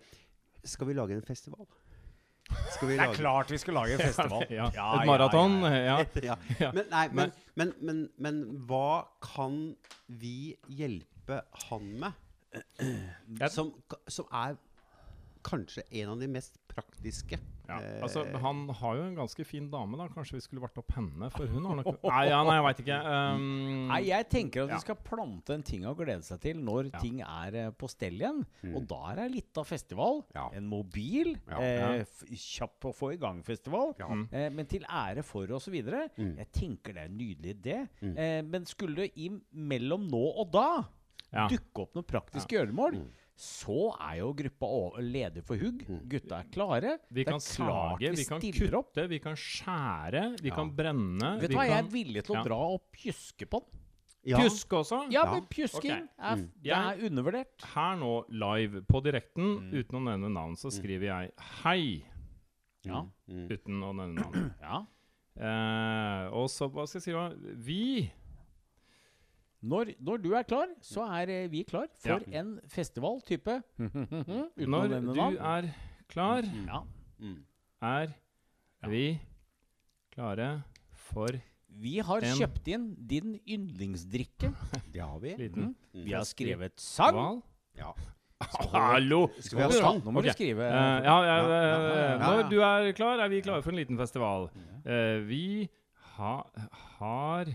skal 0.66 0.88
vi 0.88 0.94
lage 0.94 1.14
en 1.16 1.22
festival? 1.22 1.66
Skal 2.74 2.88
vi 2.90 2.98
Det 2.98 3.02
er 3.08 3.14
klart 3.14 3.50
vi 3.50 3.58
skal 3.58 3.74
lage 3.74 3.94
en 3.94 4.00
festival. 4.14 4.44
Ja. 4.50 4.70
Ja, 4.74 5.02
Et 5.02 5.08
maraton. 5.08 5.62
ja, 5.62 5.98
Ja, 5.98 6.06
ja. 6.24 6.36
Ja. 6.60 6.72
Men, 6.72 6.86
nei, 6.92 7.08
men, 7.10 7.32
men, 7.56 7.74
men, 7.82 8.10
men 8.18 8.66
hva 8.68 9.06
kan 9.22 9.76
vi 10.10 10.56
hjelpe 10.70 11.42
han 11.70 12.00
med? 12.00 12.12
Som, 13.50 13.74
som 14.08 14.26
er 14.32 14.56
kanskje 15.46 15.84
en 16.02 16.10
av 16.16 16.20
de 16.24 16.28
mest 16.28 16.58
praktiske. 16.72 17.38
Ja, 17.66 17.80
Eh, 17.82 18.02
altså 18.06 18.22
Han 18.44 18.68
har 18.78 18.96
jo 18.96 19.04
en 19.08 19.16
ganske 19.18 19.42
fin 19.44 19.72
dame, 19.72 19.98
da. 19.98 20.06
Kanskje 20.14 20.36
vi 20.38 20.42
skulle 20.46 20.62
vært 20.62 20.78
opp 20.78 20.92
henne? 20.94 21.32
For 21.34 21.48
hun 21.50 21.64
har 21.66 21.80
nok 21.80 21.88
Nei, 22.04 22.28
ja, 22.30 22.44
nei 22.46 22.54
jeg 22.60 22.66
veit 22.68 22.82
ikke. 22.84 22.98
Um, 23.10 23.88
Nei, 23.90 23.98
jeg 24.06 24.28
tenker 24.30 24.64
at 24.66 24.70
Ja. 24.70 24.76
du 24.78 24.84
skal 24.84 25.00
plante 25.08 25.56
en 25.56 25.64
ting 25.66 25.82
å 25.90 25.96
glede 25.98 26.22
seg 26.28 26.44
til 26.44 26.60
når 26.62 26.92
Ja. 26.92 27.00
ting 27.02 27.22
er 27.26 27.56
eh, 27.64 27.72
på 27.74 27.90
stell 27.90 28.20
igjen. 28.22 28.44
Mm. 28.62 28.76
Og 28.78 28.86
da 28.92 29.00
er 29.12 29.16
det 29.24 29.26
litt 29.34 29.58
av 29.58 29.66
festival. 29.66 30.22
Ja. 30.36 30.46
En 30.54 30.68
mobil. 30.70 31.32
Ja. 31.50 31.58
Eh, 31.58 32.06
kjapp 32.38 32.86
å 32.86 32.94
få 32.94 33.14
i 33.16 33.18
gang 33.18 33.42
festival. 33.42 33.96
Ja. 33.98 34.12
Mm. 34.14 34.28
Eh, 34.32 34.50
men 34.60 34.70
til 34.70 34.86
ære 34.86 35.24
for 35.26 35.50
og 35.58 35.62
så 35.66 35.74
videre. 35.74 36.06
Mm. 36.20 36.36
Jeg 36.44 36.52
tenker 36.62 36.94
det 36.94 37.02
er 37.02 37.10
en 37.10 37.18
nydelig 37.18 37.56
idé. 37.58 37.80
Mm. 38.04 38.14
Eh, 38.16 38.42
men 38.44 38.66
skulle 38.70 39.08
det 39.08 39.18
i 39.18 39.32
mellom 39.58 40.06
nå 40.08 40.22
og 40.38 40.52
da 40.54 40.68
Ja. 41.34 41.48
dukke 41.50 41.82
opp 41.82 41.96
noen 41.98 42.06
praktiske 42.06 42.54
gjøremål, 42.56 43.02
så 43.36 43.92
er 44.00 44.20
jo 44.22 44.30
gruppa 44.34 44.66
leder 44.66 45.02
ledig 45.04 45.44
for 45.44 45.58
hugg. 45.60 45.82
Mm. 45.90 46.02
Gutta 46.08 46.38
er 46.40 46.50
klare. 46.54 47.00
Vi 47.12 47.24
Det 47.24 47.28
er 47.28 47.32
kan 47.32 47.40
klart 47.40 48.00
sage, 48.00 48.12
vi 48.16 48.26
kan 48.26 48.40
kutte, 48.42 48.78
opp. 48.80 49.10
vi 49.10 49.20
kan 49.20 49.36
skjære, 49.36 50.22
vi 50.42 50.50
Ja. 50.50 50.56
kan 50.56 50.72
brenne. 50.76 51.32
Vet 51.42 51.50
vi 51.50 51.56
du 51.56 51.56
hva, 51.60 51.66
jeg 51.68 51.84
er 51.86 51.90
villig 51.92 52.24
til 52.24 52.36
å 52.36 52.38
ja. 52.40 52.44
dra 52.44 52.60
og 52.76 52.82
pjuske 52.94 53.46
på 53.50 53.60
den. 53.62 53.82
Ja. 54.26 54.38
Pjusk 54.40 54.70
også. 54.74 55.12
Ja, 55.12 55.26
men 55.32 55.46
pjusking 55.46 55.92
okay. 55.92 56.08
er, 56.18 56.36
Mm. 56.38 56.50
det 56.64 56.72
er 56.72 56.98
undervurdert. 57.10 57.62
Her 57.76 57.96
nå, 57.98 58.26
live 58.30 58.82
på 58.88 59.04
direkten, 59.04 59.60
Mm. 59.60 59.72
uten 59.74 60.00
å 60.00 60.04
nevne 60.04 60.32
navn, 60.34 60.56
så 60.56 60.72
skriver 60.72 61.02
jeg 61.06 61.32
'hei' 61.38 62.04
Ja. 62.86 63.06
Mm. 63.30 63.48
uten 63.50 63.82
å 63.84 63.94
nevne 63.94 64.16
navn. 64.24 64.54
ja. 64.62 64.86
Eh, 65.38 66.30
og 66.32 66.48
så, 66.48 66.70
hva 66.72 66.88
skal 66.88 67.02
jeg 67.02 67.04
si, 67.04 67.12
da? 67.12 67.30
Vi 67.58 68.12
Når, 69.66 69.94
når 70.06 70.20
du 70.22 70.30
er 70.38 70.44
klar, 70.46 70.68
så 70.86 71.06
er 71.18 71.30
eh, 71.34 71.48
vi 71.50 71.64
klar 71.66 71.88
for 71.98 72.22
Ja. 72.30 72.40
en 72.42 72.60
festival 72.70 73.20
type 73.26 73.56
Når 73.80 74.88
du 74.92 75.14
navn. 75.16 75.38
er 75.40 75.70
klar, 76.12 76.44
Ja. 76.68 76.82
Mm. 77.20 77.40
er 77.82 78.14
vi 78.92 79.20
klare 80.14 80.64
for 80.94 81.28
Vi 81.76 81.98
har 82.00 82.24
En- 82.24 82.38
kjøpt 82.38 82.68
inn 82.72 82.84
din 83.08 83.40
yndlingsdrikke. 83.48 84.54
Det 84.94 85.02
har 85.02 85.20
vi. 85.20 85.34
liten 85.36 85.74
Vi 85.94 86.12
har 86.14 86.24
skrevet 86.24 86.80
sang. 86.80 87.16
Val. 87.18 87.42
Ja. 87.76 87.92
Hallo! 88.72 89.28
Skal 89.40 89.58
vi 89.58 89.64
ha 89.64 89.72
sang? 89.72 90.00
Nå 90.06 90.12
må 90.12 90.20
okay. 90.22 90.30
du 90.30 90.36
skrive 90.38 90.64
Uh, 90.68 90.72
ja, 90.72 91.00
ja, 91.02 91.36
Ja, 91.36 91.48
ja, 91.50 91.80
ja, 91.82 92.12
ja. 92.12 92.18
Når 92.22 92.50
du 92.52 92.58
er 92.62 92.92
klar, 92.96 93.20
er 93.24 93.28
vi 93.32 93.42
klare 93.42 93.64
for 93.64 93.72
en 93.72 93.80
liten 93.80 93.98
festival. 94.00 94.50
Uh, 94.86 95.20
vi 95.28 95.68
ha, 96.16 96.42
har 97.00 97.52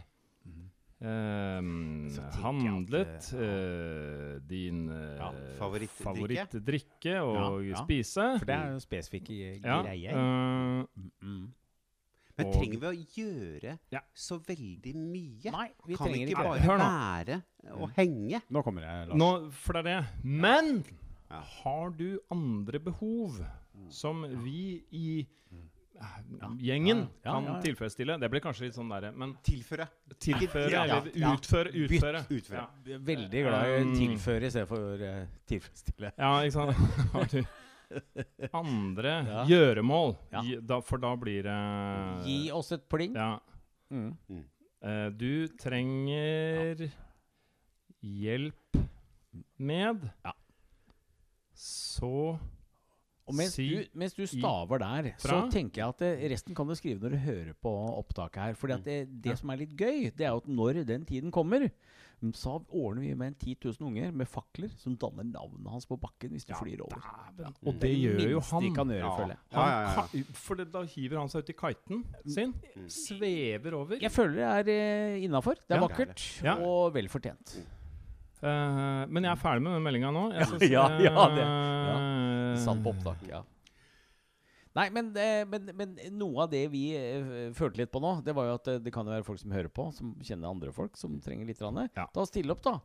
ehm, 1.01 2.09
at, 2.19 2.35
handlet 2.43 3.31
eh, 3.35 4.41
din 4.49 4.89
eh, 4.91 5.17
Ja, 5.17 5.31
favorittdrikke. 5.59 6.05
favorittdrikke 6.05 7.15
og 7.23 7.65
Ja, 7.65 7.71
ja. 7.71 7.85
spise. 7.85 8.27
For 8.39 8.45
det 8.47 8.57
er 8.57 8.73
jo 8.75 8.79
spesifikke 8.85 9.61
Ja, 9.63 9.83
greier. 9.83 10.13
eh, 10.13 10.87
Mm. 11.23 11.53
Men 12.39 12.47
Og- 12.47 12.55
trenger 12.55 12.79
vi 12.81 12.87
å 12.87 13.07
gjøre 13.17 13.79
Ja. 13.93 14.01
så 14.15 14.39
veldig 14.41 14.95
mye? 14.95 15.51
Nei, 15.53 15.69
vi 15.87 15.95
kan 15.95 16.07
vi 16.07 16.13
trenger 16.15 16.27
ikke 16.27 16.31
ikke 16.31 16.43
bare 16.43 16.61
være 16.79 17.43
og 17.83 17.91
henge? 17.97 18.43
Nå 18.51 18.63
kommer 18.65 18.81
jeg, 18.83 19.09
Lars. 19.09 19.19
nå, 19.19 19.51
for 19.53 19.73
det 19.75 19.87
er 19.87 20.01
det. 20.01 20.07
Men 20.25 20.85
Ja. 21.31 21.41
har 21.41 21.91
du 21.91 22.19
andre 22.31 22.79
behov 22.81 23.45
som 23.91 24.23
vi 24.43 24.83
i 24.93 25.27
eh, 25.53 25.57
gjengen 26.59 27.03
Ja, 27.25 27.33
kan 27.33 27.45
ja, 27.45 27.55
ja. 27.55 27.61
tilfredsstille? 27.61 28.19
Det 28.21 28.29
blir 28.33 28.41
kanskje 28.41 28.65
litt 28.69 28.75
sånn 28.77 28.89
derre 28.89 29.11
Men 29.13 29.35
Tilføre. 29.45 29.87
tilføre 30.19 30.71
Ja, 30.73 30.85
eller 30.85 31.11
ja. 31.15 31.33
utføre? 31.37 31.73
Utføre. 31.75 32.23
Bytt, 32.29 32.31
utføre. 32.39 32.67
Ja. 32.87 32.99
Veldig 32.99 33.43
glad 33.45 33.69
i 33.69 33.83
Um, 33.83 33.95
tilføre 33.97 34.45
i 34.47 34.51
stedet 34.51 34.69
for 34.69 34.95
uh, 35.05 35.27
tilfredsstille. 35.47 36.13
Ja, 36.19 36.31
ikke 36.41 36.53
sant? 36.53 36.77
Har 37.13 37.25
du 37.31 37.45
andre 38.55 39.13
Ja. 39.27 39.45
gjøremål? 39.51 40.17
Ja. 40.33 40.43
Gi- 40.47 40.61
Da, 40.67 40.81
for 40.81 40.99
da 40.99 41.15
blir 41.17 41.43
det 41.43 42.27
Gi 42.27 42.51
oss 42.53 42.73
et 42.73 42.89
pling. 42.89 43.15
Ja. 43.15 43.39
Mm. 43.91 44.17
Uh, 44.83 45.11
du 45.11 45.49
trenger 45.61 46.87
hjelp 48.03 48.79
med 49.59 50.11
Ja. 50.25 50.33
Så 51.55 52.39
Og 53.31 53.37
mens, 53.39 53.55
Si 53.55 53.69
du, 53.71 53.85
mens 53.95 54.17
du 54.19 54.25
staver 54.27 54.83
der, 54.83 55.13
så 55.23 55.39
tenker 55.55 55.83
jeg 55.85 55.89
at 55.95 56.03
det, 56.03 56.11
resten 56.35 56.55
kan 56.59 56.67
du 56.69 56.75
skrive 56.79 57.01
når 57.05 57.15
du 57.17 57.23
hører 57.25 57.55
på 57.63 57.73
opptaket 58.03 58.43
her. 58.43 58.59
Fordi 58.59 58.77
at 58.77 58.85
det, 58.85 58.99
det 59.25 59.39
som 59.41 59.51
er 59.55 59.63
litt 59.63 59.73
gøy, 59.79 60.11
det 60.11 60.27
er 60.27 60.35
jo 60.35 60.43
at 60.43 60.51
når 60.51 60.83
den 60.89 61.05
tiden 61.09 61.31
kommer, 61.35 61.69
mm, 62.21 62.35
så 62.37 62.59
ordner 62.69 63.01
vi 63.07 63.15
med 63.15 63.33
en 63.33 63.35
10 63.39 63.57
000 63.65 63.87
unger 63.89 64.11
med 64.13 64.29
fakler 64.29 64.75
som 64.77 64.97
danner 65.01 65.25
navnet 65.31 65.71
hans 65.73 65.87
på 65.89 65.97
bakken 66.03 66.35
hvis 66.35 66.45
de 66.51 66.55
flyr 66.59 66.83
over. 66.85 67.01
Dæven. 67.39 67.55
Og 67.65 67.73
det, 67.73 67.81
det 67.87 67.95
gjør 68.03 68.31
jo 68.35 68.41
han. 68.51 68.63
de 68.67 68.75
kan 68.77 68.93
gjøre, 68.93 69.07
Ja. 69.07 69.17
føler 69.17 69.35
jeg. 69.35 69.43
Ja, 69.53 69.67
ja, 69.71 70.07
ja. 70.19 70.23
For 70.45 70.55
det, 70.61 70.69
da 70.75 70.83
hiver 70.85 71.19
han 71.23 71.29
seg 71.33 71.43
ut 71.47 71.51
i 71.55 71.59
kiten 71.65 72.05
sin, 72.37 72.55
svever 72.91 73.75
over. 73.81 73.97
Jeg 74.03 74.13
føler 74.13 74.63
det 74.67 74.79
er 74.79 75.15
uh, 75.17 75.25
innafor. 75.25 75.55
Det 75.65 75.77
er 75.77 75.81
Ja. 75.81 75.87
vakkert 75.87 76.27
Ja. 76.45 76.55
og 76.61 76.93
vel 76.95 77.09
fortjent. 77.09 77.57
Uh, 78.41 79.05
men 79.13 79.21
jeg 79.27 79.35
er 79.35 79.37
ferdig 79.37 79.61
med 79.61 79.75
den 79.77 79.83
meldinga 79.85 80.11
nå. 80.17 80.21
Jeg 80.33 80.41
Ja, 80.41 80.47
synes, 80.49 80.63
ja, 80.73 80.85
ja, 81.05 81.25
det- 81.37 81.43
eh, 81.45 82.30
Satt 82.59 82.83
på 82.85 82.91
opptak, 82.95 83.23
ja. 83.29 83.43
Nei, 84.79 84.85
men, 84.95 85.09
eh, 85.19 85.43
men, 85.51 85.67
men 85.75 85.97
noe 86.15 86.45
av 86.45 86.51
det 86.53 86.63
vi 86.71 86.93
eh, 86.95 87.51
følte 87.59 87.81
litt 87.83 87.91
på 87.91 87.99
nå, 88.03 88.13
det 88.23 88.35
var 88.37 88.47
jo 88.47 88.55
at 88.61 88.69
eh, 88.71 88.79
det 88.79 88.93
kan 88.95 89.07
jo 89.09 89.11
være 89.17 89.27
folk 89.27 89.41
som 89.43 89.51
hører 89.51 89.69
på, 89.75 89.89
som 89.97 90.13
kjenner 90.23 90.47
andre 90.53 90.71
folk 90.73 90.95
som 90.97 91.17
trenger 91.25 91.49
litt. 91.49 91.59
Rande. 91.65 91.89
Ja. 91.99 92.05
Da 92.15 92.25
still 92.29 92.55
opp, 92.55 92.63
da. 92.63 92.77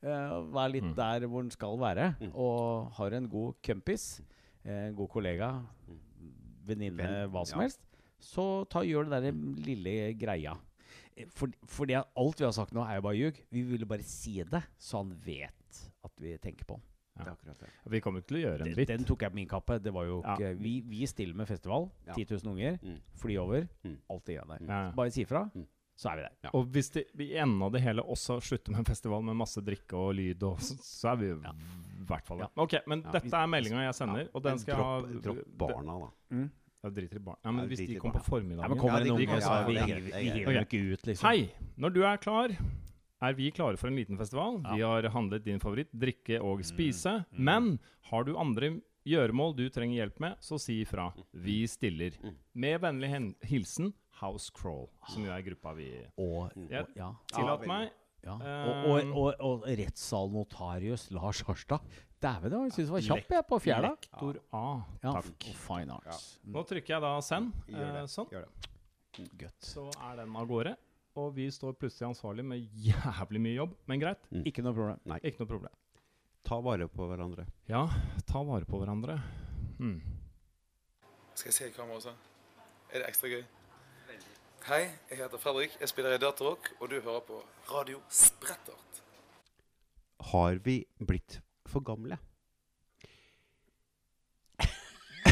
Eh, 0.00 0.36
vær 0.56 0.72
litt 0.72 0.84
Mm. 0.88 0.94
der 0.96 1.26
hvor 1.28 1.42
den 1.44 1.50
skal 1.52 1.76
være. 1.80 2.14
Mm. 2.20 2.30
Og 2.32 2.88
har 2.96 3.12
en 3.18 3.28
god 3.28 3.54
kompis, 3.64 4.20
eh, 4.64 4.86
en 4.88 4.96
god 4.96 5.08
kollega, 5.12 5.50
venninne, 6.64 6.96
Venn, 6.96 7.30
hva 7.32 7.44
som 7.46 7.60
ja. 7.60 7.66
helst, 7.68 7.82
så 8.24 8.64
ta 8.72 8.80
gjør 8.80 9.10
det 9.10 9.20
der 9.26 9.36
lille 9.68 10.14
greia. 10.16 10.56
Eh, 11.14 11.28
For, 11.28 11.52
fordi 11.68 11.94
alt 12.00 12.40
vi 12.40 12.44
har 12.48 12.56
sagt 12.56 12.72
nå, 12.72 12.80
er 12.88 12.96
jo 13.02 13.04
bare 13.04 13.20
ljug. 13.20 13.44
Vi 13.52 13.62
ville 13.68 13.86
bare 13.86 14.02
si 14.08 14.38
det, 14.42 14.64
så 14.80 15.02
han 15.04 15.12
vet 15.24 15.84
at 16.04 16.12
vi 16.20 16.38
tenker 16.40 16.64
på 16.64 16.78
han. 16.80 16.88
Det 17.16 17.26
er 17.26 17.30
akkurat 17.30 17.58
det. 17.60 17.68
Vi 17.92 18.00
kommer 18.00 18.20
ikke 18.20 18.26
til 18.32 18.36
å 18.36 18.40
gjøre 18.44 18.66
en 18.66 18.74
dritt. 18.74 18.88
den 18.88 19.04
tok 19.04 19.20
jeg 19.22 19.30
på 19.30 19.34
min 19.34 19.46
kappe. 19.48 19.78
Det 19.82 19.92
var 19.94 20.04
jo 20.04 20.22
Ja. 20.24 20.34
ikke 20.34 20.58
Vi, 20.58 20.80
vi 20.80 21.06
stiller 21.06 21.34
med 21.34 21.46
festival. 21.46 21.90
Ja. 22.06 22.12
10 22.14 22.24
000 22.44 22.52
unger. 22.54 22.78
Mm. 22.82 22.98
Fly 23.14 23.36
over. 23.38 23.68
Mm. 23.84 23.96
Alt 24.10 24.24
det 24.26 24.40
der. 24.48 24.58
Ja. 24.66 24.90
Bare 24.90 25.10
si 25.10 25.22
ifra, 25.24 25.44
Mm. 25.54 25.66
så 25.96 26.10
er 26.10 26.16
vi 26.16 26.22
der. 26.22 26.32
Ja. 26.42 26.50
Og 26.54 26.66
hvis 26.66 26.90
det, 26.90 27.04
vi 27.14 27.24
i 27.32 27.36
enden 27.38 27.62
av 27.62 27.70
det 27.72 27.82
hele 27.82 28.02
også 28.02 28.40
slutter 28.42 28.70
med 28.72 28.78
en 28.80 28.84
festival 28.84 29.22
med 29.22 29.36
masse 29.36 29.60
drikke 29.62 29.94
og 29.94 30.14
lyd, 30.14 30.42
og 30.42 30.58
så, 30.58 30.74
så 30.82 31.12
er 31.12 31.16
vi 31.16 31.26
Ja. 31.28 31.52
i 31.52 32.04
hvert 32.04 32.26
fall 32.26 32.38
Ja. 32.38 32.46
Ok, 32.56 32.74
men 32.88 33.02
Ja. 33.02 33.10
dette 33.12 33.32
er 33.32 33.46
meldinga 33.46 33.84
jeg 33.86 33.94
sender, 33.94 34.18
Ja, 34.22 34.28
og 34.34 34.42
den 34.42 34.58
skal 34.58 34.74
jeg 34.74 34.82
ha 34.84 35.00
Dropp 35.22 35.46
barna, 35.56 35.98
da. 36.00 36.48
Jeg 36.84 36.92
driter 36.94 37.16
i 37.16 37.18
barna. 37.20 37.38
Ja, 37.44 37.50
men 37.52 37.60
Ja, 37.62 37.68
hvis 37.68 37.78
de 37.86 37.94
kommer 38.00 38.18
på 38.18 38.24
formiddagen 38.24 38.60
Ja, 38.60 38.68
men 38.68 38.78
kommer 38.78 38.98
Ja, 38.98 39.04
det 39.04 39.06
de 39.06 39.22
en 39.22 39.26
kan- 39.26 39.36
unge, 39.36 39.40
så 39.40 39.66
de, 39.66 39.72
de, 39.72 39.74
de, 39.74 39.80
er 39.80 39.86
de, 39.86 39.92
de, 39.94 40.00
de, 40.00 40.10
de, 40.10 40.10
vi 40.10 40.20
de, 40.20 40.34
de, 40.34 40.44
de, 40.44 40.52
de, 40.52 40.66
ikke 40.66 40.92
ut, 40.92 41.02
liksom. 41.06 41.28
Hei! 41.30 41.50
Når 41.78 41.88
du 41.94 42.02
er 42.02 42.16
klar, 42.16 42.48
er 43.22 43.34
vi 43.38 43.50
klare 43.54 43.76
for 43.80 43.88
en 43.88 43.96
liten 43.96 44.18
festival. 44.18 44.60
Ja. 44.64 44.74
Vi 44.74 44.82
har 44.82 45.08
handlet 45.14 45.44
din 45.44 45.60
favoritt, 45.62 45.90
drikke 45.92 46.40
og 46.42 46.64
spise. 46.66 47.24
Mm. 47.32 47.44
Men 47.44 47.68
har 48.10 48.24
du 48.24 48.34
andre 48.38 48.80
gjøremål 49.04 49.54
du 49.56 49.66
trenger 49.72 50.00
hjelp 50.02 50.20
med, 50.20 50.36
så 50.40 50.58
si 50.60 50.80
ifra. 50.82 51.10
Mm. 51.16 51.26
Vi 51.44 51.58
stiller. 51.68 52.16
Med 52.54 52.80
vennlig 52.80 53.10
hilsen 53.44 53.92
House 54.20 54.50
Crawl, 54.54 54.88
som 55.10 55.24
jo 55.26 55.32
er 55.34 55.42
gruppa 55.42 55.74
vi 55.76 55.90
Og, 56.16 56.50
Ja. 56.70 56.84
ja. 56.96 57.12
Tillat 57.34 57.60
veldig. 57.60 57.68
meg. 57.68 57.90
ja. 58.24 58.34
Eh, 58.40 58.68
Og, 58.68 58.84
og, 58.86 59.16
og, 59.16 59.34
og 59.40 59.66
rettssalnotarius 59.68 61.10
Lars 61.10 61.42
Harstad. 61.42 61.80
Dæven, 62.24 62.52
jeg 62.64 62.72
syns 62.72 62.88
det 62.88 62.94
var 62.94 63.00
kjapp 63.04 63.32
jeg 63.36 63.44
på 63.50 63.58
fjæra. 63.60 63.90
Lektor 63.92 64.38
A. 64.56 64.80
Ja. 65.02 65.12
Takk. 65.18 65.44
Fine 65.66 65.92
arts. 65.98 66.38
Nå 66.46 66.62
trykker 66.64 66.94
jeg 66.94 67.02
da 67.04 67.10
send. 67.20 67.52
Gjør 67.68 67.84
eh, 67.90 67.92
det. 67.98 68.04
sånn. 68.08 68.30
Gjør 68.32 68.46
det. 68.46 68.70
Godt. 69.42 69.58
Så 69.60 69.84
er 70.08 70.16
den 70.22 70.32
av 70.40 70.48
gårde. 70.48 70.72
Og 71.14 71.30
vi 71.36 71.46
står 71.54 71.76
plutselig 71.78 72.08
ansvarlig 72.08 72.44
med 72.44 72.64
jævlig 72.74 73.40
mye 73.40 73.54
jobb. 73.54 73.74
Men 73.86 74.00
greit, 74.02 74.24
Ikke 74.44 74.62
noe 74.66 74.74
problem. 74.74 75.00
Nei. 75.06 75.20
ikke 75.22 75.44
noe 75.44 75.50
problem. 75.52 75.74
Ta 76.44 76.58
vare 76.60 76.88
på 76.90 77.06
hverandre. 77.08 77.46
Ja, 77.70 77.86
ta 78.26 78.42
vare 78.44 78.66
på 78.68 78.80
hverandre. 78.82 79.20
Mm. 79.78 80.00
Skal 81.34 81.48
jeg 81.48 81.54
se 81.54 81.68
i 81.68 81.76
kamera 81.76 81.96
også? 82.00 82.14
Er 82.90 82.98
det 82.98 83.08
ekstra 83.08 83.30
gøy? 83.30 83.44
Hei, 84.64 84.82
jeg 85.10 85.18
heter 85.20 85.38
Fredrik. 85.38 85.76
Jeg 85.80 85.88
spiller 85.88 86.14
i 86.16 86.18
Datarock, 86.18 86.70
og 86.80 86.90
du 86.90 87.00
hører 87.00 87.20
på 87.20 87.40
Radio 87.70 87.98
Sprettert. 88.08 89.02
Har 90.32 90.58
vi 90.64 90.84
blitt 91.06 91.40
for 91.66 91.84
gamle? 91.84 92.18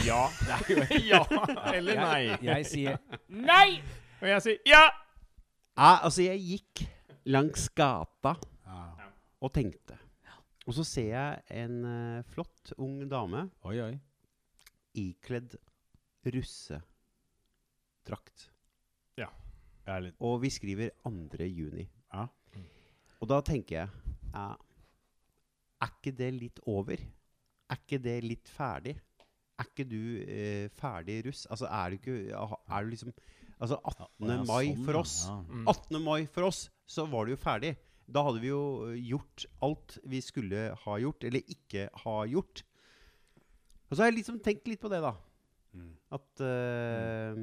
Ja. 0.05 0.27
ja 1.13 1.23
eller 1.75 1.95
nei. 2.01 2.23
Jeg 2.43 2.67
sier 2.67 2.99
Nei! 3.29 3.83
Og 4.21 4.29
jeg 4.29 4.43
sier 4.43 4.59
ja! 4.67 4.83
Ja, 5.77 5.99
altså, 6.05 6.23
jeg 6.27 6.41
gikk 6.45 6.83
langs 7.33 7.69
gata 7.73 8.35
og 9.43 9.53
tenkte. 9.55 9.97
Og 10.67 10.75
så 10.77 10.85
ser 10.87 11.09
jeg 11.11 11.43
en 11.65 11.85
eh, 11.89 12.23
flott 12.31 12.73
ung 12.79 13.01
dame 13.11 13.51
Oi, 13.67 13.81
oi. 13.83 13.99
ikledd 14.95 15.57
russedrakt. 16.29 16.93
Ærlig. 19.89 20.13
Og 20.23 20.37
vi 20.45 20.51
skriver 20.51 20.93
2. 21.03 21.45
juni. 21.51 21.89
Ja. 22.15 22.27
Og 23.19 23.29
da 23.31 23.41
tenker 23.43 23.77
jeg 23.81 23.89
ja, 24.35 24.55
Er 25.83 25.91
ikke 25.91 26.13
det 26.19 26.29
litt 26.37 26.61
over? 26.71 27.03
Er 27.71 27.81
ikke 27.81 27.99
det 27.99 28.25
litt 28.25 28.49
ferdig? 28.49 28.95
Er 29.59 29.67
ikke 29.67 29.85
du 29.91 30.23
eh, 30.23 30.69
ferdig 30.79 31.27
russ? 31.27 31.47
Altså, 31.51 31.67
er 31.67 31.91
du 31.91 31.95
ikke 31.99 32.15
Er 32.31 32.85
du 32.85 32.91
liksom 32.93 33.13
Altså, 33.63 33.79
18. 33.87 34.27
Ja, 34.27 34.43
mai 34.49 34.73
sånn, 34.73 34.85
for 34.89 34.99
oss 34.99 35.15
Ja. 35.29 35.39
Mm. 35.47 35.65
18. 35.71 36.03
mai 36.03 36.21
for 36.27 36.49
oss, 36.49 36.61
så 36.87 37.07
var 37.07 37.27
det 37.27 37.37
jo 37.37 37.43
ferdig. 37.45 37.73
Da 38.13 38.25
hadde 38.27 38.43
vi 38.43 38.51
jo 38.51 38.63
eh, 38.91 38.99
gjort 39.13 39.47
alt 39.63 39.99
vi 40.05 40.21
skulle 40.25 40.65
ha 40.83 40.99
gjort, 40.99 41.25
eller 41.29 41.55
ikke 41.55 41.89
ha 42.03 42.17
gjort. 42.27 42.65
Og 43.89 43.95
så 43.95 44.03
har 44.03 44.11
jeg 44.11 44.19
liksom 44.19 44.41
tenkt 44.43 44.67
litt 44.67 44.83
på 44.83 44.91
det, 44.91 45.03
da. 45.05 45.15
Mm. 45.77 45.93
At 46.19 46.43
eh, 46.45 47.43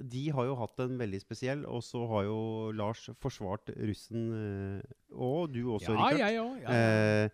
de 0.00 0.22
har 0.32 0.48
jo 0.48 0.56
hatt 0.56 0.80
en 0.82 0.96
veldig 1.00 1.20
spesiell, 1.22 1.62
og 1.68 1.84
så 1.84 2.02
har 2.08 2.24
jo 2.26 2.40
Lars 2.76 3.06
forsvart 3.20 3.70
russen, 3.76 4.30
uh, 4.32 4.94
og 5.12 5.52
du 5.52 5.60
også, 5.74 5.92
Ja, 5.92 6.08
Rikard. 6.08 6.18
jeg 6.18 6.40
også, 6.40 6.60
Ja. 6.64 7.24
Uh, 7.24 7.28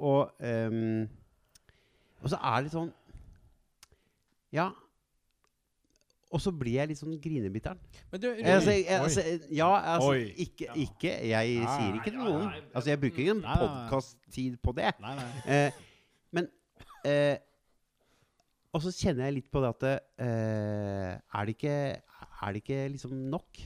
og, 0.00 0.32
um, 0.40 1.08
og 2.22 2.30
så 2.32 2.38
er 2.40 2.54
det 2.56 2.64
litt 2.64 2.72
sånn 2.72 2.92
Ja. 4.52 4.70
Og 6.30 6.38
så 6.40 6.52
blir 6.54 6.76
jeg 6.78 6.88
litt 6.92 6.98
sånn 7.00 7.16
grinebitteren. 7.18 7.78
Men 8.12 8.20
du, 8.22 8.26
Jeg, 8.38 8.46
altså, 8.54 8.70
jeg, 8.70 8.86
altså, 9.02 9.22
ja, 9.50 9.68
altså 9.96 10.10
Oi. 10.12 10.28
ikke, 10.44 10.68
ikke 10.78 11.12
Jeg 11.26 11.54
Nei, 11.58 11.72
sier 11.74 11.96
ikke 11.98 12.10
til 12.12 12.20
noen. 12.20 12.44
Altså, 12.74 12.90
jeg 12.92 13.00
bruker 13.02 13.22
ikke 13.24 13.34
en 13.34 13.40
Nei, 13.42 13.54
nei, 13.54 13.56
nei. 13.56 13.68
podkast-tid 13.90 14.58
på 14.62 14.74
det. 14.78 14.92
Nei, 15.02 15.14
nei. 15.18 15.30
Eh, 15.56 15.80
men 16.38 16.46
eh, 17.10 17.36
Og 18.72 18.84
så 18.84 18.92
kjenner 18.94 19.26
jeg 19.26 19.34
litt 19.40 19.50
på 19.50 19.58
det 19.64 19.72
at 19.74 19.88
eh, 19.90 21.18
Er 21.18 21.48
det 21.50 21.56
ikke 21.56 21.74
Er 21.98 22.54
det 22.54 22.62
ikke 22.62 22.78
liksom 22.94 23.16
nok 23.34 23.58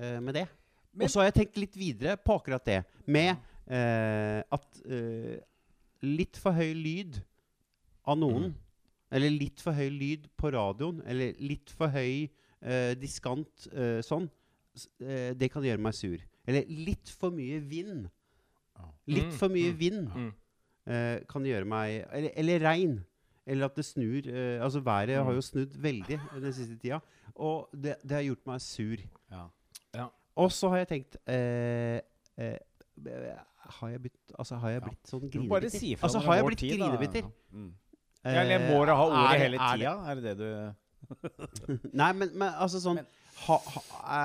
eh, 0.00 0.16
med 0.24 0.34
det? 0.40 0.46
Men- 0.96 1.04
og 1.04 1.10
så 1.12 1.20
har 1.20 1.26
jeg 1.28 1.34
tenkt 1.42 1.58
litt 1.60 1.74
videre 1.76 2.16
på 2.16 2.38
akkurat 2.40 2.64
det. 2.64 2.78
Med 3.04 3.34
eh, 3.68 4.40
at 4.56 4.78
eh, 4.88 5.36
litt 6.08 6.38
for 6.40 6.56
høy 6.56 6.72
lyd 6.72 7.20
av 8.08 8.16
noen 8.16 8.46
Mm. 8.48 8.54
Eller 9.12 9.30
litt 9.30 9.60
for 9.62 9.72
høy 9.72 9.88
lyd 9.90 10.26
på 10.36 10.50
radioen, 10.52 11.02
eller 11.06 11.32
litt 11.38 11.70
for 11.70 11.88
høy 11.94 12.26
eh, 12.62 12.94
diskant 12.98 13.68
eh, 13.72 14.00
sånn, 14.02 14.28
s- 14.74 14.88
eh, 15.00 15.32
det 15.38 15.50
kan 15.52 15.62
gjøre 15.62 15.78
meg 15.80 15.94
sur. 15.94 16.18
Eller 16.46 16.64
litt 16.68 17.08
for 17.08 17.30
mye 17.30 17.60
vind. 17.60 18.08
Litt 19.06 19.30
Mm, 19.30 19.36
for 19.38 19.48
mye 19.48 19.70
mm, 19.72 19.78
vind 19.78 20.08
mm. 20.10 20.32
eh, 20.90 21.20
kan 21.30 21.44
gjøre 21.46 21.64
meg 21.64 22.04
Eller, 22.12 22.30
eller 22.36 22.58
regn. 22.66 22.96
Eller 23.46 23.66
at 23.70 23.76
det 23.78 23.84
snur. 23.86 24.26
eh, 24.26 24.58
altså 24.62 24.80
været 24.82 25.22
har 25.24 25.32
jo 25.32 25.40
snudd 25.40 25.76
veldig 25.78 26.18
den 26.42 26.52
siste 26.52 26.76
tida. 26.82 26.98
Og 27.36 27.68
det, 27.72 27.94
det 28.02 28.10
har 28.18 28.22
gjort 28.26 28.46
meg 28.46 28.60
sur. 28.60 28.96
Ja. 29.30 30.08
Og 30.36 30.50
så 30.52 30.68
har 30.68 30.82
jeg 30.82 30.88
tenkt 30.88 31.16
eh, 31.30 32.00
eh, 32.36 32.58
Har 33.78 33.88
jeg 33.88 34.00
blitt, 34.02 34.32
altså, 34.38 34.56
har 34.60 34.68
jeg 34.70 34.82
Ja. 34.82 34.86
blitt 34.88 35.06
sånn 35.08 35.30
grinebiter? 35.30 35.96
altså, 36.02 36.18
når 36.18 36.20
det 36.20 36.26
har 36.26 36.34
jeg 36.34 36.42
går 36.42 36.50
blitt 36.50 36.58
tid, 36.58 36.78
da. 36.78 36.88
grinebitter? 36.90 37.30
Mm. 37.52 37.70
Eh, 38.26 38.40
Eller 38.42 38.58
må 38.66 38.80
du 38.88 38.90
ha 38.92 39.04
ordet 39.06 39.22
er 39.22 39.38
det- 39.38 39.44
hele 39.44 39.58
er 39.62 39.76
tida? 39.76 39.94
Er 40.10 40.14
det 40.14 40.24
det 40.24 40.36
du 40.40 40.48
Nei, 42.00 42.12
men, 42.18 42.32
men 42.34 42.52
altså 42.58 42.80
sånn 42.82 42.98
Men- 42.98 43.06
ha, 43.46 43.58
ha, 43.58 43.82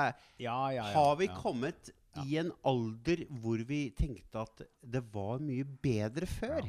eh, 0.08 0.14
Ja, 0.42 0.56
ja, 0.74 0.86
ja. 0.88 0.94
Har 0.96 1.16
vi 1.20 1.28
ja. 1.28 1.36
kommet 1.38 1.92
i 2.26 2.38
en 2.42 2.50
alder 2.68 3.22
hvor 3.44 3.62
vi 3.68 3.84
tenkte 3.96 4.42
at 4.42 4.64
det 4.82 5.04
var 5.14 5.38
mye 5.44 5.64
bedre 5.84 6.26
før? 6.28 6.66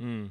Mm. 0.00 0.30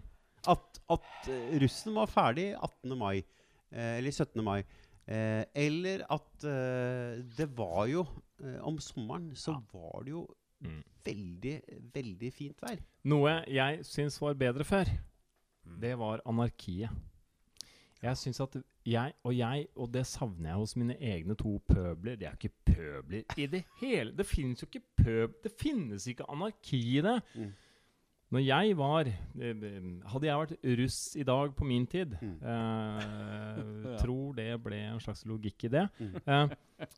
At, 0.50 0.80
at 0.92 1.30
eh, 1.32 1.56
russen 1.64 1.96
var 1.96 2.10
ferdig 2.12 2.50
18. 2.58 2.98
mai, 3.00 3.24
eh, 3.72 3.98
eller 4.02 4.12
17. 4.12 4.44
mai. 4.44 4.60
Eh, 5.08 5.46
eller 5.56 6.04
at 6.12 6.44
eh, 6.46 7.22
det 7.38 7.48
var 7.58 7.88
jo 7.90 8.04
eh, 8.44 8.60
Om 8.62 8.76
sommeren 8.84 9.32
så 9.36 9.56
var 9.74 10.04
det 10.06 10.12
jo 10.18 10.28
Mm. 10.60 10.82
veldig, 11.08 11.54
veldig 11.96 12.30
fint 12.36 12.58
vær. 12.60 12.76
Noe 13.08 13.38
jeg 13.48 13.78
syns 13.88 14.18
var 14.20 14.34
bedre 14.36 14.66
før, 14.68 14.90
Mm. 15.70 15.80
det 15.82 15.94
var 16.00 16.22
anarkiet. 16.26 16.90
Jeg 18.02 18.16
syns 18.18 18.40
at 18.40 18.54
jeg 18.88 19.14
og 19.28 19.34
jeg, 19.36 19.66
og 19.76 19.90
det 19.92 20.06
savner 20.08 20.50
jeg 20.54 20.56
hos 20.62 20.76
mine 20.80 20.96
egne 21.04 21.36
to 21.36 21.58
pøbler 21.68 22.16
Det 22.16 22.28
er 22.30 22.38
ikke 22.38 22.54
pøbler 22.66 23.26
i 23.38 23.46
det 23.52 23.66
hele 23.82 24.14
Det 24.16 24.26
finnes 24.26 24.62
jo 24.64 24.68
ikke 24.70 24.86
pøb... 25.04 25.34
Det 25.44 25.52
finnes 25.60 26.08
ikke 26.08 26.24
anarki 26.32 26.80
i 26.98 27.02
det. 27.04 27.18
Mm. 27.36 27.50
Når 28.32 28.40
jeg 28.46 28.78
var 28.78 29.10
eh, 29.10 29.66
Hadde 30.14 30.28
jeg 30.30 30.40
vært 30.40 30.66
russ 30.80 31.00
i 31.20 31.24
dag 31.28 31.52
på 31.60 31.66
min 31.68 31.86
tid 31.92 32.16
Mm. 32.22 32.38
eh, 32.40 34.00
Tror 34.02 34.34
det 34.40 34.48
ble 34.64 34.80
en 34.94 35.00
slags 35.04 35.26
logikk 35.28 35.68
i 35.68 35.74
det. 35.76 35.86
Mm. 36.00 36.16
Eh, 36.26 36.56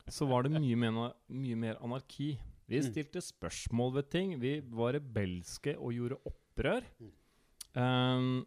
så 0.07 0.27
var 0.29 0.43
det 0.45 0.53
mye 0.53 0.75
mer, 0.85 1.13
mye 1.33 1.55
mer 1.65 1.81
anarki. 1.81 2.35
Vi 2.69 2.77
Mm. 2.77 2.91
stilte 2.91 3.21
spørsmål 3.25 3.93
ved 3.97 4.09
ting. 4.13 4.37
Vi 4.39 4.59
var 4.69 4.93
rebelske 4.93 5.73
og 5.79 5.91
gjorde 5.97 6.21
opprør. 6.29 6.85
Um, 7.75 8.45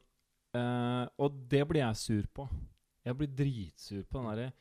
eh, 0.55 1.07
og 1.19 1.41
det 1.51 1.63
blir 1.69 1.81
jeg 1.85 1.97
sur 2.01 2.27
på. 2.35 2.49
Jeg 3.05 3.17
blir 3.19 3.29
dritsur 3.37 4.05
på 4.09 4.19
den 4.23 4.31
derre 4.31 4.53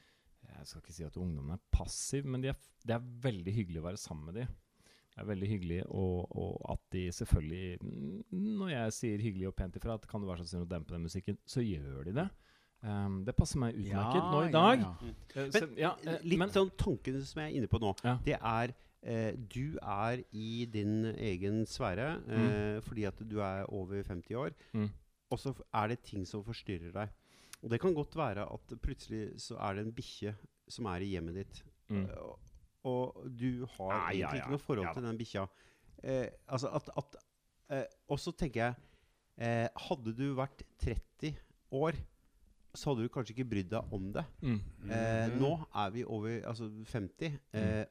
Jeg 0.53 0.67
skal 0.67 0.81
ikke 0.83 0.93
si 0.93 1.03
at 1.07 1.15
ungdommen 1.17 1.53
er 1.55 1.61
passiv, 1.71 2.25
men 2.27 2.41
de 2.43 2.49
er, 2.51 2.57
det 2.85 2.95
er 2.97 3.05
veldig 3.23 3.53
hyggelig 3.55 3.79
å 3.81 3.85
være 3.87 3.97
sammen 4.01 4.25
med 4.27 4.41
dem. 4.41 4.47
Det 5.13 5.21
er 5.21 5.27
veldig 5.29 5.47
hyggelig, 5.49 5.79
og, 5.93 6.31
og 6.35 6.71
at 6.73 6.79
de 6.91 7.03
selvfølgelig 7.13 7.77
mm, 7.81 8.23
Når 8.59 8.69
jeg 8.73 8.93
sier 8.97 9.21
hyggelig 9.21 9.47
og 9.51 9.55
pent 9.59 9.75
ifra 9.77 9.93
at 9.99 10.07
kan 10.09 10.21
du 10.23 10.27
være 10.27 10.41
så 10.43 10.49
snill 10.55 10.65
å 10.65 10.69
dempe 10.71 10.93
den 10.95 11.05
musikken, 11.05 11.37
så 11.45 11.61
gjør 11.63 12.07
de 12.09 12.15
det. 12.17 12.27
Um, 12.83 13.21
det 13.23 13.35
passer 13.37 13.61
meg 13.61 13.77
utmerket 13.79 14.25
nå 14.33 14.39
i 14.43 14.51
dag. 14.51 14.81
Eh, 15.37 15.45
så- 15.53 15.67
Men, 15.69 15.77
ja, 15.79 15.93
eh, 16.03 16.17
Litt 16.25 16.39
men- 16.39 16.49
sånn 16.51 16.71
tankene 16.75 17.21
som 17.23 17.39
jeg 17.41 17.53
er 17.53 17.57
inne 17.61 17.69
på 17.71 17.79
nå. 17.79 17.93
Ja. 18.03 18.17
Det 18.25 18.35
er 18.41 18.73
eh, 19.05 19.31
Du 19.35 19.77
er 19.81 20.23
i 20.33 20.65
din 20.65 21.05
egen 21.15 21.63
sfære 21.65 22.09
eh, 22.27 22.81
fordi 22.81 23.05
at 23.07 23.15
du 23.29 23.39
er 23.39 23.63
over 23.71 24.03
50 24.03 24.35
år. 24.35 24.51
Mm. 24.73 24.89
Og 25.33 25.41
så 25.41 25.53
er 25.73 25.91
det 25.93 26.03
ting 26.05 26.25
som 26.29 26.43
forstyrrer 26.45 26.93
deg. 26.93 27.13
Og 27.63 27.71
det 27.71 27.79
kan 27.81 27.95
godt 27.95 28.15
være 28.19 28.45
at 28.53 28.73
plutselig 28.83 29.39
så 29.41 29.57
er 29.63 29.77
det 29.77 29.85
en 29.87 29.93
bikkje 29.95 30.33
som 30.71 30.87
er 30.91 31.03
i 31.03 31.13
hjemmet 31.13 31.39
ditt. 31.41 31.61
Mm. 31.89 32.03
Eh, 32.05 32.23
og, 32.23 32.39
og 32.87 33.29
du 33.39 33.65
har 33.77 33.93
Ja, 33.93 33.99
ja, 33.99 34.09
egentlig 34.11 34.39
ja. 34.39 34.43
ikke 34.43 34.55
noe 34.55 34.63
forhold 34.63 34.87
Ja 34.87 34.95
til 34.97 35.07
den 35.07 35.19
bikkja. 35.19 35.45
Eh, 36.03 36.27
altså 36.47 36.71
at, 36.75 36.89
at 36.99 37.15
eh, 37.71 37.85
Og 38.11 38.19
så 38.19 38.33
tenker 38.35 38.59
jeg 38.59 38.73
eh, 39.37 39.67
Hadde 39.87 40.13
du 40.17 40.25
vært 40.35 40.65
30 40.83 41.37
år, 41.73 41.97
så 42.75 42.91
hadde 42.91 43.05
du 43.05 43.13
kanskje 43.13 43.35
ikke 43.37 43.49
brydd 43.49 43.71
deg 43.71 43.95
om 43.95 44.11
det. 44.13 44.23
Mm. 44.43 44.59
Eh, 44.91 45.35
nå 45.39 45.53
er 45.83 45.93
vi 45.95 46.03
over 46.05 46.43
altså 46.49 46.67
50, 46.91 47.37
eh, 47.57 47.85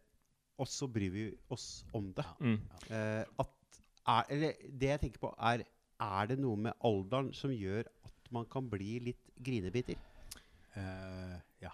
og 0.61 0.69
så 0.71 0.87
bryr 0.93 1.11
vi 1.15 1.25
oss 1.55 1.85
om 1.97 2.13
det. 2.15 2.27
Mm. 2.43 2.59
Eh, 2.91 3.25
at 3.43 3.81
er, 4.03 4.29
eller 4.35 4.61
det 4.69 4.91
jeg 4.93 5.03
tenker 5.07 5.23
på, 5.23 5.33
er 5.39 5.65
Er 6.03 6.33
det 6.33 6.39
noe 6.43 6.59
med 6.59 6.79
alderen 6.85 7.31
som 7.37 7.53
gjør 7.55 7.87
at 7.87 8.33
man 8.35 8.49
kan 8.51 8.69
bli 8.71 8.99
litt 9.11 9.33
grinebiter? 9.45 10.01
Uh, 10.77 11.39
ja. 11.63 11.73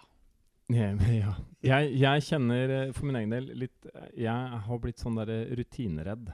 Ja. 0.69 1.33
Jeg, 1.65 1.93
jeg 1.97 2.25
kjenner 2.27 2.73
eh, 2.75 2.91
for 2.93 3.09
min 3.09 3.17
egen 3.17 3.31
del 3.33 3.47
litt 3.57 3.87
eh, 3.89 4.09
Jeg 4.21 4.59
har 4.67 4.81
blitt 4.83 5.01
sånn 5.01 5.17
derre 5.17 5.39
rutineredd. 5.57 6.29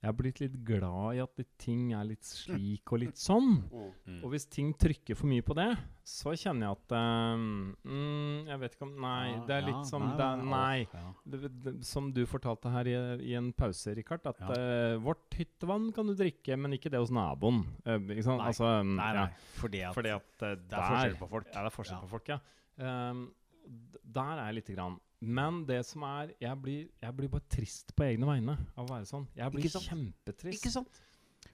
Jeg 0.00 0.08
har 0.08 0.14
blitt 0.16 0.38
litt 0.40 0.54
glad 0.64 1.18
i 1.18 1.18
at 1.20 1.40
ting 1.60 1.90
er 1.92 2.06
litt 2.08 2.24
slik 2.24 2.88
og 2.94 3.02
litt 3.02 3.18
sånn. 3.20 3.50
Mm. 3.68 4.22
Og 4.24 4.30
hvis 4.32 4.46
ting 4.48 4.70
trykker 4.80 5.12
for 5.18 5.28
mye 5.28 5.44
på 5.44 5.52
det, 5.58 5.66
så 6.08 6.32
kjenner 6.40 6.70
jeg 6.70 6.78
at 6.78 6.94
um, 7.36 7.42
mm, 7.84 8.48
Jeg 8.48 8.60
vet 8.62 8.72
ikke 8.78 8.86
om 8.86 8.94
Nei, 9.04 9.26
Ja, 9.28 9.42
det 9.44 9.54
er 9.58 9.60
ja, 9.60 9.66
litt 9.68 9.90
som 9.90 10.06
nei, 10.08 10.14
er, 10.24 10.40
nei, 10.40 10.54
Nei. 10.54 11.02
ja. 11.02 11.10
Det, 11.34 11.50
det, 11.66 11.74
som 11.86 12.08
du 12.16 12.22
fortalte 12.26 12.72
her 12.72 12.88
i, 12.88 12.94
i 13.28 13.34
en 13.38 13.50
pause, 13.52 13.92
Rikard, 13.98 14.24
at 14.32 14.40
Ja. 14.40 14.56
uh, 14.56 14.94
vårt 15.04 15.36
hyttevann 15.36 15.90
kan 15.92 16.08
du 16.08 16.14
drikke, 16.16 16.56
men 16.56 16.78
ikke 16.78 16.90
det 16.96 17.02
hos 17.04 17.12
naboen. 17.12 17.60
Uh, 17.84 17.98
ikke 18.08 18.24
sant? 18.24 18.40
Nei. 18.40 18.48
Altså, 18.54 18.72
um, 18.80 18.96
Nei, 18.96 19.10
nei. 19.20 19.28
Fordi 19.60 19.84
at, 19.84 19.94
Fordi 20.00 20.14
at 20.16 20.46
uh, 20.48 20.56
det 20.56 20.80
er 20.80 20.88
forskjell 20.94 21.20
på 21.20 21.30
folk. 21.36 21.52
Ja, 21.52 21.60
det 21.60 21.74
er 21.74 21.76
forskjell 21.76 22.00
Ja. 22.00 22.02
på 22.08 22.12
folk, 22.16 22.32
ja. 22.32 22.40
Um, 22.80 23.22
der 24.16 24.32
er 24.40 24.46
jeg 24.48 24.62
lite 24.62 24.74
grann. 24.80 24.96
Men 25.20 25.62
det 25.68 25.82
som 25.84 26.04
er 26.08 26.32
jeg 26.40 26.56
blir, 26.62 26.88
jeg 27.02 27.16
blir 27.16 27.28
bare 27.32 27.44
trist 27.52 27.92
på 27.96 28.06
egne 28.08 28.28
vegne 28.28 28.56
av 28.72 28.86
å 28.86 28.88
være 28.88 29.08
sånn. 29.08 29.26
Jeg 29.36 29.52
blir 29.52 29.66
Ikke 29.66 29.74
sant? 29.76 29.88
kjempetrist. 29.92 30.60
Ikke 30.60 30.72
sant? 30.72 31.00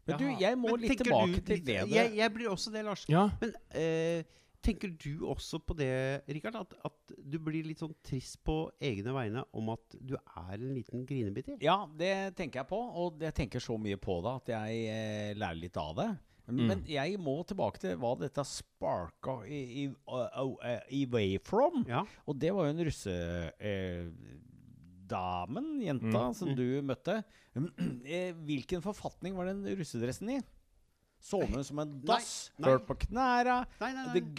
Men 0.07 0.19
du, 0.21 0.27
jeg 0.39 0.59
må 0.59 0.71
Men 0.71 0.83
litt 0.85 0.99
tilbake 1.01 1.41
du 1.41 1.47
til 1.47 1.63
det 1.67 1.77
Jeg, 1.91 2.11
jeg 2.15 2.33
blir 2.35 2.51
også 2.51 2.71
det, 2.75 2.83
Lars. 2.87 3.03
Ja. 3.11 3.25
Men 3.41 3.55
eh, 3.75 4.23
tenker 4.63 4.93
du 5.03 5.27
også 5.27 5.59
på 5.63 5.75
det, 5.79 5.91
Rikard? 6.31 6.61
At, 6.63 6.77
at 6.87 7.17
du 7.19 7.39
blir 7.43 7.67
litt 7.67 7.83
sånn 7.83 7.95
trist 8.07 8.39
på 8.47 8.69
egne 8.83 9.15
vegne 9.17 9.43
om 9.57 9.73
at 9.75 9.99
du 9.99 10.15
er 10.15 10.55
en 10.57 10.71
liten 10.75 11.03
grinebiter? 11.09 11.59
Ja, 11.63 11.81
det 11.99 12.37
tenker 12.39 12.63
jeg 12.63 12.71
på, 12.71 12.79
og 12.79 13.23
jeg 13.27 13.35
tenker 13.35 13.63
så 13.63 13.79
mye 13.83 13.99
på 13.99 14.21
det 14.27 14.35
at 14.43 14.55
jeg 14.55 14.87
eh, 14.95 15.35
lærer 15.39 15.59
litt 15.59 15.83
av 15.83 15.95
det. 15.99 16.09
Mm. 16.49 16.67
Men 16.71 16.85
jeg 16.87 17.17
må 17.19 17.41
tilbake 17.47 17.79
til 17.83 17.97
hva 17.99 18.13
dette 18.21 18.45
sparka 18.47 19.41
i, 19.51 19.61
i, 19.83 19.87
uh, 20.07 20.79
away 20.95 21.39
from. 21.43 21.83
Ja. 21.89 22.05
Og 22.27 22.39
det 22.39 22.53
var 22.55 22.67
jo 22.69 22.75
en 22.77 22.85
russedamen, 22.87 24.13
jenta, 25.83 26.23
Mm. 26.29 26.35
som 26.35 26.55
du 26.55 26.83
møtte. 26.83 27.25
Eh, 28.07 28.33
Hvilken 28.47 28.83
forfatning 28.85 29.35
var 29.35 29.47
den 29.47 29.65
russedressen 29.79 30.29
i? 30.37 30.41
Så 31.19 31.41
hun 31.49 31.65
som 31.65 31.79
en 31.81 32.01
dass? 32.05 32.51
Hørt 32.63 32.87
på 32.87 32.95
knæra? 33.09 33.65
Nei, 33.81 33.93
nei, 33.97 34.05
Det 34.15 34.23
nei. 34.23 34.31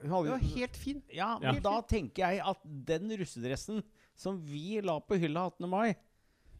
Hun 0.00 0.10
hadde- 0.10 0.30
var 0.32 0.38
helt 0.56 0.76
fin. 0.76 1.02
Ja, 1.12 1.38
Ja. 1.42 1.52
men 1.52 1.62
da 1.62 1.80
tenker 1.82 2.30
jeg 2.32 2.40
at 2.40 2.58
den 2.64 3.10
russedressen 3.10 3.82
som 4.16 4.40
vi 4.42 4.80
la 4.80 4.98
på 4.98 5.14
hylla 5.20 5.46
18. 5.52 5.68
mai, 5.68 5.94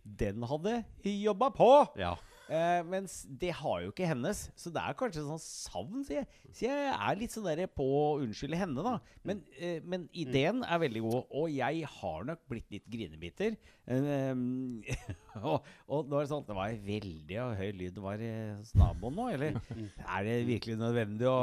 den 0.05 0.43
hadde 0.43 0.85
jobba 1.25 1.51
på! 1.51 1.89
Ja. 1.97 2.15
Eh, 2.47 2.81
mens 2.87 3.25
det 3.41 3.51
har 3.59 3.81
jo 3.83 3.91
ikke 3.91 4.07
hennes, 4.07 4.45
så 4.55 4.71
det 4.71 4.83
er 4.83 4.97
kanskje 4.99 5.25
sånn 5.27 5.43
savn. 5.43 6.05
Så 6.07 6.15
jeg, 6.15 6.29
så 6.55 6.69
jeg 6.69 6.93
er 6.95 7.19
litt 7.19 7.35
sånn 7.35 7.49
der 7.49 7.65
på 7.71 7.87
å 7.87 8.05
unnskylde 8.23 8.61
henne, 8.61 8.85
da. 8.87 8.95
Men, 9.27 9.43
uh, 9.59 9.79
men 9.87 10.07
ideen 10.15 10.63
er 10.63 10.83
veldig 10.85 11.03
god, 11.09 11.33
og 11.41 11.51
jeg 11.51 11.91
har 11.97 12.29
nok 12.31 12.45
blitt 12.51 12.71
litt 12.75 12.87
grinebiter. 12.93 13.57
Eh, 13.91 14.11
um, 14.31 14.79
og, 15.43 15.67
og 15.91 16.07
nå 16.07 16.21
er 16.21 16.27
det 16.27 16.31
sånn 16.33 16.47
Det 16.47 16.59
var 16.59 16.79
veldig 16.87 17.41
høy 17.59 17.69
lyd. 17.83 17.99
Var 18.07 18.23
det 18.23 18.35
hos 18.61 18.75
naboen 18.79 19.19
nå, 19.19 19.29
eller? 19.35 19.59
Er 20.07 20.29
det 20.29 20.39
virkelig 20.49 20.79
nødvendig 20.81 21.31
å 21.31 21.41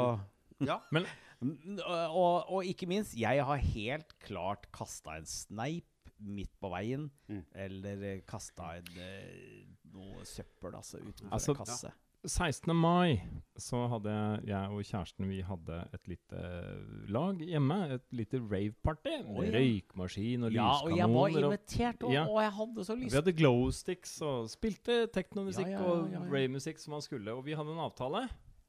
ja. 0.64 0.78
Men 0.94 1.08
og, 1.44 2.46
og 2.54 2.64
ikke 2.64 2.86
minst, 2.88 3.16
jeg 3.18 3.42
har 3.44 3.60
helt 3.60 4.14
klart 4.24 4.68
kasta 4.72 5.18
en 5.18 5.26
sneip 5.28 5.88
midt 6.24 6.52
på 6.62 6.70
veien. 6.72 7.08
Mm. 7.28 7.42
Eller 7.66 8.04
kasta 8.28 8.76
en 8.78 9.00
eh, 9.02 9.73
noe 9.94 10.24
søppel 10.28 10.74
altså, 10.74 10.98
utenfor 11.02 11.32
Altså, 11.32 11.54
kasse. 11.54 11.86
kasse. 11.88 11.92
16. 12.24 12.72
mai 12.72 13.18
så 13.60 13.82
hadde 13.92 14.12
jeg 14.48 14.68
og 14.72 14.78
kjæresten 14.88 15.26
Vi 15.28 15.42
hadde 15.44 15.74
et 15.92 16.06
lite 16.08 16.38
eh, 16.40 17.10
lag 17.12 17.36
hjemme. 17.44 17.76
Et 17.98 18.06
lite 18.16 18.38
rave-party 18.40 19.12
med 19.26 19.28
oh, 19.28 19.44
ja. 19.44 19.50
røykmaskin 19.58 20.46
og 20.48 20.52
Ja, 20.56 20.70
og 20.86 20.96
jeg 20.96 21.10
var 21.12 21.28
invitert, 21.28 22.02
og, 22.02 22.12
Ja. 22.14 22.22
og 22.24 22.40
jeg 22.40 22.52
hadde 22.56 22.84
så 22.88 22.96
lyst. 22.96 23.12
Vi 23.12 23.18
hadde 23.20 23.34
glow 23.36 23.68
sticks 23.76 24.14
og 24.24 24.48
spilte 24.48 25.02
teknomusikk 25.12 25.68
Ja, 25.68 25.76
ja, 25.76 25.82
ja, 25.82 25.90
og 25.90 26.08
ja, 26.10 26.22
ja. 26.24 26.32
rave-musikk 26.32 26.78
som 26.80 26.96
man 26.96 27.02
skulle. 27.04 27.28
Og 27.36 27.44
vi 27.44 27.52
hadde 27.60 27.76
en 27.76 27.84
avtale 27.84 28.24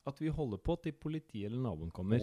at 0.06 0.20
vi 0.22 0.28
holder 0.28 0.58
på 0.58 0.76
til 0.84 0.92
politiet 0.92 1.46
eller 1.48 1.64
naboen 1.64 1.92
kommer. 1.96 2.20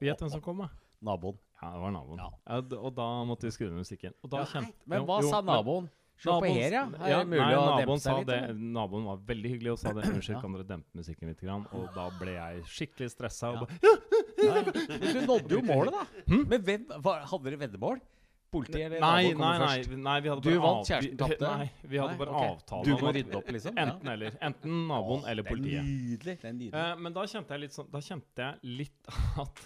Vet 0.00 0.20
hvem 0.20 0.30
som 0.36 0.40
kom, 0.44 0.60
da? 0.62 0.68
Naboen. 1.02 1.38
Ja, 1.62 1.72
det 1.72 1.80
var 1.80 1.90
naboen. 1.96 2.20
Ja. 2.20 2.28
Ja, 2.46 2.60
og 2.78 2.92
da 2.96 3.06
måtte 3.24 3.48
vi 3.48 3.50
skru 3.56 3.70
ned 3.70 3.80
musikken. 3.80 4.12
Ja, 4.30 4.44
kjente 4.44 4.72
Men 4.86 5.06
hva 5.08 5.22
jo, 5.22 5.30
sa 5.32 5.40
men- 5.40 5.54
naboen? 5.54 5.88
Se 6.16 6.32
på 6.32 6.48
her, 6.48 6.72
ja. 6.72 6.82
Er 7.04 7.10
ja, 7.12 7.18
mulig 7.28 7.42
nei, 7.42 7.52
å 7.52 7.64
naboen 7.66 7.82
dempe 7.86 8.00
seg 8.00 8.18
litt? 8.22 8.28
det. 8.30 8.56
Naboen 8.76 9.04
var 9.04 9.18
veldig 9.28 9.50
hyggelig 9.52 9.72
og 9.74 9.78
sa 9.82 9.92
det. 9.92 10.04
Unnskyld, 10.14 10.36
Ja. 10.36 10.40
kan 10.40 10.52
dere 10.56 10.64
dempe 10.70 10.96
musikken 11.02 11.28
litt? 11.32 11.40
Grann? 11.44 11.66
Og 11.76 11.88
da 11.94 12.06
ble 12.18 12.36
jeg 12.38 12.62
skikkelig 12.72 13.10
stressa. 13.12 13.52
Ja. 13.52 13.94
Ja. 14.46 14.62
Du 14.64 15.20
nådde 15.26 15.58
jo 15.58 15.62
målet, 15.64 15.92
da. 15.96 16.04
Hmm? 16.28 16.44
Men 16.48 16.62
hvem, 16.64 16.86
hadde 17.04 17.44
dere 17.50 17.60
veddemål? 17.66 18.00
Politiet 18.56 18.86
eller 18.86 19.00
nei, 19.02 19.32
kommer 19.34 19.58
nei, 19.58 19.68
først? 19.82 19.94
nei. 20.06 20.16
Vi 20.22 20.28
hadde 20.30 20.42
Du 20.46 20.58
vant, 20.62 20.86
kjæresten 20.88 21.10
vi- 21.10 21.16
tapte? 21.20 21.48
Nei, 21.60 21.68
vi 21.82 21.98
hadde 22.00 22.12
Nei, 22.14 22.18
bare 22.20 22.34
okay. 22.36 22.50
avtale 22.54 22.84
Du 22.86 22.92
må 23.02 23.12
rydde 23.16 23.36
opp, 23.40 23.48
liksom? 23.56 23.76
Enten 23.82 24.12
eller. 24.12 24.36
Enten 24.48 24.76
naboen 24.88 25.24
eller 25.32 25.42
politiet. 25.48 25.72
Det 25.72 25.80
er 25.82 25.88
nydelig. 25.90 26.36
Det 26.40 26.48
er 26.48 26.54
nydelig. 26.60 26.84
Uh, 26.86 27.00
men 27.02 27.16
da 27.18 27.24
kjente 27.32 27.56
jeg 27.56 27.64
litt 27.66 27.74
sånn 27.76 27.88
Da 27.92 28.02
kjente 28.06 28.46
jeg 28.46 28.76
litt 28.84 29.10
at 29.44 29.64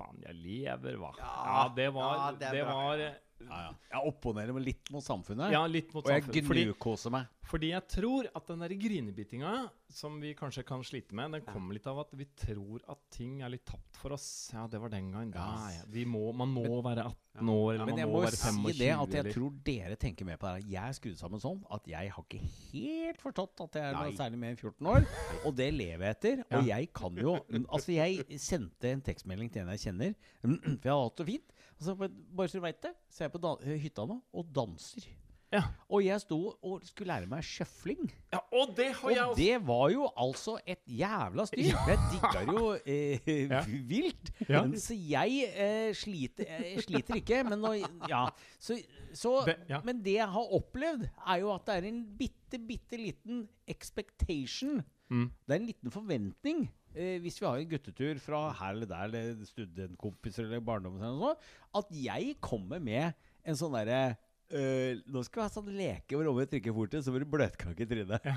Faen, 0.00 0.18
jeg 0.26 0.36
lever, 0.42 0.98
hva? 1.00 1.12
Ja, 1.22 1.64
det 1.76 1.88
var 1.94 2.14
ja, 2.18 2.28
Det, 2.42 2.52
det 2.56 2.64
bra. 2.66 2.74
var 2.82 3.04
ja, 3.48 3.58
ja. 3.66 3.74
Jeg 3.90 4.06
opponerer 4.12 4.52
meg 4.54 4.64
litt 4.66 4.90
mot 4.94 5.02
samfunnet. 5.04 5.50
Ja, 5.54 5.64
litt 5.66 5.92
mot 5.94 6.04
og 6.06 6.12
jeg 6.12 6.22
samfunnet. 6.26 6.56
jeg 6.56 6.66
gnukoser 6.74 7.10
meg. 7.14 7.26
fordi 7.50 7.70
jeg 7.72 7.82
tror 7.90 8.28
at 8.36 8.46
den 8.46 8.60
der 8.62 8.74
grinebitinga 8.78 9.52
som 9.90 10.20
vi 10.22 10.34
kanskje 10.38 10.62
kan 10.64 10.84
slite 10.86 11.16
med, 11.18 11.32
den 11.34 11.42
kommer 11.48 11.74
litt 11.74 11.86
av 11.90 11.98
at 12.04 12.12
vi 12.14 12.26
tror 12.38 12.78
at 12.88 13.00
ting 13.10 13.40
er 13.42 13.50
litt 13.50 13.64
tapt 13.66 13.96
for 13.98 14.14
oss. 14.14 14.50
Ja, 14.54 14.68
det 14.70 14.78
var 14.80 14.88
den 14.92 15.08
gangen. 15.10 15.32
Ja. 15.34 16.04
Må, 16.06 16.30
man 16.36 16.52
må 16.54 16.62
være 16.84 17.08
18 17.10 17.48
år, 17.50 17.74
eller 17.74 17.86
Men 17.86 17.96
jeg 17.98 18.06
man 18.06 18.14
må 18.14 18.20
må 18.20 18.22
jo 18.22 18.30
må 18.60 18.70
si 18.70 18.78
det 18.78 18.90
at 18.94 19.10
jeg 19.16 19.24
eller- 19.24 19.32
tror 19.34 19.50
dere 19.64 19.96
tenker 19.96 20.24
mer 20.28 20.36
på 20.38 20.46
det. 20.54 20.68
Jeg 20.70 20.88
er 20.88 20.92
skrudd 21.00 21.18
sammen 21.18 21.40
sånn 21.42 21.64
at 21.74 21.86
jeg 21.90 22.10
har 22.14 22.22
ikke 22.22 22.42
helt 22.70 23.20
forstått 23.20 23.64
at 23.66 23.72
jeg 23.80 23.82
er 23.82 23.98
noe 23.98 24.14
særlig 24.14 24.38
mer 24.38 24.50
enn 24.54 24.60
14 24.62 24.86
år. 24.86 25.06
Og 25.44 25.56
det 25.56 25.72
lever 25.74 26.06
jeg 26.06 26.16
etter. 26.16 26.44
Og 26.54 26.66
jeg 26.70 26.92
kan 26.94 27.16
jo 27.16 27.34
Altså, 27.70 27.92
jeg 27.94 28.38
sendte 28.38 28.92
en 28.92 29.02
tekstmelding 29.02 29.50
til 29.50 29.62
en 29.62 29.74
jeg 29.74 29.80
kjenner, 29.90 30.14
for 30.42 30.86
jeg 30.86 30.92
har 30.94 31.02
hatt 31.08 31.16
det 31.16 31.26
fint. 31.26 31.52
Og 31.80 31.86
så 31.86 31.94
bare, 31.96 32.48
så 32.48 32.58
du 32.60 32.62
veit 32.66 32.82
det, 32.84 32.92
så 33.10 33.24
er 33.24 33.30
jeg 33.30 33.32
på 33.40 33.56
hytta 33.80 34.04
nå 34.06 34.20
og 34.36 34.50
danser. 34.54 35.06
Ja. 35.50 35.64
Og 35.90 36.04
jeg 36.04 36.20
sto 36.22 36.36
og 36.62 36.84
skulle 36.86 37.08
lære 37.10 37.26
meg 37.26 37.42
sjøfling. 37.42 38.04
ja, 38.32 38.38
og 38.54 38.68
det 38.76 38.92
har 38.94 39.10
jeg 39.10 39.24
også. 39.24 39.38
det 39.40 39.56
var 39.66 39.88
jo 39.90 40.04
altså 40.22 40.52
et 40.64 40.78
jævla 40.86 41.46
styr. 41.48 41.72
Jeg 41.88 41.98
digger 42.12 42.52
jo 42.52 42.68
eh, 42.86 43.32
Ja. 43.50 43.64
vilt. 43.90 44.30
Ja. 44.46 44.62
Så 44.78 44.94
jeg 44.94 45.48
eh, 45.56 45.90
sliter, 45.98 46.44
jeg 46.46 46.84
sliter 46.86 47.18
ikke, 47.18 47.40
men 47.48 47.58
nå 47.64 47.72
Ja. 48.08 48.28
Så, 48.60 48.78
så 49.12 49.40
Det- 49.48 49.56
ja. 49.72 49.80
Men 49.84 50.04
det 50.04 50.14
jeg 50.20 50.28
har 50.36 50.54
opplevd, 50.60 51.08
er 51.26 51.36
jo 51.42 51.50
at 51.54 51.66
det 51.66 51.74
er 51.80 51.88
en 51.88 52.04
bitte, 52.18 52.58
bitte 52.68 52.96
liten 52.96 53.48
expectation. 53.66 54.84
Mm. 55.10 55.30
Det 55.48 55.54
er 55.56 55.58
en 55.60 55.66
liten 55.66 55.90
forventning. 55.90 56.68
Eh, 56.90 57.20
hvis 57.22 57.38
vi 57.38 57.46
har 57.46 57.60
en 57.60 57.70
guttetur 57.70 58.18
fra 58.22 58.40
her 58.58 58.74
eller 58.74 58.88
der, 58.90 59.12
eller 59.12 59.44
studentkompiser 59.46 60.48
eller 60.48 60.64
barndommen, 60.64 61.02
eller 61.02 61.20
noe 61.20 61.78
at 61.78 61.92
jeg 61.94 62.34
kommer 62.42 62.82
med 62.82 63.14
en 63.46 63.58
sånn 63.58 63.76
derre 63.78 64.16
eh, 64.52 64.98
nå 65.10 65.22
skal 65.26 65.40
vi 65.40 65.44
ha 65.46 65.52
sånn 65.52 65.68
leke 65.76 66.16
hvor 66.18 66.28
om 66.30 66.38
jeg 66.42 66.48
trykker 66.54 66.74
fortet, 66.76 67.04
så 67.06 67.12
blir 67.14 67.22
det 67.24 67.30
bløtkake 67.32 67.84
i 67.84 67.88
trynet. 67.90 68.26
Ja. 68.26 68.36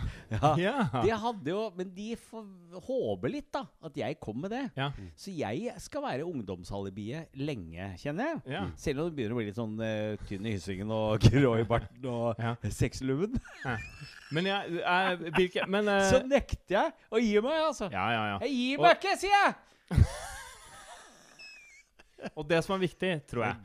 Ja. 0.64 0.76
Det 1.04 1.18
hadde 1.24 1.50
jo, 1.54 1.62
men 1.78 1.90
de 1.96 2.10
får 2.20 2.46
håpe 2.88 3.32
litt, 3.34 3.50
da, 3.56 3.64
at 3.88 3.98
jeg 3.98 4.18
kom 4.22 4.42
med 4.44 4.54
det. 4.54 4.64
Ja. 4.78 4.92
Så 5.20 5.34
jeg 5.36 5.74
skal 5.82 6.04
være 6.06 6.28
ungdomsalibiet 6.30 7.34
lenge, 7.40 7.90
kjenner 8.02 8.30
jeg. 8.34 8.42
Ja. 8.56 8.64
Selv 8.80 9.04
om 9.04 9.10
det 9.10 9.18
begynner 9.18 9.36
å 9.36 9.40
bli 9.42 9.48
litt 9.50 9.58
sånn 9.60 9.74
uh, 9.82 10.28
tynn 10.30 10.46
i 10.50 10.56
hyssingen 10.56 10.92
og 10.94 11.24
grå 11.28 11.56
i 11.62 11.68
barten 11.70 12.06
og 12.10 12.40
Ja. 12.44 12.56
sexlubben, 12.70 13.40
Men 14.34 14.48
jeg 14.50 14.80
eh, 14.82 15.28
hvilke, 15.36 15.66
Men 15.70 15.86
uh, 15.92 16.00
så 16.10 16.24
nekter 16.26 16.74
jeg 16.80 16.94
å 17.14 17.20
gi 17.22 17.36
meg, 17.46 17.60
altså. 17.68 17.90
Ja, 17.94 18.06
ja, 18.16 18.24
ja. 18.34 18.38
Jeg 18.48 18.56
gir 18.58 18.80
Og- 18.82 18.88
meg 18.88 18.98
ikke, 19.02 19.18
sier 19.22 19.36
jeg! 19.38 20.04
Og 22.38 22.48
det 22.50 22.60
som 22.66 22.76
er 22.76 22.82
viktig, 22.84 23.10
tror 23.30 23.44
jeg 23.46 23.56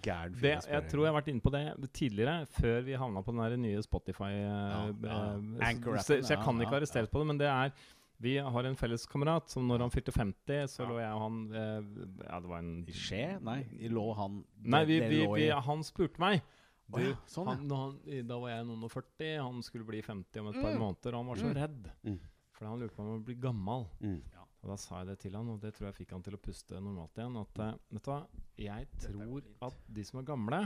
det. 0.41 0.55
Jeg 0.69 0.89
tror 0.91 1.05
jeg 1.05 1.13
har 1.13 1.17
vært 1.21 1.29
inne 1.33 1.45
på 1.45 1.53
det 1.55 1.63
tidligere, 1.95 2.35
før 2.59 2.83
vi 2.87 2.97
havna 2.99 3.23
på 3.23 3.33
den 3.35 3.43
der 3.45 3.57
nye 3.61 3.83
Spotify. 3.85 4.31
eh, 4.33 4.49
Ja, 4.49 4.83
ja. 5.03 5.21
eh, 5.63 6.01
så, 6.03 6.19
så 6.23 6.35
jeg 6.35 6.43
kan 6.45 6.61
ikke 6.61 6.73
ja, 6.75 6.81
arresteres 6.83 7.09
på 7.13 7.23
det, 7.23 7.27
men 7.33 7.39
det 7.39 7.49
er 7.53 7.73
Vi 8.21 8.33
har 8.43 8.65
en 8.67 8.75
felles 8.75 9.05
kamerat 9.07 9.47
som 9.49 9.63
når 9.69 9.79
han 9.85 9.91
fylte 9.95 10.11
50, 10.11 10.67
så 10.73 10.83
lå 10.89 10.97
jeg 10.99 11.13
og 11.15 11.21
han 11.23 11.37
eh, 11.55 12.25
Ja, 12.27 12.41
det 12.43 12.49
var 12.51 12.59
en 12.65 12.73
I 12.91 12.93
skje? 12.99 13.21
Nei, 13.47 13.61
lå 13.95 14.07
han 14.19 14.41
Nei, 14.65 14.85
vi, 14.89 14.97
vi, 15.07 15.21
vi, 15.37 15.45
han 15.55 15.85
spurte 15.87 16.19
meg. 16.19 16.43
Å 16.91 16.99
ja, 17.05 17.13
sånn, 17.29 17.47
han, 17.47 17.69
han, 17.71 17.95
da 18.27 18.39
var 18.41 18.49
jeg 18.57 18.65
noen 18.65 18.83
og 18.89 18.91
40, 18.91 19.37
han 19.45 19.63
skulle 19.63 19.85
bli 19.87 20.01
50 20.03 20.41
om 20.41 20.47
et 20.51 20.57
par 20.63 20.73
Mm. 20.73 20.81
måneder, 20.81 21.13
og 21.15 21.21
han 21.21 21.27
var 21.29 21.37
så 21.45 21.51
redd. 21.55 21.91
Mm. 22.09 22.19
For 22.59 22.67
han 22.67 22.81
lurte 22.81 22.97
på 22.97 23.03
om 23.05 23.09
han 23.11 23.19
ville 23.21 23.27
bli 23.29 23.35
gammel. 23.45 23.85
Mm. 24.01 24.17
Og 24.63 24.71
da 24.73 24.77
sa 24.77 24.99
jeg 25.03 25.07
det 25.13 25.19
til 25.23 25.37
han, 25.39 25.49
og 25.53 25.61
det 25.63 25.75
tror 25.77 25.87
jeg 25.89 25.95
fikk 26.01 26.13
han 26.17 26.23
til 26.27 26.35
å 26.35 26.41
puste 26.43 26.81
normalt 26.83 27.15
igjen. 27.21 27.37
At 27.39 27.59
uh, 27.63 27.73
vet 27.95 28.05
du 28.05 28.11
hva, 28.11 28.21
jeg 28.59 28.89
tror 29.05 29.43
at 29.69 29.83
de 29.95 30.05
som 30.05 30.19
er 30.19 30.27
gamle, 30.27 30.59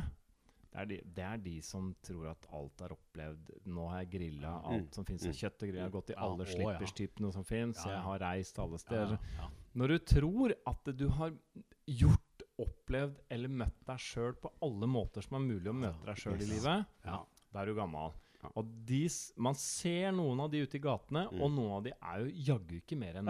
det 0.73 0.81
er 0.81 0.87
de, 0.89 0.97
det 1.19 1.25
er 1.29 1.37
de 1.45 1.55
som 1.61 1.91
tror 2.01 2.31
at 2.31 2.47
alt 2.57 2.81
er 2.81 2.95
opplevd. 2.95 3.51
Nå 3.69 3.89
har 3.91 3.99
jeg 4.07 4.11
grilla 4.15 4.55
alt 4.65 4.87
Mm. 4.89 4.93
som 4.97 5.05
fins 5.05 5.27
av 5.27 5.35
Mm. 5.35 5.37
kjøtt 5.43 5.63
og 5.63 5.69
grill. 5.69 5.77
Jeg 5.77 5.85
har 5.85 5.91
gått 6.01 6.11
i 6.11 6.17
alle 6.17 6.47
ja. 6.47 6.53
slipperstypene 6.55 7.33
som 7.35 7.45
fins. 7.45 7.77
Ja, 7.85 7.91
ja. 7.91 7.97
Jeg 7.99 8.03
har 8.07 8.19
reist 8.25 8.59
alle 8.59 8.79
steder. 8.81 9.19
ja. 9.37 9.49
Når 9.77 9.89
du 9.89 9.99
tror 9.99 10.55
at 10.67 10.97
du 10.97 11.09
har 11.09 11.33
gjort, 11.87 12.19
opplevd 12.63 13.17
eller 13.33 13.49
møtt 13.49 13.79
deg 13.89 13.99
sjøl 13.99 14.35
på 14.39 14.51
alle 14.63 14.87
måter 14.87 15.23
som 15.25 15.37
er 15.37 15.45
mulig 15.47 15.69
å 15.71 15.75
møte 15.75 16.05
deg 16.07 16.17
sjøl 16.21 16.41
i 16.41 16.47
livet, 16.47 16.87
Ja. 17.05 17.25
da 17.53 17.61
er 17.63 17.67
du 17.67 17.75
gammel. 17.75 18.13
Og 18.59 18.67
de, 18.89 19.05
man 19.39 19.55
ser 19.55 20.11
noen 20.17 20.41
av 20.43 20.51
de 20.51 20.63
ute 20.65 20.77
i 20.77 20.81
gatene, 20.83 21.23
Mm. 21.33 21.41
og 21.43 21.51
noen 21.55 21.73
av 21.77 21.83
de 21.85 21.93
er 21.95 22.23
jo 22.25 22.33
jaggu 22.53 22.75
ikke 22.81 22.99
mer 22.99 23.21
enn 23.21 23.29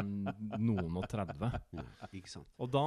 noen 0.59 0.97
og 0.97 1.05
30. 1.11 1.51
Mm. 1.77 1.85
Ikke 2.19 2.33
sant. 2.33 2.49
Og 2.59 2.71
da 2.73 2.85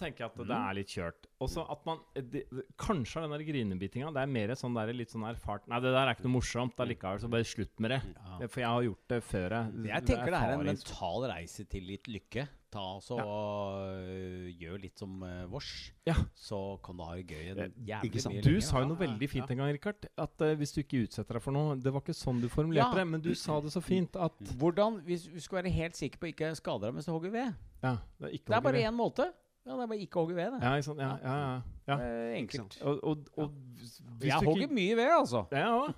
tenker 0.00 0.24
jeg 0.24 0.30
at 0.32 0.40
det 0.48 0.56
er 0.56 0.74
litt 0.78 0.88
kjørt. 0.96 1.28
Og 1.44 1.48
så 1.52 1.64
at 1.70 1.84
man 1.88 2.00
det, 2.16 2.46
Kanskje 2.80 3.22
den 3.26 3.34
der 3.36 3.44
grinebitinga, 3.44 4.12
det 4.16 4.22
er 4.24 4.32
mer 4.32 4.54
sånn 4.56 4.74
der, 4.76 4.92
litt 4.96 5.12
sånn 5.12 5.26
erfart 5.28 5.66
Nei, 5.68 5.80
det 5.84 5.92
der 5.92 6.06
er 6.08 6.14
ikke 6.16 6.24
noe 6.26 6.36
morsomt 6.38 6.80
allikevel, 6.80 7.20
så 7.20 7.28
bare 7.32 7.44
slutt 7.48 7.78
med 7.84 7.90
det. 7.96 8.00
Ja. 8.16 8.48
For 8.48 8.60
jeg 8.64 8.68
har 8.72 8.86
gjort 8.88 9.08
det 9.12 9.20
før. 9.24 9.56
Jeg, 9.60 9.86
Jeg 9.92 10.06
tenker 10.10 10.32
det 10.32 10.40
er 10.42 10.54
en 10.56 10.64
mental 10.72 11.28
reise 11.30 11.64
til 11.68 11.86
litt 11.92 12.08
lykke. 12.08 12.48
Ta 12.76 12.82
altså 12.96 13.16
øh, 13.18 14.48
Gjør 14.60 14.80
litt 14.82 15.00
som 15.00 15.14
uh, 15.24 15.44
vårs, 15.50 15.70
Ja. 16.06 16.14
så 16.36 16.58
kan 16.84 16.98
du 16.98 17.04
ha 17.06 17.16
det 17.16 17.26
gøy 17.30 17.50
en 17.54 17.62
Eh, 17.66 17.70
jævlig 17.88 18.10
mye 18.12 18.24
lenger. 18.26 18.46
Du 18.46 18.60
sa 18.60 18.82
jo 18.82 18.90
noe 18.90 19.00
veldig 19.00 19.28
fint 19.32 19.50
en 19.54 19.62
gang, 19.62 19.72
Rikard. 19.72 20.06
At 20.20 20.44
uh, 20.44 20.52
hvis 20.60 20.74
du 20.76 20.82
ikke 20.82 21.02
utsetter 21.06 21.38
deg 21.38 21.44
for 21.44 21.56
noe 21.56 21.78
Det 21.80 21.92
var 21.94 22.04
ikke 22.04 22.16
sånn 22.16 22.42
du 22.42 22.48
formulerte 22.52 23.00
det, 23.00 23.06
men 23.08 23.24
du 23.24 23.32
sa 23.38 23.58
det 23.64 23.72
så 23.74 23.80
fint 23.84 24.16
at 24.20 24.52
Hvordan, 24.60 25.00
Hvis 25.08 25.26
du 25.32 25.40
skal 25.40 25.62
være 25.62 25.72
helt 25.74 25.96
sikker 25.98 26.20
på 26.20 26.30
ikke 26.34 26.52
skade 26.58 26.86
deg 26.86 26.96
mens 26.98 27.08
du 27.08 27.12
hogger 27.16 27.32
ved 27.34 27.54
Ja, 27.82 27.96
det 28.20 28.28
er 28.28 28.38
Det 28.38 28.58
er 28.60 28.64
bare 28.68 28.84
én 28.84 28.96
måte. 28.96 29.30
Ja, 29.66 29.74
det 29.74 29.82
er 29.82 29.86
bare 29.90 29.98
ikke 29.98 30.20
hogge 30.20 30.36
ved. 30.36 30.52
Det. 30.52 30.62
Ja. 30.62 30.76
Ja, 30.76 31.14
ja, 31.26 31.60
ja. 31.88 31.96
enkelt. 32.38 32.76
Og, 32.82 33.00
og, 33.02 33.24
og 33.36 33.54
Jeg 34.22 34.38
hogger 34.38 34.62
ikke 34.62 34.74
mye 34.74 34.96
ved, 34.96 35.10
altså. 35.18 35.46
Ja, 35.50 35.64
ja. 35.74 35.94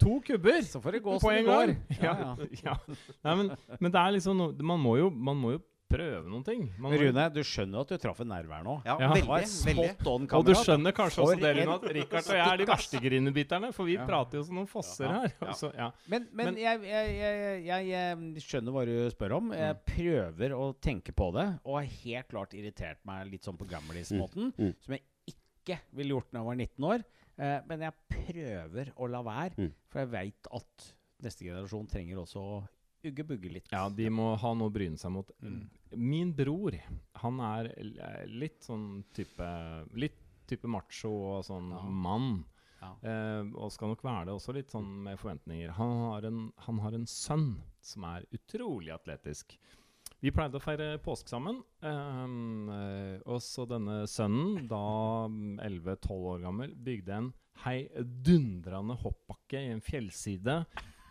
To 0.00 0.22
kubber 0.26 0.62
Så 0.64 0.80
får 0.80 0.90
det 0.96 1.02
gå 1.02 1.18
på 1.20 1.30
en 1.30 1.36
det 1.36 1.44
går. 1.44 1.74
Ja, 2.02 2.14
Ja, 2.18 2.36
ja. 2.64 2.74
ja. 2.88 2.94
Nei, 3.24 3.34
men, 3.42 3.50
men 3.80 3.92
det 3.92 4.00
er 4.00 4.14
liksom 4.16 4.38
noe 4.40 4.68
Man 4.70 4.80
må 4.80 4.96
jo, 4.96 5.10
man 5.10 5.36
må 5.36 5.50
jo 5.56 5.60
prøve 5.88 6.28
noen 6.28 6.44
ting. 6.44 6.66
Man 6.78 6.92
Rune, 7.00 7.24
du 7.32 7.40
skjønner 7.46 7.80
at 7.80 7.88
du 7.88 7.96
traff 7.98 8.20
en 8.20 8.28
nerve 8.28 8.52
her 8.52 8.62
nå? 8.66 8.74
Ja, 8.84 8.96
Ja. 9.00 9.08
Veldig. 9.14 9.48
veldig. 9.64 10.32
og 10.36 10.44
du 10.46 10.52
skjønner 10.54 10.92
kanskje 10.92 11.22
også 11.24 11.40
det, 11.40 11.52
Rune, 11.56 11.74
at 11.74 11.82
Rikard 11.96 12.28
og 12.28 12.36
jeg 12.36 12.46
er 12.52 12.56
de 12.60 12.66
verste 12.68 13.00
grinebiterne. 13.00 13.72
For 13.74 13.84
vi 13.88 13.94
Ja. 13.96 14.04
prater 14.06 14.38
jo 14.38 14.44
som 14.44 14.54
noen 14.60 14.68
fosser 14.68 15.08
her. 15.08 15.32
Ja. 15.40 15.52
Så, 15.52 15.72
ja. 15.74 15.90
Men, 16.08 16.28
men, 16.32 16.46
Men- 16.54 16.56
jeg, 16.60 16.82
jeg, 16.82 17.16
jeg, 17.18 17.64
jeg, 17.66 17.88
jeg 17.88 18.42
skjønner 18.44 18.72
hva 18.72 18.84
du 18.86 19.10
spør 19.10 19.36
om. 19.38 19.52
Jeg 19.52 19.74
Mm. 19.74 19.82
prøver 19.86 20.50
å 20.58 20.74
tenke 20.80 21.12
på 21.14 21.32
det, 21.32 21.48
og 21.64 21.80
har 21.80 21.88
helt 22.04 22.28
klart 22.28 22.54
irritert 22.54 22.98
meg 23.04 23.30
litt 23.30 23.42
sånn 23.44 23.56
på 23.58 23.66
gamlis-måten. 23.68 24.52
Mm. 24.58 24.74
Som 24.84 24.94
jeg 24.94 25.02
ikke 25.26 25.80
ville 25.92 26.14
gjort 26.16 26.30
da 26.32 26.38
jeg 26.38 26.46
var 26.46 26.54
19 26.56 26.84
år. 26.84 27.04
Eh, 27.38 27.60
men 27.68 27.80
jeg 27.80 27.92
prøver 28.10 28.92
å 28.98 29.08
la 29.08 29.22
være, 29.22 29.54
Mm. 29.56 29.72
for 29.88 30.00
jeg 30.00 30.08
veit 30.10 30.46
at 30.52 30.92
neste 31.22 31.44
generasjon 31.44 31.86
trenger 31.88 32.16
også 32.18 32.36
å 32.42 32.68
ugge-bugge 33.04 33.52
litt. 33.52 33.68
ja, 33.70 33.88
de 33.88 34.08
må 34.10 34.36
ha 34.36 34.54
noe 34.54 34.68
å 34.68 34.72
bryne 34.72 34.98
seg 34.98 35.10
mot. 35.12 35.28
Mm. 35.42 35.68
Min 35.96 36.34
bror, 36.36 36.74
han 37.22 37.40
er 37.40 37.70
litt 38.28 38.62
sånn 38.66 39.04
type 39.16 39.46
Litt 39.94 40.18
type 40.48 40.68
macho 40.68 41.10
og 41.10 41.44
sånn 41.44 41.70
Ja. 41.70 41.82
mann. 41.82 42.44
Ja. 42.80 42.92
Eh, 43.02 43.42
og 43.58 43.72
skal 43.72 43.88
nok 43.88 44.02
være 44.02 44.26
det 44.26 44.34
også 44.34 44.54
litt 44.54 44.70
sånn 44.70 44.86
med 45.04 45.18
forventninger. 45.18 45.70
Han 45.76 45.90
har 46.12 46.24
en, 46.24 46.52
han 46.58 46.78
har 46.78 46.92
en 46.94 47.04
sønn 47.06 47.60
som 47.82 48.04
er 48.04 48.24
utrolig 48.32 48.92
atletisk. 48.94 49.58
Vi 50.20 50.30
pleide 50.30 50.56
å 50.58 50.62
feire 50.62 50.98
påske 50.98 51.28
sammen. 51.28 51.62
ehm, 51.82 52.68
eh, 52.70 53.20
og 53.26 53.40
så 53.40 53.66
denne 53.68 54.06
sønnen, 54.06 54.66
da 54.68 55.28
11-12 55.28 56.10
år 56.32 56.40
gammel, 56.42 56.74
bygde 56.74 57.10
en 57.12 57.32
heidundrende 57.64 58.96
hoppbakke 59.02 59.58
i 59.60 59.72
en 59.72 59.80
fjellside. 59.84 60.64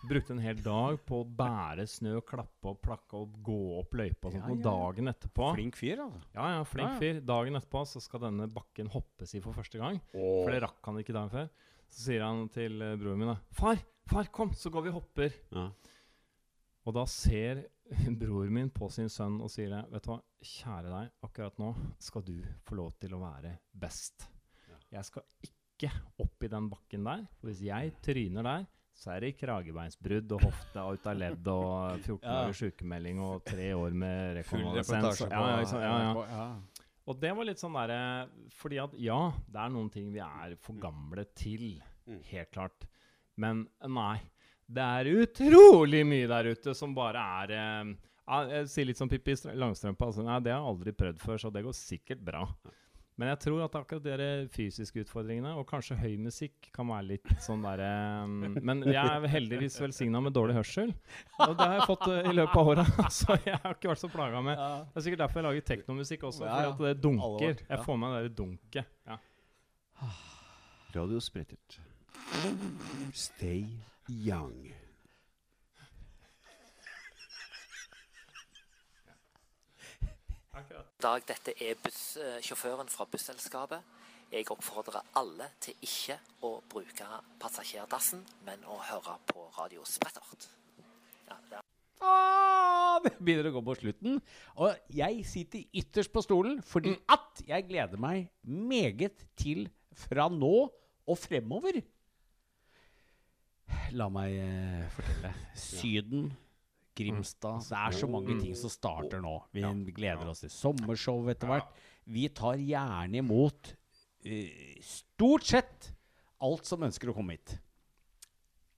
Brukte 0.08 0.34
en 0.34 0.40
hel 0.44 0.60
dag 0.64 0.98
på 1.06 1.20
å 1.22 1.26
bære 1.38 1.84
snø, 1.90 2.16
klappe 2.28 2.70
og 2.72 2.78
plakke 2.84 3.20
og 3.20 3.34
gå 3.44 3.58
opp 3.82 3.94
løypa. 4.00 4.30
Og 4.30 4.36
sånt, 4.38 4.44
Ja, 4.46 4.52
og 4.54 4.62
ja. 4.62 4.64
dagen 4.70 5.12
etterpå 5.12 5.50
Flink 5.58 5.76
fyr, 5.80 6.00
altså. 6.06 6.22
ja, 6.36 6.48
ja, 6.56 6.64
flink 6.64 6.88
Ja, 6.88 6.94
ja. 6.94 7.00
fyr. 7.02 7.20
Dagen 7.28 7.60
etterpå 7.60 7.82
så 7.92 8.02
skal 8.04 8.24
denne 8.28 8.48
bakken 8.54 8.88
hoppes 8.94 9.36
i 9.36 9.42
for 9.44 9.54
første 9.58 9.82
gang. 9.82 10.00
For 10.14 10.52
det 10.54 10.62
rakk 10.64 10.80
han 10.90 11.02
ikke 11.02 11.16
dagen 11.18 11.34
før. 11.34 11.50
Så 11.90 12.06
sier 12.10 12.24
han 12.26 12.48
til 12.52 12.82
eh, 12.82 12.96
broren 13.00 13.20
min 13.20 13.30
da, 13.34 13.38
'Far, 13.52 13.78
far, 14.08 14.26
kom, 14.32 14.52
så 14.54 14.70
går 14.72 14.84
vi 14.88 14.90
og 14.90 15.02
hopper.' 15.02 15.34
Ja. 15.56 15.70
Og 16.88 16.94
da 16.96 17.04
ser 17.06 17.66
broren 18.20 18.54
min 18.54 18.70
på 18.72 18.90
sin 18.92 19.10
sønn 19.12 19.42
og 19.42 19.50
sier 19.52 19.70
det, 19.72 19.84
'Vet 19.92 20.04
du 20.04 20.12
hva, 20.12 20.22
kjære 20.44 20.90
deg, 20.92 21.12
akkurat 21.24 21.60
nå 21.60 21.74
skal 22.00 22.22
du 22.28 22.36
få 22.68 22.76
lov 22.80 22.94
til 23.00 23.14
å 23.16 23.22
være 23.24 23.58
best.' 23.76 24.28
Jeg 24.92 25.04
skal 25.04 25.24
ikke 25.44 25.90
opp 26.24 26.44
i 26.44 26.48
den 26.48 26.70
bakken 26.72 27.04
der. 27.04 27.26
For 27.40 27.50
hvis 27.50 27.60
jeg 27.68 27.92
tryner 28.02 28.44
der, 28.48 28.68
så 28.98 29.12
er 29.14 29.22
det 29.28 29.36
kragebeinsbrudd 29.38 30.32
og 30.34 30.42
hofte 30.48 30.84
ut 30.90 31.08
av 31.12 31.18
ledd 31.20 31.48
og 31.54 32.00
14 32.02 32.18
Ja. 32.26 32.52
sykemelding 32.58 33.20
og 33.22 33.44
tre 33.46 33.68
år 33.78 33.94
med 33.94 34.40
rekonvalesens. 34.40 35.22
Ja, 35.30 35.44
ja, 35.62 35.82
ja, 35.84 36.26
ja. 36.32 36.48
Og 37.08 37.20
det 37.22 37.30
var 37.38 37.46
litt 37.48 37.62
sånn 37.62 37.76
derre 37.78 38.28
Fordi 38.58 38.80
at 38.84 38.96
ja, 39.00 39.20
det 39.48 39.62
er 39.64 39.70
noen 39.72 39.92
ting 39.94 40.10
vi 40.12 40.20
er 40.20 40.58
for 40.60 40.76
gamle 40.82 41.24
til. 41.38 41.78
Mm. 42.10 42.20
Helt 42.34 42.52
klart. 42.52 42.88
Men 43.38 43.68
nei. 43.88 44.18
Det 44.68 44.84
er 44.84 45.08
utrolig 45.24 46.02
mye 46.04 46.28
der 46.28 46.50
ute 46.52 46.74
som 46.76 46.92
bare 46.98 47.22
er 47.46 47.54
eh, 47.56 47.94
Jeg 48.50 48.68
sier 48.74 48.90
litt 48.90 49.00
som 49.00 49.08
Pippi 49.08 49.38
Langstrømpe. 49.56 50.10
Altså, 50.10 50.26
nei, 50.28 50.42
det 50.44 50.52
har 50.52 50.60
jeg 50.60 50.74
aldri 50.74 50.92
prøvd 51.00 51.22
før, 51.24 51.38
så 51.40 51.54
det 51.54 51.64
går 51.64 51.78
sikkert 51.78 52.26
bra. 52.28 52.42
Men 53.18 53.32
jeg 53.32 53.40
tror 53.48 53.64
at 53.66 53.76
akkurat 53.80 54.04
de 54.06 54.28
fysiske 54.54 55.02
utfordringene, 55.02 55.56
og 55.58 55.66
kanskje 55.70 55.98
høy 55.98 56.20
musikk, 56.22 56.70
kan 56.74 56.86
være 56.92 57.08
litt 57.16 57.32
sånn 57.42 57.64
derre 57.66 57.90
Men 58.30 58.84
jeg 58.86 59.02
er 59.02 59.26
heldigvis 59.34 59.80
velsigna 59.82 60.22
med 60.22 60.36
dårlig 60.38 60.60
hørsel. 60.60 60.94
Og 61.42 61.56
det 61.58 61.66
har 61.66 61.76
jeg 61.80 61.88
fått 61.90 62.06
uh, 62.12 62.20
i 62.22 62.36
løpet 62.38 62.62
av 62.62 62.72
åra. 62.76 62.86
Så 63.18 63.40
jeg 63.42 63.58
har 63.64 63.74
ikke 63.74 63.90
vært 63.90 64.04
så 64.04 64.12
plaga 64.14 64.44
med 64.46 64.58
det 64.58 65.00
er 65.00 65.06
sikkert 65.06 65.24
derfor 65.24 65.42
jeg 65.42 65.48
lager 65.48 65.66
teknomusikk 65.72 66.26
også. 66.30 66.46
Ja, 66.46 66.56
fordi 66.78 66.92
at 66.92 66.98
det 66.98 67.04
dunker. 67.04 67.54
Ja. 67.54 67.70
Jeg 67.74 67.86
får 67.86 68.02
med 68.02 68.14
det 68.14 68.22
der 68.22 68.36
dunket. 68.38 68.96
Ja. 69.10 69.20
Radio 70.96 71.22
Sprettert. 71.24 71.80
Stay 73.14 73.66
young. 74.10 74.70
Dag, 80.98 81.22
dette 81.30 81.54
er 81.62 81.76
bussjåføren 81.78 82.88
fra 82.90 83.06
busselskapet. 83.06 83.84
Jeg 84.34 84.48
oppfordrer 84.50 85.04
alle 85.20 85.46
til 85.62 85.76
ikke 85.86 86.16
å 86.42 86.56
bruke 86.72 87.06
passasjerdassen, 87.38 88.24
men 88.48 88.64
å 88.66 88.80
høre 88.82 89.14
på 89.30 89.44
Radio 89.60 89.86
Sprettert. 89.86 90.48
Ja, 91.28 91.38
det 91.52 91.62
Ah, 92.02 92.98
det 93.04 93.14
begynner 93.20 93.52
å 93.52 93.54
gå 93.60 93.62
på 93.68 93.76
slutten. 93.78 94.18
Og 94.58 94.90
jeg 94.94 95.22
sitter 95.30 95.70
ytterst 95.70 96.14
på 96.14 96.26
stolen 96.26 96.64
fordi 96.66 96.96
at 97.14 97.44
jeg 97.46 97.68
gleder 97.70 98.02
meg 98.02 98.32
meget 98.42 99.22
til 99.38 99.68
fra 99.94 100.26
nå 100.34 100.56
og 100.66 101.22
fremover. 101.22 101.78
La 103.94 104.10
meg 104.10 104.34
eh, 104.42 104.84
fortelle. 104.98 105.34
Syden, 105.62 106.32
Grimstad 106.98 107.68
Det 107.70 107.78
er 107.80 107.98
så 107.98 108.10
mange 108.10 108.38
ting 108.40 108.56
som 108.58 108.72
starter 108.74 109.22
nå. 109.24 109.36
Vi 109.54 109.64
gleder 109.96 110.30
oss 110.32 110.44
til 110.46 110.54
sommershow 110.54 111.30
etter 111.32 111.52
hvert. 111.52 111.84
Vi 112.08 112.28
tar 112.34 112.60
gjerne 112.62 113.22
imot 113.22 113.74
uh, 114.26 114.82
stort 114.84 115.48
sett 115.48 115.92
alt 116.44 116.70
som 116.70 116.86
ønsker 116.88 117.12
å 117.12 117.18
komme 117.18 117.38
hit. 117.38 117.58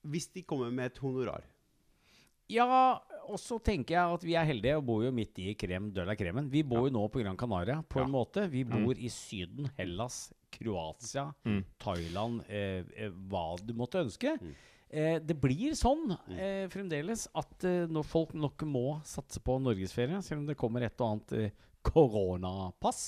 Hvis 0.09 0.29
de 0.33 0.45
kommer 0.47 0.71
med 0.71 0.93
et 0.93 1.01
honorar. 1.03 1.47
Ja, 2.49 2.65
og 3.29 3.37
så 3.37 3.59
tenker 3.61 3.93
jeg 3.93 4.15
at 4.15 4.23
vi 4.25 4.33
er 4.39 4.47
heldige 4.49 4.79
og 4.79 4.87
bor 4.87 5.03
jo 5.05 5.11
midt 5.13 5.37
i 5.43 5.51
krem 5.59 5.91
de 5.93 6.05
la 6.07 6.15
kremen. 6.17 6.47
Vi 6.49 6.63
bor 6.65 6.87
jo 6.87 6.93
nå 6.95 7.03
på 7.13 7.21
Gran 7.21 7.37
Canaria 7.37 7.77
på 7.85 8.01
en 8.01 8.09
måte. 8.09 8.47
Vi 8.49 8.63
bor 8.65 8.97
i 8.97 9.11
Syden, 9.13 9.69
Hellas, 9.77 10.31
Kroatia, 10.55 11.27
Thailand, 11.83 12.41
eh, 12.49 12.81
eh, 12.97 13.13
hva 13.29 13.53
du 13.61 13.75
måtte 13.77 14.01
ønske. 14.01 14.33
Eh, 14.89 15.19
det 15.21 15.35
blir 15.37 15.75
sånn 15.77 16.15
eh, 16.33 16.65
fremdeles 16.73 17.27
at 17.37 17.65
eh, 17.67 17.83
når 17.91 18.05
folk 18.09 18.31
nok 18.33 18.63
må 18.65 18.85
satse 19.05 19.41
på 19.45 19.59
norgesferie, 19.61 20.17
selv 20.25 20.41
om 20.41 20.47
det 20.49 20.57
kommer 20.57 20.81
et 20.87 20.97
og 21.01 21.11
annet 21.13 21.35
eh, 21.37 21.65
koronapass. 21.85 23.03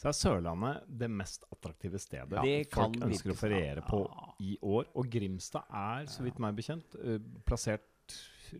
Så 0.00 0.08
er 0.08 0.16
Sørlandet 0.16 0.86
det 1.02 1.10
mest 1.12 1.42
attraktive 1.52 1.98
stedet 2.00 2.40
Det 2.40 2.54
folk 2.72 2.94
kan 2.96 3.10
ønsker 3.10 3.34
å 3.34 3.36
feriere 3.36 3.82
på 3.84 3.98
Ja. 4.06 4.28
i 4.40 4.54
år. 4.62 4.86
Og 4.96 5.10
Grimstad 5.12 5.66
er, 5.68 6.06
så 6.08 6.22
vidt 6.24 6.38
meg 6.40 6.56
bekjent, 6.56 6.94
eh, 7.04 7.18
plassert 7.44 7.82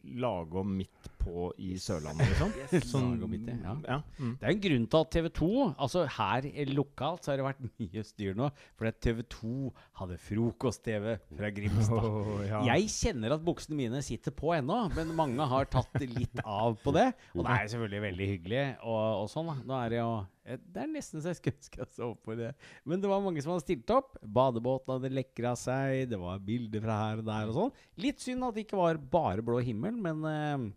lagom 0.04 0.76
midt 0.76 1.08
på 1.20 1.50
i 1.60 1.74
Sørlandet, 1.80 2.30
liksom. 2.32 2.54
sånn. 2.92 3.12
midt 3.30 3.50
ja. 3.52 3.74
ja. 3.86 3.98
Mm. 4.18 4.34
Det 4.40 4.46
er 4.46 4.54
en 4.54 4.62
grunn 4.64 4.86
til 4.90 5.04
at 5.04 5.12
TV 5.14 5.28
2 5.40 5.50
Altså 5.70 6.04
her 6.16 6.48
lokalt 6.70 7.24
så 7.24 7.32
har 7.32 7.40
det 7.40 7.46
vært 7.46 7.62
mye 7.82 8.04
styr 8.06 8.36
nå. 8.38 8.50
Fordi 8.78 8.92
at 8.92 9.00
TV 9.04 9.22
2 9.36 9.52
hadde 10.00 10.18
frokost-TV 10.26 11.16
fra 11.36 11.52
Grimstad. 11.54 11.98
Oh, 12.10 12.40
ja. 12.42 12.60
Jeg 12.72 12.88
kjenner 12.90 13.34
at 13.34 13.42
buksene 13.44 13.76
mine 13.76 14.00
sitter 14.04 14.32
på 14.34 14.50
ennå, 14.56 14.76
men 14.96 15.12
mange 15.16 15.44
har 15.46 15.68
tatt 15.70 15.94
litt 16.00 16.40
av 16.42 16.76
på 16.82 16.92
det. 16.96 17.06
Og 17.34 17.44
det 17.44 17.54
er 17.54 17.70
selvfølgelig 17.72 18.02
veldig 18.06 18.28
hyggelig. 18.32 18.64
Og, 18.80 19.00
og 19.22 19.30
sånn 19.30 19.50
da. 19.50 19.56
Nå 19.66 19.76
er 19.76 19.92
det 19.92 19.98
jo 20.00 20.10
eh, 20.44 20.60
Det 20.60 20.82
er 20.82 20.90
nesten 20.90 21.22
så 21.22 21.32
jeg 21.32 21.40
skulle 21.40 21.58
ønske 21.58 21.82
jeg 21.82 21.92
så 21.96 22.10
på 22.24 22.36
det. 22.38 22.50
Men 22.88 23.02
det 23.02 23.10
var 23.12 23.22
mange 23.24 23.44
som 23.44 23.54
hadde 23.54 23.66
stilt 23.66 23.94
opp. 23.94 24.16
Badebåten 24.20 24.96
hadde 24.96 25.12
lekra 25.14 25.54
seg, 25.58 26.06
det 26.10 26.20
var 26.20 26.42
bilder 26.44 26.84
fra 26.84 27.00
her 27.04 27.22
og 27.22 27.30
der 27.30 27.52
og 27.52 27.58
sånn. 27.58 27.74
Litt 28.06 28.24
synd 28.24 28.46
at 28.48 28.56
det 28.56 28.66
ikke 28.66 28.80
var 28.80 29.00
bare 29.12 29.46
blå 29.46 29.60
himmel, 29.64 29.96
men 30.00 30.24
eh, 30.30 30.68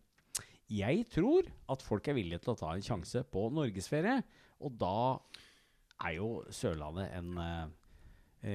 jeg 0.73 1.05
tror 1.13 1.47
at 1.69 1.83
folk 1.85 2.07
er 2.09 2.17
villige 2.17 2.41
til 2.43 2.53
å 2.55 2.59
ta 2.59 2.73
en 2.75 2.85
sjanse 2.85 3.23
på 3.33 3.47
norgesferie. 3.53 4.21
Og 4.63 4.77
da 4.81 4.95
er 6.07 6.15
jo 6.17 6.29
Sørlandet 6.53 7.11
en 7.17 7.35
eh, 7.37 7.67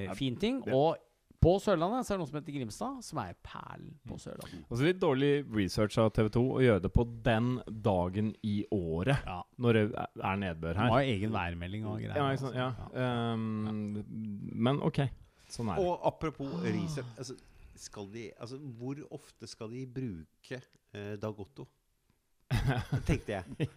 eh, 0.07 0.11
fin 0.17 0.35
ting. 0.39 0.59
Og 0.73 0.97
på 1.39 1.53
Sørlandet 1.63 2.03
så 2.03 2.11
er 2.13 2.17
det 2.17 2.23
noe 2.25 2.29
som 2.29 2.37
heter 2.41 2.55
Grimstad, 2.57 2.97
som 3.07 3.21
er 3.23 3.37
perlen 3.45 3.93
på 4.09 4.17
Sørlandet. 4.19 4.65
Og 4.67 4.75
så 4.75 4.87
litt 4.89 4.99
dårlig 4.99 5.31
research 5.55 5.95
av 6.03 6.09
TV 6.17 6.27
2 6.35 6.41
å 6.57 6.59
gjøre 6.65 6.83
det 6.83 6.91
på 6.97 7.05
den 7.23 7.53
dagen 7.85 8.33
i 8.43 8.57
året 8.75 9.21
Ja. 9.25 9.37
når 9.57 9.73
det 9.77 9.83
er- 9.95 10.09
nedbør 10.19 10.35
nedbør 10.43 10.73
De 10.73 10.79
her. 10.81 10.89
har 10.89 11.01
egen 11.13 11.31
værmelding 11.31 11.85
og 11.87 12.01
greier. 12.01 12.15
Ja, 12.19 12.29
ikke 12.33 12.43
sant? 12.43 12.55
Ja. 12.55 12.73
Ehm, 12.93 14.03
men 14.53 14.81
OK. 14.83 14.99
Sånn 15.49 15.71
er 15.71 15.79
det. 15.79 15.85
Og 15.87 16.01
apropos 16.05 16.51
research 16.61 17.07
altså, 17.17 17.37
skal 17.75 18.11
de, 18.11 18.31
altså, 18.39 18.57
Hvor 18.77 18.99
ofte 19.15 19.47
skal 19.47 19.69
de 19.69 19.85
bruke 19.87 20.61
eh, 20.93 21.15
Dag 21.15 21.39
Otto? 21.39 21.65
Tenkte 23.07 23.35
jeg. 23.35 23.69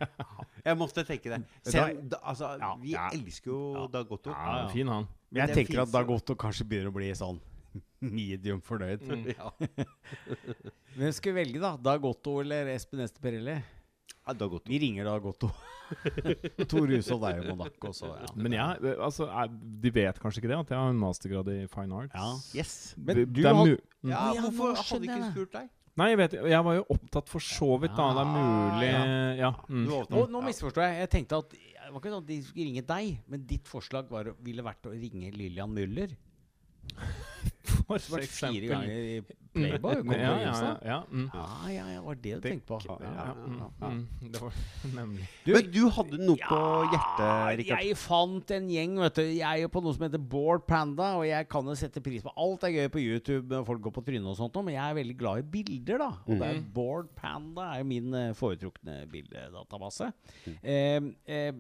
Jeg 0.65 0.78
måtte 0.81 1.05
tenke 1.05 1.32
det. 1.35 1.40
Selv, 1.69 2.03
da, 2.12 2.20
altså, 2.32 2.55
Ja, 2.61 2.70
vi 2.81 2.94
ja. 2.94 3.09
elsker 3.12 3.53
jo 3.53 3.61
Ja. 3.77 3.86
Dag 3.99 4.12
Otto. 4.16 4.32
Ja, 4.32 4.69
fin 4.73 4.89
han. 4.89 5.09
Men 5.31 5.47
jeg 5.47 5.57
tenker 5.59 5.74
finnes 5.74 5.89
at 5.89 5.93
Dag 5.93 6.12
Otto 6.15 6.36
kanskje 6.39 6.66
begynner 6.69 6.93
å 6.93 6.97
bli 6.97 7.11
sånn 7.16 7.40
medium 8.16 8.62
fornøyd. 8.65 9.05
Ja. 9.35 9.53
Hvem 10.97 11.12
skal 11.16 11.32
vi 11.32 11.39
velge, 11.43 11.62
da? 11.62 11.77
Dag 11.81 12.05
Otto 12.09 12.39
eller 12.43 12.73
Espen 12.73 13.05
Ester 13.05 13.24
Perelli? 13.24 13.59
Ja, 14.23 14.35
Dag 14.39 14.53
Otto. 14.55 14.70
Vi 14.70 14.81
ringer 14.82 15.09
Dag 15.09 15.28
Otto. 15.28 15.51
Tor 16.70 16.89
Hushovd 16.89 17.24
er 17.28 17.43
jo 17.43 17.53
Monaco, 17.53 17.90
også. 17.90 18.09
ja. 18.16 18.32
Men 18.39 18.55
jeg, 18.57 18.94
altså, 18.97 19.27
er, 19.28 19.53
de 19.82 19.93
vet 19.93 20.20
kanskje 20.23 20.40
ikke 20.40 20.53
det, 20.53 20.59
at 20.62 20.73
jeg 20.73 20.81
har 20.81 20.93
en 20.94 21.01
mastergrad 21.01 21.51
i 21.53 21.61
fine 21.73 21.99
arts. 22.05 22.16
Ja. 22.16 22.61
Yes. 22.62 22.74
Men 22.97 23.19
du, 23.19 23.24
du 23.28 23.43
er 23.44 23.59
mm. 23.59 23.77
Ja, 24.09 24.23
hvorfor 24.47 24.78
hadde 24.81 25.09
ikke 25.11 25.32
spurt 25.35 25.57
deg? 25.59 25.70
Nei, 26.01 26.09
jeg 26.14 26.19
vet 26.23 26.35
Jeg 26.48 26.64
var 26.64 26.77
jo 26.78 26.85
opptatt 26.94 27.28
for 27.28 27.44
så 27.44 27.74
vidt, 27.82 27.93
da. 27.98 28.06
Det 28.16 28.23
er 28.23 28.31
mulig 28.32 28.89
Ja. 28.89 29.02
Ja. 29.43 29.51
mm. 29.69 29.86
Nå, 30.09 30.27
nå 30.32 30.44
misforstår 30.47 30.86
jeg. 30.86 31.01
Jeg 31.05 31.10
tenkte 31.12 31.40
at 31.43 31.52
Det 31.52 31.90
var 31.90 31.98
ikke 32.01 32.12
sånn 32.14 32.23
at 32.24 32.31
de 32.31 32.39
skulle 32.47 32.69
ringe 32.70 32.85
deg, 32.89 33.16
men 33.28 33.47
ditt 33.48 33.69
forslag 33.69 34.09
var, 34.12 34.31
ville 34.40 34.64
vært 34.64 34.89
å 34.89 34.94
ringe 34.97 35.32
Lillian 35.35 35.73
Müller. 35.74 36.14
For 37.73 38.03
vært 38.16 38.32
fire 38.32 38.69
ganger 38.70 39.07
i 39.12 39.23
Playboy. 39.53 39.99
kom 40.01 40.12
Ja, 40.12 40.16
på 40.16 40.23
ja, 40.23 40.53
ja, 40.65 40.69
ja, 40.89 40.99
mm. 41.11 41.24
Ah, 41.36 41.65
ja, 41.69 41.85
ja, 41.93 42.01
var 42.01 42.16
det 42.24 42.39
du 42.39 42.47
tenkte 42.47 42.69
på? 42.70 42.78
Ja, 42.86 42.94
Ja, 43.03 43.11
ja, 43.12 43.35
mm, 43.36 43.59
ja. 43.61 43.89
mm. 43.90 44.31
Det 44.32 44.40
var 44.40 44.55
nemlig 44.99 45.27
Men 45.44 45.69
du 45.74 45.81
hadde 45.97 46.20
noe 46.23 46.39
på 46.40 46.61
hjertet, 46.93 47.59
Rikard. 47.61 47.85
jeg 47.85 47.99
fant 48.01 48.55
en 48.57 48.70
gjeng, 48.73 48.94
vet 49.03 49.20
du. 49.20 49.23
Jeg 49.36 49.66
er 49.66 49.73
på 49.74 49.82
noe 49.85 49.97
som 49.97 50.07
heter 50.07 50.23
Board 50.32 50.65
Panda, 50.70 51.11
og 51.20 51.27
jeg 51.28 51.49
kan 51.53 51.69
jo 51.69 51.77
sette 51.77 52.01
pris 52.05 52.24
på 52.24 52.32
alt 52.47 52.65
er 52.69 52.74
gøy 52.78 52.89
på 52.94 53.03
YouTube 53.03 53.53
når 53.53 53.66
folk 53.69 53.85
går 53.89 53.97
på 53.99 54.05
trynet 54.09 54.31
og 54.32 54.39
sånt, 54.40 54.57
men 54.65 54.77
jeg 54.78 54.85
er 54.86 54.99
veldig 55.03 55.19
glad 55.20 55.43
i 55.43 55.47
bilder, 55.59 56.01
da. 56.07 56.11
Og 56.24 56.40
det 56.40 56.49
er 56.55 56.65
Board 56.78 57.12
Panda 57.19 57.69
er 57.77 57.85
min 57.89 58.09
eh, 58.16 58.32
foretrukne 58.39 59.03
bildedatabase. 59.12 60.09
Eh, 60.62 61.12
eh, 61.28 61.53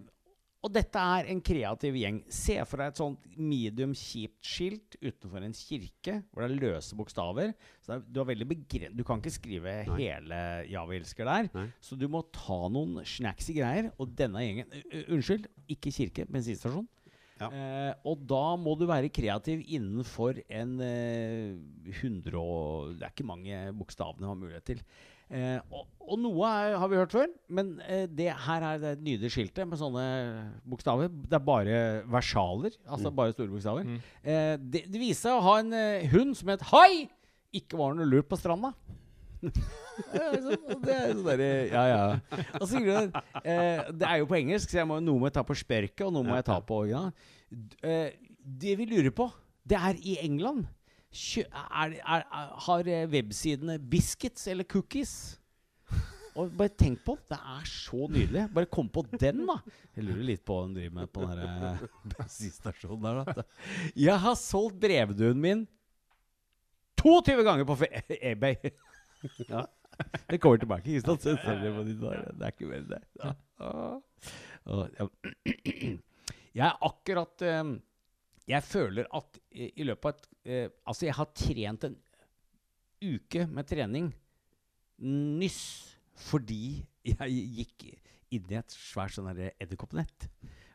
og 0.62 0.70
dette 0.70 1.00
er 1.16 1.26
en 1.32 1.40
kreativ 1.42 1.96
gjeng. 1.98 2.20
Se 2.30 2.54
for 2.70 2.78
deg 2.78 2.92
et 2.92 3.00
sånt 3.00 3.24
medium 3.34 3.96
kjipt 3.98 4.46
skilt 4.46 4.94
utenfor 5.02 5.42
en 5.42 5.56
kirke, 5.58 6.20
hvor 6.30 6.44
det 6.44 6.48
er 6.52 6.62
løse 6.62 6.98
bokstaver. 6.98 7.50
Så 7.82 7.96
er, 7.96 8.04
du, 8.06 8.20
er 8.22 8.94
du 8.94 9.02
kan 9.02 9.18
ikke 9.18 9.34
skrive 9.34 9.74
hele 9.90 10.38
'Ja, 10.70 10.84
vi 10.86 11.00
elsker' 11.00 11.26
der. 11.26 11.50
Nei. 11.56 11.66
Så 11.82 11.98
du 11.98 12.06
må 12.06 12.22
ta 12.30 12.60
noen 12.70 13.02
snacksy 13.02 13.56
greier. 13.58 13.90
Og 13.98 14.14
denne 14.14 14.38
gjengen 14.38 14.70
ø, 14.70 15.02
Unnskyld, 15.16 15.50
ikke 15.66 15.90
kirke, 15.90 16.28
bensinstasjon. 16.30 16.86
Ja. 17.42 17.48
Uh, 17.50 18.12
og 18.12 18.22
da 18.30 18.54
må 18.60 18.76
du 18.78 18.84
være 18.86 19.10
kreativ 19.10 19.64
innenfor 19.66 20.38
en 20.46 20.76
uh, 20.78 21.90
100 21.90 22.38
og 22.38 22.92
Det 23.00 23.08
er 23.08 23.10
ikke 23.10 23.26
mange 23.26 23.64
bokstavene 23.74 24.22
du 24.22 24.30
har 24.30 24.38
mulighet 24.38 24.68
til. 24.68 24.84
Eh, 25.32 25.58
og, 25.72 25.86
og 26.12 26.18
noe 26.20 26.48
er, 26.50 26.74
har 26.76 26.90
vi 26.92 26.98
hørt 27.00 27.14
før, 27.14 27.28
men 27.56 27.70
eh, 27.88 28.04
det 28.10 28.28
her 28.46 28.64
er 28.68 28.80
det 28.82 28.90
et 28.98 29.04
nydelig 29.06 29.30
skiltet 29.32 29.68
med 29.70 29.80
sånne 29.80 30.02
bokstaver. 30.68 31.08
Det 31.08 31.38
er 31.38 31.44
bare 31.46 31.78
versaler, 32.12 32.74
altså 32.84 33.12
bare 33.16 33.32
store 33.32 33.48
bokstaver. 33.54 33.88
Eh, 34.20 34.56
det, 34.60 34.84
det 34.92 35.00
viser 35.00 35.30
seg 35.30 35.38
å 35.38 35.44
ha 35.46 35.54
en 35.62 35.72
eh, 35.78 36.08
hund 36.12 36.36
som 36.36 36.52
het 36.52 36.66
Hai! 36.72 37.06
Ikke 37.56 37.76
var 37.80 37.96
noe 37.96 38.08
lurt 38.08 38.28
på 38.30 38.36
stranda. 38.40 38.70
Ja, 39.42 40.28
det 40.84 40.92
er 40.94 41.08
sånn 41.16 41.24
derre 41.26 41.48
Ja, 41.66 41.80
ja. 41.90 42.02
Og 42.60 42.62
så 42.62 42.68
sier 42.76 42.84
du 42.86 43.16
eh, 43.42 43.80
Det 43.90 44.06
er 44.06 44.20
jo 44.20 44.28
på 44.30 44.36
engelsk, 44.38 44.70
så 44.70 44.78
jeg 44.78 44.88
må, 44.88 45.00
noe 45.02 45.18
må 45.18 45.26
jeg 45.28 45.34
ta 45.34 45.42
på 45.48 45.56
sperket, 45.58 46.04
og 46.06 46.12
noe 46.14 46.28
må 46.28 46.36
jeg 46.38 46.46
ta 46.46 46.60
på 46.62 46.78
originalen. 46.84 47.10
Eh, 47.82 48.12
Det 48.62 48.76
vi 48.78 48.86
lurer 48.90 49.10
på, 49.14 49.26
det 49.68 49.80
er 49.80 49.98
i 49.98 50.14
England 50.22 50.64
er, 51.12 51.94
er, 52.00 52.26
Har 52.66 52.88
eh, 52.88 53.06
websidene 53.12 53.78
biscuits 53.78 54.46
eller 54.48 54.64
cookies? 54.64 55.38
Og 56.32 56.48
bare 56.56 56.72
tenk 56.80 57.02
på 57.04 57.18
det. 57.28 57.36
er 57.36 57.66
så 57.68 58.06
nydelig. 58.08 58.46
Bare 58.54 58.68
kom 58.72 58.88
på 58.88 59.02
den, 59.20 59.42
da. 59.48 59.58
Jeg 59.96 60.06
lurer 60.06 60.24
litt 60.30 60.44
på 60.48 60.56
hva 60.56 60.62
hun 60.64 60.74
driver 60.78 60.94
med 60.96 61.10
på 61.12 61.26
den 61.28 61.66
eh, 61.68 61.82
bensinstasjonen 62.14 63.04
der. 63.04 63.20
Da. 63.36 63.44
Jeg 64.00 64.16
har 64.24 64.38
solgt 64.40 64.80
brevduen 64.80 65.42
min 65.42 65.66
22 67.02 67.44
ganger 67.44 67.68
på 67.68 67.76
eBay. 68.32 68.72
Ja. 69.48 69.66
Det 70.30 70.40
kommer 70.40 70.56
tilbake. 70.62 70.88
Ikke 70.88 71.04
sant? 71.04 71.22
Det 71.26 71.36
er 71.36 72.48
ikke 72.48 72.70
mer 72.70 72.80
enn 72.80 72.92
det. 72.94 73.02
Ja. 73.20 73.34
Jeg 76.52 76.66
er 76.68 76.76
akkurat 76.84 77.44
eh, 77.48 77.62
Jeg 78.50 78.66
føler 78.66 79.06
at 79.14 79.38
i, 79.54 79.84
løpet 79.86 80.08
av 80.08 80.14
et 80.14 80.24
eh, 80.50 80.68
Altså, 80.86 81.06
jeg 81.06 81.14
har 81.18 81.28
trent 81.38 81.84
en 81.86 81.96
uke 83.02 83.46
med 83.50 83.66
trening 83.66 84.12
nyss 85.02 85.62
fordi 86.28 86.82
jeg 87.06 87.44
gikk 87.56 87.86
inn 88.32 88.50
i 88.52 88.58
et 88.58 88.74
svært 88.74 89.16
sånn 89.16 89.30
edderkoppnett. 89.32 90.28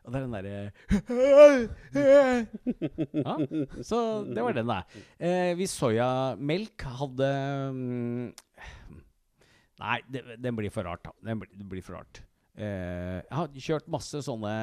Og 0.04 0.12
det 0.12 0.18
er 0.18 0.24
den 0.24 0.36
derre 0.36 0.72
Ja, 3.22 3.34
så 3.84 3.98
det 4.24 4.44
var 4.44 4.56
den, 4.56 4.70
da. 4.70 4.78
Eh, 5.20 5.52
hvis 5.58 5.74
soyamelk 5.76 6.84
hadde 7.00 7.28
mm, 7.76 8.26
Nei, 9.78 9.98
den 10.10 10.56
blir 10.58 10.72
for 10.74 10.88
rart, 10.88 11.04
da. 11.04 11.12
Den 11.28 11.38
blir, 11.42 11.52
blir 11.70 11.84
for 11.86 12.00
rart. 12.00 12.22
Eh, 12.58 13.20
jeg 13.20 13.36
har 13.36 13.60
kjørt 13.68 13.92
masse 13.92 14.24
sånne 14.26 14.54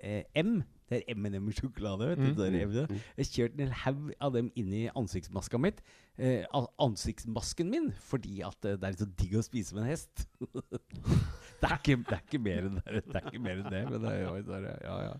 eh, 0.00 0.24
M 0.40 0.62
Det 0.86 1.00
er 1.00 1.16
M&M-sjokolade. 1.16 2.08
vet 2.12 2.20
du, 2.20 2.42
det 2.42 2.46
er 2.46 2.66
M&M. 2.66 2.98
Jeg 3.16 3.24
har 3.24 3.30
kjørt 3.32 3.60
en 3.60 3.72
haug 3.82 4.10
av 4.22 4.34
dem 4.36 4.50
inn 4.54 4.70
i 4.70 4.84
ansiktsmaska 4.94 5.58
mitt. 5.58 5.82
Eh, 6.16 6.46
ansiktsmasken 6.80 7.72
min, 7.72 7.90
fordi 8.06 8.38
at 8.46 8.64
eh, 8.64 8.78
det 8.78 8.88
er 8.88 8.98
så 9.00 9.08
digg 9.18 9.34
å 9.36 9.42
spise 9.44 9.74
med 9.74 9.84
en 9.84 9.90
hest. 9.90 10.28
det, 11.60 11.66
er 11.66 11.74
ikke, 11.74 11.98
det 12.06 12.14
er 12.14 12.22
ikke 12.22 12.42
mer 12.46 12.70
enn 12.70 12.78
det, 12.78 13.02
det, 13.02 13.18
er 13.18 13.28
ikke 13.32 13.42
mer 13.42 13.60
enn 13.60 13.68
det 13.74 13.82
men 13.90 14.06
det 14.06 14.14
er 14.14 14.70
ja, 14.86 14.96
ja. 15.08 15.12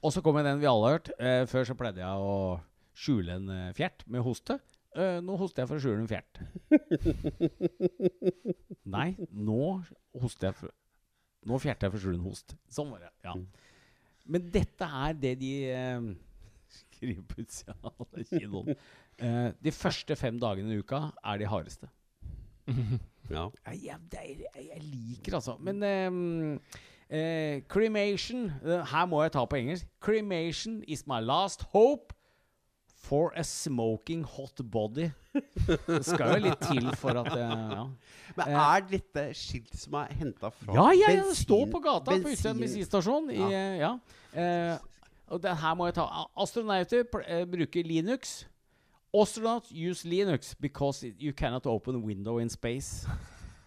Og 0.00 0.14
så 0.14 0.22
kommer 0.24 0.46
den 0.46 0.62
vi 0.62 0.70
alle 0.70 0.86
har 0.86 0.98
hørt. 1.00 1.12
Eh, 1.18 1.42
før 1.50 1.66
så 1.68 1.76
pleide 1.78 2.04
jeg 2.04 2.30
å 2.30 2.38
skjule 2.98 3.38
en 3.40 3.54
eh, 3.54 3.70
fjert 3.76 4.06
med 4.06 4.22
hoste. 4.26 4.60
Eh, 4.94 5.18
nå 5.24 5.36
hoster 5.42 5.64
jeg 5.64 5.72
for 5.72 5.80
å 5.80 5.84
skjule 5.84 6.06
en 6.06 6.10
fjert. 6.14 6.40
Nei, 8.98 9.10
nå 9.34 9.62
hoster 10.22 10.52
jeg 10.52 10.62
for 10.62 10.76
Nå 11.48 11.54
fjerter 11.62 11.86
jeg 11.86 11.92
for 11.92 12.00
å 12.00 12.02
skjule 12.02 12.18
en 12.18 12.24
host. 12.26 12.52
Sånn 12.72 12.88
var 12.90 13.04
det. 13.04 13.10
ja 13.24 13.36
Men 14.28 14.48
dette 14.52 14.84
er 14.84 15.14
det 15.16 15.34
de 15.40 15.52
eh, 15.72 16.08
skriver 16.80 17.22
på 17.28 17.42
utsida 17.44 17.76
av 17.82 18.24
kinoen. 18.28 18.74
Eh, 19.18 19.46
de 19.64 19.72
første 19.74 20.16
fem 20.16 20.38
dagene 20.40 20.74
i 20.74 20.82
uka 20.82 21.08
er 21.24 21.40
de 21.40 21.48
hardeste. 21.50 21.90
Ja. 23.28 23.42
Jeg, 23.66 23.80
jeg, 23.84 23.98
jeg, 24.56 24.68
jeg 24.72 24.82
liker 24.88 25.34
altså 25.36 25.58
Men 25.60 25.82
ehm, 25.84 26.52
eh, 27.12 27.58
cremation 27.68 28.46
eh, 28.64 28.86
Her 28.88 29.04
må 29.04 29.20
jeg 29.20 29.34
ta 29.34 29.42
på 29.44 29.58
engelsk. 29.58 29.84
Cremation 30.00 30.78
is 30.88 31.04
my 31.06 31.20
last 31.20 31.66
hope 31.74 32.14
for 33.08 33.32
a 33.36 33.42
smoking 33.44 34.22
hot 34.24 34.60
body. 34.70 35.08
Det 35.86 36.02
skal 36.04 36.34
jo 36.36 36.42
litt 36.48 36.60
til 36.68 36.90
for 37.00 37.16
at 37.22 37.30
eh, 37.32 37.54
ja. 37.72 37.86
Men 38.36 38.48
Eh, 38.52 38.58
er 38.60 38.84
dette 38.90 39.24
skilt 39.38 39.72
som 39.80 39.94
er 40.02 40.12
henta 40.18 40.50
fra 40.52 40.74
ja, 40.76 40.84
ja, 40.92 40.98
ja, 41.00 41.14
det 41.16 41.24
bensin- 41.24 41.42
står 41.46 41.64
på 41.72 41.80
gata 41.84 42.10
på 42.12 42.18
Utstedt 42.20 42.44
bensin- 42.44 42.60
bensinstasjon. 42.60 43.30
i, 43.32 43.38
Ja. 43.40 43.48
eh, 43.48 43.78
Ja. 43.78 43.92
Eh, 44.34 44.78
og 45.30 45.42
den 45.42 45.56
her 45.56 45.74
må 45.74 45.86
jeg 45.88 45.94
ta. 45.94 46.06
Astronauter 46.36 47.02
bruker 47.12 47.82
Linux. 47.84 48.44
Astronauts 49.14 49.72
use 49.72 50.04
Linux 50.08 50.54
because 50.60 51.02
you 51.18 51.32
cannot 51.32 51.66
open 51.66 52.02
window 52.02 52.38
in 52.38 52.48
space. 52.48 53.06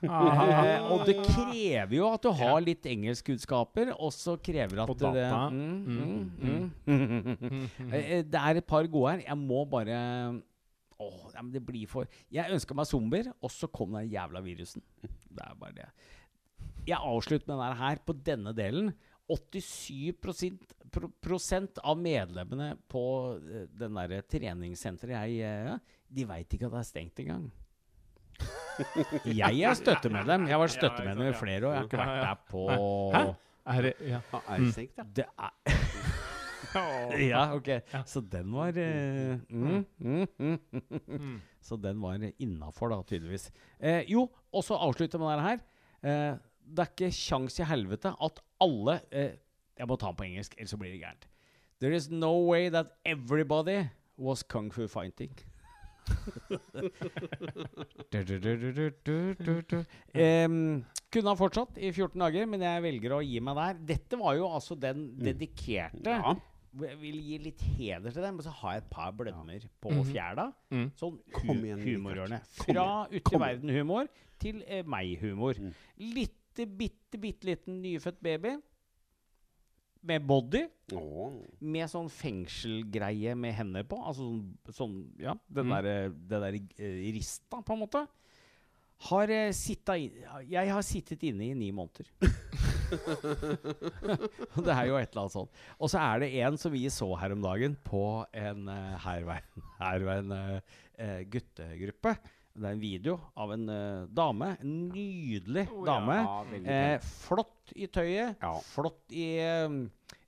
Eh, 0.01 0.85
og 0.89 1.03
det 1.05 1.17
krever 1.21 1.93
jo 1.93 2.07
at 2.09 2.23
du 2.25 2.31
har 2.39 2.61
litt 2.63 2.85
engelskkunnskaper, 2.89 3.91
og 3.93 4.13
så 4.15 4.33
krever 4.41 4.81
at 4.83 4.89
På 4.89 4.95
data. 4.97 5.43
Det, 5.51 5.57
mm, 5.57 6.31
mm, 6.41 6.71
mm. 6.87 7.59
Eh, 7.91 7.99
eh, 7.99 8.23
det 8.25 8.39
er 8.41 8.61
et 8.61 8.67
par 8.67 8.87
gode 8.89 9.13
her. 9.15 9.27
Jeg 9.27 9.37
må 9.37 9.65
bare 9.69 9.99
Åh, 11.01 11.21
ja, 11.33 11.41
det 11.49 11.63
blir 11.65 11.89
for 11.89 12.09
Jeg 12.29 12.53
ønska 12.53 12.75
meg 12.77 12.89
zombier, 12.89 13.31
og 13.41 13.53
så 13.53 13.69
kom 13.73 13.95
den 13.97 14.09
jævla 14.11 14.41
virusen. 14.45 14.83
Det 15.01 15.45
er 15.45 15.55
bare 15.57 15.77
det. 15.77 15.87
Jeg 16.87 16.97
avslutter 16.97 17.49
med 17.49 17.61
den 17.61 17.79
her 17.81 18.03
på 18.05 18.17
denne 18.25 18.53
delen. 18.57 18.91
87 19.31 20.17
prosent, 20.19 20.73
pro, 20.91 21.07
prosent 21.23 21.77
av 21.87 21.95
medlemmene 21.97 22.73
på 22.91 23.03
den 23.39 23.95
der 23.95 24.25
treningssenteret 24.27 25.31
jeg 25.31 25.77
De 26.11 26.25
veit 26.27 26.51
ikke 26.51 26.67
at 26.67 26.73
det 26.73 26.81
er 26.81 26.89
stengt 26.89 27.21
engang. 27.23 27.45
Jeg 29.41 29.61
er 29.61 29.77
støttemedlem. 29.77 30.48
Jeg 30.48 30.56
har 30.56 30.61
vært 30.64 30.76
støttemedlem 30.76 31.31
i 31.31 31.38
flere 31.38 31.68
år. 31.68 31.73
Jeg 31.73 31.80
har 31.80 31.89
ikke 31.89 32.02
vært 32.02 32.22
der 32.26 32.38
på 32.52 32.65
Er 33.72 33.81
det, 33.85 33.93
ja. 34.10 34.19
Mm. 34.57 34.72
det 35.15 35.26
er 35.27 35.52
Ja, 37.31 37.43
ok. 37.56 37.69
Så 38.07 38.22
den 38.22 38.53
var 38.53 38.69
uh, 38.69 39.39
mm, 39.49 39.85
mm, 39.99 40.27
mm, 40.39 40.60
mm. 41.07 41.41
Så 41.61 41.77
den 41.77 42.02
var 42.02 42.23
innafor, 42.39 42.89
da, 42.89 43.02
tydeligvis. 43.03 43.52
Eh, 43.80 44.06
jo, 44.10 44.26
og 44.52 44.64
så 44.65 44.80
avslutte 44.80 45.19
med 45.22 45.35
det 45.35 45.45
her. 45.45 45.60
Eh, 46.02 46.39
det 46.72 46.85
er 46.85 46.91
ikke 46.93 47.11
kjangs 47.14 47.60
i 47.60 47.68
helvete 47.68 48.14
at 48.15 48.41
alle 48.61 48.99
eh, 49.11 49.38
Jeg 49.77 49.88
må 49.89 49.95
ta 49.98 50.11
den 50.11 50.18
på 50.19 50.26
engelsk, 50.27 50.56
ellers 50.57 50.73
så 50.73 50.77
blir 50.77 50.91
det 50.93 51.02
gærent. 51.02 51.27
There 51.81 51.95
is 51.95 52.10
no 52.10 52.34
way 52.45 52.69
that 52.69 52.93
everybody 53.06 53.88
was 54.18 54.43
kung 54.43 54.72
fu 54.72 54.88
fighting. 54.88 55.34
Em, 60.13 60.83
kunne 61.11 61.31
ha 61.31 61.35
fortsatt 61.39 61.77
i 61.79 61.91
14 61.91 62.21
dager, 62.21 62.47
men 62.49 62.63
jeg 62.65 62.83
velger 62.85 63.17
å 63.17 63.25
gi 63.25 63.41
meg 63.43 63.59
der. 63.59 63.81
Dette 63.93 64.19
var 64.19 64.37
jo 64.39 64.49
altså 64.51 64.77
den 64.79 65.11
dedikerte 65.19 66.17
Ja. 66.17 66.37
Jeg 66.71 66.95
vil 67.01 67.17
gi 67.19 67.37
litt 67.43 67.61
heder 67.75 68.13
til 68.15 68.23
dem, 68.23 68.37
men 68.39 68.45
så 68.45 68.51
har 68.61 68.77
jeg 68.77 68.85
et 68.85 68.93
par 68.93 69.09
blødmer 69.11 69.65
på 69.83 69.91
fjæra. 70.07 70.45
Mm. 70.71 70.85
Sånn 70.95 71.17
Kom 71.35 71.65
igjen, 71.65 71.81
humorhjørne. 71.83 72.39
Fra 72.61 72.85
ute 73.11 73.33
i 73.35 73.41
verden-humor 73.43 74.07
til 74.39 74.61
eh, 74.63 74.85
meg-humor. 74.87 75.59
Mm. 75.59 75.73
Litte, 76.15 76.63
bitte, 76.79 77.19
bitte 77.19 77.49
liten 77.49 77.81
nyfødt 77.83 78.23
baby 78.23 78.55
med 80.03 80.23
body. 80.27 80.63
Oh. 80.97 81.35
Med 81.61 81.87
sånn 81.91 82.09
fengselgreie 82.11 83.35
med 83.37 83.53
hender 83.55 83.85
på. 83.87 83.99
Altså 84.01 84.25
sånn, 84.25 84.73
sånn 84.75 84.95
Ja, 85.21 85.35
den 85.47 85.69
Mm. 85.69 85.75
der, 85.75 86.09
det 86.09 86.41
der 86.41 86.57
eh, 86.57 87.11
rista, 87.15 87.61
på 87.61 87.73
en 87.73 87.79
måte. 87.85 88.07
Har 89.07 89.31
eh, 89.33 89.51
sitta 89.51 89.95
Jeg 89.97 90.69
har 90.69 90.81
sittet 90.85 91.23
inne 91.23 91.47
i 91.49 91.53
ni 91.57 91.71
måneder. 91.71 92.05
Det 92.91 94.73
er 94.73 94.85
jo 94.89 94.97
et 94.99 95.11
eller 95.13 95.21
annet 95.23 95.33
sånt. 95.33 95.51
Og 95.79 95.89
så 95.91 96.01
er 96.03 96.19
det 96.23 96.29
en 96.43 96.57
som 96.59 96.73
vi 96.73 96.83
så 96.91 97.07
her 97.21 97.31
om 97.35 97.41
dagen 97.43 97.77
på 97.87 98.01
en 98.35 98.67
uh, 98.67 98.97
herveien, 99.05 99.63
herveien 99.79 100.33
uh, 100.35 101.21
guttegruppe. 101.31 102.15
Det 102.51 102.67
er 102.67 102.73
en 102.75 102.81
video 102.81 103.13
av 103.39 103.53
en 103.55 103.61
uh, 103.71 104.07
dame. 104.11 104.49
En 104.59 104.71
nydelig 104.91 105.69
dame. 105.87 106.17
Eh, 106.59 106.97
flott 107.23 107.71
i 107.79 107.87
tøyet. 107.87 108.35
Ja. 108.41 108.57
Flott 108.73 109.13
i 109.15 109.39
uh, 109.39 109.77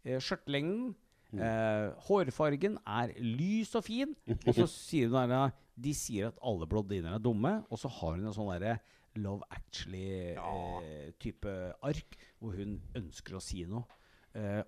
skjørtelengden. 0.03 0.93
Eh, 1.33 1.89
hårfargen 2.05 2.77
er 2.85 3.09
lys 3.17 3.73
og 3.75 3.83
fin. 3.87 4.11
Og 4.47 4.53
så 4.53 4.67
sier 4.69 5.09
hun 5.09 5.29
der, 5.31 5.49
De 5.73 5.93
sier 5.97 6.27
at 6.29 6.37
alle 6.45 6.67
blondiner 6.69 7.15
er 7.15 7.23
dumme, 7.23 7.65
og 7.73 7.79
så 7.81 7.89
har 7.89 8.13
hun 8.13 8.27
en 8.27 8.35
sånn 8.35 8.51
derre 8.53 8.75
Love 9.17 9.41
Actually-type 9.53 11.53
ark 11.85 12.17
hvor 12.37 12.53
hun 12.57 12.81
ønsker 12.97 13.35
å 13.37 13.41
si 13.41 13.65
noe. 13.65 13.83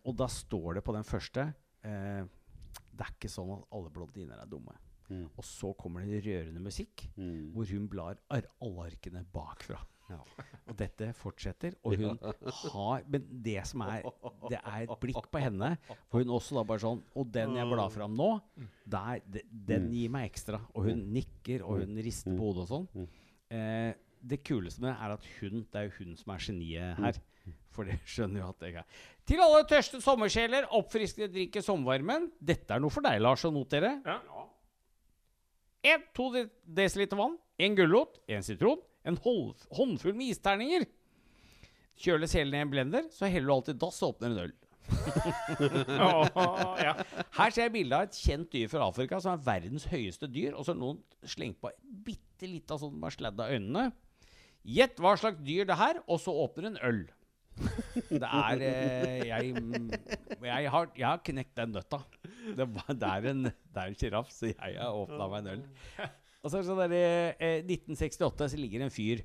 Og 0.05 0.15
da 0.17 0.27
står 0.29 0.73
det 0.77 0.83
på 0.85 0.93
den 0.93 1.03
første 1.05 1.53
Det 1.81 3.05
er 3.05 3.13
ikke 3.13 3.29
sånn 3.29 3.51
at 3.55 3.63
alle 3.73 3.89
blondiner 3.93 4.37
er 4.41 4.45
dumme. 4.49 4.73
Mm. 5.09 5.25
Og 5.37 5.43
så 5.45 5.73
kommer 5.77 6.05
det 6.05 6.23
rørende 6.25 6.61
musikk 6.63 7.07
Mm. 7.17 7.51
hvor 7.53 7.65
hun 7.69 7.87
blar 7.91 8.17
ar 8.29 8.47
alle 8.61 8.87
arkene 8.91 9.25
bakfra. 9.33 9.77
Ja. 10.09 10.19
Og 10.69 10.75
dette 10.77 11.07
fortsetter. 11.17 11.73
Og 11.83 11.95
hun 11.97 12.19
har 12.73 13.03
Men 13.09 13.23
det 13.41 13.57
som 13.65 13.81
er 13.81 14.03
Det 14.51 14.59
er 14.59 14.83
et 14.83 14.99
blikk 15.01 15.29
på 15.33 15.41
henne. 15.41 15.71
For 16.11 16.21
hun 16.21 16.29
også 16.35 16.53
da 16.59 16.63
bare 16.63 16.83
sånn 16.83 17.01
Og 17.17 17.31
den 17.33 17.55
jeg 17.57 17.65
blar 17.71 17.89
fram 17.89 18.13
nå, 18.17 18.27
der, 18.85 19.21
de, 19.25 19.41
den 19.49 19.87
gir 19.93 20.09
meg 20.13 20.27
ekstra. 20.29 20.59
Og 20.75 20.91
hun 20.91 21.01
nikker, 21.13 21.63
og 21.65 21.81
hun 21.81 21.97
rister 22.05 22.35
på 22.37 22.51
hodet 22.51 22.67
og 22.67 22.69
sånn. 22.69 23.07
Eh, 23.49 23.93
det 24.25 24.43
kuleste 24.45 24.81
med 24.81 24.91
det 24.93 24.97
er 25.05 25.11
at 25.17 25.25
hun 25.39 25.65
Det 25.71 25.79
er 25.81 25.83
jo 25.89 25.95
hun 25.99 26.15
som 26.17 26.33
er 26.35 26.45
geniet 26.51 27.01
her. 27.01 27.19
For 27.75 27.85
det 27.89 27.97
skjønner 28.05 28.41
jo 28.41 28.49
at 28.53 28.61
jeg 28.65 28.75
er 28.81 28.85
Til 29.25 29.41
alle 29.41 29.65
tørste 29.69 29.99
sommersjeler, 30.01 30.65
oppfriskende 30.69 31.31
drikk 31.33 31.57
i 31.57 31.65
sommervarmen. 31.65 32.29
Dette 32.41 32.73
er 32.77 32.79
noe 32.81 32.93
for 32.93 33.01
deg, 33.05 33.17
Lars, 33.21 33.43
å 33.45 33.51
notere. 33.53 34.01
Ja. 34.05 34.19
1-2 35.85 36.47
dl 36.65 37.15
vann, 37.15 37.37
en 37.61 37.77
gulrot, 37.77 38.17
en 38.27 38.43
sitron, 38.43 38.81
en 39.05 39.19
håndfull 39.21 40.17
med 40.17 40.33
isterninger. 40.33 40.87
Kjøles 42.01 42.33
hele 42.35 42.51
ned 42.51 42.63
i 42.63 42.65
en 42.65 42.73
blender, 42.73 43.09
så 43.13 43.29
heller 43.29 43.47
du 43.47 43.55
alltid 43.59 43.79
dass 43.79 44.01
og 44.03 44.15
åpner 44.15 44.33
en 44.33 44.47
øl. 44.47 44.55
Ja. 46.85 46.93
Her 47.35 47.53
ser 47.53 47.67
jeg 47.67 47.73
bilde 47.73 47.97
av 47.97 48.07
et 48.07 48.17
kjent 48.17 48.49
dyr 48.53 48.69
fra 48.71 48.87
Afrika 48.89 49.19
som 49.23 49.35
er 49.35 49.45
verdens 49.45 49.87
høyeste 49.89 50.29
dyr. 50.31 50.55
Og 50.55 50.65
så 50.65 50.73
har 50.73 50.81
noen 50.81 51.01
slengt 51.25 51.59
på 51.63 51.71
bitte 52.05 52.49
litt 52.49 52.71
av 52.73 52.81
sånn 52.81 52.97
med 52.99 53.15
sladda 53.15 53.49
øynene. 53.53 53.89
Gjett 54.65 54.99
hva 55.01 55.13
slags 55.19 55.43
dyr 55.45 55.67
det 55.69 55.77
er, 55.77 56.01
og 56.09 56.19
så 56.21 56.33
åpner 56.45 56.71
en 56.71 56.79
øl. 56.85 57.03
Det 58.21 58.27
er 58.27 58.63
eh, 58.67 59.21
jeg, 59.29 59.53
jeg, 60.43 60.71
har, 60.73 60.89
jeg 60.97 61.07
har 61.07 61.21
knekt 61.25 61.55
den 61.57 61.75
nøtta. 61.75 62.01
Det, 62.57 62.65
er 62.65 63.29
en, 63.31 63.47
det 63.47 63.81
er 63.81 63.89
en 63.89 63.97
sjiraff, 63.97 64.31
så 64.33 64.51
jeg 64.51 64.77
har 64.79 64.95
åpna 64.95 65.29
meg 65.31 65.41
en 65.41 65.51
øl. 65.55 65.63
Og 66.41 66.51
så 66.51 66.57
er 66.57 66.61
det 66.61 66.69
sånn 66.69 66.81
der, 66.83 66.97
eh, 67.39 67.61
1968 67.63 68.51
så 68.53 68.59
ligger 68.59 68.85
en 68.85 68.93
fyr 68.93 69.23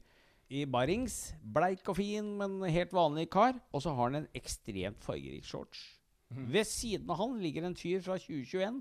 i 0.51 0.65
barings. 0.66 1.19
Bleik 1.43 1.90
og 1.90 1.98
fin, 1.98 2.31
men 2.39 2.61
helt 2.70 2.94
vanlig 2.97 3.28
kar. 3.35 3.59
Og 3.74 3.85
så 3.85 3.94
har 3.94 4.09
han 4.09 4.23
en 4.23 4.31
ekstremt 4.39 5.02
fargerik 5.05 5.47
shorts. 5.47 5.82
Ved 6.31 6.66
siden 6.69 7.11
av 7.11 7.19
han 7.19 7.36
ligger 7.43 7.66
en 7.66 7.77
fyr 7.78 8.02
fra 8.05 8.16
2021 8.23 8.81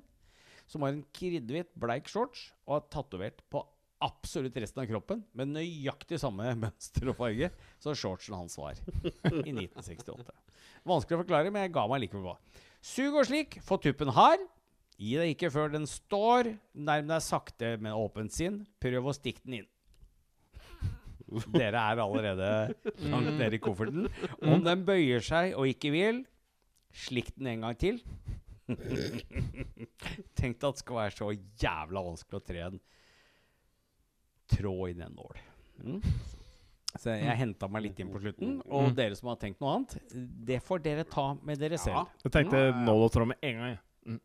som 0.69 0.85
har 0.85 0.93
en 0.93 1.05
kridhvit, 1.17 1.71
bleik 1.81 2.09
shorts 2.09 2.51
og 2.67 2.75
har 2.75 2.89
tatovert 2.93 3.41
på 3.49 3.63
absolutt 4.03 4.57
resten 4.61 4.83
av 4.83 4.87
kroppen 4.89 5.23
med 5.37 5.51
nøyaktig 5.53 6.19
samme 6.21 6.53
mønster 6.63 7.11
og 7.11 7.17
farge 7.19 7.51
som 7.81 7.97
shortsen 7.97 8.37
hans 8.37 8.57
var 8.59 8.79
i 9.47 9.51
1968. 9.53 10.23
Vanskelig 10.87 11.17
å 11.17 11.23
forklare, 11.23 11.51
men 11.51 11.65
jeg 11.65 11.75
ga 11.75 11.85
meg 11.91 12.05
likevel 12.05 12.31
på. 12.31 12.63
Sug 12.79 13.17
og 13.19 13.27
slik, 13.27 13.59
få 13.65 13.77
tuppen 13.83 14.13
hard. 14.15 14.45
Gi 14.99 15.15
deg 15.19 15.33
ikke 15.33 15.51
før 15.51 15.71
den 15.71 15.85
står. 15.87 16.53
Nærm 16.75 17.11
deg 17.11 17.23
sakte, 17.23 17.75
men 17.79 17.95
åpent 17.95 18.35
sinn. 18.35 18.61
Prøv 18.83 19.11
å 19.11 19.15
stikke 19.15 19.43
den 19.45 19.61
inn. 19.61 19.69
Dere 21.53 21.77
er 21.77 22.01
allerede 22.01 22.49
langt 23.05 23.35
nede 23.37 23.59
i 23.59 23.61
kofferten. 23.61 24.07
Om 24.41 24.63
den 24.65 24.83
bøyer 24.87 25.23
seg 25.23 25.53
og 25.59 25.69
ikke 25.69 25.91
vil, 25.93 26.23
slikk 26.95 27.31
den 27.37 27.51
en 27.53 27.67
gang 27.67 27.77
til. 27.79 27.99
Tenk 30.39 30.57
deg 30.57 30.65
at 30.65 30.77
det 30.77 30.83
skal 30.83 30.99
være 30.99 31.15
så 31.15 31.29
jævla 31.33 32.05
vanskelig 32.05 32.39
å 32.39 32.45
tre 32.45 32.65
en 32.65 32.81
tråd 34.49 34.83
i 34.89 34.97
den 34.99 35.15
nål. 35.17 35.41
Mm. 35.83 35.99
Så 36.97 37.13
jeg 37.13 37.37
henta 37.37 37.67
meg 37.69 37.85
litt 37.85 37.99
inn 38.01 38.09
på 38.09 38.21
slutten. 38.21 38.57
Og 38.73 38.89
dere 38.97 39.17
som 39.17 39.29
har 39.29 39.37
tenkt 39.41 39.61
noe 39.61 39.75
annet, 39.77 39.99
det 40.49 40.57
får 40.65 40.81
dere 40.85 41.05
ta 41.07 41.31
med 41.45 41.61
dere 41.61 41.77
selv. 41.81 42.09
Jeg 42.25 42.33
tenkte 42.33 42.63
nål 42.81 43.05
og 43.05 43.13
tråd 43.13 43.29
med 43.29 43.45
en 43.45 43.61
gang. 43.61 43.75
Mm. 44.09 44.17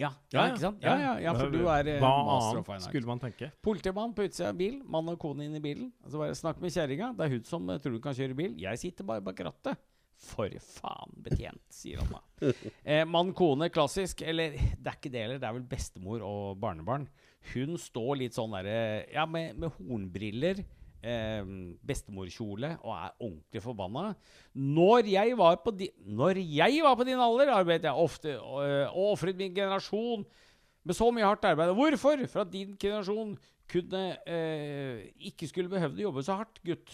Ja, 0.00 0.10
ja, 0.32 0.46
ikke 0.48 0.62
sant? 0.64 0.82
Ja, 0.82 0.96
ja, 0.98 1.12
ja, 1.26 1.34
for 1.36 1.52
du 1.52 1.60
er 1.68 1.92
eh, 1.92 2.00
Hva 2.00 2.10
master 2.26 2.62
of 2.62 2.66
fine 2.66 2.78
annet 2.78 2.88
skulle 2.88 3.10
man 3.10 3.22
tenke? 3.22 3.50
Politimann 3.62 4.14
på 4.16 4.26
utsida 4.26 4.48
av 4.50 4.58
bil, 4.58 4.80
mann 4.90 5.12
og 5.12 5.20
kone 5.22 5.46
inn 5.46 5.54
i 5.58 5.62
bilen. 5.62 5.92
Så 6.08 6.20
bare 6.22 6.36
snakk 6.38 6.60
med 6.62 6.74
kjerringa. 6.74 7.12
Det 7.18 7.26
er 7.26 7.34
hun 7.36 7.46
som 7.46 7.70
eh, 7.70 7.80
tror 7.82 7.94
du 7.94 8.02
kan 8.02 8.16
kjøre 8.16 8.38
bil. 8.38 8.58
Jeg 8.58 8.80
sitter 8.82 9.06
bare 9.06 9.24
bak 9.24 9.42
rattet. 9.46 9.78
For 10.20 10.52
faen, 10.60 11.14
betjent, 11.24 11.62
sier 11.72 12.02
han 12.02 12.10
da. 12.12 12.22
Eh, 12.90 13.04
mann, 13.08 13.30
kone, 13.36 13.70
klassisk. 13.72 14.24
Eller 14.26 14.56
det 14.58 14.88
er 14.90 14.98
ikke 14.98 15.12
det 15.12 15.24
heller. 15.24 15.40
Det 15.40 15.48
er 15.48 15.56
vel 15.60 15.68
bestemor 15.70 16.24
og 16.26 16.58
barnebarn. 16.60 17.06
Hun 17.54 17.78
står 17.80 18.20
litt 18.20 18.36
sånn 18.36 18.52
derre 18.52 19.06
Ja, 19.12 19.24
med, 19.26 19.56
med 19.58 19.72
hornbriller. 19.78 20.62
Eh, 21.00 21.46
bestemorkjole 21.88 22.74
og 22.82 22.90
er 22.92 23.14
ordentlig 23.24 23.62
forbanna. 23.64 24.10
Når 24.52 25.08
jeg 25.08 25.38
var 25.40 25.56
på, 25.64 25.72
di 25.72 25.88
Når 26.04 26.42
jeg 26.44 26.82
var 26.84 26.98
på 26.98 27.06
din 27.08 27.22
alder, 27.24 27.54
arbeidet 27.56 27.88
jeg 27.88 28.04
ofte 28.04 28.34
øh, 28.36 28.88
og 28.92 29.14
ofret 29.14 29.38
min 29.40 29.54
generasjon 29.56 30.26
med 30.84 30.96
så 30.96 31.08
mye 31.12 31.24
hardt 31.24 31.44
arbeid. 31.48 31.72
Hvorfor? 31.76 32.26
For 32.28 32.44
at 32.44 32.52
din 32.52 32.76
generasjon 32.80 33.38
kunne 33.70 34.04
øh, 34.28 35.08
ikke 35.30 35.48
skulle 35.48 35.72
behøvd 35.72 36.00
å 36.00 36.06
jobbe 36.08 36.26
så 36.26 36.36
hardt, 36.42 36.60
gutt. 36.66 36.92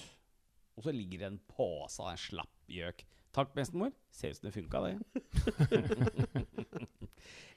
Og 0.77 0.87
så 0.87 0.95
ligger 0.95 1.25
det 1.25 1.29
en 1.33 1.43
pose 1.51 2.03
av 2.03 2.13
en 2.13 2.21
slapp 2.21 2.71
gjøk. 2.71 3.03
Takk, 3.37 3.55
bestemor. 3.57 3.91
Ser 4.13 4.33
ut 4.33 4.39
som 4.39 4.47
det 4.47 4.55
funka, 4.55 4.81
det. 4.87 4.95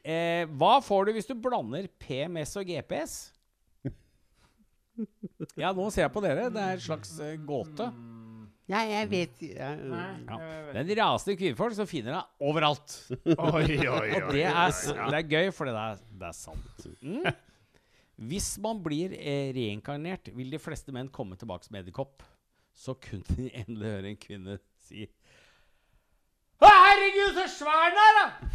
eh, 0.10 0.46
hva 0.60 0.78
får 0.86 1.10
du 1.10 1.16
hvis 1.18 1.30
du 1.30 1.36
blander 1.38 1.86
PMS 2.02 2.56
og 2.60 2.68
GPS? 2.70 3.18
Ja, 5.56 5.70
nå 5.72 5.86
ser 5.94 6.06
jeg 6.08 6.12
på 6.16 6.22
dere. 6.24 6.50
Det 6.52 6.60
er 6.64 6.76
en 6.76 6.84
slags 6.84 7.12
eh, 7.24 7.38
gåte. 7.48 7.86
Ja, 8.70 8.82
jeg 8.86 9.08
vet 9.10 9.40
ja, 9.48 9.70
Ja. 9.74 10.38
Det 10.70 10.76
er 10.76 10.82
en 10.84 10.92
rasende 11.00 11.38
kvinnfolk 11.40 11.74
som 11.78 11.88
finner 11.90 12.18
deg 12.20 12.50
overalt. 12.52 12.98
Oi, 13.34 13.80
oi, 13.88 14.10
Og 14.20 14.34
det 14.36 14.44
er, 14.46 14.74
s- 14.76 14.92
det 14.94 15.22
er 15.24 15.30
gøy, 15.32 15.48
for 15.56 15.70
det 15.72 15.74
er, 15.80 16.04
det 16.22 16.28
er 16.30 16.36
sant. 16.38 16.84
Mm. 17.02 17.24
Hvis 18.30 18.50
man 18.62 18.82
blir 18.84 19.16
eh, 19.16 19.50
reinkarnert, 19.56 20.30
vil 20.36 20.52
de 20.54 20.60
fleste 20.62 20.94
menn 20.94 21.10
komme 21.16 21.40
tilbake 21.40 21.66
som 21.66 21.80
edderkopp. 21.80 22.22
Så 22.80 22.94
kunne 23.02 23.26
de 23.40 23.48
endelig 23.64 23.90
høre 23.96 24.12
en 24.14 24.20
kvinne 24.22 24.60
si 24.86 25.08
Å, 26.60 26.68
herregud, 26.70 27.40
så 27.40 27.48
svær 27.56 27.90
den 27.96 28.04
er, 28.04 28.20
da! 28.20 28.50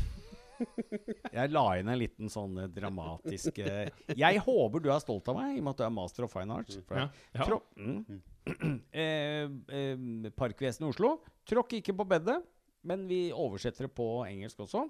Jeg 1.35 1.51
la 1.53 1.65
inn 1.81 1.89
en 1.91 1.99
liten 2.01 2.31
sånn 2.33 2.59
eh, 2.63 2.69
dramatisk 2.73 3.59
eh, 3.65 3.89
Jeg 4.17 4.41
håper 4.45 4.83
du 4.85 4.91
er 4.93 5.03
stolt 5.03 5.29
av 5.33 5.39
meg, 5.39 5.57
i 5.57 5.61
og 5.61 5.67
med 5.67 5.75
at 5.75 5.81
du 5.83 5.85
er 5.89 5.95
master 5.97 6.27
of 6.27 6.35
fine 6.35 6.55
arts. 6.55 6.79
For 6.89 7.01
Ja, 7.01 7.07
ja. 7.35 7.47
Trå- 7.49 7.63
mm. 7.77 8.21
eh, 9.05 9.47
eh, 9.79 10.33
Parkvesenet 10.37 10.87
i 10.87 10.91
Oslo. 10.93 11.15
Tråkk 11.49 11.79
ikke 11.81 11.97
på 11.99 12.07
bedet, 12.15 12.39
men 12.85 13.07
vi 13.11 13.27
oversetter 13.33 13.89
det 13.89 13.95
på 13.97 14.09
engelsk 14.29 14.61
også. 14.67 14.87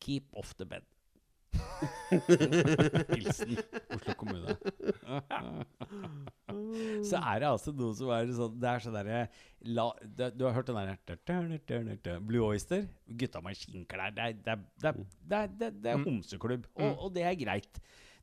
Keep 0.00 0.32
off 0.40 0.54
the 0.56 0.64
bed. 0.68 0.86
Hilsen 3.14 3.56
Oslo 3.94 4.12
kommune. 4.20 4.56
Så 7.06 7.16
er 7.20 7.40
det 7.42 7.48
altså 7.48 7.72
noe 7.76 7.94
som 7.96 8.10
er 8.14 8.30
sånn 8.34 8.56
Det 8.60 8.68
er 8.70 8.82
sånn 8.84 8.96
derre 8.96 9.20
Du 10.36 10.44
har 10.44 10.54
hørt 10.56 10.68
den 10.70 10.78
derre 10.78 12.18
Blue 12.26 12.44
Oyster? 12.50 12.82
Gutta 13.20 13.42
med 13.44 13.58
skinnklær. 13.58 14.10
Det 14.16 14.22
er, 14.26 14.32
det 14.44 14.52
er, 14.54 14.60
det 14.82 14.88
er, 14.92 14.96
det 15.30 15.38
er, 15.40 15.48
det 15.60 15.68
det 15.84 15.90
er 15.94 16.04
homseklubb, 16.04 16.64
og, 16.76 16.90
og 17.06 17.10
det 17.16 17.24
er 17.26 17.36
greit. 17.40 17.74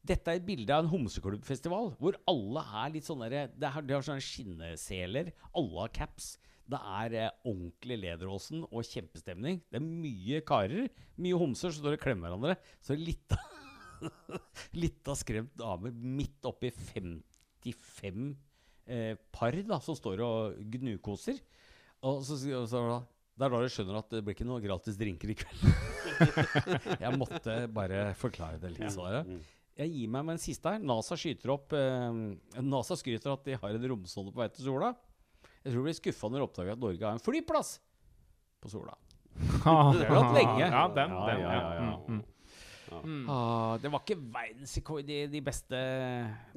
Dette 0.08 0.28
er 0.32 0.38
et 0.40 0.46
bilde 0.48 0.72
av 0.72 0.86
en 0.86 0.92
homseklubbfestival 0.94 1.86
hvor 2.00 2.14
alle 2.32 2.62
er 2.84 2.94
litt 2.94 3.08
sånn 3.08 3.24
derre 3.26 3.40
er- 3.50 3.56
De 3.58 3.68
har 3.98 4.06
sånne 4.06 4.24
skinneseler. 4.24 5.26
Alle 5.58 5.78
har 5.84 5.92
caps. 5.98 6.26
Det 6.68 6.80
er 7.00 7.16
eh, 7.16 7.36
ordentlig 7.48 7.98
Lederåsen 8.02 8.66
og 8.68 8.84
kjempestemning. 8.88 9.62
Det 9.72 9.80
er 9.80 9.86
mye 9.86 10.42
karer. 10.48 10.90
Mye 11.16 11.40
homser 11.40 11.72
som 11.72 11.84
står 11.84 11.96
og 11.96 12.04
klemmer 12.04 12.34
hverandre. 12.34 12.58
Så 12.84 12.98
litt 13.00 13.32
av 15.08 15.16
skremt 15.22 15.56
dame 15.58 15.94
midt 15.96 16.48
oppi 16.48 16.74
55 16.76 18.28
eh, 18.88 19.14
par 19.32 19.56
da, 19.64 19.80
som 19.84 19.96
står 19.98 20.24
og 20.26 20.60
gnukoser. 20.76 21.40
Og 22.08 22.20
så, 22.28 22.38
så 22.38 22.84
det 23.38 23.46
er 23.46 23.54
da 23.54 23.62
du 23.62 23.72
skjønner 23.72 24.00
at 24.02 24.12
det 24.12 24.24
blir 24.26 24.36
ikke 24.36 24.48
noe 24.50 24.64
gratis 24.64 24.98
drinker 25.00 25.32
i 25.32 25.38
kveld. 25.38 25.68
jeg 27.04 27.14
måtte 27.16 27.62
bare 27.72 28.10
forklare 28.18 28.60
det 28.62 28.74
litt 28.76 28.92
sånn. 28.94 29.38
Jeg 29.78 29.94
gir 29.94 30.10
meg 30.10 30.24
med 30.26 30.36
en 30.36 30.42
siste 30.42 30.72
her. 30.74 30.82
NASA 30.82 31.16
skyter 31.20 31.52
opp 31.54 31.76
eh, 31.78 32.24
NASA 32.66 32.98
skryter 32.98 33.36
at 33.36 33.46
de 33.46 33.60
har 33.62 33.78
en 33.78 33.92
romsonde 33.94 34.34
på 34.34 34.42
vei 34.42 34.50
til 34.52 34.68
sola. 34.72 34.96
Jeg 35.68 35.74
tror 35.74 35.84
du 35.84 35.88
blir 35.90 35.98
skuffa 36.00 36.30
når 36.32 36.40
du 36.40 36.46
oppdager 36.48 36.72
at 36.78 36.80
Norge 36.80 37.04
har 37.04 37.18
en 37.18 37.20
flyplass 37.24 37.74
på 38.64 38.72
sola. 38.72 38.96
Det 39.38 40.08
har 40.08 40.24
hatt 40.24 40.34
lenge. 40.34 40.64
Ja, 40.64 40.88
den. 40.96 41.12
Ja, 41.12 41.26
den 41.28 41.42
ja, 41.44 41.52
ja, 41.52 41.74
ja. 41.76 41.98
Mm, 42.08 42.24
mm. 43.04 43.28
Ah, 43.30 43.76
det 43.84 43.92
var 43.92 44.00
ikke 44.06 44.16
verdensrekord 44.34 45.10
i 45.12 45.20
de 45.30 45.42
beste 45.44 45.76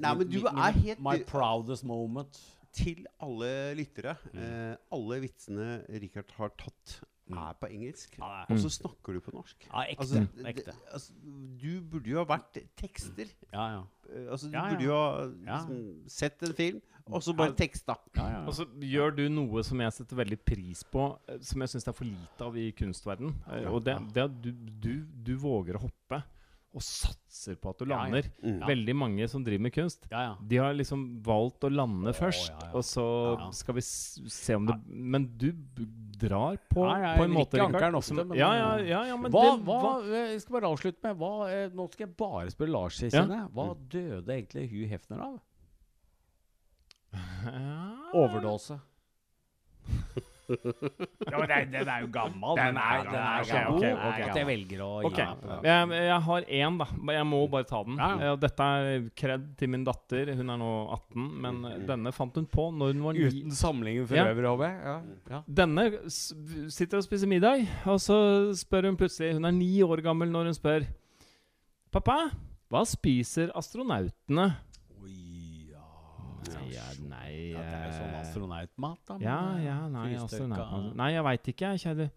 Nei, 0.01 0.13
men 0.15 0.29
du 0.31 0.39
er 0.47 0.77
helt- 0.79 1.03
My 1.03 1.17
proudest 1.27 1.83
moment. 1.85 2.39
Til 2.71 3.03
alle 3.19 3.73
lyttere. 3.75 4.13
Eh, 4.31 4.77
alle 4.95 5.17
vitsene 5.25 5.81
Richard 5.99 6.31
har 6.37 6.53
tatt, 6.55 7.01
er 7.31 7.57
på 7.59 7.67
engelsk. 7.67 8.15
Ja, 8.17 8.45
Og 8.47 8.61
så 8.63 8.71
snakker 8.71 9.17
du 9.17 9.19
på 9.25 9.33
norsk. 9.35 9.67
Ja, 9.67 9.83
ekte. 9.91 10.05
Altså, 10.05 10.21
ekte. 10.47 10.73
altså, 10.95 11.11
du 11.59 11.81
burde 11.91 12.09
jo 12.13 12.23
ha 12.23 12.25
vært 12.31 12.61
tekster. 12.79 13.27
Ja, 13.51 13.65
ja. 13.75 13.81
Eh, 14.07 14.31
altså, 14.31 14.47
du 14.47 14.55
Ja, 14.55 14.63
ja. 14.63 14.71
burde 14.71 14.87
jo 14.87 14.95
ha 14.95 15.11
Ja. 15.27 15.59
liksom, 15.59 16.09
sett 16.09 16.41
en 16.47 16.53
film, 16.55 16.81
og 17.11 17.21
så 17.23 17.35
bare 17.35 17.53
teksta. 17.57 17.95
ja, 18.15 18.27
ja. 18.31 18.41
Og 18.47 18.53
så 18.53 18.65
gjør 18.79 19.15
du 19.15 19.23
noe 19.29 19.63
som 19.63 19.79
jeg 19.79 19.91
setter 19.93 20.15
veldig 20.23 20.39
pris 20.45 20.83
på, 20.83 21.17
eh, 21.27 21.37
som 21.41 21.61
jeg 21.61 21.69
syns 21.75 21.83
det 21.83 21.93
er 21.93 21.99
for 22.01 22.05
lite 22.05 22.41
av 22.49 22.57
i 22.57 22.71
kunstverden. 22.71 23.33
Eh, 23.51 23.71
Og 23.71 23.83
det, 23.83 23.97
det 24.13 24.23
at 24.29 24.41
du, 24.41 24.51
du, 24.51 24.93
du 25.23 25.35
våger 25.37 25.75
å 25.75 25.87
hoppe, 25.87 26.23
og 26.73 26.79
satser 26.87 27.57
på 27.59 27.67
at 27.73 27.79
du 27.79 27.83
Ja, 27.83 27.89
ja. 27.97 28.03
lander. 28.05 28.27
Mm. 28.41 28.61
Veldig 28.65 28.93
mange 28.95 29.25
som 29.27 29.43
driver 29.43 29.59
med 29.65 29.73
kunst, 29.75 30.05
ja, 30.09 30.21
ja. 30.23 30.35
de 30.39 30.55
har 30.61 30.71
liksom 30.73 31.01
valgt 31.21 31.65
å 31.67 31.69
lande 31.69 32.13
først, 32.15 32.47
ja, 32.47 32.59
ja. 32.63 32.71
og 32.79 32.85
så 32.87 33.03
Ja, 33.03 33.33
ja. 33.41 33.49
skal 33.51 33.75
vi 33.75 33.81
se 33.83 34.55
om 34.55 34.65
det 34.69 34.77
Men 34.87 35.25
du 35.37 35.51
drar 36.21 36.55
på, 36.71 36.85
Ja, 36.87 36.95
ja, 37.01 37.17
på 37.17 37.25
en 37.25 37.31
måte, 37.35 37.59
Rikard, 37.59 37.93
ofte, 37.99 38.13
men- 38.13 38.37
ja, 38.39 38.53
ja, 38.55 38.77
ja, 38.87 39.03
ja, 39.09 39.17
men 39.17 39.31
Hva, 39.33 39.41
det 39.57 39.65
hva, 39.65 39.81
var- 39.83 40.03
eh, 40.15 40.31
Jeg 40.31 40.41
skal 40.45 40.61
bare 40.61 40.71
avslutte 40.71 41.03
med 41.03 41.17
hva, 41.17 41.69
Nå 41.75 41.91
skal 41.91 42.07
jeg 42.07 42.15
bare 42.15 42.47
spørre 42.55 42.71
Lars. 42.71 43.01
Hva 43.01 43.67
døde 43.89 44.27
egentlig 44.31 44.69
Hugh 44.71 44.87
Hefner 44.87 45.19
av? 45.27 45.41
Ja. 47.11 47.89
Overdose. 48.13 48.79
ja, 50.51 51.37
men 51.39 51.47
den, 51.47 51.71
den 51.71 51.89
er 51.89 52.01
jo 52.03 52.07
gammel. 52.11 52.55
Den 52.59 52.77
er, 52.79 53.03
den 53.07 53.15
er 53.21 53.45
så 53.47 53.61
god 53.69 53.77
okay, 53.77 53.91
okay, 53.93 54.09
ok. 54.09 54.29
at 54.29 54.39
jeg 54.41 54.47
velger 54.49 54.81
å 54.83 54.89
gi 55.05 55.11
meg 55.11 55.43
den. 55.45 55.65
jeg, 55.69 56.01
jeg 56.09 56.17
har 56.27 56.47
én, 56.59 56.79
da. 56.81 56.87
Jeg 57.15 57.27
må 57.29 57.39
bare 57.53 57.67
ta 57.69 57.79
den. 57.87 57.99
Ja. 58.01 58.09
Eh, 58.31 58.35
Dette 58.41 58.67
er 58.81 59.05
kred 59.23 59.45
til 59.59 59.71
min 59.71 59.85
datter. 59.87 60.31
Hun 60.37 60.53
er 60.55 60.59
nå 60.61 60.71
18, 60.97 61.27
men 61.45 61.61
denne 61.89 62.13
fant 62.15 62.39
hun 62.41 62.47
på 62.51 62.67
når 62.75 62.93
hun 62.93 63.03
var 63.07 63.17
ni. 63.17 63.27
Uten 63.31 63.55
samlingen 63.57 64.07
for 64.09 64.19
Ja. 64.19 64.25
øvrig, 64.33 64.49
håper 64.51 64.67
jeg. 64.67 64.81
Ja. 64.91 64.97
Ja. 65.37 65.41
Denne 65.61 65.87
sitter 66.11 66.99
og 67.01 67.07
spiser 67.07 67.31
middag, 67.31 67.63
og 67.87 68.01
så 68.03 68.17
spør 68.59 68.89
hun 68.91 68.99
plutselig 68.99 69.33
Hun 69.39 69.47
er 69.47 69.55
ni 69.55 69.71
år 69.87 70.03
gammel 70.03 70.31
når 70.31 70.51
hun 70.51 70.57
spør 70.57 70.87
Pappa, 71.91 72.17
hva 72.71 72.85
spiser 72.87 73.49
astronautene? 73.59 74.45
Ja. 76.71 76.85
Nei, 77.07 77.51
ja, 77.51 77.61
det 77.61 77.77
er 77.77 77.83
jo 77.85 77.91
sånn 77.95 78.11
eh, 78.11 78.19
astronautmat, 78.21 78.99
da. 79.07 79.17
Ja, 79.23 79.39
eh, 79.55 79.65
ja, 79.67 79.77
nei, 79.91 80.07
astronautmat. 80.15 80.29
astronautene 80.29 80.99
Nei, 81.01 81.09
jeg 81.15 81.25
veit 81.27 81.51
ikke, 81.53 81.73
jeg, 81.73 81.83
kjære. 81.85 82.07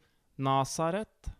Nasaret. 0.44 1.32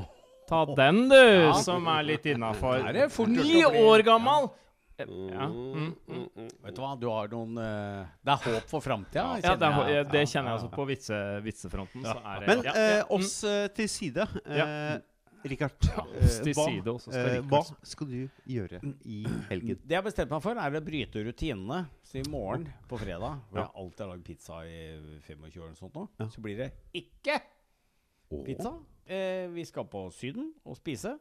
Ta 0.50 0.62
den, 0.76 1.02
du, 1.10 1.16
Ja. 1.16 1.56
som 1.64 1.88
er 1.92 2.06
litt 2.12 2.28
innafor. 2.32 2.86
Ni 3.32 3.64
år 3.66 4.06
gammel! 4.06 4.50
Ja. 4.98 5.46
Mm, 5.46 5.90
mm. 6.08 6.46
Vet 6.64 6.76
du 6.76 6.80
hva, 6.80 6.94
du 6.96 7.10
har 7.12 7.28
noen 7.28 7.58
uh, 7.60 8.06
Det 8.24 8.32
er 8.32 8.46
håp 8.46 8.70
for 8.70 8.80
framtida. 8.80 9.26
Ja, 9.44 9.52
det, 9.60 9.68
er, 9.68 9.90
jeg. 9.92 10.06
det 10.14 10.22
kjenner 10.30 10.54
jeg 10.54 10.56
altså 10.56 10.70
på 10.72 10.86
vitse, 10.88 11.18
vitsefronten. 11.44 12.06
Men 12.46 12.62
eh, 12.64 13.02
mm. 13.02 13.12
oss 13.18 13.34
eh, 13.44 13.66
til 13.76 13.90
side. 13.92 14.24
Eh. 14.46 14.96
Richard, 15.48 15.86
oss 16.92 17.06
hva, 17.08 17.14
eh, 17.16 17.40
hva 17.50 17.60
skal 17.86 18.10
du 18.10 18.18
gjøre 18.50 18.80
i 19.04 19.22
helgen? 19.50 19.78
Det 19.82 19.94
jeg 19.96 20.00
har 20.00 20.06
bestemt 20.06 20.30
meg 20.34 20.42
for, 20.44 20.58
er 20.62 20.78
å 20.78 20.84
bryte 20.84 21.22
rutinene. 21.26 21.80
Så 22.06 22.20
i 22.20 22.26
morgen, 22.30 22.66
på 22.88 22.98
fredag, 23.00 23.40
hvor 23.50 23.62
jeg 23.62 23.72
alltid 23.82 24.04
har 24.06 24.12
lagd 24.14 24.24
pizza 24.26 24.60
i 24.66 24.80
25 25.26 25.46
år, 25.62 25.66
eller 25.68 25.78
sånt 25.80 25.94
nå, 26.00 26.06
så 26.34 26.44
blir 26.44 26.56
det 26.64 26.70
ikke 27.02 27.40
pizza. 28.46 28.74
Eh, 29.06 29.46
vi 29.54 29.62
skal 29.68 29.86
på 29.86 30.08
Syden 30.10 30.48
og 30.66 30.74
spise, 30.80 31.12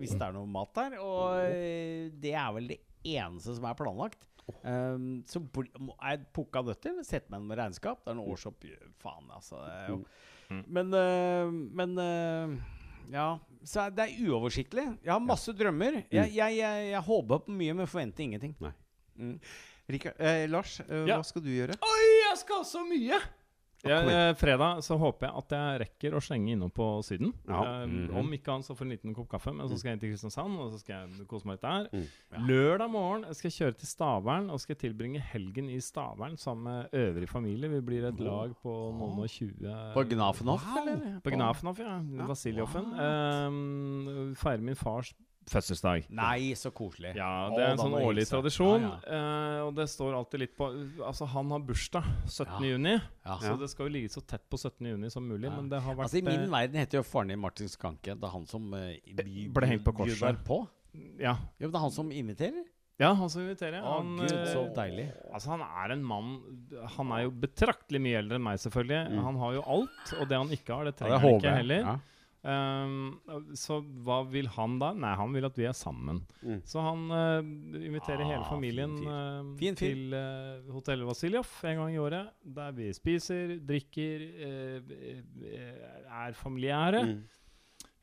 hvis 0.00 0.14
det 0.16 0.22
er 0.24 0.32
noe 0.32 0.48
mat 0.48 0.72
der. 0.78 0.96
Og 1.04 1.42
eh, 1.50 2.08
det 2.16 2.32
er 2.32 2.54
vel 2.56 2.70
det 2.72 2.80
eneste 3.06 3.54
som 3.58 3.68
er 3.68 3.76
planlagt. 3.76 4.24
Um, 4.62 5.24
så 5.26 5.40
bli, 5.42 5.66
må- 5.82 5.96
er 5.98 6.14
jeg 6.16 6.26
pukka 6.32 6.60
nødt 6.62 6.78
til 6.80 7.00
sette 7.04 7.28
meg 7.32 7.40
ned 7.42 7.48
med 7.50 7.58
regnskap. 7.58 8.04
Det 8.04 8.12
er 8.12 8.18
noe 8.20 8.30
årsoppgjør 8.36 8.92
Faen, 9.02 9.26
altså. 9.34 9.58
Det 9.58 9.72
er 9.74 9.88
jo. 9.90 9.96
Men, 10.70 10.94
uh, 10.94 11.50
men 11.80 11.96
uh, 11.98 12.52
ja, 13.10 13.24
Så 13.66 13.88
det 13.90 14.04
er 14.06 14.26
uoversiktlig. 14.30 14.84
Jeg 15.02 15.10
har 15.12 15.22
masse 15.24 15.52
drømmer. 15.58 16.00
Jeg, 16.14 16.30
jeg, 16.36 16.58
jeg, 16.60 16.90
jeg 16.92 17.00
håper 17.08 17.40
på 17.46 17.54
mye, 17.58 17.74
men 17.74 17.88
forventer 17.90 18.22
ingenting. 18.26 18.52
Nei. 18.62 18.70
Mm. 19.18 19.32
Rikard, 19.90 20.20
eh, 20.22 20.44
Lars, 20.50 20.76
eh, 20.84 21.02
Ja. 21.08 21.16
hva 21.18 21.24
skal 21.26 21.42
du 21.42 21.50
gjøre? 21.50 21.74
Oi, 21.82 22.06
jeg 22.28 22.38
skal 22.44 22.64
så 22.68 22.84
mye! 22.86 23.18
Ja, 23.84 23.98
eh, 24.02 24.34
fredag 24.34 24.82
så 24.84 24.96
håper 24.98 25.28
jeg 25.28 25.36
at 25.40 25.52
jeg 25.56 25.80
rekker 25.82 26.16
å 26.16 26.22
slenge 26.24 26.54
innom 26.54 26.72
på 26.74 26.86
Syden. 27.06 27.32
Ja. 27.48 27.82
Eh, 27.82 27.86
-hmm. 27.86 28.16
Om 28.18 28.32
ikke 28.32 28.52
annet 28.52 28.66
så 28.66 28.76
for 28.76 28.84
en 28.84 28.90
liten 28.90 29.14
kopp 29.14 29.28
kaffe, 29.28 29.52
men 29.52 29.68
så 29.68 29.78
skal 29.78 29.90
jeg 29.90 29.96
inn 29.96 30.00
til 30.00 30.10
Kristiansand 30.10 30.58
og 30.58 30.72
så 30.72 30.78
skal 30.78 30.94
jeg 30.96 31.26
kose 31.28 31.46
meg 31.46 31.52
litt 31.52 31.62
der. 31.62 31.88
Mm. 31.92 32.46
Lørdag 32.48 32.90
morgen 32.90 33.34
skal 33.34 33.50
jeg 33.50 33.58
kjøre 33.58 33.78
til 33.78 33.88
Stavern 33.88 34.50
og 34.50 34.60
skal 34.60 34.76
tilbringe 34.76 35.20
helgen 35.20 35.68
i 35.68 35.80
Stavern 35.80 36.36
sammen 36.36 36.64
med 36.64 36.88
øvrig 36.92 37.28
familie. 37.28 37.68
Vi 37.68 37.80
blir 37.80 38.08
et 38.08 38.20
lag 38.20 38.54
på 38.62 38.92
noen 38.92 39.18
og 39.18 39.28
tjue 39.28 39.92
På 39.94 40.04
Gnafenhoff, 40.04 40.64
eller? 40.80 41.20
På 41.20 41.30
Gnafenhoff, 41.30 41.78
ja. 41.78 42.00
Vasiljoffen. 42.26 42.86
Um, 43.46 44.34
feirer 44.34 44.62
min 44.62 44.76
fars 44.76 45.14
fødselsdag. 45.50 46.06
Nei, 46.18 46.52
så 46.58 46.70
koselig. 46.74 47.12
Ja, 47.16 47.30
det 47.54 47.62
er 47.62 47.72
en 47.74 47.80
sånn 47.80 47.94
årlig 47.98 48.24
hilse. 48.24 48.34
tradisjon. 48.34 48.86
Ja, 48.86 48.92
eh, 49.16 49.60
og 49.66 49.74
det 49.78 49.86
står 49.92 50.16
alltid 50.18 50.42
litt 50.42 50.54
på 50.58 50.68
Altså, 51.06 51.26
han 51.30 51.50
har 51.54 51.60
bursdag 51.66 52.04
17. 52.26 52.46
Ja. 52.50 52.60
juni, 52.72 52.94
Ja. 53.24 53.36
så 53.42 53.56
det 53.60 53.70
skal 53.70 53.86
jo 53.88 53.92
ligge 53.96 54.10
så 54.10 54.22
tett 54.26 54.42
på 54.50 54.58
17. 54.58 54.86
juni 54.90 55.10
som 55.10 55.26
mulig. 55.26 55.48
Ja. 55.50 55.56
Men 55.56 55.68
det 55.70 55.80
har 55.82 55.94
vært 55.94 56.08
Altså 56.10 56.18
I 56.18 56.22
min 56.26 56.46
eh, 56.46 56.50
verden 56.50 56.80
heter 56.82 56.98
jo 56.98 57.02
faren 57.06 57.28
din 57.28 57.38
Martin 57.40 57.68
Skanke. 57.68 58.14
Det 58.18 58.24
er 58.24 58.32
han 58.32 58.46
som 58.46 58.72
uh, 58.74 58.90
ble 59.54 59.66
hengt 59.70 59.84
på 59.84 59.94
korset. 59.94 60.42
på. 60.44 60.66
Ja. 61.20 61.36
Jo, 61.60 61.68
det 61.68 61.74
er 61.74 61.84
han 61.86 61.90
som 61.92 62.10
inviterer. 62.10 62.64
ja, 62.98 63.12
han 63.12 63.28
som 63.30 63.42
inviterer. 63.42 63.82
Å, 63.84 63.98
han, 64.00 64.16
gud, 64.22 64.48
så 64.48 64.62
deilig. 64.74 65.10
Altså, 65.32 65.50
han 65.52 65.60
er 65.62 65.92
en 65.92 66.02
mann 66.02 66.30
Han 66.96 67.10
er 67.12 67.26
jo 67.26 67.30
betraktelig 67.30 68.00
mye 68.00 68.18
eldre 68.22 68.38
enn 68.40 68.42
meg, 68.46 68.58
selvfølgelig. 68.62 69.00
Mm. 69.12 69.22
Han 69.26 69.36
har 69.42 69.52
jo 69.58 69.62
alt, 69.76 70.12
og 70.20 70.28
det 70.30 70.38
han 70.40 70.48
ikke 70.56 70.74
har, 70.74 70.84
det 70.88 70.94
Ja, 70.94 70.98
trenger 71.02 71.16
er 71.16 71.20
han 71.26 71.40
ikke 71.40 71.56
heller. 71.60 71.82
Ja. 71.90 71.96
Um, 72.46 73.16
så 73.58 73.80
hva 74.06 74.20
vil 74.30 74.46
han 74.54 74.76
da? 74.78 74.92
Nei, 74.94 75.10
han 75.18 75.32
vil 75.34 75.48
at 75.48 75.56
vi 75.58 75.64
er 75.66 75.74
sammen. 75.74 76.20
Mm. 76.46 76.60
Så 76.68 76.78
han 76.84 77.00
uh, 77.10 77.40
inviterer 77.80 78.22
Ah, 78.22 78.28
hele 78.30 78.44
familien 78.46 78.92
fin 78.94 79.02
fin. 79.02 79.16
eh, 79.16 79.56
Fin 79.58 79.78
fyr. 79.80 79.96
til 79.96 80.14
uh, 80.14 80.72
Hotell 80.76 81.02
Vasiljov 81.08 81.50
en 81.66 81.80
gang 81.80 81.94
i 81.96 81.98
året. 81.98 82.30
Der 82.60 82.70
vi 82.76 82.92
spiser, 82.94 83.56
drikker, 83.66 84.22
eh, 84.46 84.94
eh, 85.42 85.72
er 86.06 86.38
familiære. 86.38 87.02
Mm. 87.08 87.18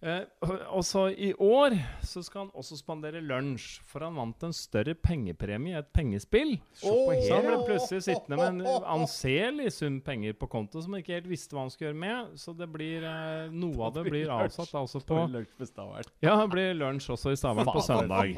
Eh, 0.04 0.26
og- 0.44 0.62
og 0.78 0.84
så 0.84 1.06
i 1.16 1.30
år 1.40 1.72
så 2.04 2.22
skal 2.26 2.42
han 2.42 2.50
også 2.60 2.76
spandere 2.78 3.22
lunsj, 3.24 3.80
for 3.88 4.04
han 4.04 4.16
vant 4.20 4.44
en 4.44 4.52
større 4.52 4.94
pengepremie 5.00 5.72
i 5.76 5.80
et 5.80 5.94
pengespill. 5.96 6.58
Oh, 6.84 7.14
Så 7.24 7.38
han 7.38 7.46
ble 7.48 7.60
plutselig 7.70 8.02
sittende 8.04 8.36
med 8.36 8.66
en 8.68 8.84
anselig 8.84 9.72
sum 9.72 10.02
penger 10.02 10.34
på 10.34 10.50
konto 10.52 10.82
som 10.84 10.92
han 10.94 11.02
ikke 11.02 11.14
helt 11.22 11.30
visste 11.32 11.56
hva 11.56 11.62
han 11.64 11.70
skulle 11.72 11.94
gjøre 11.94 12.00
med. 12.04 12.36
Så 12.36 12.52
det 12.58 12.68
blir 12.74 13.04
eh, 13.08 13.48
noe 13.50 13.86
av 13.88 13.94
det 13.94 14.04
blir 14.12 14.28
avsatt 14.28 14.74
altså 14.76 15.00
på 15.00 15.16
Ja, 16.22 16.36
det 16.42 16.50
blir 16.52 16.74
lunsj 16.76 17.10
også 17.16 17.32
i 17.32 17.40
Stavern 17.40 17.66
på 17.66 17.80
søndag. 17.82 18.36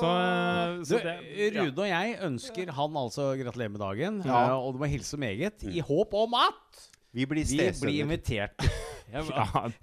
Så, 0.00 0.08
eh, 0.08 0.82
så 0.88 1.02
det 1.04 1.52
ja. 1.52 1.60
Rune 1.60 1.78
og 1.84 1.88
jeg 1.92 2.18
ønsker 2.22 2.70
han 2.72 2.96
altså 2.96 3.34
gratulerer 3.36 3.70
med 3.76 3.80
dagen, 3.80 4.22
Ja. 4.24 4.46
eh, 4.46 4.56
og 4.56 4.72
du 4.72 4.78
må 4.78 4.88
hilse 4.88 5.18
meget, 5.18 5.62
i 5.68 5.80
håp 5.80 6.14
om 6.14 6.32
at 6.34 6.88
Vi 7.16 7.24
blir 7.24 7.44
vi 7.48 7.56
blir 7.56 7.72
stesønner. 7.72 8.00
invitert. 8.04 8.66
Ja, 9.06 9.22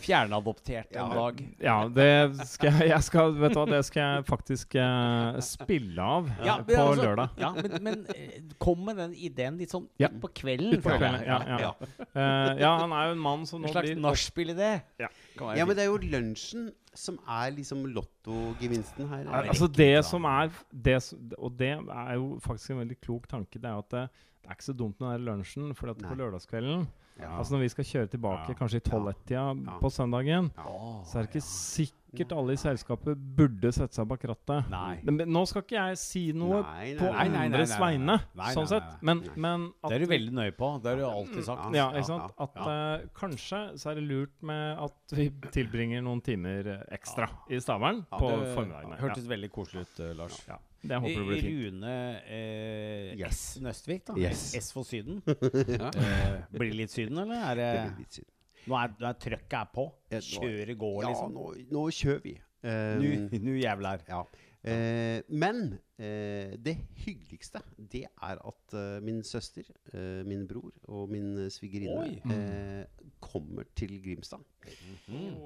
Fjernadoptert 0.04 0.90
en 0.92 0.98
Ja. 1.00 1.14
dag. 1.16 1.38
ja, 1.64 1.76
det 1.88 2.46
skal 2.46 2.74
jeg, 2.76 2.90
jeg 2.90 3.04
skal, 3.08 3.32
Vet 3.40 3.54
du 3.54 3.60
hva, 3.62 3.64
det 3.72 3.80
skal 3.88 4.02
jeg 4.04 4.26
faktisk 4.28 4.76
uh, 4.76 5.38
spille 5.40 6.04
av 6.04 6.28
eh, 6.28 6.42
Ja, 6.50 6.58
på 6.68 6.76
altså- 6.76 7.06
lørdag. 7.06 7.30
Ja, 7.40 7.54
men, 7.56 7.78
men 7.86 8.02
eh, 8.12 8.42
kom 8.60 8.84
med 8.84 8.98
den 9.00 9.14
ideen 9.16 9.56
litt 9.58 9.72
sånn 9.72 9.88
Ja. 9.98 10.10
på 10.12 10.28
kvelden. 10.36 10.76
Utpå 10.76 10.98
kvelden, 11.00 11.24
ja, 11.24 11.40
ja. 11.64 11.72
Eh, 12.04 12.60
ja, 12.66 12.74
han 12.84 12.92
er 12.92 13.08
jo 13.08 13.16
en 13.16 13.24
mann 13.24 13.46
som 13.48 13.64
En 13.64 13.72
slags 13.72 13.88
blir 13.88 14.02
nachspiel-idé. 14.04 14.82
Ja. 15.00 15.08
Ja, 15.56 15.66
men 15.66 15.78
det 15.80 15.86
er 15.86 15.94
jo 15.94 15.98
lunsjen 16.04 16.68
som 16.94 17.16
er 17.26 17.54
liksom 17.56 17.86
lottogevinsten 17.96 19.08
her. 19.10 19.24
Ja, 19.24 19.46
altså 19.54 19.70
det 19.72 20.04
som 20.06 20.28
er 20.30 20.52
det, 20.70 21.00
Og 21.40 21.56
det 21.58 21.72
er 21.80 22.14
jo 22.20 22.40
faktisk 22.44 22.76
en 22.76 22.84
veldig 22.84 23.00
klok 23.00 23.28
tanke. 23.32 23.56
Det 23.56 23.72
er 23.72 23.80
jo 23.80 23.86
at 23.88 23.90
det, 23.96 24.04
det 24.44 24.52
er 24.52 24.60
ikke 24.60 24.68
så 24.68 24.76
dumt 24.84 25.00
med 25.00 25.16
den 25.16 25.26
lunsjen. 25.32 25.72
For 25.80 25.96
på 25.96 26.20
lørdagskvelden 26.20 26.86
Ja. 27.20 27.36
Altså 27.38 27.54
Når 27.54 27.62
vi 27.62 27.70
skal 27.70 27.86
kjøre 27.86 28.08
tilbake 28.10 28.56
kanskje 28.58 28.80
i 28.82 28.86
tolv-ett-tida 28.88 29.78
på 29.82 29.90
søndagen, 29.94 30.50
så 30.58 31.20
er 31.20 31.28
det 31.28 31.30
ikke 31.30 31.44
sikkert 31.46 32.34
alle 32.36 32.56
i 32.56 32.60
selskapet 32.62 33.22
burde 33.38 33.72
sette 33.74 33.98
seg 33.98 34.08
bak 34.10 34.26
rattet. 34.32 34.70
Nei. 34.74 34.98
Nå 35.26 35.44
skal 35.50 35.64
ikke 35.66 35.78
jeg 35.78 36.00
si 36.02 36.24
noe 36.38 36.64
Nei, 36.64 36.90
nei, 36.94 36.98
på 37.00 37.12
andres 37.24 37.76
vegne, 37.82 38.18
sånn 38.58 38.70
sett. 38.70 38.90
Men, 39.06 39.24
men 39.36 39.70
at 39.82 39.94
Det 39.94 40.00
er 40.00 40.06
du 40.06 40.10
veldig 40.14 40.36
nøye 40.40 40.56
på. 40.58 40.72
Det 40.84 40.94
har 40.94 41.02
du 41.02 41.06
alltid 41.10 41.48
sagt. 41.48 41.78
ja, 41.78 41.88
ikke 41.94 42.10
sant? 42.10 42.34
ja, 42.34 42.50
At 42.50 42.60
eh, 42.66 43.08
kanskje 43.22 43.64
så 43.82 43.94
er 43.94 44.02
det 44.02 44.06
lurt 44.10 44.36
med 44.42 44.84
at 44.90 45.18
vi 45.18 45.30
tilbringer 45.54 46.06
noen 46.06 46.22
timer 46.26 46.74
eh, 46.80 46.86
ekstra 46.98 47.30
i 47.50 47.62
Stavern 47.62 48.04
Ja, 48.10 48.20
på 48.20 48.30
Det 48.34 48.54
formiddagen. 48.58 48.98
hørtes 49.06 49.30
veldig 49.30 49.52
koselig 49.54 49.86
ut, 49.88 50.00
uh, 50.02 50.14
Lars. 50.18 50.42
Ja. 50.50 50.58
Det 50.84 50.98
håper 51.00 51.14
jeg 51.16 51.28
blir 51.30 51.42
fint. 51.42 51.60
Rune 51.74 51.92
eh, 52.28 53.14
Yes. 53.20 53.38
S. 53.56 53.62
Nøstvik, 53.64 54.06
da. 54.10 54.16
Yes. 54.20 54.42
S 54.60 54.72
for 54.76 54.84
Syden. 54.88 55.22
eh, 55.28 56.42
blir 56.52 56.70
det 56.74 56.80
litt 56.82 56.92
Syden, 56.92 57.18
eller? 57.24 57.44
Er 57.52 57.56
det, 57.60 57.68
Det 57.74 57.84
blir 57.94 58.04
litt 58.04 58.18
syden. 58.20 58.32
nå, 58.68 58.76
er, 58.82 58.96
nå 59.00 59.10
er 59.10 59.20
trøkket 59.26 59.60
er 59.62 59.70
på. 59.74 59.86
Ja, 60.12 60.20
Kjøret 60.28 60.78
går, 60.82 60.98
Ja, 61.06 61.14
liksom. 61.14 61.34
nå, 61.38 61.46
nå 61.72 61.86
kjører 62.00 62.24
vi. 62.26 62.36
Um, 62.64 63.02
Nu, 63.04 63.40
nu 63.44 63.54
jævlar. 63.60 64.04
ja. 64.08 64.22
Eh, 64.64 65.20
men 65.28 65.74
eh, 66.00 66.56
det 66.66 66.78
hyggeligste, 67.04 67.60
det 67.92 68.06
er 68.06 68.40
at 68.48 68.74
eh, 68.80 69.04
min 69.04 69.24
søster, 69.24 69.68
eh, 69.94 70.24
min 70.26 70.48
bror 70.48 70.72
og 70.84 71.10
min 71.12 71.38
eh, 71.38 71.50
svigerinne 71.52 72.22
eh, 72.32 72.86
kommer 73.20 73.68
til 73.76 73.98
Grimstad. 74.04 74.40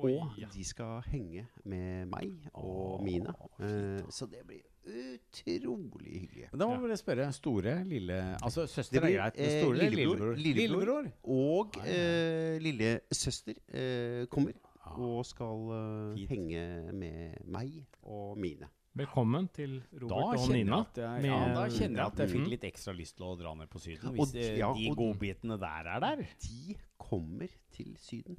Oi, 0.03 0.14
Og 0.14 0.38
de 0.53 0.64
skal 0.64 1.02
henge 1.10 1.48
med 1.65 2.06
meg 2.14 2.49
og 2.53 3.02
mine. 3.03 3.34
Eh, 3.60 4.06
så 4.14 4.30
det 4.30 4.45
blir 4.45 4.61
utrolig 4.88 6.19
hyggelig. 6.22 6.48
Men 6.52 6.60
da 6.61 6.69
må 6.69 6.77
vi 6.77 6.88
bare 6.88 7.02
spørre. 7.02 7.31
Store, 7.34 7.84
lille 7.89 8.22
Altså, 8.38 8.68
søster 8.68 8.99
Det 8.99 9.02
blir, 9.02 9.18
er 9.18 9.22
greit. 9.23 9.41
Eh, 9.41 9.61
store, 9.64 9.77
lillebror, 9.77 10.35
lillebror. 10.35 10.85
lillebror. 10.85 11.11
Og 11.23 11.81
eh, 11.88 12.61
lillesøster 12.61 13.57
eh, 13.73 14.27
kommer 14.30 14.53
og 14.98 15.26
skal 15.26 15.69
uh, 15.69 16.27
henge 16.30 16.94
med 16.94 17.44
meg 17.45 17.85
og 18.02 18.38
mine. 18.39 18.69
Velkommen 18.97 19.45
til 19.53 19.75
Robert 20.01 20.39
og 20.39 20.49
Nina. 20.49 20.79
jeg 20.95 21.25
ja, 21.27 21.37
da 21.53 21.65
kjenner 21.69 21.99
jeg 22.01 22.05
at 22.07 22.19
jeg 22.23 22.29
fikk 22.31 22.41
Mhm. 22.41 22.49
litt 22.49 22.63
ekstra 22.65 22.93
lyst 22.97 23.15
til 23.17 23.25
å 23.27 23.37
dra 23.37 23.53
ned 23.53 23.69
på 23.69 23.79
Syden. 23.79 24.15
Hvis 24.15 24.31
d- 24.33 24.39
eh, 24.39 24.57
ja, 24.57 24.71
de 24.73 24.89
godbitene 24.95 25.57
der 25.59 25.85
er 25.95 25.99
der. 25.99 26.15
De 26.41 26.75
kommer 26.97 27.47
til 27.71 27.95
Syden 27.97 28.37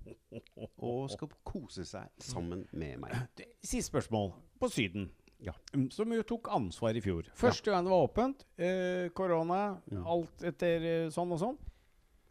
og 0.83 1.11
skal 1.11 1.29
kose 1.45 1.85
seg 1.85 2.09
sammen 2.19 2.67
med 2.73 2.99
meg. 2.99 3.13
Siste 3.63 3.91
spørsmål. 3.93 4.33
På 4.61 4.69
Syden. 4.69 5.11
Ja. 5.41 5.53
Mm, 5.73 5.91
Som 5.93 6.11
jo 6.13 6.23
tok 6.23 6.49
ansvar 6.51 6.97
i 6.97 7.01
fjor. 7.01 7.23
Første 7.35 7.71
gang 7.71 7.85
det 7.85 7.91
var 7.93 8.09
åpent. 8.09 8.45
Eh, 8.59 9.09
korona, 9.11 9.81
Mm. 9.93 10.05
alt 10.07 10.43
etter 10.43 10.83
eh, 10.83 11.09
sånn 11.11 11.31
og 11.31 11.39
sånn. 11.39 11.59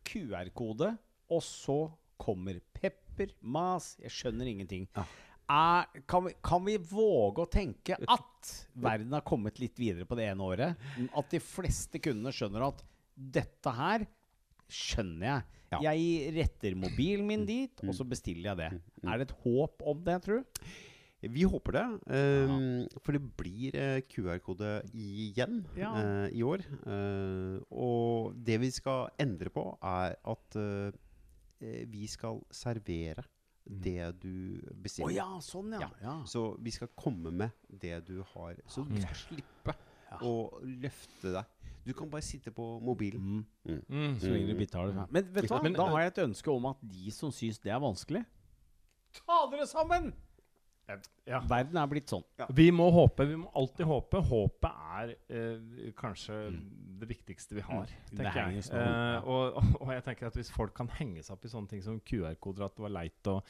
QR-kode, 0.04 0.98
og 1.30 1.42
så 1.42 1.92
kommer 2.20 2.60
pepper, 2.74 3.32
mas 3.42 3.96
Jeg 4.02 4.10
skjønner 4.12 4.46
ingenting. 4.48 4.88
Ja. 4.96 5.06
Er, 5.48 5.86
kan, 6.12 6.26
vi, 6.28 6.34
kan 6.44 6.66
vi 6.66 6.76
våge 6.78 7.46
å 7.46 7.50
tenke 7.52 7.96
at 8.04 8.50
verden 8.76 9.14
har 9.16 9.24
kommet 9.28 9.62
litt 9.64 9.80
videre 9.80 10.04
på 10.10 10.18
det 10.20 10.26
ene 10.34 10.44
året? 10.44 10.88
At 11.16 11.30
de 11.32 11.40
fleste 11.40 12.02
kundene 12.04 12.34
skjønner 12.36 12.66
at 12.68 12.84
dette 13.16 13.72
her 13.78 14.04
skjønner 14.68 15.30
jeg. 15.30 15.46
Ja. 15.72 15.80
Jeg 15.92 16.34
retter 16.36 16.76
mobilen 16.80 17.26
min 17.28 17.46
dit, 17.48 17.80
og 17.84 17.96
så 17.96 18.06
bestiller 18.08 18.52
jeg 18.54 18.60
det. 18.60 18.68
Er 19.08 19.20
det 19.20 19.30
et 19.30 19.38
håp 19.46 19.84
om 19.88 20.04
det, 20.04 20.20
tror 20.26 20.44
du? 20.44 20.62
Vi 21.34 21.48
håper 21.50 21.74
det, 21.74 21.86
eh, 22.14 22.52
for 23.02 23.16
det 23.16 23.24
blir 23.40 23.74
eh, 23.76 24.02
QR-kode 24.06 24.70
igjen 24.94 25.64
Ja. 25.80 25.90
eh, 25.98 26.28
i 26.38 26.44
år. 26.46 26.62
Eh, 26.86 27.56
og 27.74 28.36
det 28.48 28.60
vi 28.62 28.70
skal 28.76 29.10
endre 29.20 29.50
på, 29.52 29.64
er 29.82 30.14
at 30.30 30.60
eh, 30.62 30.92
eh, 31.64 31.82
vi 31.90 32.06
skal 32.12 32.44
servere 32.54 33.26
det 33.70 34.20
du 34.22 34.62
Å 34.64 34.74
bestiller. 34.84 35.12
ja, 35.16 35.28
sånn 35.44 35.74
ja. 35.76 35.80
Ja. 35.80 35.90
ja. 36.02 36.16
Så 36.26 36.56
vi 36.64 36.72
skal 36.72 36.88
komme 36.96 37.32
med 37.32 37.52
det 37.68 38.00
du 38.08 38.22
har. 38.34 38.56
Så 38.68 38.86
du 38.88 38.96
skal 39.02 39.16
slippe 39.16 39.76
å 40.24 40.34
løfte 40.64 41.34
deg. 41.36 41.46
Du 41.88 41.94
kan 41.96 42.10
bare 42.12 42.22
sitte 42.22 42.52
på 42.52 42.66
mobilen. 42.84 43.46
Mm. 43.64 43.82
Mm. 43.88 44.16
Så 44.20 44.28
lenge 44.32 44.48
du 44.48 44.56
betaler. 44.60 45.08
Men 45.10 45.24
vet 45.32 45.48
du 45.48 45.54
hva? 45.54 45.62
Men- 45.64 45.74
da 45.74 45.86
har 45.88 46.02
jeg 46.02 46.14
et 46.18 46.24
ønske 46.28 46.52
om 46.52 46.66
at 46.66 46.78
de 46.82 47.12
som 47.12 47.32
syns 47.32 47.60
det 47.64 47.72
er 47.72 47.80
vanskelig 47.80 48.26
Ta 49.26 49.48
dere 49.50 49.66
sammen! 49.66 50.14
Ja. 51.28 51.40
Verden 51.44 51.76
er 51.82 51.88
blitt 51.92 52.08
sånn. 52.08 52.24
Vi 52.56 52.70
må 52.72 52.86
håpe. 52.96 53.26
Vi 53.28 53.36
må 53.42 53.50
alltid 53.60 53.86
håpe. 53.90 54.22
Håpet 54.30 54.84
er 55.02 55.16
eh, 55.30 55.90
kanskje 56.00 56.38
det 57.02 57.10
viktigste 57.10 57.58
vi 57.58 57.62
har, 57.68 57.88
Mm. 58.12 58.18
Tenker 58.22 58.38
jeg. 58.54 58.64
sånn, 58.64 58.80
ja. 58.80 59.18
Eh, 59.18 59.28
og, 59.28 59.58
og 59.82 59.92
jeg 59.94 60.04
tenker 60.06 60.28
at 60.32 60.38
hvis 60.40 60.50
folk 60.54 60.74
kan 60.78 60.88
henge 60.98 61.24
seg 61.24 61.36
opp 61.36 61.44
i 61.46 61.52
sånne 61.52 61.70
ting 61.70 61.84
som 61.84 62.00
QR-koder, 62.00 62.66
at 62.70 62.76
det 62.78 62.86
var 62.88 62.96
leit 62.96 63.28
og 63.34 63.44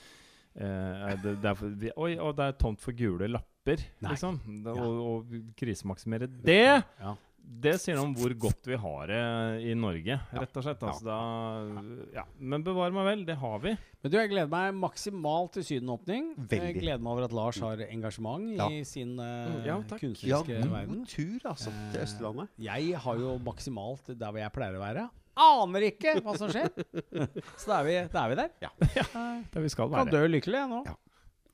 eh, 0.57 1.13
det, 1.23 1.35
det 1.43 1.51
er 1.51 1.55
for, 1.59 1.69
vi, 1.85 1.91
Oi, 1.95 2.17
og 2.17 2.33
det 2.39 2.47
er 2.49 2.57
tomt 2.59 2.81
for 2.81 2.97
gule 2.97 3.29
lapper, 3.29 3.83
Nei. 4.01 4.11
liksom. 4.15 4.41
Det, 4.65 4.73
Ja. 4.75 4.83
og, 4.83 4.99
og 5.29 5.55
krisemaksimere 5.59 6.27
det! 6.41 6.59
Ja. 6.99 7.15
Det 7.47 7.77
sier 7.79 7.95
noe 7.95 8.09
om 8.09 8.13
hvor 8.17 8.33
godt 8.37 8.67
vi 8.67 8.75
har 8.77 9.07
det 9.09 9.19
i 9.65 9.73
Norge, 9.79 10.17
rett 10.35 10.57
og 10.59 10.65
slett. 10.65 10.81
Altså, 10.83 11.05
da, 11.07 11.83
ja. 12.17 12.25
Men 12.37 12.65
bevar 12.65 12.91
meg 12.93 13.05
vel, 13.07 13.21
det 13.29 13.37
har 13.39 13.61
vi. 13.63 13.71
Men 14.03 14.11
du, 14.13 14.17
jeg 14.19 14.31
gleder 14.33 14.51
meg 14.51 14.75
maksimalt 14.81 15.53
til 15.55 15.65
Sydenåpning. 15.69 16.33
Veldig. 16.37 16.59
Jeg 16.73 16.77
gleder 16.81 17.01
meg 17.01 17.13
over 17.15 17.27
at 17.29 17.35
Lars 17.39 17.61
har 17.63 17.81
engasjement 17.87 18.49
Ja. 18.59 18.67
i 18.69 18.83
sin 18.87 19.15
uh, 19.17 19.57
ja, 19.65 19.79
kunstneriske 19.93 20.27
Ja, 20.29 20.41
god 20.43 20.75
verden. 20.75 20.99
god 20.99 21.13
tur, 21.15 21.47
altså, 21.53 21.73
til 21.95 22.03
Østlandet. 22.03 22.51
Uh, 22.51 22.65
Jeg 22.67 23.01
har 23.07 23.23
jo 23.23 23.37
maksimalt 23.47 24.11
der 24.13 24.27
hvor 24.27 24.43
jeg 24.43 24.55
pleier 24.59 24.77
å 24.77 24.83
være. 24.83 25.07
Aner 25.37 25.83
ikke 25.91 26.15
hva 26.25 26.33
som 26.37 26.49
skjer! 26.49 26.71
Så 27.61 27.69
da 27.69 27.79
er 27.79 27.87
vi, 27.87 27.97
da 28.11 28.23
er 28.25 28.31
vi 28.33 28.37
der. 28.43 28.55
Der 29.53 29.61
vi 29.63 29.69
skal 29.71 29.89
være. 29.93 30.03
Kan 30.07 30.13
dø 30.13 30.23
lykkelig 30.35 30.63
nå. 30.71 30.83
Ja. 30.89 30.95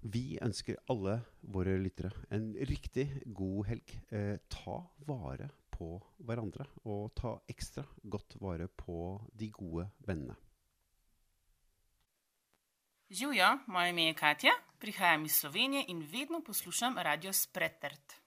Vi 0.03 0.37
ønsker 0.43 0.81
alle 0.91 1.21
våre 1.47 1.77
lyttere 1.79 2.11
en 2.35 2.49
riktig 2.67 3.05
god 3.25 3.67
helg. 3.69 3.93
Eh, 4.11 4.35
ta 4.51 4.79
vare 5.07 5.47
på 5.71 5.95
hverandre, 6.27 6.65
og 6.83 7.13
ta 7.15 7.37
ekstra 7.49 7.85
godt 8.03 8.35
vare 8.41 8.67
på 8.67 9.21
de 9.31 9.49
gode 9.51 9.87
vennene. 10.05 10.35
Živijo, 13.13 13.47
moje 13.67 13.89
ime 13.93 14.09
je 14.09 14.13
Katja, 14.17 14.51
prihajam 14.79 15.25
iz 15.25 15.39
Slovenije 15.39 15.85
in 15.87 16.01
vedno 16.11 16.41
poslušam 16.41 16.97
Radio 16.97 17.33
Spretert. 17.33 18.22